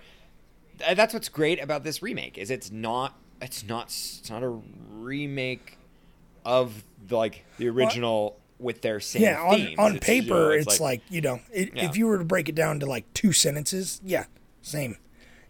that's 0.96 1.14
what's 1.14 1.30
great 1.30 1.62
about 1.62 1.84
this 1.84 2.02
remake 2.02 2.38
is 2.38 2.50
it's 2.50 2.72
not 2.72 3.18
it's 3.42 3.64
not 3.64 3.88
it's 3.88 4.30
not 4.30 4.44
a 4.44 4.60
remake 4.90 5.78
of 6.46 6.84
the, 7.08 7.18
like 7.18 7.46
the 7.58 7.70
original 7.70 8.38
with 8.60 8.82
their 8.82 9.00
same 9.00 9.22
yeah 9.24 9.42
on, 9.42 9.56
themes. 9.56 9.76
on 9.80 9.96
It's, 9.96 10.08
you 10.08 10.22
know, 10.22 10.22
paper 10.24 10.54
it's, 10.54 10.80
like, 10.80 11.02
you 11.10 11.22
know 11.22 11.40
it, 11.52 11.72
Yeah. 11.76 11.86
if 11.90 11.98
you 11.98 12.08
were 12.08 12.18
to 12.18 12.24
break 12.24 12.48
it 12.50 12.56
down 12.56 12.80
to 12.80 12.86
like 12.86 13.12
two 13.14 13.34
sentences 13.34 14.00
yeah 14.06 14.26
same 14.62 14.98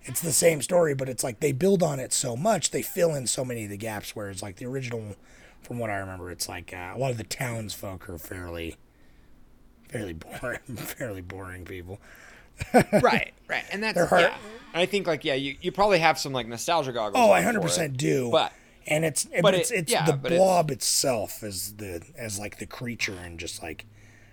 it's 0.04 0.20
the 0.22 0.32
same 0.32 0.62
story 0.62 0.96
but 0.96 1.08
it's 1.10 1.24
like 1.24 1.40
they 1.40 1.52
build 1.52 1.84
on 1.84 2.00
it 2.00 2.12
so 2.12 2.36
much 2.36 2.72
they 2.72 2.82
fill 2.82 3.14
in 3.14 3.28
so 3.28 3.46
many 3.46 3.66
of 3.66 3.70
the 3.70 3.78
gaps 3.78 4.16
whereas 4.16 4.42
like 4.42 4.56
the 4.56 4.66
original 4.66 5.16
from 5.62 5.78
what 5.80 5.90
i 5.90 5.96
remember 5.98 6.32
it's 6.32 6.50
like 6.50 6.74
uh, 6.74 6.94
a 6.96 6.98
lot 6.98 7.12
of 7.12 7.18
the 7.18 7.24
townsfolk 7.24 8.10
are 8.10 8.18
fairly 8.18 8.76
fairly 9.90 10.14
boring, 10.14 10.60
fairly 10.76 11.22
boring 11.22 11.66
people. 11.66 12.00
right, 12.74 13.34
right, 13.48 13.64
and 13.72 13.84
that's 13.84 14.00
hard- 14.10 14.22
yeah. 14.24 14.38
I 14.74 14.86
think 14.88 15.06
like 15.08 15.24
yeah, 15.24 15.36
you, 15.36 15.56
you 15.62 15.72
probably 15.72 16.00
have 16.00 16.18
some 16.18 16.34
like 16.34 16.48
nostalgia 16.48 16.92
goggles. 16.92 17.24
Oh, 17.24 17.32
I 17.32 17.42
hundred 17.42 17.62
percent 17.62 17.96
do. 17.98 18.30
But 18.32 18.52
and 18.88 19.06
it's 19.06 19.28
but 19.42 19.54
it's 19.54 19.72
it- 19.72 19.80
it's 19.80 19.92
yeah, 19.92 20.06
the 20.06 20.14
but 20.14 20.32
it's- 20.32 20.40
blob 20.46 20.72
itself 20.72 21.44
as 21.44 21.74
the 21.78 22.02
as 22.18 22.40
like 22.40 22.58
the 22.60 22.66
creature 22.66 23.16
and 23.24 23.40
just 23.40 23.62
like 23.64 23.86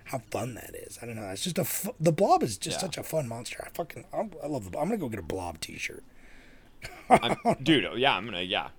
how 0.05 0.19
fun 0.31 0.55
that 0.55 0.75
is. 0.75 0.99
I 1.01 1.05
don't 1.05 1.15
know. 1.15 1.29
It's 1.29 1.43
just 1.43 1.57
a 1.57 1.63
fu- 1.63 1.95
the 1.99 2.11
blob 2.11 2.43
is 2.43 2.57
just 2.57 2.77
Yeah. 2.77 2.81
such 2.81 2.97
a 2.97 3.03
fun 3.03 3.27
monster. 3.27 3.63
I 3.65 3.69
fucking 3.69 4.05
I'm, 4.13 4.31
I 4.43 4.47
love 4.47 4.71
the. 4.71 4.77
I'm 4.77 4.85
gonna 4.85 4.97
go 4.97 5.07
get 5.09 5.19
a 5.19 5.23
blob 5.23 5.59
T-shirt. 5.61 6.03
I'm, 7.09 7.35
dude, 7.61 7.85
oh, 7.85 7.95
yeah, 7.95 8.15
I'm 8.15 8.25
gonna 8.25 8.41
yeah. 8.41 8.69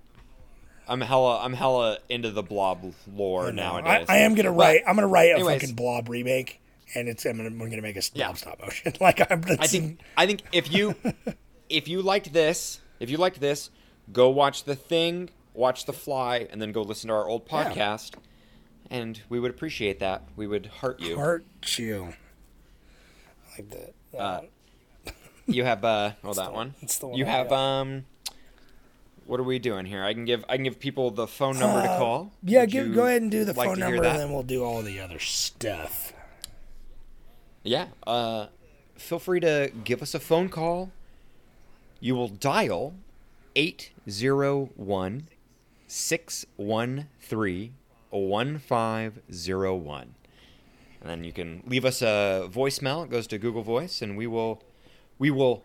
I'm 0.87 0.99
hella 1.01 1.39
I'm 1.41 1.53
hella 1.53 1.97
into 2.09 2.29
the 2.31 2.43
blob 2.43 2.93
lore 3.11 3.47
I, 3.47 3.51
nowadays. 3.51 4.05
I, 4.09 4.15
I 4.15 4.17
am 4.19 4.35
gonna 4.35 4.51
But 4.51 4.57
write. 4.59 4.81
I'm 4.87 4.95
gonna 4.95 5.07
write 5.07 5.29
a 5.29 5.35
anyways, 5.35 5.61
fucking 5.61 5.75
blob 5.75 6.09
remake, 6.09 6.59
and 6.93 7.07
it's 7.07 7.25
I'm 7.25 7.37
gonna, 7.37 7.49
we're 7.57 7.69
gonna 7.69 7.81
make 7.81 7.95
a 7.95 8.01
Yeah. 8.13 8.33
stop 8.33 8.61
motion. 8.61 8.93
like 9.01 9.19
I'm. 9.31 9.43
I 9.59 9.67
think 9.67 9.99
I 10.17 10.25
think 10.27 10.41
if 10.51 10.71
you 10.73 10.95
if 11.69 11.87
you 11.87 12.01
liked 12.01 12.33
this, 12.33 12.81
if 12.99 13.09
you 13.09 13.17
liked 13.17 13.39
this, 13.39 13.69
go 14.11 14.29
watch 14.29 14.65
the 14.65 14.75
thing, 14.75 15.29
watch 15.53 15.85
The 15.85 15.93
Fly, 15.93 16.47
and 16.51 16.61
then 16.61 16.71
go 16.71 16.81
listen 16.81 17.07
to 17.09 17.13
our 17.13 17.27
old 17.27 17.47
Yeah. 17.51 17.63
podcast, 17.71 18.15
and 18.89 19.21
we 19.29 19.39
would 19.39 19.51
appreciate 19.51 19.99
that. 19.99 20.23
We 20.35 20.47
would 20.47 20.65
heart 20.67 20.99
you. 20.99 21.15
heart 21.15 21.45
you. 21.77 22.13
Like 23.57 23.69
that. 23.69 23.93
Uh, 24.17 24.41
you 25.47 25.63
have 25.63 25.83
uh 25.83 26.11
oh 26.23 26.33
that 26.33 26.53
one. 26.53 26.73
it's 26.81 26.97
the 26.99 27.07
one 27.07 27.17
You 27.17 27.25
I 27.25 27.29
have 27.29 27.49
got. 27.49 27.57
um. 27.57 28.05
What 29.25 29.39
are 29.39 29.43
we 29.43 29.57
doing 29.57 29.85
here? 29.85 30.03
I 30.03 30.13
can 30.13 30.25
give 30.25 30.43
I 30.49 30.55
can 30.57 30.63
give 30.65 30.79
people 30.79 31.09
the 31.09 31.27
phone 31.27 31.57
number 31.57 31.81
to 31.81 31.87
call. 31.87 32.31
Uh, 32.33 32.37
Yeah, 32.43 32.65
give, 32.65 32.93
go 32.93 33.05
ahead 33.07 33.21
and 33.21 33.31
do 33.31 33.45
the 33.45 33.53
like 33.53 33.69
phone 33.69 33.79
number, 33.79 34.03
and 34.03 34.19
then 34.19 34.33
we'll 34.33 34.43
do 34.43 34.63
all 34.65 34.81
the 34.81 34.99
other 34.99 35.17
stuff. 35.19 36.11
Yeah. 37.63 37.87
Uh, 38.05 38.47
feel 38.97 39.19
free 39.19 39.39
to 39.39 39.71
give 39.85 40.01
us 40.01 40.13
a 40.13 40.19
phone 40.19 40.49
call. 40.49 40.91
You 42.01 42.15
will 42.15 42.27
dial 42.27 42.95
801 43.55 45.27
613 45.87 47.75
1501. 48.09 50.15
And 51.01 51.09
then 51.09 51.23
you 51.23 51.33
can 51.33 51.63
leave 51.65 51.85
us 51.85 52.01
a 52.01 52.49
voicemail. 52.51 53.03
It 53.03 53.09
goes 53.09 53.27
to 53.27 53.37
Google 53.37 53.63
Voice, 53.63 54.01
and 54.01 54.17
we 54.17 54.27
will 54.27 54.63
we 55.19 55.31
will 55.31 55.63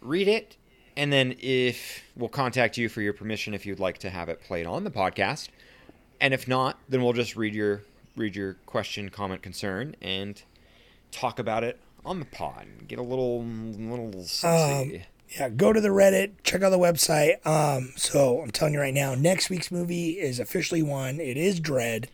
read 0.00 0.28
it. 0.28 0.56
And 0.96 1.12
then 1.12 1.34
if 1.40 2.02
we'll 2.16 2.28
contact 2.28 2.78
you 2.78 2.88
for 2.88 3.02
your 3.02 3.12
permission 3.12 3.54
if 3.54 3.66
you'd 3.66 3.80
like 3.80 3.98
to 3.98 4.10
have 4.10 4.28
it 4.28 4.40
played 4.42 4.66
on 4.66 4.84
the 4.84 4.90
podcast. 4.90 5.48
And 6.20 6.32
if 6.32 6.48
not, 6.48 6.78
then 6.88 7.02
we'll 7.02 7.12
just 7.12 7.36
read 7.36 7.54
your 7.54 7.82
read 8.16 8.34
your 8.34 8.54
question, 8.66 9.10
comment, 9.10 9.42
concern, 9.42 9.94
and 10.00 10.42
talk 11.10 11.38
about 11.38 11.64
it 11.64 11.78
on 12.04 12.18
the 12.18 12.26
pod. 12.26 12.66
Get 12.88 12.98
a 12.98 13.02
little 13.02 13.44
little 13.44 14.12
um, 14.14 14.24
sexy. 14.24 15.04
Yeah, 15.30 15.48
go 15.48 15.72
to 15.72 15.80
the 15.80 15.88
Reddit, 15.88 16.32
check 16.44 16.62
out 16.62 16.70
the 16.70 16.78
website. 16.78 17.44
Um, 17.46 17.92
so 17.96 18.40
I'm 18.42 18.50
telling 18.50 18.74
you 18.74 18.80
right 18.80 18.94
now, 18.94 19.14
next 19.14 19.50
week's 19.50 19.70
movie 19.72 20.10
is 20.12 20.38
officially 20.38 20.82
one. 20.82 21.20
It 21.20 21.36
is 21.36 21.60
Dredd. 21.60 22.06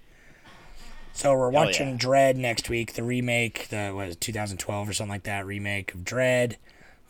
So 1.12 1.34
we're 1.36 1.50
watching 1.50 1.90
yeah. 1.90 1.96
Dredd 1.98 2.36
next 2.36 2.70
week, 2.70 2.94
the 2.94 3.02
remake, 3.02 3.68
the 3.68 3.96
it, 3.98 4.20
2012 4.20 4.88
or 4.88 4.92
something 4.94 5.10
like 5.10 5.24
that 5.24 5.44
remake 5.44 5.92
of 5.94 6.00
Dredd, 6.00 6.56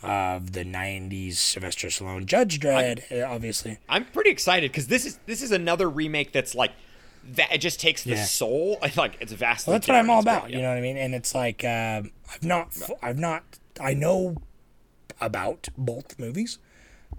of 0.02 0.52
the 0.52 0.64
90s 0.64 1.34
Sylvester 1.34 1.86
Stallone 1.86 2.26
Judge 2.26 2.58
Dredd, 2.58 3.04
uh, 3.12 3.24
obviously. 3.32 3.78
I'm 3.88 4.04
pretty 4.06 4.30
excited 4.30 4.72
because 4.72 4.88
this 4.88 5.06
is 5.06 5.20
this 5.26 5.40
is 5.40 5.52
another 5.52 5.88
remake 5.88 6.32
that's 6.32 6.56
like 6.56 6.72
that. 7.34 7.52
It 7.52 7.58
just 7.58 7.78
takes 7.78 8.02
the 8.02 8.10
Yeah. 8.16 8.24
soul. 8.24 8.78
Like 8.96 9.18
it's 9.20 9.32
vastly. 9.32 9.70
Well, 9.70 9.78
that's 9.78 9.86
what 9.86 9.96
I'm 9.96 10.10
all 10.10 10.18
about. 10.20 10.42
great, 10.42 10.54
You 10.56 10.62
know 10.62 10.68
what 10.70 10.78
I 10.78 10.80
mean? 10.80 10.96
And 10.96 11.14
it's 11.14 11.32
like 11.32 11.64
um, 11.64 12.10
I've 12.34 12.42
not, 12.42 12.76
I've 13.00 13.18
not, 13.20 13.44
I 13.80 13.94
know 13.94 14.34
about 15.22 15.68
both 15.76 16.18
movies 16.18 16.58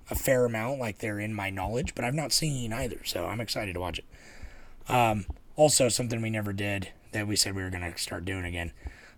a 0.09 0.15
fair 0.15 0.45
amount, 0.45 0.79
like 0.79 0.99
they're 0.99 1.19
in 1.19 1.33
my 1.33 1.49
knowledge, 1.49 1.95
but 1.95 2.05
I've 2.05 2.13
not 2.13 2.31
seen 2.31 2.73
either, 2.73 2.99
so 3.03 3.25
I'm 3.25 3.39
excited 3.41 3.73
to 3.73 3.79
watch 3.79 3.99
it. 3.99 4.91
Um, 4.91 5.25
also, 5.55 5.89
something 5.89 6.21
we 6.21 6.29
never 6.29 6.53
did 6.53 6.89
that 7.11 7.27
we 7.27 7.35
said 7.35 7.55
we 7.55 7.63
were 7.63 7.69
gonna 7.69 7.97
start 7.97 8.25
doing 8.25 8.45
again. 8.45 8.71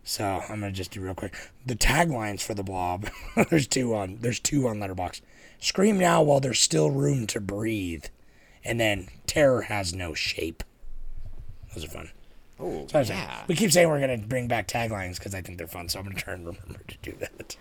So 0.03 0.23
I'm 0.23 0.59
gonna 0.59 0.71
just 0.71 0.91
do 0.91 1.01
real 1.01 1.15
quick. 1.15 1.33
The 1.65 1.75
taglines 1.75 2.41
for 2.41 2.53
the 2.53 2.63
Blob. 2.63 3.09
there's 3.49 3.67
two 3.67 3.95
on. 3.95 4.17
There's 4.21 4.39
two 4.39 4.67
on 4.67 4.77
Letterboxd. 4.77 5.21
Scream 5.59 5.97
now 5.97 6.21
while 6.21 6.39
there's 6.39 6.59
still 6.59 6.91
room 6.91 7.25
to 7.27 7.39
breathe, 7.39 8.05
and 8.63 8.79
then 8.79 9.07
terror 9.25 9.63
has 9.63 9.93
no 9.93 10.13
shape. 10.13 10.63
Those 11.73 11.86
are 11.86 11.89
fun. 11.89 12.11
Oh, 12.59 12.86
So 12.88 12.99
I 12.99 13.01
was 13.01 13.09
like, 13.09 13.17
yeah. 13.17 13.43
we 13.47 13.55
keep 13.55 13.71
saying 13.71 13.89
we're 13.89 13.99
gonna 13.99 14.19
bring 14.19 14.47
back 14.47 14.67
taglines 14.67 15.17
because 15.17 15.33
I 15.33 15.41
think 15.41 15.57
they're 15.57 15.67
fun. 15.67 15.89
So 15.89 15.99
I'm 15.99 16.05
gonna 16.05 16.15
try 16.15 16.33
and 16.33 16.45
remember 16.45 16.81
to 16.88 16.97
do 17.01 17.13
that 17.19 17.55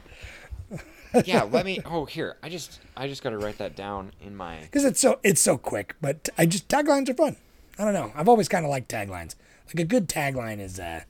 yeah, 1.24 1.42
let 1.44 1.64
me. 1.64 1.80
Oh, 1.84 2.04
here. 2.04 2.36
I 2.42 2.48
just 2.48 2.80
I 2.96 3.08
just 3.08 3.22
got 3.22 3.30
to 3.30 3.38
write 3.38 3.58
that 3.58 3.76
down 3.76 4.12
in 4.20 4.34
my. 4.36 4.60
because 4.62 4.84
it's 4.84 5.00
so 5.00 5.20
it's 5.22 5.40
so 5.40 5.56
quick. 5.56 5.96
But 6.00 6.28
I 6.36 6.46
just 6.46 6.68
taglines 6.68 7.08
are 7.08 7.14
fun. 7.14 7.36
I 7.78 7.84
don't 7.84 7.94
know. 7.94 8.12
I've 8.14 8.28
always 8.28 8.48
kind 8.48 8.64
of 8.64 8.70
liked 8.70 8.90
taglines. 8.90 9.34
Like 9.68 9.80
a 9.80 9.84
good 9.84 10.08
tagline 10.08 10.60
is 10.60 10.78
uh, 10.78 11.02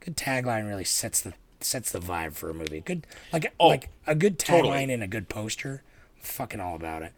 good 0.00 0.16
tagline 0.16 0.66
really 0.66 0.84
sets 0.84 1.20
the 1.20 1.34
sets 1.60 1.90
the 1.92 1.98
vibe 1.98 2.34
for 2.34 2.50
a 2.50 2.54
movie. 2.54 2.80
Good 2.80 3.06
like 3.32 3.52
like 3.58 3.90
a 4.06 4.14
good 4.14 4.38
tagline 4.38 4.62
totally. 4.62 4.92
and 4.94 5.02
a 5.02 5.08
good 5.08 5.28
poster. 5.28 5.82
I'm 6.16 6.22
fucking 6.22 6.60
all 6.60 6.76
about 6.76 7.02
it. 7.02 7.12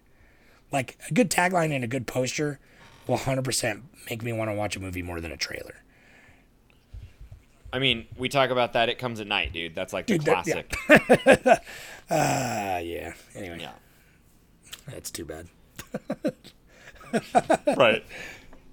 Like 0.73 0.99
a 1.11 1.15
good 1.15 1.31
tagline 1.31 1.75
and 1.75 1.85
a 1.85 1.89
good 1.89 2.07
poster 2.07 2.59
will 3.07 3.17
100% 3.19 3.83
make 4.11 4.23
me 4.23 4.33
want 4.33 4.51
to 4.51 4.55
watch 4.55 4.77
a 4.77 4.81
movie 4.81 5.03
more 5.03 5.21
than 5.21 5.33
a 5.33 5.37
trailer. 5.37 5.77
I 7.73 7.79
mean, 7.79 8.07
we 8.17 8.29
talk 8.29 8.51
about 8.51 8.73
that. 8.73 8.89
It 8.89 8.99
comes 8.99 9.21
at 9.21 9.27
night, 9.27 9.53
dude. 9.53 9.75
That's 9.75 9.93
like 9.93 10.07
the 10.07 10.19
Dude, 10.19 10.27
that- 10.27 10.47
yeah. 10.47 10.63
classic. 10.63 11.63
Uh, 12.11 12.81
yeah. 12.83 13.13
Anyway, 13.35 13.59
yeah. 13.61 13.73
that's 14.87 15.11
too 15.11 15.25
bad. 15.27 15.49
right. 17.77 18.05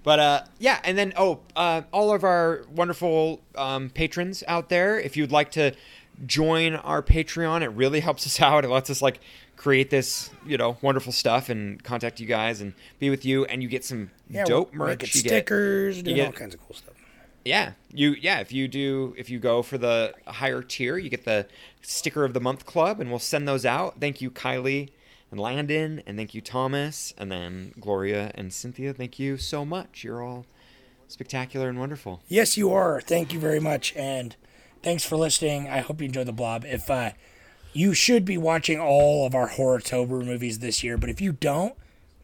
But 0.02 0.20
uh, 0.20 0.42
yeah, 0.58 0.80
and 0.84 0.96
then 0.96 1.12
oh, 1.16 1.40
uh, 1.56 1.82
all 1.92 2.14
of 2.14 2.22
our 2.22 2.62
wonderful 2.74 3.40
um, 3.56 3.90
patrons 3.90 4.44
out 4.46 4.68
there, 4.68 5.00
if 5.00 5.16
you'd 5.16 5.32
like 5.32 5.50
to 5.52 5.72
join 6.26 6.76
our 6.76 7.02
Patreon, 7.02 7.62
it 7.62 7.68
really 7.70 8.00
helps 8.00 8.24
us 8.26 8.40
out. 8.40 8.64
It 8.64 8.68
lets 8.68 8.88
us 8.88 9.02
like 9.02 9.20
create 9.56 9.90
this, 9.90 10.30
you 10.46 10.56
know, 10.58 10.76
wonderful 10.80 11.12
stuff 11.12 11.48
and 11.48 11.82
contact 11.82 12.20
you 12.20 12.26
guys 12.26 12.60
and 12.60 12.72
be 13.00 13.10
with 13.10 13.24
you, 13.24 13.44
and 13.46 13.62
you 13.62 13.68
get 13.68 13.84
some 13.84 14.10
Yeah, 14.30 14.44
dope 14.44 14.72
merch. 14.72 15.02
You 15.02 15.22
get- 15.22 15.28
stickers, 15.30 15.96
you 15.98 16.02
get- 16.14 16.26
all 16.26 16.32
kinds 16.32 16.54
of 16.54 16.60
cool 16.66 16.76
stuff. 16.76 16.94
Yeah, 17.46 17.72
you 17.92 18.16
yeah. 18.20 18.40
If 18.40 18.52
you 18.52 18.66
do, 18.66 19.14
if 19.16 19.30
you 19.30 19.38
go 19.38 19.62
for 19.62 19.78
the 19.78 20.14
higher 20.26 20.62
tier, 20.62 20.98
you 20.98 21.08
get 21.08 21.24
the 21.24 21.46
sticker 21.80 22.24
of 22.24 22.34
the 22.34 22.40
month 22.40 22.66
club, 22.66 23.00
and 23.00 23.08
we'll 23.08 23.18
send 23.20 23.46
those 23.46 23.64
out. 23.64 24.00
Thank 24.00 24.20
you, 24.20 24.30
Kylie 24.30 24.90
and 25.30 25.38
Landon, 25.38 26.02
and 26.06 26.16
thank 26.16 26.34
you, 26.34 26.40
Thomas, 26.40 27.14
and 27.16 27.30
then 27.30 27.72
Gloria 27.78 28.32
and 28.34 28.52
Cynthia. 28.52 28.92
Thank 28.92 29.18
you 29.18 29.36
so 29.36 29.64
much. 29.64 30.02
You're 30.02 30.22
all 30.22 30.44
spectacular 31.06 31.68
and 31.68 31.78
wonderful. 31.78 32.20
Yes, 32.28 32.56
you 32.56 32.72
are. 32.72 33.00
Thank 33.00 33.32
you 33.32 33.38
very 33.38 33.60
much, 33.60 33.94
and 33.94 34.34
thanks 34.82 35.04
for 35.04 35.16
listening. 35.16 35.68
I 35.68 35.78
hope 35.78 36.00
you 36.00 36.06
enjoyed 36.06 36.26
the 36.26 36.32
blob. 36.32 36.64
If 36.64 36.90
uh, 36.90 37.12
you 37.72 37.94
should 37.94 38.24
be 38.24 38.38
watching 38.38 38.80
all 38.80 39.24
of 39.24 39.36
our 39.36 39.50
Horrortober 39.50 40.24
movies 40.24 40.58
this 40.58 40.82
year, 40.82 40.98
but 40.98 41.10
if 41.10 41.20
you 41.20 41.32
don't, 41.32 41.74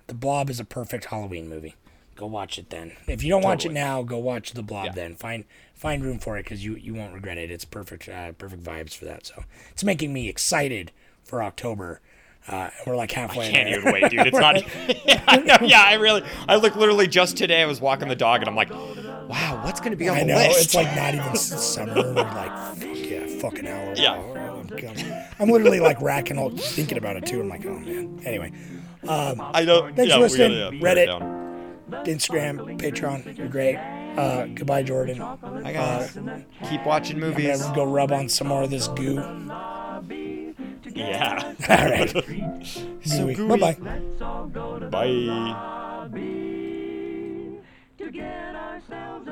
the 0.09 0.15
blob 0.15 0.51
is 0.51 0.59
a 0.59 0.65
perfect 0.65 1.07
Halloween 1.07 1.49
movie. 1.49 1.77
Go 2.23 2.28
watch 2.28 2.57
it 2.57 2.70
then. 2.70 2.93
If 3.09 3.24
you 3.24 3.31
don't 3.31 3.43
watch 3.43 3.66
it 3.66 3.73
now, 3.73 4.05
go 4.05 4.16
watch 4.16 4.53
the 4.53 4.62
blob 4.62 4.85
Yeah. 4.85 4.93
then. 4.93 5.16
Find 5.16 5.43
find 5.74 6.05
room 6.05 6.20
for 6.20 6.39
it 6.39 6.44
because 6.44 6.65
you 6.65 6.77
you 6.77 6.94
won't 6.94 7.12
regret 7.12 7.36
it. 7.36 7.51
It's 7.51 7.65
perfect 7.65 8.09
uh, 8.09 8.31
perfect 8.31 8.62
vibes 8.62 8.94
for 8.97 9.07
that. 9.07 9.27
So 9.27 9.43
it's 9.73 9.82
making 9.82 10.12
me 10.12 10.28
excited 10.28 10.93
for 11.24 11.43
October. 11.43 12.01
Uh, 12.47 12.70
we're 12.86 12.94
like 12.94 13.11
halfway. 13.11 13.49
I 13.49 13.51
can't 13.51 13.69
there. 13.69 13.81
even 13.81 13.93
wait, 13.93 14.09
dude. 14.12 14.28
It's 14.28 14.39
not. 14.39 14.55
yeah, 15.05 15.24
I 15.27 15.65
yeah, 15.65 15.82
I 15.82 15.94
really. 15.94 16.23
I 16.49 16.55
look 16.55 16.77
literally 16.77 17.09
just 17.09 17.36
today. 17.36 17.61
I 17.61 17.66
was 17.66 17.81
walking 17.81 18.07
the 18.07 18.15
dog, 18.15 18.40
and 18.40 18.49
I'm 18.49 18.55
like, 18.55 18.70
wow, 18.70 19.61
what's 19.65 19.81
gonna 19.81 19.97
be 19.97 20.09
on 20.09 20.16
I 20.19 20.20
the 20.20 20.27
know 20.27 20.36
list? 20.36 20.65
it's 20.66 20.74
like 20.77 20.94
not 20.94 21.16
even 21.16 21.35
summer. 21.35 21.93
We're 21.97 22.12
like, 22.12 22.77
fuck 22.77 22.99
yeah, 22.99 23.27
fucking 23.40 23.65
hell. 23.65 23.94
Yeah. 23.97 24.12
I'm, 24.12 24.69
I'm- 24.86 25.24
I'm 25.40 25.49
literally 25.49 25.81
like 25.81 26.01
racking 26.01 26.39
all 26.39 26.51
thinking 26.51 26.99
about 26.99 27.16
it 27.16 27.27
too. 27.27 27.40
I'm 27.40 27.49
like, 27.49 27.66
oh 27.66 27.81
man. 27.81 28.20
Anyway, 28.24 28.53
um, 29.09 29.40
I 29.53 29.65
know. 29.65 29.86
Thanks 29.93 30.07
yeah, 30.07 30.15
for 30.15 30.20
listening. 30.20 30.51
gotta, 30.61 30.77
yeah, 30.77 30.82
Reddit. 30.82 31.41
Instagram, 32.05 32.78
Patreon, 32.81 33.36
you're 33.39 33.48
great. 33.48 33.77
Uh, 33.77 34.47
goodbye, 34.47 34.82
Jordan. 34.82 35.19
Hi 35.19 35.73
guys. 35.73 36.19
Keep 36.69 36.85
watching 36.85 37.16
I'm 37.16 37.20
movies. 37.20 37.62
gonna 37.62 37.74
go 37.74 37.85
rub 37.85 38.12
on 38.12 38.28
some 38.28 38.48
more 38.48 38.62
of 38.64 38.70
this 38.70 38.89
goo. 38.89 39.14
Yeah. 40.94 41.55
All 41.69 41.77
right. 41.77 42.10
So 43.05 43.27
Bye 43.27 43.35
gooey. 43.35 43.59
bye. 43.59 43.77
Bye. 44.90 46.19
to 47.98 48.10
get 48.10 48.55
ourselves 48.55 49.28